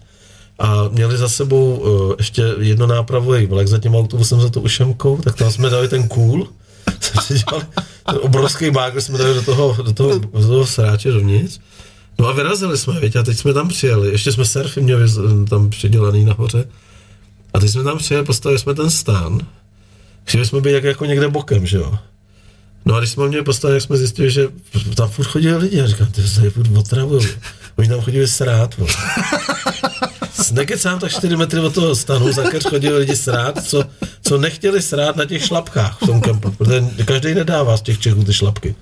a 0.60 0.88
měli 0.91 1.18
za 1.18 1.30
sebou 1.30 1.76
uh, 1.76 2.14
ještě 2.18 2.44
jedno 2.60 2.88
nápravový 2.88 3.45
vlak 3.45 3.68
za 3.68 3.77
tím 3.77 3.95
autobusem 3.95 4.41
za 4.41 4.49
to 4.49 4.61
ušemkou, 4.61 5.18
tak 5.18 5.35
tam 5.35 5.52
jsme 5.52 5.69
dali 5.69 5.88
ten 5.88 6.07
kůl, 6.07 6.48
dělali, 7.27 7.65
ten 8.06 8.18
obrovský 8.22 8.72
bágr 8.72 9.02
jsme 9.02 9.18
dali 9.18 9.34
do 9.34 9.41
toho, 9.41 9.77
do 9.84 9.94
toho, 9.94 10.19
do 10.19 10.48
toho 10.48 10.65
sráče 10.65 11.11
dovnitř. 11.11 11.60
No 12.19 12.27
a 12.27 12.31
vyrazili 12.34 12.77
jsme, 12.77 12.99
viď, 12.99 13.15
a 13.15 13.23
teď 13.23 13.38
jsme 13.38 13.53
tam 13.53 13.68
přijeli, 13.68 14.11
ještě 14.11 14.31
jsme 14.31 14.45
surfy 14.45 14.81
měli 14.81 15.06
tam 15.49 15.69
předělaný 15.69 16.26
nahoře. 16.26 16.68
A 17.53 17.60
teď 17.60 17.69
jsme 17.69 17.84
tam 17.84 17.98
přijeli, 17.98 18.26
postavili 18.26 18.60
jsme 18.60 18.73
ten 18.73 18.90
stán, 18.90 19.40
chtěli 20.23 20.45
jsme 20.45 20.61
být 20.61 20.72
jak, 20.72 20.84
jako 20.84 21.06
někde 21.06 21.27
bokem, 21.27 21.65
že 21.65 21.77
jo. 21.77 21.98
No 22.85 22.95
a 22.95 22.99
když 22.99 23.10
jsme 23.11 23.27
měli 23.27 23.44
postavit, 23.44 23.73
jak 23.73 23.84
jsme 23.84 23.98
zjistili, 23.98 24.31
že 24.31 24.48
tam 24.95 25.10
furt 25.10 25.27
chodili 25.27 25.57
lidi. 25.57 25.81
A 25.81 25.88
říkám, 25.88 26.07
ty 26.07 26.27
se 26.27 26.35
tady 26.35 26.49
furt 26.49 26.77
otravují. 26.77 27.27
Oni 27.76 27.90
tam 27.90 28.02
chodili 28.02 28.27
srát. 28.27 28.77
Vole. 28.77 28.94
Nekecám 30.52 30.99
tak 30.99 31.11
4 31.11 31.35
metry 31.35 31.60
od 31.60 31.73
toho 31.73 31.95
stanu, 31.95 32.31
za 32.31 32.44
keř 32.44 32.64
chodili 32.69 32.98
lidi 32.98 33.15
srát, 33.15 33.65
co, 33.65 33.84
co 34.22 34.38
nechtěli 34.38 34.81
srát 34.81 35.15
na 35.15 35.26
těch 35.26 35.45
šlapkách 35.45 35.98
v 36.02 36.06
tom 36.06 36.22
kempu, 36.22 36.52
protože 36.52 36.84
každý 37.06 37.34
nedává 37.34 37.77
z 37.77 37.81
těch 37.81 37.99
Čechů 37.99 38.23
ty 38.23 38.34
šlapky. 38.34 38.76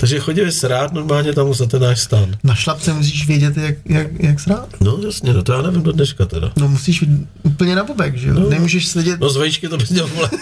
Takže 0.00 0.18
chodili 0.18 0.52
srát 0.52 0.92
normálně 0.92 1.32
tam 1.32 1.54
za 1.54 1.66
ten 1.66 1.82
náš 1.82 2.00
stan. 2.00 2.36
Na 2.44 2.54
šlapce 2.54 2.92
musíš 2.92 3.26
vědět, 3.26 3.56
jak, 3.56 3.74
jak, 3.84 4.06
jak 4.18 4.40
srát. 4.40 4.68
No 4.80 4.98
jasně, 5.04 5.32
no 5.32 5.42
to 5.42 5.52
já 5.52 5.62
nevím 5.62 5.82
do 5.82 5.92
dneška 5.92 6.26
teda. 6.26 6.52
No 6.56 6.68
musíš 6.68 7.04
úplně 7.42 7.76
na 7.76 7.84
bobek, 7.84 8.16
že 8.16 8.28
jo? 8.28 8.34
No. 8.34 8.48
Nemůžeš 8.48 8.86
sedět. 8.86 9.20
No 9.20 9.30
z 9.30 9.36
vejšky 9.36 9.68
to 9.68 9.76
bys 9.76 9.90
měl, 9.90 10.06
vole. 10.06 10.30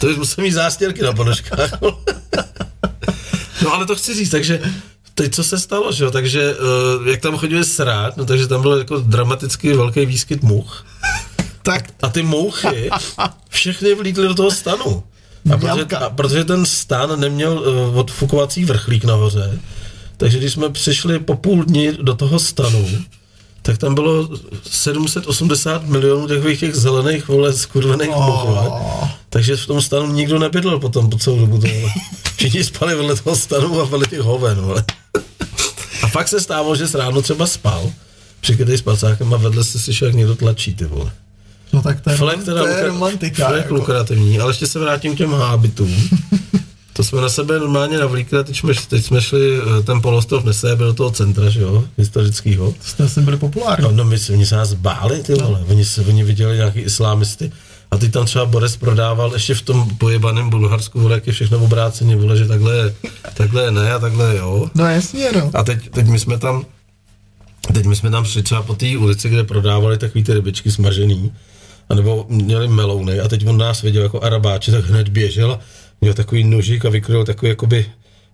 To 0.00 0.06
bys 0.06 0.16
musel 0.16 0.44
mít 0.44 0.52
zástěrky 0.52 1.02
na 1.02 1.12
ponožkách. 1.12 1.70
No 3.64 3.72
ale 3.72 3.86
to 3.86 3.96
chci 3.96 4.14
říct, 4.14 4.30
takže 4.30 4.60
teď 5.14 5.34
co 5.34 5.44
se 5.44 5.58
stalo, 5.58 5.92
že 5.92 6.04
jo, 6.04 6.10
takže 6.10 6.54
uh, 6.54 7.08
jak 7.08 7.20
tam 7.20 7.36
chodili 7.36 7.64
srát, 7.64 8.16
no 8.16 8.24
takže 8.24 8.46
tam 8.46 8.62
byl 8.62 8.78
jako 8.78 8.98
dramaticky 8.98 9.72
velký 9.72 10.06
výskyt 10.06 10.42
much. 10.42 10.84
Tak 11.62 11.84
A 12.02 12.08
ty 12.08 12.22
mouchy 12.22 12.90
všechny 13.48 13.94
vlítly 13.94 14.28
do 14.28 14.34
toho 14.34 14.50
stanu. 14.50 15.02
A 15.50 15.56
protože, 15.56 15.96
a 15.96 16.10
protože 16.10 16.44
ten 16.44 16.66
stan 16.66 17.20
neměl 17.20 17.52
uh, 17.52 17.98
odfukovací 17.98 18.64
vrchlík 18.64 19.04
nahoře, 19.04 19.58
takže 20.16 20.38
když 20.38 20.52
jsme 20.52 20.70
přišli 20.70 21.18
po 21.18 21.36
půl 21.36 21.64
dní 21.64 21.88
do 22.02 22.14
toho 22.14 22.38
stanu, 22.38 22.88
tak 23.62 23.78
tam 23.78 23.94
bylo 23.94 24.28
780 24.62 25.86
milionů 25.86 26.28
takových 26.28 26.60
těch 26.60 26.74
zelených, 26.74 27.28
vole, 27.28 27.52
skurvených 27.52 28.10
oh. 28.14 29.08
Takže 29.28 29.56
v 29.56 29.66
tom 29.66 29.82
stanu 29.82 30.12
nikdo 30.12 30.38
nebydlel 30.38 30.78
potom 30.78 31.10
po 31.10 31.18
celou 31.18 31.38
dobu 31.38 31.58
toho. 31.58 31.88
Všichni 32.36 32.64
spali 32.64 32.94
vedle 32.94 33.16
toho 33.16 33.36
stanu 33.36 33.80
a 33.80 33.84
vedle 33.84 34.06
těch 34.06 34.20
hoven, 34.20 34.60
vole. 34.60 34.84
A 36.02 36.06
fakt 36.06 36.28
se 36.28 36.40
stávalo, 36.40 36.76
že 36.76 36.86
s 36.86 36.94
ráno 36.94 37.22
třeba 37.22 37.46
spal, 37.46 37.92
přikrytej 38.40 38.78
spacákem 38.78 39.34
a 39.34 39.36
vedle 39.36 39.64
se 39.64 39.78
slyšel, 39.78 40.08
jak 40.08 40.16
někdo 40.16 40.34
tlačí, 40.34 40.74
ty 40.74 40.84
vole. 40.84 41.12
No 41.72 41.82
tak 41.82 42.00
to 42.00 42.10
je, 42.10 42.16
Flek 42.16 42.44
teda 42.44 42.62
to 42.62 42.68
je 42.68 42.86
romantika. 42.86 43.48
Flek 43.48 43.62
Jako. 43.62 43.74
lukrativní, 43.74 44.38
ale 44.40 44.50
ještě 44.50 44.66
se 44.66 44.78
vrátím 44.78 45.14
k 45.14 45.18
těm 45.18 45.32
hábitům. 45.32 45.94
To 46.94 47.04
jsme 47.04 47.20
na 47.20 47.28
sebe 47.28 47.58
normálně 47.58 47.98
navlíkli 47.98 48.44
teď 48.44 48.58
jsme, 48.58 48.72
teď 48.88 49.04
jsme 49.04 49.22
šli, 49.22 49.58
eh, 49.58 49.82
ten 49.82 50.00
polostrov 50.02 50.44
nese 50.44 50.76
do 50.76 50.94
toho 50.94 51.10
centra, 51.10 51.50
že 51.50 51.60
jo, 51.60 51.84
historického. 51.98 52.74
Jste 52.80 53.04
asi 53.04 53.20
byli 53.20 53.36
populární. 53.36 53.84
No, 53.84 53.90
no 53.92 54.04
my, 54.04 54.18
se- 54.18 54.32
oni 54.32 54.46
se 54.46 54.56
nás 54.56 54.72
báli, 54.72 55.22
ty 55.22 55.34
vole, 55.34 55.60
oni, 55.68 55.84
se, 55.84 56.00
oni 56.00 56.24
viděli 56.24 56.56
nějaký 56.56 56.80
islámisty. 56.80 57.52
A 57.90 57.96
teď 57.96 58.12
tam 58.12 58.26
třeba 58.26 58.44
Boris 58.44 58.76
prodával 58.76 59.32
ještě 59.32 59.54
v 59.54 59.62
tom 59.62 59.96
pojebaném 59.98 60.50
Bulharsku, 60.50 61.00
vole, 61.00 61.14
jak 61.14 61.26
je 61.26 61.32
všechno 61.32 61.58
obráceně, 61.58 62.16
vole, 62.16 62.36
že 62.36 62.46
takhle, 62.48 62.76
je- 62.76 62.94
takhle 63.34 63.70
ne 63.70 63.92
a 63.92 63.98
takhle 63.98 64.36
jo. 64.36 64.70
No 64.74 64.86
jasně, 64.86 65.30
no. 65.36 65.50
A 65.54 65.62
teď, 65.64 65.90
teď 65.90 66.06
my 66.06 66.18
jsme 66.18 66.38
tam, 66.38 66.64
teď 67.74 67.86
my 67.86 67.96
jsme 67.96 68.10
tam 68.10 68.24
šli 68.24 68.42
třeba 68.42 68.62
po 68.62 68.74
té 68.74 68.96
ulici, 68.98 69.28
kde 69.28 69.44
prodávali 69.44 69.98
takový 69.98 70.24
ty 70.24 70.34
rybičky 70.34 70.70
smažený, 70.70 71.32
anebo 71.92 72.26
měli 72.28 72.68
melouny 72.68 73.20
a 73.20 73.28
teď 73.28 73.46
on 73.46 73.58
nás 73.58 73.82
viděl 73.82 74.02
jako 74.02 74.20
arabáče, 74.20 74.72
tak 74.72 74.84
hned 74.84 75.08
běžel 75.08 75.52
a 75.52 75.58
měl 76.00 76.14
takový 76.14 76.44
nožík 76.44 76.84
a 76.84 76.88
vykryl 76.88 77.24
takový 77.24 77.48
jakoby 77.48 77.86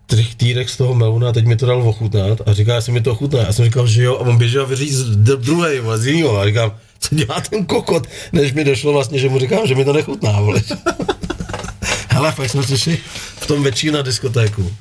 trichtýrek 0.07 0.71
z 0.71 0.77
toho 0.77 0.95
melouna 0.95 1.29
a 1.29 1.33
teď 1.33 1.47
mi 1.47 1.57
to 1.57 1.67
dal 1.67 1.89
ochutnat 1.89 2.39
a 2.47 2.53
říká, 2.53 2.75
jestli 2.75 2.93
mi 2.93 3.01
to 3.01 3.13
ochutná. 3.13 3.39
Já 3.39 3.53
jsem 3.53 3.65
říkal, 3.65 3.87
že 3.87 4.03
jo, 4.03 4.17
a 4.17 4.21
on 4.21 4.39
běžel 4.39 4.67
vyříct 4.67 5.07
druhý, 5.37 5.81
z 5.95 6.07
jinýho 6.07 6.39
a 6.39 6.47
říkám, 6.47 6.73
co 7.01 7.15
dělá 7.15 7.41
ten 7.41 7.65
kokot, 7.65 8.07
než 8.33 8.53
mi 8.53 8.65
došlo 8.65 8.93
vlastně, 8.93 9.19
že 9.19 9.29
mu 9.29 9.39
říkám, 9.39 9.67
že 9.67 9.75
mi 9.75 9.85
to 9.85 9.93
nechutná, 9.93 10.41
vole. 10.41 10.61
Hele, 12.09 12.33
fakt 12.33 12.51
jsme 12.51 12.63
přišli 12.63 12.99
v 13.41 13.47
tom 13.47 13.63
večí 13.63 13.91
na 13.91 14.03
diskotéku. 14.03 14.73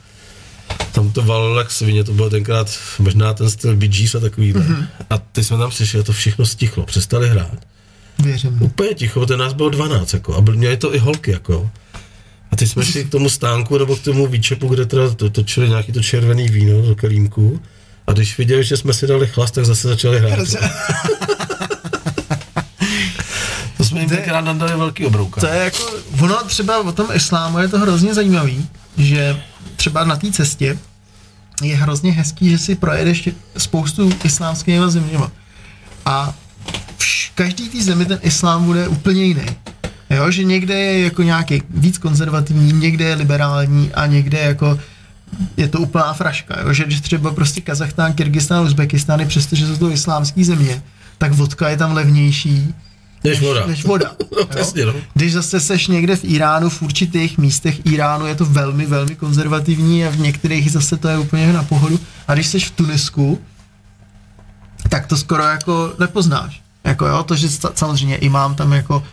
Tam 0.91 1.11
to 1.11 1.21
valilo 1.21 1.59
jak 1.59 1.71
svině, 1.71 2.03
to 2.03 2.13
bylo 2.13 2.29
tenkrát 2.29 2.71
možná 2.99 3.33
ten 3.33 3.49
styl 3.49 3.75
Bee 3.75 3.89
Gees 3.89 4.15
a 4.15 4.19
takový. 4.19 4.53
Mm-hmm. 4.53 4.87
A 5.09 5.17
ty 5.17 5.43
jsme 5.43 5.57
tam 5.57 5.69
přišli 5.69 5.99
a 5.99 6.03
to 6.03 6.13
všechno 6.13 6.45
stichlo, 6.45 6.85
přestali 6.85 7.29
hrát. 7.29 7.57
Věřím. 8.19 8.61
Úplně 8.61 8.93
ticho, 8.93 9.19
protože 9.19 9.37
nás 9.37 9.53
bylo 9.53 9.69
12, 9.69 10.13
jako, 10.13 10.35
a 10.35 10.41
měli 10.41 10.77
to 10.77 10.95
i 10.95 10.97
holky, 10.97 11.31
jako. 11.31 11.71
A 12.51 12.55
teď 12.55 12.69
jsme 12.69 12.85
šli 12.85 13.05
k 13.05 13.09
tomu 13.09 13.29
stánku 13.29 13.77
nebo 13.77 13.95
k 13.95 14.01
tomu 14.01 14.27
výčepu, 14.27 14.67
kde 14.67 14.85
teda 14.85 15.09
to, 15.13 15.29
točili 15.29 15.69
nějaký 15.69 15.91
to 15.91 16.03
červený 16.03 16.47
víno 16.47 16.81
do 16.81 16.95
kelímku. 16.95 17.61
A 18.07 18.11
když 18.11 18.37
viděli, 18.37 18.63
že 18.63 18.77
jsme 18.77 18.93
si 18.93 19.07
dali 19.07 19.27
chlast, 19.27 19.53
tak 19.53 19.65
zase 19.65 19.87
začali 19.87 20.19
hrát. 20.19 20.39
to 23.77 23.83
jsme 23.83 23.99
jim 23.99 24.09
tenkrát 24.09 24.41
nadali 24.41 24.77
velký 24.77 25.05
obrouka. 25.05 25.41
To 25.41 25.47
je 25.47 25.63
jako, 25.63 25.91
ono 26.21 26.43
třeba 26.43 26.79
o 26.79 26.91
tom 26.91 27.07
islámu 27.13 27.59
je 27.59 27.67
to 27.67 27.79
hrozně 27.79 28.13
zajímavý, 28.13 28.67
že 28.97 29.41
třeba 29.75 30.03
na 30.03 30.15
té 30.15 30.31
cestě 30.31 30.77
je 31.63 31.75
hrozně 31.75 32.11
hezký, 32.11 32.49
že 32.49 32.57
si 32.57 32.75
projedeš 32.75 33.29
spoustu 33.57 34.13
islámskými 34.23 34.91
zeměma. 34.91 35.31
A 36.05 36.35
v 36.97 37.31
každý 37.35 37.69
té 37.69 37.83
zemi 37.83 38.05
ten 38.05 38.19
islám 38.21 38.65
bude 38.65 38.87
úplně 38.87 39.23
jiný. 39.23 39.45
Jo, 40.09 40.31
že 40.31 40.43
někde 40.43 40.73
je 40.73 41.03
jako 41.03 41.23
nějaký 41.23 41.61
víc 41.69 41.97
konzervativní, 41.97 42.71
někde 42.73 43.05
je 43.05 43.15
liberální 43.15 43.93
a 43.93 44.05
někde 44.05 44.39
jako 44.39 44.79
je 45.57 45.67
to 45.67 45.79
úplná 45.79 46.13
fraška, 46.13 46.61
jo? 46.61 46.73
Že, 46.73 46.85
že 46.87 47.01
třeba 47.01 47.31
prostě 47.33 47.61
Kazachstán, 47.61 48.13
Kyrgyzstán, 48.13 48.65
Uzbekistán, 48.65 49.27
přestože 49.27 49.67
jsou 49.67 49.77
to 49.77 49.91
islámské 49.91 50.43
země, 50.45 50.81
tak 51.17 51.33
vodka 51.33 51.69
je 51.69 51.77
tam 51.77 51.91
levnější 51.93 52.73
Než 53.23 53.39
voda. 53.41 53.67
než 53.67 53.83
voda. 53.85 54.11
No, 54.39 54.45
přesně, 54.45 54.85
no. 54.85 54.93
Když 55.13 55.33
zase 55.33 55.59
seš 55.59 55.87
někde 55.87 56.15
v 56.15 56.23
Iránu, 56.23 56.69
v 56.69 56.81
určitých 56.81 57.37
místech 57.37 57.85
Iránu 57.85 58.25
je 58.25 58.35
to 58.35 58.45
velmi, 58.45 58.85
velmi 58.85 59.15
konzervativní 59.15 60.05
a 60.05 60.09
v 60.09 60.19
některých 60.19 60.71
zase 60.71 60.97
to 60.97 61.07
je 61.07 61.17
úplně 61.17 61.53
na 61.53 61.63
pohodu. 61.63 61.99
A 62.27 62.33
když 62.33 62.47
seš 62.47 62.65
v 62.67 62.71
Tunisku, 62.71 63.41
tak 64.89 65.07
to 65.07 65.17
skoro 65.17 65.43
jako 65.43 65.93
nepoznáš. 65.99 66.61
Jako 66.83 67.05
jo, 67.07 67.23
to, 67.23 67.35
že 67.35 67.47
sa- 67.49 67.71
samozřejmě 67.75 68.15
imám 68.17 68.55
tam 68.55 68.73
jako 68.73 69.03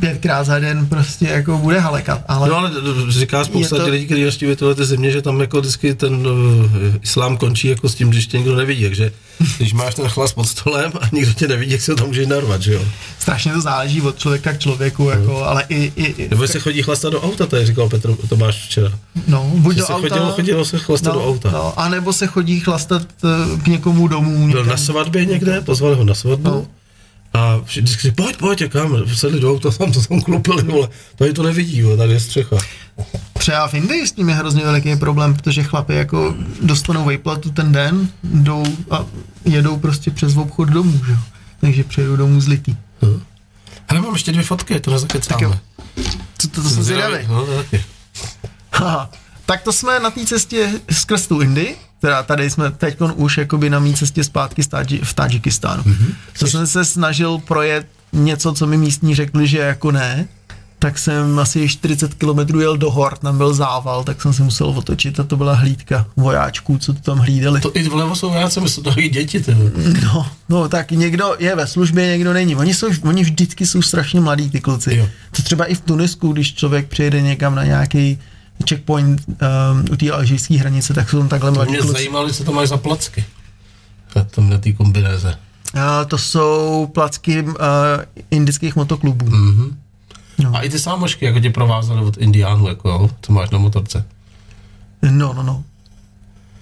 pětkrát 0.00 0.46
za 0.46 0.58
den 0.58 0.86
prostě 0.86 1.26
jako 1.26 1.58
bude 1.58 1.78
halekat, 1.80 2.20
ale 2.28 2.48
No 2.48 2.56
ale 2.56 2.70
říká 3.08 3.44
spousta 3.44 3.76
to- 3.76 3.86
lidí, 3.90 4.06
kteří 4.06 4.24
navštíví 4.24 4.56
tyhle 4.56 4.74
ty 4.74 4.84
země, 4.84 5.10
že 5.10 5.22
tam 5.22 5.40
jako 5.40 5.60
vždycky 5.60 5.94
ten 5.94 6.26
uh, 6.26 6.32
islám 7.02 7.36
končí 7.36 7.68
jako 7.68 7.88
s 7.88 7.94
tím, 7.94 8.10
když 8.10 8.26
tě 8.26 8.36
někdo 8.38 8.56
nevidí, 8.56 8.82
takže 8.82 9.12
když 9.58 9.72
máš 9.72 9.94
ten 9.94 10.08
chlas 10.08 10.32
pod 10.32 10.44
stolem 10.48 10.92
a 11.00 11.08
nikdo 11.12 11.32
tě 11.32 11.48
nevidí, 11.48 11.72
jak 11.72 11.80
se 11.80 11.94
tam 11.94 12.06
může 12.06 12.26
narvat, 12.26 12.62
že 12.62 12.74
jo? 12.74 12.82
strašně 13.18 13.52
to 13.52 13.60
záleží 13.60 14.02
od 14.02 14.18
člověka 14.18 14.52
k 14.52 14.58
člověku, 14.58 15.08
jako, 15.10 15.44
ale 15.44 15.64
i, 15.68 15.92
i, 15.96 16.04
i 16.22 16.28
Nebo 16.28 16.48
se 16.48 16.58
chodí 16.60 16.82
chlastat 16.82 17.12
do 17.12 17.20
auta, 17.22 17.46
tady 17.46 17.66
říkal 17.66 17.88
Petr 17.88 18.14
Tomáš 18.28 18.64
včera. 18.66 18.92
no, 19.26 19.50
buď 19.54 19.74
Že 19.74 19.80
do 19.80 19.86
se 19.86 19.92
auta, 19.92 20.08
chodilo, 20.08 20.32
chodilo 20.32 20.64
se 20.64 20.78
chlastat 20.78 21.14
no, 21.14 21.20
do 21.20 21.26
auta. 21.26 21.50
No, 21.50 21.80
a 21.80 21.88
nebo 21.88 22.12
se 22.12 22.26
chodí 22.26 22.60
chlastat 22.60 23.02
eh, 23.24 23.60
k 23.62 23.66
někomu 23.66 24.08
domů. 24.08 24.36
Byl 24.38 24.46
někam. 24.46 24.66
na 24.66 24.76
svatbě 24.76 25.24
někde, 25.24 25.60
pozvali 25.60 25.94
ho 25.96 26.04
na 26.04 26.14
svatbu. 26.14 26.50
No. 26.50 26.66
A 27.38 27.56
vždycky 27.56 28.02
si, 28.02 28.12
pojď, 28.12 28.36
pojď, 28.36 28.62
kam, 28.72 28.96
sedli 29.14 29.40
do 29.40 29.50
auta, 29.50 29.70
tam 29.70 29.92
to 29.92 30.02
tam 30.02 30.20
klupili, 30.20 30.62
vole, 30.62 30.88
tady 31.16 31.32
to 31.32 31.42
nevidí, 31.42 31.82
vole, 31.82 31.96
tady 31.96 32.12
je 32.12 32.20
střecha. 32.20 32.56
Třeba 33.38 33.68
v 33.68 33.74
Indii 33.74 34.06
s 34.06 34.12
tím 34.12 34.28
je 34.28 34.34
hrozně 34.34 34.64
veliký 34.64 34.96
problém, 34.96 35.34
protože 35.34 35.62
chlapi 35.62 35.94
jako 35.94 36.34
dostanou 36.62 37.04
vejplatu 37.04 37.50
ten 37.50 37.72
den, 37.72 38.08
jdou 38.24 38.64
a 38.90 39.04
jedou 39.44 39.76
prostě 39.76 40.10
přes 40.10 40.36
obchod 40.36 40.68
domů, 40.68 41.00
že 41.06 41.12
jo. 41.12 41.18
Takže 41.60 41.84
přejdou 41.84 42.16
domů 42.16 42.40
zlitý. 42.40 42.76
Hele, 43.86 44.02
mám 44.02 44.12
ještě 44.12 44.32
dvě 44.32 44.44
fotky, 44.44 44.80
to 44.80 44.80
Tak 44.80 44.86
jo. 44.86 44.92
nezakecáme. 44.92 45.60
Co 46.38 46.48
to, 46.48 46.62
to 46.62 46.70
jsem 46.70 46.82
zvědavý. 46.82 47.26
No, 47.28 47.46
taky. 47.46 47.84
Tak 49.46 49.62
to 49.62 49.72
jsme 49.72 50.00
na 50.00 50.10
té 50.10 50.26
cestě 50.26 50.80
skrz 50.90 51.26
tu 51.26 51.40
Indii, 51.40 51.76
teda 52.00 52.22
tady 52.22 52.50
jsme 52.50 52.70
teď 52.70 52.96
už 53.14 53.38
jakoby 53.38 53.70
na 53.70 53.78
mý 53.78 53.94
cestě 53.94 54.24
zpátky 54.24 54.62
z 54.62 54.66
Tadži, 54.66 55.00
v 55.02 55.14
Tadžikistánu. 55.14 55.82
Mm-hmm. 55.82 56.14
To 56.38 56.46
jsem 56.46 56.66
se 56.66 56.84
snažil 56.84 57.38
projet 57.38 57.86
něco, 58.12 58.52
co 58.52 58.66
mi 58.66 58.76
místní 58.76 59.14
řekli, 59.14 59.46
že 59.46 59.58
jako 59.58 59.90
ne, 59.90 60.28
tak 60.78 60.98
jsem 60.98 61.38
asi 61.38 61.68
40 61.68 62.14
km 62.14 62.60
jel 62.60 62.76
do 62.76 62.90
hor, 62.90 63.18
tam 63.18 63.38
byl 63.38 63.54
zával, 63.54 64.04
tak 64.04 64.22
jsem 64.22 64.32
se 64.32 64.42
musel 64.42 64.66
otočit 64.66 65.20
a 65.20 65.24
to 65.24 65.36
byla 65.36 65.54
hlídka 65.54 66.06
vojáčků, 66.16 66.78
co 66.78 66.92
to 66.92 67.00
tam 67.00 67.18
hlídali. 67.18 67.60
To 67.60 67.70
i 67.74 67.88
vlevo 67.88 68.16
jsou 68.16 68.30
vojáci, 68.30 68.60
my 68.60 68.68
jsou 68.68 68.82
to 68.82 68.92
i 68.96 69.08
děti, 69.08 69.40
ty. 69.40 69.56
No, 70.04 70.26
no, 70.48 70.68
tak 70.68 70.90
někdo 70.90 71.36
je 71.38 71.56
ve 71.56 71.66
službě, 71.66 72.06
někdo 72.06 72.32
není. 72.32 72.56
Oni, 72.56 72.74
jsou, 72.74 72.86
oni 73.02 73.22
vždycky 73.22 73.66
jsou 73.66 73.82
strašně 73.82 74.20
mladí, 74.20 74.50
ty 74.50 74.60
kluci. 74.60 74.96
Jo. 74.96 75.08
To 75.36 75.42
třeba 75.42 75.64
i 75.64 75.74
v 75.74 75.80
Tunisku, 75.80 76.32
když 76.32 76.54
člověk 76.54 76.88
přijede 76.88 77.22
někam 77.22 77.54
na 77.54 77.64
nějaký 77.64 78.18
checkpoint 78.68 79.28
um, 79.28 79.84
u 79.92 79.96
té 79.96 80.10
alžírské 80.10 80.58
hranice, 80.58 80.94
tak 80.94 81.10
jsou 81.10 81.18
tam 81.18 81.28
takhle 81.28 81.50
mladí 81.50 81.70
Mě 81.70 81.78
kluci. 81.78 81.92
zajímalo, 81.92 82.30
co 82.30 82.44
to 82.44 82.52
máš 82.52 82.68
za 82.68 82.76
placky. 82.76 83.24
A 84.20 84.24
tam 84.24 84.50
na 84.50 84.58
té 84.58 84.72
kombinéze. 84.72 85.38
A 85.82 86.04
to 86.04 86.18
jsou 86.18 86.88
placky 86.94 87.42
uh, 87.42 87.54
indických 88.30 88.76
motoklubů. 88.76 89.26
Mm-hmm. 89.26 89.74
No. 90.38 90.56
A 90.56 90.60
i 90.60 90.68
ty 90.68 90.78
sámošky, 90.78 91.24
jako 91.24 91.40
tě 91.40 91.50
provázely 91.50 92.00
od 92.00 92.16
Indiánů, 92.16 92.68
jako 92.68 93.10
co 93.20 93.32
máš 93.32 93.50
na 93.50 93.58
motorce. 93.58 94.04
No, 95.02 95.32
no, 95.32 95.42
no. 95.42 95.64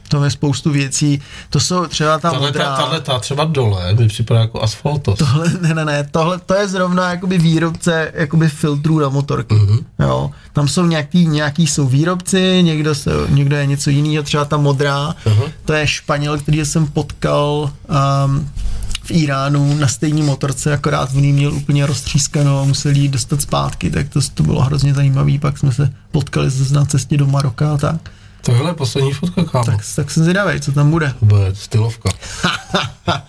To 0.08 0.24
je 0.24 0.30
spoustu 0.30 0.70
věcí. 0.70 1.22
To 1.50 1.60
jsou 1.60 1.86
třeba 1.86 2.18
ta 2.18 2.30
tahle, 2.30 2.46
modrá... 2.46 2.76
Tahle 2.76 3.00
ta 3.00 3.18
třeba 3.18 3.44
dole 3.44 3.94
mi 3.94 4.08
připadá 4.08 4.40
jako 4.40 4.62
asfaltos. 4.62 5.18
Tohle, 5.18 5.50
ne, 5.60 5.74
ne, 5.74 5.84
ne, 5.84 6.08
tohle, 6.10 6.38
to 6.38 6.54
je 6.54 6.68
zrovna 6.68 7.10
jakoby 7.10 7.38
výrobce 7.38 8.12
jakoby 8.14 8.48
filtrů 8.48 8.98
na 8.98 9.08
motorky. 9.08 9.54
Mm-hmm. 9.54 9.84
Jo. 9.98 10.30
Tam 10.52 10.68
jsou 10.68 10.86
nějaký, 10.86 11.26
nějaký 11.26 11.66
jsou 11.66 11.86
výrobci, 11.86 12.62
někdo, 12.62 12.94
se, 12.94 13.10
někdo 13.28 13.56
je 13.56 13.66
něco 13.66 13.90
jiného, 13.90 14.22
třeba 14.22 14.44
ta 14.44 14.56
modrá, 14.56 15.14
uh-huh. 15.24 15.50
to 15.64 15.72
je 15.72 15.86
Španěl, 15.86 16.38
který 16.38 16.64
jsem 16.64 16.86
potkal 16.86 17.70
um, 18.26 18.50
v 19.02 19.10
Iránu 19.10 19.78
na 19.78 19.88
stejné 19.88 20.22
motorce, 20.22 20.72
akorát 20.72 21.12
v 21.12 21.16
ní 21.16 21.32
měl 21.32 21.54
úplně 21.54 21.86
roztřískanou 21.86 22.58
a 22.58 22.64
musel 22.64 22.92
jít 22.92 23.08
dostat 23.08 23.42
zpátky, 23.42 23.90
tak 23.90 24.08
to, 24.08 24.20
to 24.34 24.42
bylo 24.42 24.62
hrozně 24.62 24.94
zajímavé, 24.94 25.38
pak 25.38 25.58
jsme 25.58 25.72
se 25.72 25.92
potkali 26.10 26.50
na 26.72 26.84
cestě 26.84 27.16
do 27.16 27.26
Maroka 27.26 27.74
a 27.74 27.76
tak. 27.76 28.10
Tohle 28.46 28.70
je 28.70 28.74
poslední 28.74 29.12
fotka, 29.12 29.44
kámo. 29.44 29.64
Tak, 29.64 29.80
tak 29.96 30.10
jsem 30.10 30.22
zvědavý, 30.22 30.60
co 30.60 30.72
tam 30.72 30.90
bude. 30.90 31.14
Bude 31.22 31.54
stylovka. 31.54 32.10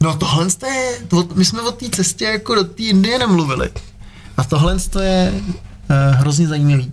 no 0.00 0.16
tohle 0.16 0.46
je, 0.66 0.98
my 1.34 1.44
jsme 1.44 1.62
o 1.62 1.72
té 1.72 1.88
cestě 1.88 2.24
jako 2.24 2.54
do 2.54 2.64
té 2.64 2.82
Indie 2.82 3.18
nemluvili. 3.18 3.70
A 4.36 4.44
tohle 4.44 4.76
je 5.02 5.32
uh, 5.32 6.16
hrozně 6.16 6.48
zajímavý. 6.48 6.92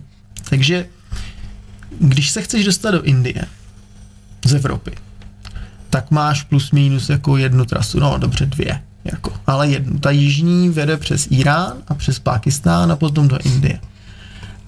Takže, 0.50 0.86
když 2.00 2.30
se 2.30 2.42
chceš 2.42 2.64
dostat 2.64 2.90
do 2.90 3.02
Indie 3.02 3.44
z 4.44 4.54
Evropy, 4.54 4.92
tak 5.90 6.10
máš 6.10 6.42
plus 6.42 6.70
minus 6.70 7.08
jako 7.08 7.36
jednu 7.36 7.64
trasu, 7.64 8.00
no 8.00 8.18
dobře 8.18 8.46
dvě, 8.46 8.82
jako, 9.04 9.32
ale 9.46 9.68
jednu. 9.68 9.98
Ta 9.98 10.10
jižní 10.10 10.68
vede 10.68 10.96
přes 10.96 11.26
Irán 11.30 11.72
a 11.88 11.94
přes 11.94 12.18
Pákistán 12.18 12.92
a 12.92 12.96
potom 12.96 13.28
do 13.28 13.38
Indie. 13.44 13.80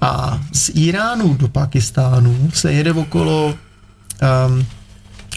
A 0.01 0.41
z 0.53 0.71
Iránu 0.75 1.35
do 1.35 1.49
Pakistánu 1.49 2.51
se 2.55 2.73
jede 2.73 2.93
okolo, 2.93 3.55
um, 4.49 4.67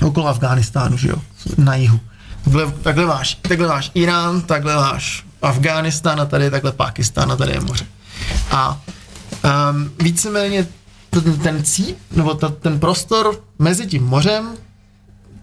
okolo 0.08 0.28
Afghánistánu, 0.28 0.98
že 0.98 1.10
jo, 1.10 1.16
na 1.58 1.76
jihu. 1.76 2.00
Takhle, 2.44 2.72
takhle, 2.72 3.06
máš, 3.06 3.36
takhle 3.42 3.68
máš 3.68 3.92
Irán, 3.94 4.42
takhle 4.42 4.76
máš 4.76 5.26
Afghánistán 5.42 6.22
a 6.22 6.26
tady 6.26 6.44
je 6.44 6.52
takhle 6.52 6.72
Pakistán 6.72 7.32
a 7.32 7.36
tady 7.36 7.52
je 7.52 7.60
moře. 7.60 7.86
A 8.52 8.82
um, 9.72 9.92
víceméně 10.02 10.68
ten, 11.10 11.40
ten 11.40 11.64
cíp, 11.64 11.98
nebo 12.12 12.34
ta, 12.34 12.50
ten 12.50 12.80
prostor 12.80 13.42
mezi 13.60 13.88
tím 13.88 14.04
mořem, 14.04 14.50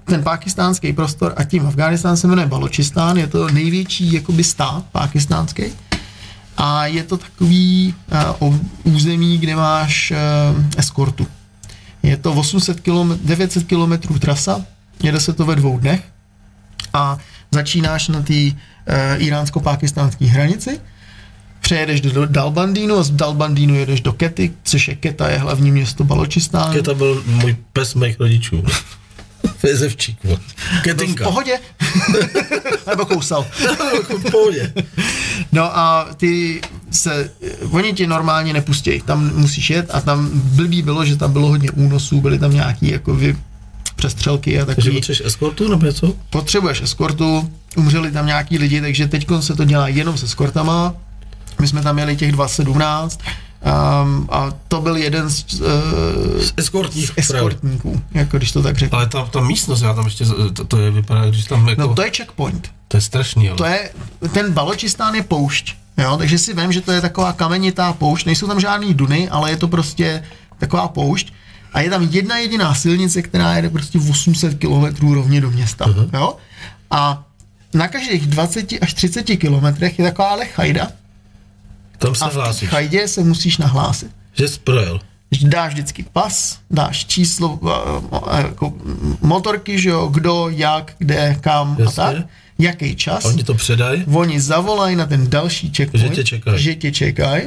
ten 0.05 0.23
pakistánský 0.23 0.93
prostor 0.93 1.33
a 1.37 1.45
tím 1.45 1.67
Afghánistán 1.67 2.17
se 2.17 2.27
jmenuje 2.27 2.47
Baločistán, 2.47 3.17
je 3.17 3.27
to 3.27 3.49
největší 3.49 4.13
jakoby 4.13 4.45
stát 4.45 4.85
pakistánský 4.93 5.65
a 6.57 6.87
je 6.87 7.03
to 7.03 7.17
takový 7.17 7.95
uh, 8.41 8.55
území, 8.85 9.39
kde 9.39 9.57
máš 9.57 10.11
uh, 10.11 10.65
eskortu. 10.77 11.27
Je 12.03 12.17
to 12.17 12.33
800 12.33 12.81
km, 12.81 13.19
900 13.25 13.65
km 13.65 14.19
trasa, 14.19 14.65
jede 15.03 15.21
se 15.21 15.33
to 15.33 15.47
ve 15.47 15.57
dvou 15.57 15.79
dnech 15.79 16.03
a 16.95 17.19
začínáš 17.51 18.09
na 18.09 18.23
té 18.23 18.35
uh, 18.35 18.53
iránsko-pakistánské 19.19 20.27
hranici, 20.27 20.81
přejedeš 21.61 22.01
do 22.01 22.27
Dalbandínu 22.27 22.97
a 22.97 23.03
z 23.03 23.11
Dalbandínu 23.11 23.75
jedeš 23.75 24.01
do 24.01 24.13
Kety, 24.13 24.53
což 24.63 24.89
je 24.89 24.95
Keta, 24.95 25.29
je 25.29 25.39
hlavní 25.39 25.71
město 25.71 26.05
Baločistánu. 26.05 26.75
Keta 26.75 26.95
byl 26.95 27.23
můj 27.27 27.57
pes 27.73 27.95
mých 27.95 28.21
rodičů. 28.21 28.65
Vezevčík. 29.63 30.19
Ketinka. 30.83 31.25
V 31.25 31.29
pohodě. 31.29 31.59
Nebo 32.87 33.07
kousal. 33.07 33.47
v 34.19 34.31
pohodě. 34.31 34.73
No 35.53 35.79
a 35.79 36.09
ty 36.17 36.61
se, 36.91 37.31
oni 37.71 37.93
ti 37.93 38.07
normálně 38.07 38.53
nepustí, 38.53 39.01
tam 39.01 39.31
musíš 39.35 39.71
jet 39.71 39.91
a 39.93 40.01
tam 40.01 40.31
blbý 40.35 40.83
bylo, 40.83 41.05
že 41.05 41.17
tam 41.17 41.33
bylo 41.33 41.49
hodně 41.49 41.71
únosů, 41.71 42.21
byly 42.21 42.39
tam 42.39 42.55
nějaký 42.55 42.91
jako 42.91 43.15
vy, 43.15 43.37
přestřelky 43.97 44.61
a 44.61 44.65
takový. 44.65 44.75
Takže 44.75 44.91
potřebuješ 44.91 45.23
eskortu 45.27 45.69
nebo 45.69 45.87
něco? 45.87 46.15
Potřebuješ 46.31 46.83
eskortu, 46.83 47.51
umřeli 47.77 48.13
tam 48.13 48.27
nějaký 48.27 48.59
lidi, 48.59 48.81
takže 48.81 49.09
teď 49.09 49.27
se 49.41 49.57
to 49.57 49.65
dělá 49.65 49.89
jenom 49.89 50.19
se 50.19 50.27
eskortama. 50.27 50.95
My 51.61 51.69
jsme 51.69 51.83
tam 51.83 51.95
měli 51.95 52.17
těch 52.17 52.33
217 52.33 53.21
Um, 53.61 54.29
a 54.31 54.53
to 54.69 54.81
byl 54.81 54.97
jeden 54.97 55.31
z, 55.31 55.61
uh, 55.61 55.69
z 56.41 56.53
eskortních 56.57 57.13
eskortníků, 57.17 58.03
jako 58.15 58.37
když 58.37 58.53
to 58.53 58.63
tak 58.63 58.79
řeknu. 58.79 58.99
Ale 58.99 59.07
ta, 59.07 59.25
ta 59.25 59.41
místnost, 59.41 59.83
já 59.83 59.95
tam 59.95 60.05
ještě, 60.05 60.25
to, 60.53 60.65
to 60.65 60.79
je, 60.79 60.91
vypadá, 60.91 61.27
když 61.27 61.45
tam 61.45 61.69
jako... 61.69 61.81
No 61.81 61.95
to 61.95 62.03
je 62.03 62.11
checkpoint. 62.17 62.71
To 62.89 62.97
je 62.97 63.01
strašný, 63.01 63.49
ale. 63.49 63.59
To 63.59 63.65
je, 63.65 63.91
ten 64.33 64.53
Baločistán 64.53 65.15
je 65.15 65.23
poušť, 65.23 65.77
jo, 65.99 66.17
takže 66.17 66.39
si 66.39 66.55
vím, 66.55 66.73
že 66.73 66.81
to 66.81 66.93
je 66.93 67.01
taková 67.01 67.33
kamenitá 67.33 67.93
poušť, 67.93 68.27
nejsou 68.27 68.47
tam 68.47 68.61
žádný 68.61 68.95
duny, 68.95 69.29
ale 69.29 69.51
je 69.51 69.57
to 69.57 69.69
prostě 69.69 70.25
taková 70.59 70.89
poušť 70.89 71.33
a 71.73 71.81
je 71.81 71.91
tam 71.91 72.09
jedna 72.11 72.39
jediná 72.39 72.75
silnice, 72.75 73.23
která 73.23 73.57
jede 73.57 73.71
prostě 73.71 73.99
800 74.11 74.59
km 74.59 75.15
rovně 75.15 75.41
do 75.41 75.51
města, 75.51 75.85
uh-huh. 75.85 76.11
jo, 76.13 76.37
a 76.91 77.25
na 77.75 77.89
každých 77.89 78.27
20 78.27 78.73
až 78.81 78.95
30 78.95 79.23
kilometrech 79.23 79.99
je 79.99 80.05
taková 80.05 80.35
lechajda, 80.35 80.89
tam 82.01 82.15
se 82.15 82.25
a 82.25 82.29
hlásíš. 82.29 82.69
v 82.69 82.71
chajdě 82.71 83.09
se 83.09 83.25
musíš 83.25 83.59
nahlásit. 83.59 84.11
Že 84.35 84.49
jsi 84.49 84.61
projel. 84.61 85.01
Dáš 85.43 85.73
vždycky 85.73 86.05
pas, 86.13 86.59
dáš 86.71 87.05
číslo 87.05 87.61
jako 88.37 88.73
motorky, 89.21 89.79
že 89.79 89.89
jo, 89.89 90.09
kdo, 90.09 90.49
jak, 90.49 90.95
kde, 90.99 91.37
kam 91.41 91.77
Jasně. 91.79 92.03
a 92.03 92.13
tak. 92.13 92.27
Jaký 92.59 92.97
čas. 92.97 93.25
Oni 93.25 93.45
to 93.45 93.55
předají. 93.55 94.05
Oni 94.13 94.41
zavolají 94.41 94.97
na 94.97 95.07
ten 95.07 95.31
další 95.31 95.73
checkpoint. 95.77 96.09
Že 96.09 96.15
tě 96.15 96.25
čekají. 96.25 96.63
Že 96.63 96.75
tě 96.75 96.93
čekají. 96.93 97.43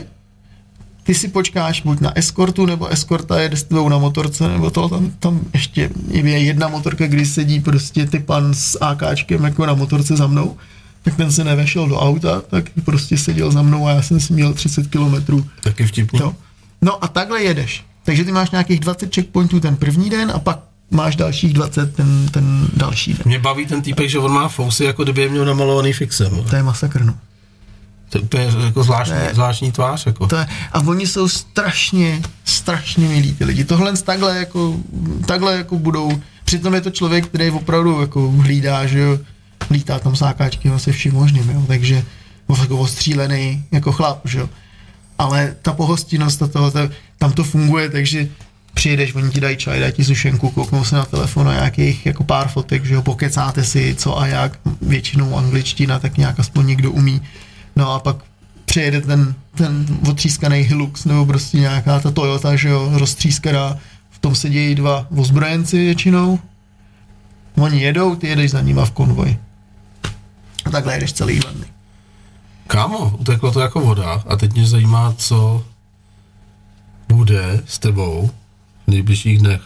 Ty 1.04 1.16
si 1.16 1.28
počkáš 1.28 1.82
buď 1.82 2.00
na 2.00 2.18
eskortu, 2.18 2.66
nebo 2.66 2.88
eskorta 2.88 3.42
jede 3.42 3.58
s 3.58 3.64
tebou 3.64 3.90
na 3.90 3.98
motorce, 3.98 4.48
nebo 4.48 4.72
to 4.72 4.90
tam, 4.90 5.12
tam 5.20 5.42
ještě 5.54 5.90
je 6.12 6.40
jedna 6.40 6.68
motorka, 6.68 7.08
kdy 7.08 7.26
sedí 7.26 7.60
prostě 7.60 8.06
ty 8.06 8.20
pan 8.20 8.54
s 8.54 8.78
AKčkem 8.82 9.44
jako 9.44 9.66
na 9.66 9.74
motorce 9.74 10.18
za 10.18 10.28
mnou 10.28 10.58
tak 11.04 11.16
ten 11.16 11.32
se 11.32 11.44
nevešel 11.44 11.88
do 11.88 12.00
auta, 12.00 12.42
tak 12.42 12.66
prostě 12.86 13.18
seděl 13.18 13.52
za 13.52 13.62
mnou 13.62 13.88
a 13.88 13.92
já 13.92 14.02
jsem 14.02 14.20
si 14.20 14.34
měl 14.34 14.54
30 14.54 14.88
kilometrů. 14.88 15.46
Taky 15.62 15.86
vtipný. 15.86 16.20
No. 16.20 16.36
no 16.82 17.04
a 17.04 17.08
takhle 17.08 17.44
jedeš. 17.44 17.86
Takže 18.04 18.24
ty 18.24 18.32
máš 18.32 18.52
nějakých 18.52 18.80
20 18.80 19.16
checkpointů 19.16 19.60
ten 19.60 19.76
první 19.76 20.10
den 20.10 20.32
a 20.36 20.40
pak 20.40 20.60
máš 20.92 21.16
dalších 21.16 21.54
20 21.54 21.96
ten, 21.96 22.30
ten 22.32 22.68
další 22.74 23.14
den. 23.14 23.22
Mě 23.26 23.40
baví 23.40 23.66
ten 23.66 23.82
týpek, 23.82 24.10
že 24.10 24.20
on 24.20 24.32
má 24.32 24.48
fousy, 24.48 24.84
jako 24.84 25.04
kdyby 25.04 25.22
je 25.22 25.30
měl 25.30 25.46
namalovaný 25.46 25.94
fixem. 25.94 26.44
To 26.50 26.56
je 26.56 26.64
masakr, 26.64 27.04
no. 27.04 27.16
To 28.10 28.18
je 28.18 28.24
úplně 28.24 28.44
jako 28.66 28.84
zvláštní, 28.84 29.16
je, 29.16 29.30
zvláštní 29.34 29.72
tvář. 29.72 30.06
Jako. 30.06 30.28
To 30.28 30.36
je, 30.36 30.48
a 30.72 30.80
oni 30.80 31.08
jsou 31.08 31.28
strašně, 31.28 32.22
strašně 32.46 33.08
milí 33.08 33.34
ty 33.34 33.46
lidi. 33.46 33.64
Tohle 33.64 33.98
takhle 33.98 34.38
jako, 34.38 34.78
takhle 35.26 35.58
jako 35.58 35.80
budou, 35.80 36.22
přitom 36.46 36.74
je 36.74 36.82
to 36.82 36.90
člověk, 36.90 37.28
který 37.28 37.52
opravdu 37.52 38.02
jako 38.02 38.32
hlídá, 38.32 38.86
že 38.86 39.00
jo, 39.00 39.20
lítá 39.72 40.00
tam 40.00 40.16
sákáčky 40.16 40.72
se 40.78 40.92
vším 40.92 41.14
možným, 41.14 41.50
jo, 41.50 41.64
takže 41.68 42.04
jako 42.62 42.78
ostřílený 42.78 43.64
jako 43.72 43.92
chlap, 43.92 44.22
že 44.26 44.40
jo. 44.40 44.50
Ale 45.18 45.56
ta 45.62 45.74
pohostinnost 45.74 46.44
a 46.44 46.48
toho, 46.48 46.72
tam 47.18 47.32
to 47.32 47.44
funguje, 47.44 47.90
takže 47.90 48.28
přijedeš, 48.74 49.16
oni 49.16 49.32
ti 49.32 49.42
dají 49.42 49.58
čaj, 49.58 49.80
dají 49.80 49.94
ti 49.94 50.04
sušenku, 50.04 50.50
kouknou 50.50 50.84
se 50.84 50.96
na 50.96 51.06
telefon 51.06 51.50
a 51.50 51.54
nějakých 51.54 52.06
jako 52.06 52.24
pár 52.24 52.48
fotek, 52.48 52.86
že 52.86 52.94
jo, 52.94 53.02
pokecáte 53.02 53.64
si 53.64 53.96
co 53.96 54.20
a 54.20 54.28
jak, 54.28 54.60
většinou 54.82 55.38
angličtina, 55.38 56.00
tak 56.00 56.18
nějak 56.18 56.40
aspoň 56.40 56.68
někdo 56.68 56.92
umí. 56.92 57.22
No 57.76 57.92
a 57.92 58.00
pak 58.00 58.16
přijede 58.66 59.02
ten, 59.02 59.36
ten 59.56 59.86
otřískaný 60.10 60.58
Hilux 60.60 61.06
nebo 61.06 61.26
prostě 61.26 61.58
nějaká 61.58 62.00
ta 62.00 62.12
Toyota, 62.12 62.56
že 62.56 62.70
jo, 62.70 62.90
roztřískaná, 62.94 63.78
v 64.10 64.20
tom 64.20 64.36
sedějí 64.36 64.76
dva 64.76 65.08
ozbrojenci 65.16 65.78
většinou, 65.78 66.40
oni 67.56 67.82
jedou, 67.82 68.16
ty 68.16 68.28
jedeš 68.28 68.52
za 68.52 68.62
nima 68.62 68.86
v 68.86 68.92
konvoji. 68.92 69.38
A 70.66 70.70
takhle 70.70 70.94
jedeš 70.94 71.14
celý 71.14 71.40
dva 71.40 71.52
dny. 71.52 71.66
Kámo, 72.68 73.18
uteklo 73.20 73.52
to 73.52 73.60
jako 73.60 73.80
voda 73.80 74.24
a 74.28 74.36
teď 74.36 74.54
mě 74.54 74.68
zajímá, 74.68 75.14
co 75.18 75.66
bude 77.08 77.64
s 77.66 77.80
tebou 77.80 78.32
v 78.88 78.92
nejbližších 78.92 79.40
dnech. 79.40 79.62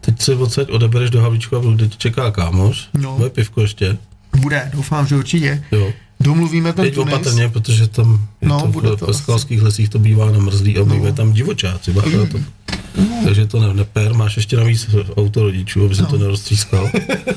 Teď 0.00 0.22
se 0.22 0.34
odsaď 0.34 0.70
odebereš 0.70 1.10
do 1.10 1.20
Havlíčku 1.22 1.56
a 1.56 1.60
kde 1.74 1.88
tě 1.88 1.96
čeká 1.98 2.30
kámoš. 2.30 2.88
No. 2.94 3.16
Bude 3.16 3.30
pivko 3.30 3.60
ještě. 3.60 3.98
Bude, 4.36 4.70
doufám, 4.74 5.06
že 5.06 5.16
určitě. 5.16 5.64
Jo. 5.72 5.92
Domluvíme 6.20 6.72
ten 6.72 6.84
Teď 6.84 6.94
tunis. 6.94 7.14
opatrně, 7.14 7.48
protože 7.48 7.86
tam 7.86 8.28
no, 8.42 8.60
to, 8.60 8.66
bude 8.66 8.88
v, 8.88 8.96
to 8.96 9.14
skalských 9.14 9.62
lesích 9.62 9.88
to 9.88 9.98
bývá 9.98 10.30
namrzlý 10.30 10.78
a 10.78 10.84
no. 10.84 11.12
tam 11.12 11.32
divočáci. 11.32 11.92
Bacha, 11.92 12.08
mm. 12.08 12.26
to. 12.26 12.38
Mm. 12.38 13.24
Takže 13.24 13.46
to 13.46 13.60
ne, 13.60 13.74
neper, 13.74 14.14
máš 14.14 14.36
ještě 14.36 14.56
navíc 14.56 14.90
auto 15.16 15.42
rodičů, 15.42 15.84
aby 15.84 15.94
se 15.94 16.02
no. 16.02 16.08
to 16.08 16.18
neroztřískal. 16.18 16.90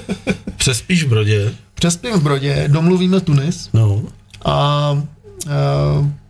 Přespíš 0.58 1.04
v 1.04 1.08
Brodě. 1.08 1.54
Přespím 1.84 2.14
v 2.14 2.24
Brodě, 2.24 2.64
domluvíme 2.68 3.20
Tunis. 3.22 3.70
No. 3.74 4.02
A, 4.46 4.52
a 4.52 5.04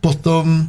potom 0.00 0.66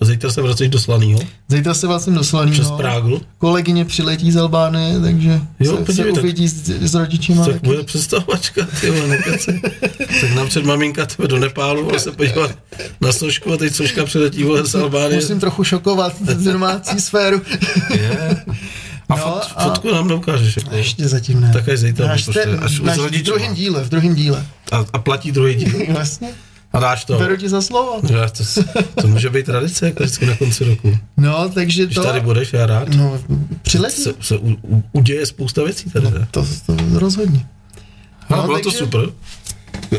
A 0.00 0.04
zítra 0.04 0.30
se 0.30 0.42
vracíš 0.42 0.68
do 0.68 0.78
Slanýho? 0.78 1.20
Zítra 1.48 1.74
se 1.74 1.86
vlastně 1.86 2.12
do 2.12 2.24
Slanýho. 2.24 2.54
Přes 2.54 2.70
Prágl? 2.70 3.20
Kolegyně 3.38 3.84
přiletí 3.84 4.32
z 4.32 4.36
Albánie, 4.36 5.00
takže 5.00 5.40
Jo, 5.60 5.76
se, 5.76 5.84
podívej, 5.84 6.14
se 6.14 6.20
uvidí 6.20 6.48
s, 6.48 6.68
s 6.68 6.94
rodičima. 6.94 7.46
Tak 7.46 7.62
bude 7.62 7.82
přestavovačka, 7.82 8.66
ty 8.80 8.90
vole, 8.90 9.08
nekeci. 9.08 9.60
Tak 10.20 10.34
napřed 10.34 10.64
maminka 10.64 11.06
tebe 11.06 11.28
do 11.28 11.38
Nepálu, 11.38 11.84
vole, 11.84 11.98
se 11.98 12.12
podívat 12.12 12.50
na 13.00 13.12
Sošku 13.12 13.52
a 13.52 13.56
teď 13.56 13.74
Soška 13.74 14.04
přiletí, 14.04 14.44
vole, 14.44 14.66
z 14.66 14.74
Albánie. 14.74 15.20
Musím 15.20 15.40
trochu 15.40 15.64
šokovat 15.64 16.22
domácí 16.44 17.00
sféru. 17.00 17.42
Je. 17.90 18.44
A 19.08 19.16
No, 19.16 19.22
fot, 19.22 19.52
a- 19.56 19.64
fotku 19.64 19.92
nám 19.92 20.08
neukážeš. 20.08 20.56
jako. 20.56 20.74
Ještě 20.76 21.08
zatím 21.08 21.40
ne. 21.40 21.50
Tak 21.52 21.68
až 21.68 21.78
zítra 21.78 22.12
Až, 22.12 22.24
pošle, 22.24 22.42
te, 22.46 22.58
až 22.58 22.72
s 22.72 22.78
v 22.78 23.22
druhém 23.22 23.54
díle, 23.54 23.84
v 23.84 23.88
druhém 23.88 24.14
díle. 24.14 24.46
A, 24.72 24.84
a 24.92 24.98
platí 24.98 25.32
druhý 25.32 25.54
díl. 25.54 25.72
Vlastně, 25.92 26.28
A 26.72 26.78
dáš 26.80 27.04
to. 27.04 27.18
beru 27.18 27.36
ti 27.36 27.48
za 27.48 27.62
slovo. 27.62 28.00
Já, 28.10 28.28
to, 28.28 28.44
to, 29.02 29.08
může 29.08 29.30
být 29.30 29.46
tradice, 29.46 29.86
jako 29.86 30.02
vždycky 30.02 30.26
na 30.26 30.36
konci 30.36 30.64
roku. 30.64 30.98
No, 31.16 31.48
takže 31.48 31.84
Když 31.84 31.94
to... 31.94 32.02
tady 32.02 32.20
budeš, 32.20 32.52
já 32.52 32.66
rád. 32.66 32.88
No, 32.88 33.20
přiletí. 33.62 34.02
Se, 34.02 34.14
se 34.20 34.36
u, 34.38 34.56
u, 34.62 34.82
uděje 34.92 35.26
spousta 35.26 35.62
věcí 35.64 35.90
tady. 35.90 36.10
Ne? 36.10 36.28
To, 36.30 36.46
to 36.66 36.76
rozhodně. 36.98 37.46
No, 38.30 38.36
No, 38.36 38.42
bylo 38.42 38.58
to 38.58 38.64
takže- 38.64 38.78
super. 38.78 39.00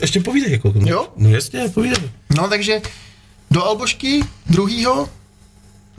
Ještě 0.01 0.19
povídej, 0.19 0.51
jako. 0.51 0.73
Jo? 0.85 1.07
No 1.17 1.29
jasně, 1.29 1.69
povídej. 1.73 1.97
No, 2.37 2.47
takže 2.47 2.81
do 3.51 3.63
Albošky 3.65 4.23
druhýho, 4.49 5.09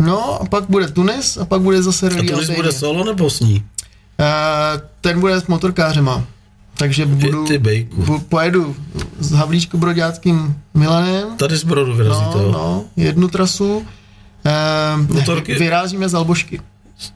no 0.01 0.43
a 0.43 0.45
pak 0.47 0.65
bude 0.69 0.89
Tunis 0.89 1.37
a 1.37 1.45
pak 1.45 1.61
bude 1.61 1.83
zase 1.83 2.07
A 2.07 2.09
Rally 2.09 2.29
to 2.29 2.35
Albania. 2.35 2.57
bude 2.57 2.73
solo 2.73 3.05
nebo 3.05 3.31
s 3.31 3.41
ní? 3.41 3.63
Eh, 4.21 4.81
ten 5.01 5.21
bude 5.21 5.41
s 5.41 5.47
motorkářema. 5.47 6.25
Takže 6.77 7.07
budu, 7.07 7.45
ty 7.47 7.59
bejku. 7.59 8.03
bu, 8.03 8.19
pojedu 8.19 8.77
s 9.19 9.33
Havlíčko 9.33 9.79
Broďáckým 9.79 10.57
Milanem. 10.75 11.37
Tady 11.37 11.57
z 11.57 11.65
Brodu 11.65 11.95
vyrazíte, 11.95 12.39
No, 12.39 12.53
no, 12.53 12.85
jednu 12.97 13.29
trasu. 13.29 13.85
Eh, 14.47 15.13
Motorky? 15.15 15.55
Vyrážíme 15.55 16.09
z 16.09 16.15
Albošky. 16.15 16.61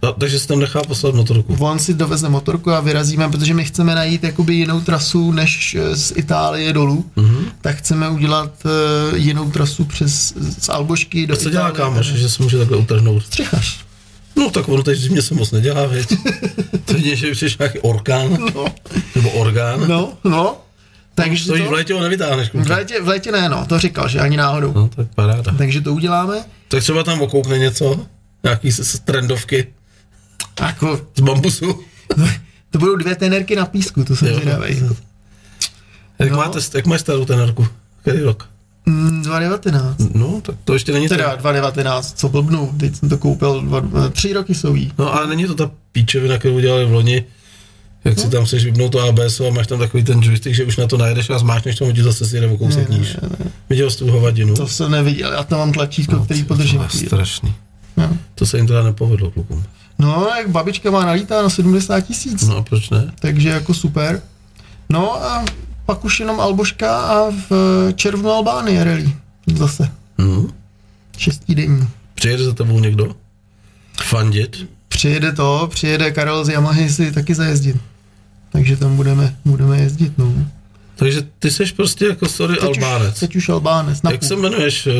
A, 0.02 0.12
takže 0.12 0.39
si 0.39 0.48
tam 0.48 0.59
nechá 0.61 0.82
poslat 0.82 1.15
motorku. 1.15 1.56
On 1.59 1.78
si 1.78 1.94
doveze 1.94 2.28
motorku 2.28 2.70
a 2.70 2.81
vyrazíme, 2.81 3.28
protože 3.28 3.55
my 3.55 3.65
chceme 3.65 3.94
najít 3.94 4.24
jakoby 4.24 4.55
jinou 4.55 4.81
trasu 4.81 5.32
než 5.32 5.74
eh, 5.74 5.97
z 5.97 6.12
Itálie 6.16 6.73
dolů. 6.73 7.05
Mhm. 7.16 7.27
Mm-hmm. 7.35 7.44
Tak 7.61 7.77
chceme 7.77 8.09
udělat 8.09 8.51
uh, 8.65 9.19
jinou 9.19 9.51
trasu 9.51 9.85
přes 9.85 10.35
z 10.59 10.69
Albošky 10.69 11.27
do 11.27 11.35
A 11.35 11.36
co 11.36 11.51
dělá 11.51 11.70
kámoš, 11.70 12.06
že 12.06 12.28
se 12.28 12.43
může 12.43 12.59
takhle 12.59 12.77
utrhnout? 12.77 13.23
Střechař. 13.27 13.78
No 14.36 14.51
tak 14.51 14.69
ono 14.69 14.82
teď 14.82 14.98
zimě 14.98 15.23
se 15.23 15.35
moc 15.35 15.51
nedělá, 15.51 15.86
věď. 15.86 16.06
to 16.85 16.97
je, 16.97 17.16
že 17.16 17.31
přiješ 17.32 17.59
nějaký 17.59 17.78
orkán, 17.78 18.39
No, 18.55 18.65
nebo 19.15 19.31
orgán. 19.31 19.89
no, 19.89 20.12
no. 20.24 20.56
Takže 21.15 21.47
to 21.47 21.59
to, 21.59 21.65
v 21.65 21.73
létě 21.73 21.94
ho 21.94 22.01
nevytáhneš. 22.01 22.51
v, 22.55 22.70
létě, 22.70 23.01
v 23.02 23.09
létě 23.09 23.32
ne, 23.32 23.48
no, 23.48 23.66
to 23.66 23.78
říkal, 23.78 24.09
že 24.09 24.20
ani 24.20 24.36
náhodou. 24.36 24.73
No 24.74 24.89
tak 24.97 25.06
paráda. 25.15 25.52
Takže 25.59 25.81
to 25.81 25.93
uděláme. 25.94 26.44
Tak 26.69 26.81
třeba 26.82 27.02
tam 27.02 27.20
okoukne 27.20 27.59
něco, 27.59 28.06
nějaký 28.45 28.71
trendovky 29.05 29.66
Jako, 30.61 31.01
z 31.16 31.21
bambusu. 31.21 31.81
to 32.71 32.79
budou 32.79 32.97
dvě 32.97 33.15
tenerky 33.15 33.57
na 33.57 33.66
písku, 33.66 34.05
to 34.05 34.16
jsem 34.16 34.35
zvědavý. 34.35 34.83
Jak, 36.19 36.31
No. 36.31 36.37
máte, 36.37 36.59
jak 36.75 36.87
máš 36.87 37.01
starou 37.01 37.25
tenerku? 37.25 37.69
Který 38.03 38.21
rok? 38.21 38.49
Mm, 38.87 39.23
2019. 39.23 39.97
No, 40.15 40.41
tak 40.41 40.55
to 40.65 40.73
ještě 40.73 40.93
není 40.93 41.09
Teda 41.09 41.31
to. 41.31 41.37
2019, 41.43 42.19
co 42.19 42.29
blbnu, 42.29 42.75
teď 42.81 42.97
jsem 42.97 43.09
to 43.09 43.19
koupil, 43.19 43.61
dva, 43.61 44.09
tři 44.12 44.33
roky 44.33 44.55
jsou 44.55 44.75
jí. 44.75 44.93
No 44.99 45.15
ale 45.15 45.27
není 45.27 45.45
to 45.47 45.55
ta 45.55 45.71
píčovina, 45.93 46.39
kterou 46.39 46.55
udělali 46.55 46.87
v 46.87 46.93
loni, 46.93 47.25
jak 48.05 48.16
No. 48.16 48.23
si 48.23 48.29
tam 48.31 48.45
chceš 48.45 48.65
vypnout 48.65 48.93
to 48.93 49.01
ABS 49.01 49.41
a 49.41 49.51
máš 49.51 49.66
tam 49.66 49.79
takový 49.79 50.05
ten 50.05 50.23
joystick, 50.23 50.55
že 50.57 50.65
už 50.65 50.77
na 50.77 50.87
to 50.87 50.97
najedeš 50.97 51.31
a 51.31 51.39
zmášneš 51.39 51.77
tomu 51.77 51.93
ti 51.93 52.03
zase 52.03 52.27
si 52.27 52.41
jde 52.41 52.47
o 52.49 52.57
kousek 52.57 52.89
níž. 52.89 53.16
Viděl 53.71 53.91
jsi 53.91 53.99
tu 53.99 54.11
hovadinu? 54.11 54.55
To 54.55 54.69
jsem 54.69 54.91
neviděl, 54.91 55.33
já 55.33 55.43
tam 55.45 55.59
mám 55.59 55.73
tlačítko, 55.73 56.16
No, 56.16 56.25
který 56.25 56.45
podržím. 56.45 56.79
To 56.79 56.97
je 56.99 57.07
strašný. 57.07 57.55
No. 57.97 58.16
To 58.35 58.47
se 58.47 58.57
jim 58.57 58.66
teda 58.66 58.83
nepovedlo 58.83 59.31
klukům. 59.31 59.65
no, 59.99 60.29
jak 60.39 60.49
babička 60.49 60.91
má 60.91 61.07
nalítá 61.07 61.43
na 61.43 61.49
70 61.51 62.01
tisíc, 62.01 62.49
No 62.49 62.62
proč 62.62 62.91
ne? 62.91 63.12
takže 63.21 63.49
jako 63.49 63.75
super. 63.75 64.23
No 64.89 65.25
a 65.25 65.45
pak 65.87 66.05
už 66.05 66.21
jenom 66.21 66.41
Alboška 66.41 67.01
a 67.01 67.31
v 67.49 67.53
červnu 67.97 68.31
Albánie 68.31 68.85
rally. 68.85 69.15
Zase. 69.55 69.91
Hmm. 70.19 70.53
Šestidenní. 71.19 71.89
Přijede 72.15 72.45
za 72.45 72.53
tebou 72.53 72.81
někdo? 72.81 73.15
Fandit? 74.03 74.66
Přijede 74.89 75.33
to, 75.33 75.69
přijede 75.71 76.11
Karel 76.11 76.45
z 76.45 76.49
Yamahy 76.49 76.91
si 76.91 77.12
taky 77.12 77.35
zajezdit. 77.35 77.77
Takže 78.53 78.77
tam 78.77 78.97
budeme, 78.97 79.37
budeme 79.45 79.79
jezdit, 79.79 80.19
no. 80.19 80.33
Takže 80.97 81.23
ty 81.39 81.51
seš 81.51 81.73
prostě 81.73 82.07
jako 82.07 82.29
sorry 82.29 82.57
Teď 82.57 82.65
Albánec. 82.65 83.15
Už, 83.15 83.21
teď 83.21 83.37
už 83.37 83.49
Albánec. 83.49 84.01
Jak 84.11 84.21
půl. 84.21 84.29
se 84.29 84.35
jmenuješ 84.35 84.87
uh, 84.87 84.93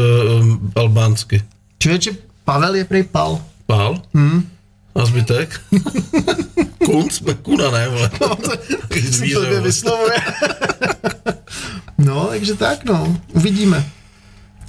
albánsky? 0.77 1.43
Člověče, 1.79 2.11
Pavel 2.45 2.75
je 2.75 2.85
prej 2.85 3.03
Pal. 3.03 3.41
Pál? 3.67 4.03
Hm? 4.15 4.49
A 4.95 5.05
zbytek? 5.05 5.61
Kunc? 6.85 7.23
Kuna 7.43 7.71
ne, 7.71 7.89
vole. 7.89 8.11
Zvíře, 9.03 9.35
Tobě 9.35 9.51
vole. 9.51 9.61
vyslovuje. 9.61 10.17
no, 11.99 12.27
takže 12.27 12.55
tak, 12.55 12.85
no. 12.85 13.17
Uvidíme. 13.33 13.91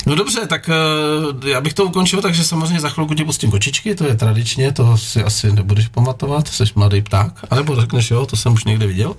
No 0.06 0.16
dobře, 0.16 0.48
tak 0.48 0.70
uh, 0.70 1.48
já 1.50 1.62
bych 1.62 1.74
to 1.74 1.86
ukončil, 1.86 2.22
takže 2.22 2.44
samozřejmě 2.44 2.80
za 2.80 2.90
chvilku 2.90 3.14
ti 3.14 3.24
pustím 3.26 3.52
kočičky, 3.52 3.96
to 3.96 4.06
je 4.06 4.16
tradičně, 4.16 4.72
to 4.72 4.98
si 4.98 5.24
asi 5.24 5.52
nebudeš 5.52 5.88
pamatovat, 5.88 6.48
jsi 6.48 6.64
mladý 6.76 7.02
pták, 7.02 7.46
anebo 7.50 7.76
řekneš 7.76 8.12
jo, 8.12 8.26
to 8.26 8.36
jsem 8.36 8.54
už 8.54 8.64
někde 8.64 8.88
viděl, 8.88 9.16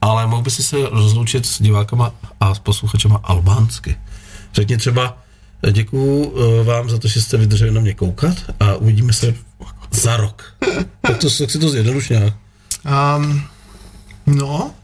ale 0.00 0.26
mohl 0.26 0.42
by 0.42 0.50
si 0.50 0.62
se 0.62 0.76
rozloučit 0.90 1.46
s 1.46 1.62
divákama 1.62 2.12
a 2.40 2.54
s 2.54 2.58
posluchačema 2.58 3.20
albánsky. 3.22 3.96
Řekni 4.54 4.76
třeba, 4.76 5.18
eh, 5.18 5.27
děkuju 5.70 6.24
uh, 6.24 6.66
vám 6.66 6.90
za 6.90 6.98
to, 6.98 7.08
že 7.08 7.22
jste 7.22 7.36
vydrželi 7.36 7.70
na 7.70 7.80
mě 7.80 7.94
koukat 7.94 8.36
a 8.60 8.74
uvidíme 8.74 9.12
se 9.12 9.34
za 9.90 10.16
rok. 10.16 10.42
tak, 11.00 11.18
to, 11.18 11.30
tak 11.38 11.50
si 11.50 11.58
to 11.58 11.68
zjednoduš 11.68 12.08
nějak. 12.08 12.34
Um, 13.16 13.42
no, 14.26 14.74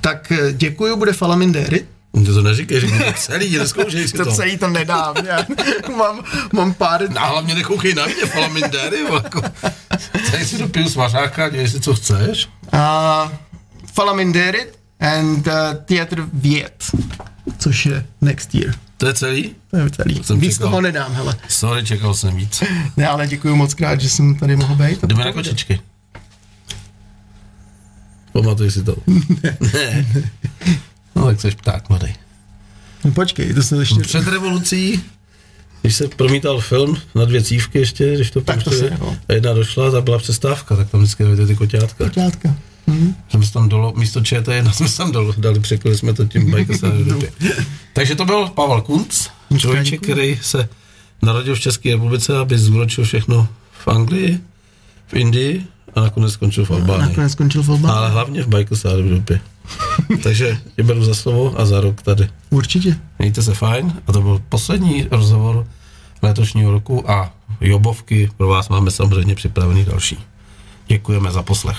tak 0.00 0.32
eh, 0.32 0.52
děkuju, 0.52 0.96
bude 0.96 1.12
Falamindéry. 1.12 1.86
Ty 2.12 2.24
to 2.24 2.42
neříkej, 2.42 2.80
řekni 2.80 2.98
to 2.98 3.12
celý, 3.12 3.58
neskoušej 3.58 4.08
si 4.08 4.16
to. 4.16 4.24
To 4.24 4.32
celý 4.32 4.58
to 4.58 4.68
nedám, 4.68 5.16
já 5.26 5.38
mám, 5.96 6.24
mám 6.52 6.74
pár... 6.74 7.02
A 7.16 7.26
hlavně 7.26 7.54
nekoukej 7.54 7.94
na 7.94 8.06
mě, 8.06 8.14
falamindéry, 8.14 9.04
vole, 9.04 9.20
jako. 9.24 9.42
Tady 10.30 10.44
si 10.44 10.58
dopiju 10.58 10.88
svařáka, 10.88 11.48
dělej 11.48 11.68
si, 11.68 11.80
co 11.80 11.94
chceš. 11.94 12.48
Uh, 12.74 13.30
Falamindéry 13.92 14.66
and 15.00 15.46
uh, 15.46 15.52
Theatr 15.84 16.28
Vět, 16.32 16.84
což 17.58 17.86
je 17.86 18.06
next 18.20 18.54
year. 18.54 18.74
To 18.98 19.06
je 19.06 19.14
celý? 19.14 19.54
To 19.70 19.76
je 19.76 19.90
celý. 19.90 20.24
Jsem 20.24 20.40
Víc 20.40 20.52
čekal. 20.54 20.68
toho 20.70 20.80
nedám, 20.80 21.12
hele. 21.14 21.36
Sorry, 21.48 21.84
čekal 21.84 22.14
jsem 22.14 22.36
víc. 22.36 22.62
Ne, 22.96 23.08
ale 23.08 23.26
děkuju 23.26 23.56
moc 23.56 23.74
krát, 23.74 24.00
že 24.00 24.08
jsem 24.10 24.34
tady 24.34 24.56
mohl 24.56 24.74
být. 24.74 25.04
Jdeme 25.04 25.24
na 25.24 25.32
kočičky. 25.32 25.80
Pamatuj 28.32 28.70
si 28.70 28.82
to. 28.82 28.96
ne. 29.74 30.06
No 31.16 31.26
tak 31.26 31.40
jsi 31.40 31.50
pták 31.50 31.88
mladý. 31.88 32.14
No, 33.04 33.10
počkej, 33.12 33.54
to 33.54 33.62
se 33.62 33.76
ještě... 33.76 34.00
Před 34.00 34.28
revolucí, 34.28 35.02
když 35.82 35.96
se 35.96 36.08
promítal 36.08 36.60
film 36.60 36.96
na 37.14 37.24
dvě 37.24 37.42
cívky 37.42 37.78
ještě, 37.78 38.14
když 38.14 38.30
to 38.30 38.40
Tak 38.40 38.56
to 38.62 38.70
pouštěli, 38.70 38.90
se, 38.90 38.96
no. 39.00 39.16
a 39.28 39.32
jedna 39.32 39.52
došla, 39.52 39.90
tak 39.90 40.04
byla 40.04 40.18
přestávka, 40.18 40.76
tak 40.76 40.90
tam 40.90 41.00
vždycky 41.00 41.24
ty 41.46 41.56
koťátka. 41.56 42.04
Koťátka. 42.04 42.56
Mhm. 42.88 43.14
Jsme 43.28 43.46
se 43.46 43.52
tam 43.52 43.68
dolo, 43.68 43.92
místo 43.96 44.20
ČT1 44.20 44.70
jsme 44.72 44.88
se 44.88 44.96
tam 44.96 45.12
dolo, 45.12 45.34
dali, 45.38 45.60
překli 45.60 45.96
jsme 45.96 46.12
to 46.12 46.24
tím 46.26 46.50
bajkosem 46.50 47.04
do 47.04 47.04
doby. 47.14 47.32
Takže 47.92 48.14
to 48.14 48.24
byl 48.24 48.48
Pavel 48.48 48.80
Kunc, 48.80 49.26
děkuji. 49.48 49.98
který 49.98 50.38
se 50.42 50.68
narodil 51.22 51.54
v 51.54 51.60
České 51.60 51.90
republice, 51.90 52.38
aby 52.38 52.58
zúročil 52.58 53.04
všechno 53.04 53.48
v 53.84 53.88
Anglii, 53.88 54.40
v 55.06 55.14
Indii 55.14 55.64
a 55.94 56.00
nakonec 56.00 56.32
skončil 56.32 56.64
v 56.64 56.70
Albánii. 56.70 57.08
Nakonec 57.08 57.32
skončil 57.32 57.62
v 57.62 57.70
Albánii. 57.70 57.98
Ale 57.98 58.10
hlavně 58.10 58.42
v 58.42 58.48
bajkosáru 58.48 59.02
v 59.02 59.08
dopě. 59.08 59.40
Takže 60.22 60.58
tě 60.76 60.82
beru 60.82 61.04
za 61.04 61.14
slovo 61.14 61.60
a 61.60 61.66
za 61.66 61.80
rok 61.80 62.02
tady. 62.02 62.28
Určitě. 62.50 62.98
Mějte 63.18 63.42
se 63.42 63.54
fajn 63.54 63.92
a 64.06 64.12
to 64.12 64.20
byl 64.22 64.42
poslední 64.48 65.06
rozhovor 65.10 65.66
letošního 66.22 66.70
roku 66.72 67.10
a 67.10 67.32
jobovky 67.60 68.30
pro 68.36 68.48
vás 68.48 68.68
máme 68.68 68.90
samozřejmě 68.90 69.34
připravený 69.34 69.84
další. 69.84 70.18
Děkujeme 70.88 71.30
za 71.30 71.42
poslech. 71.42 71.78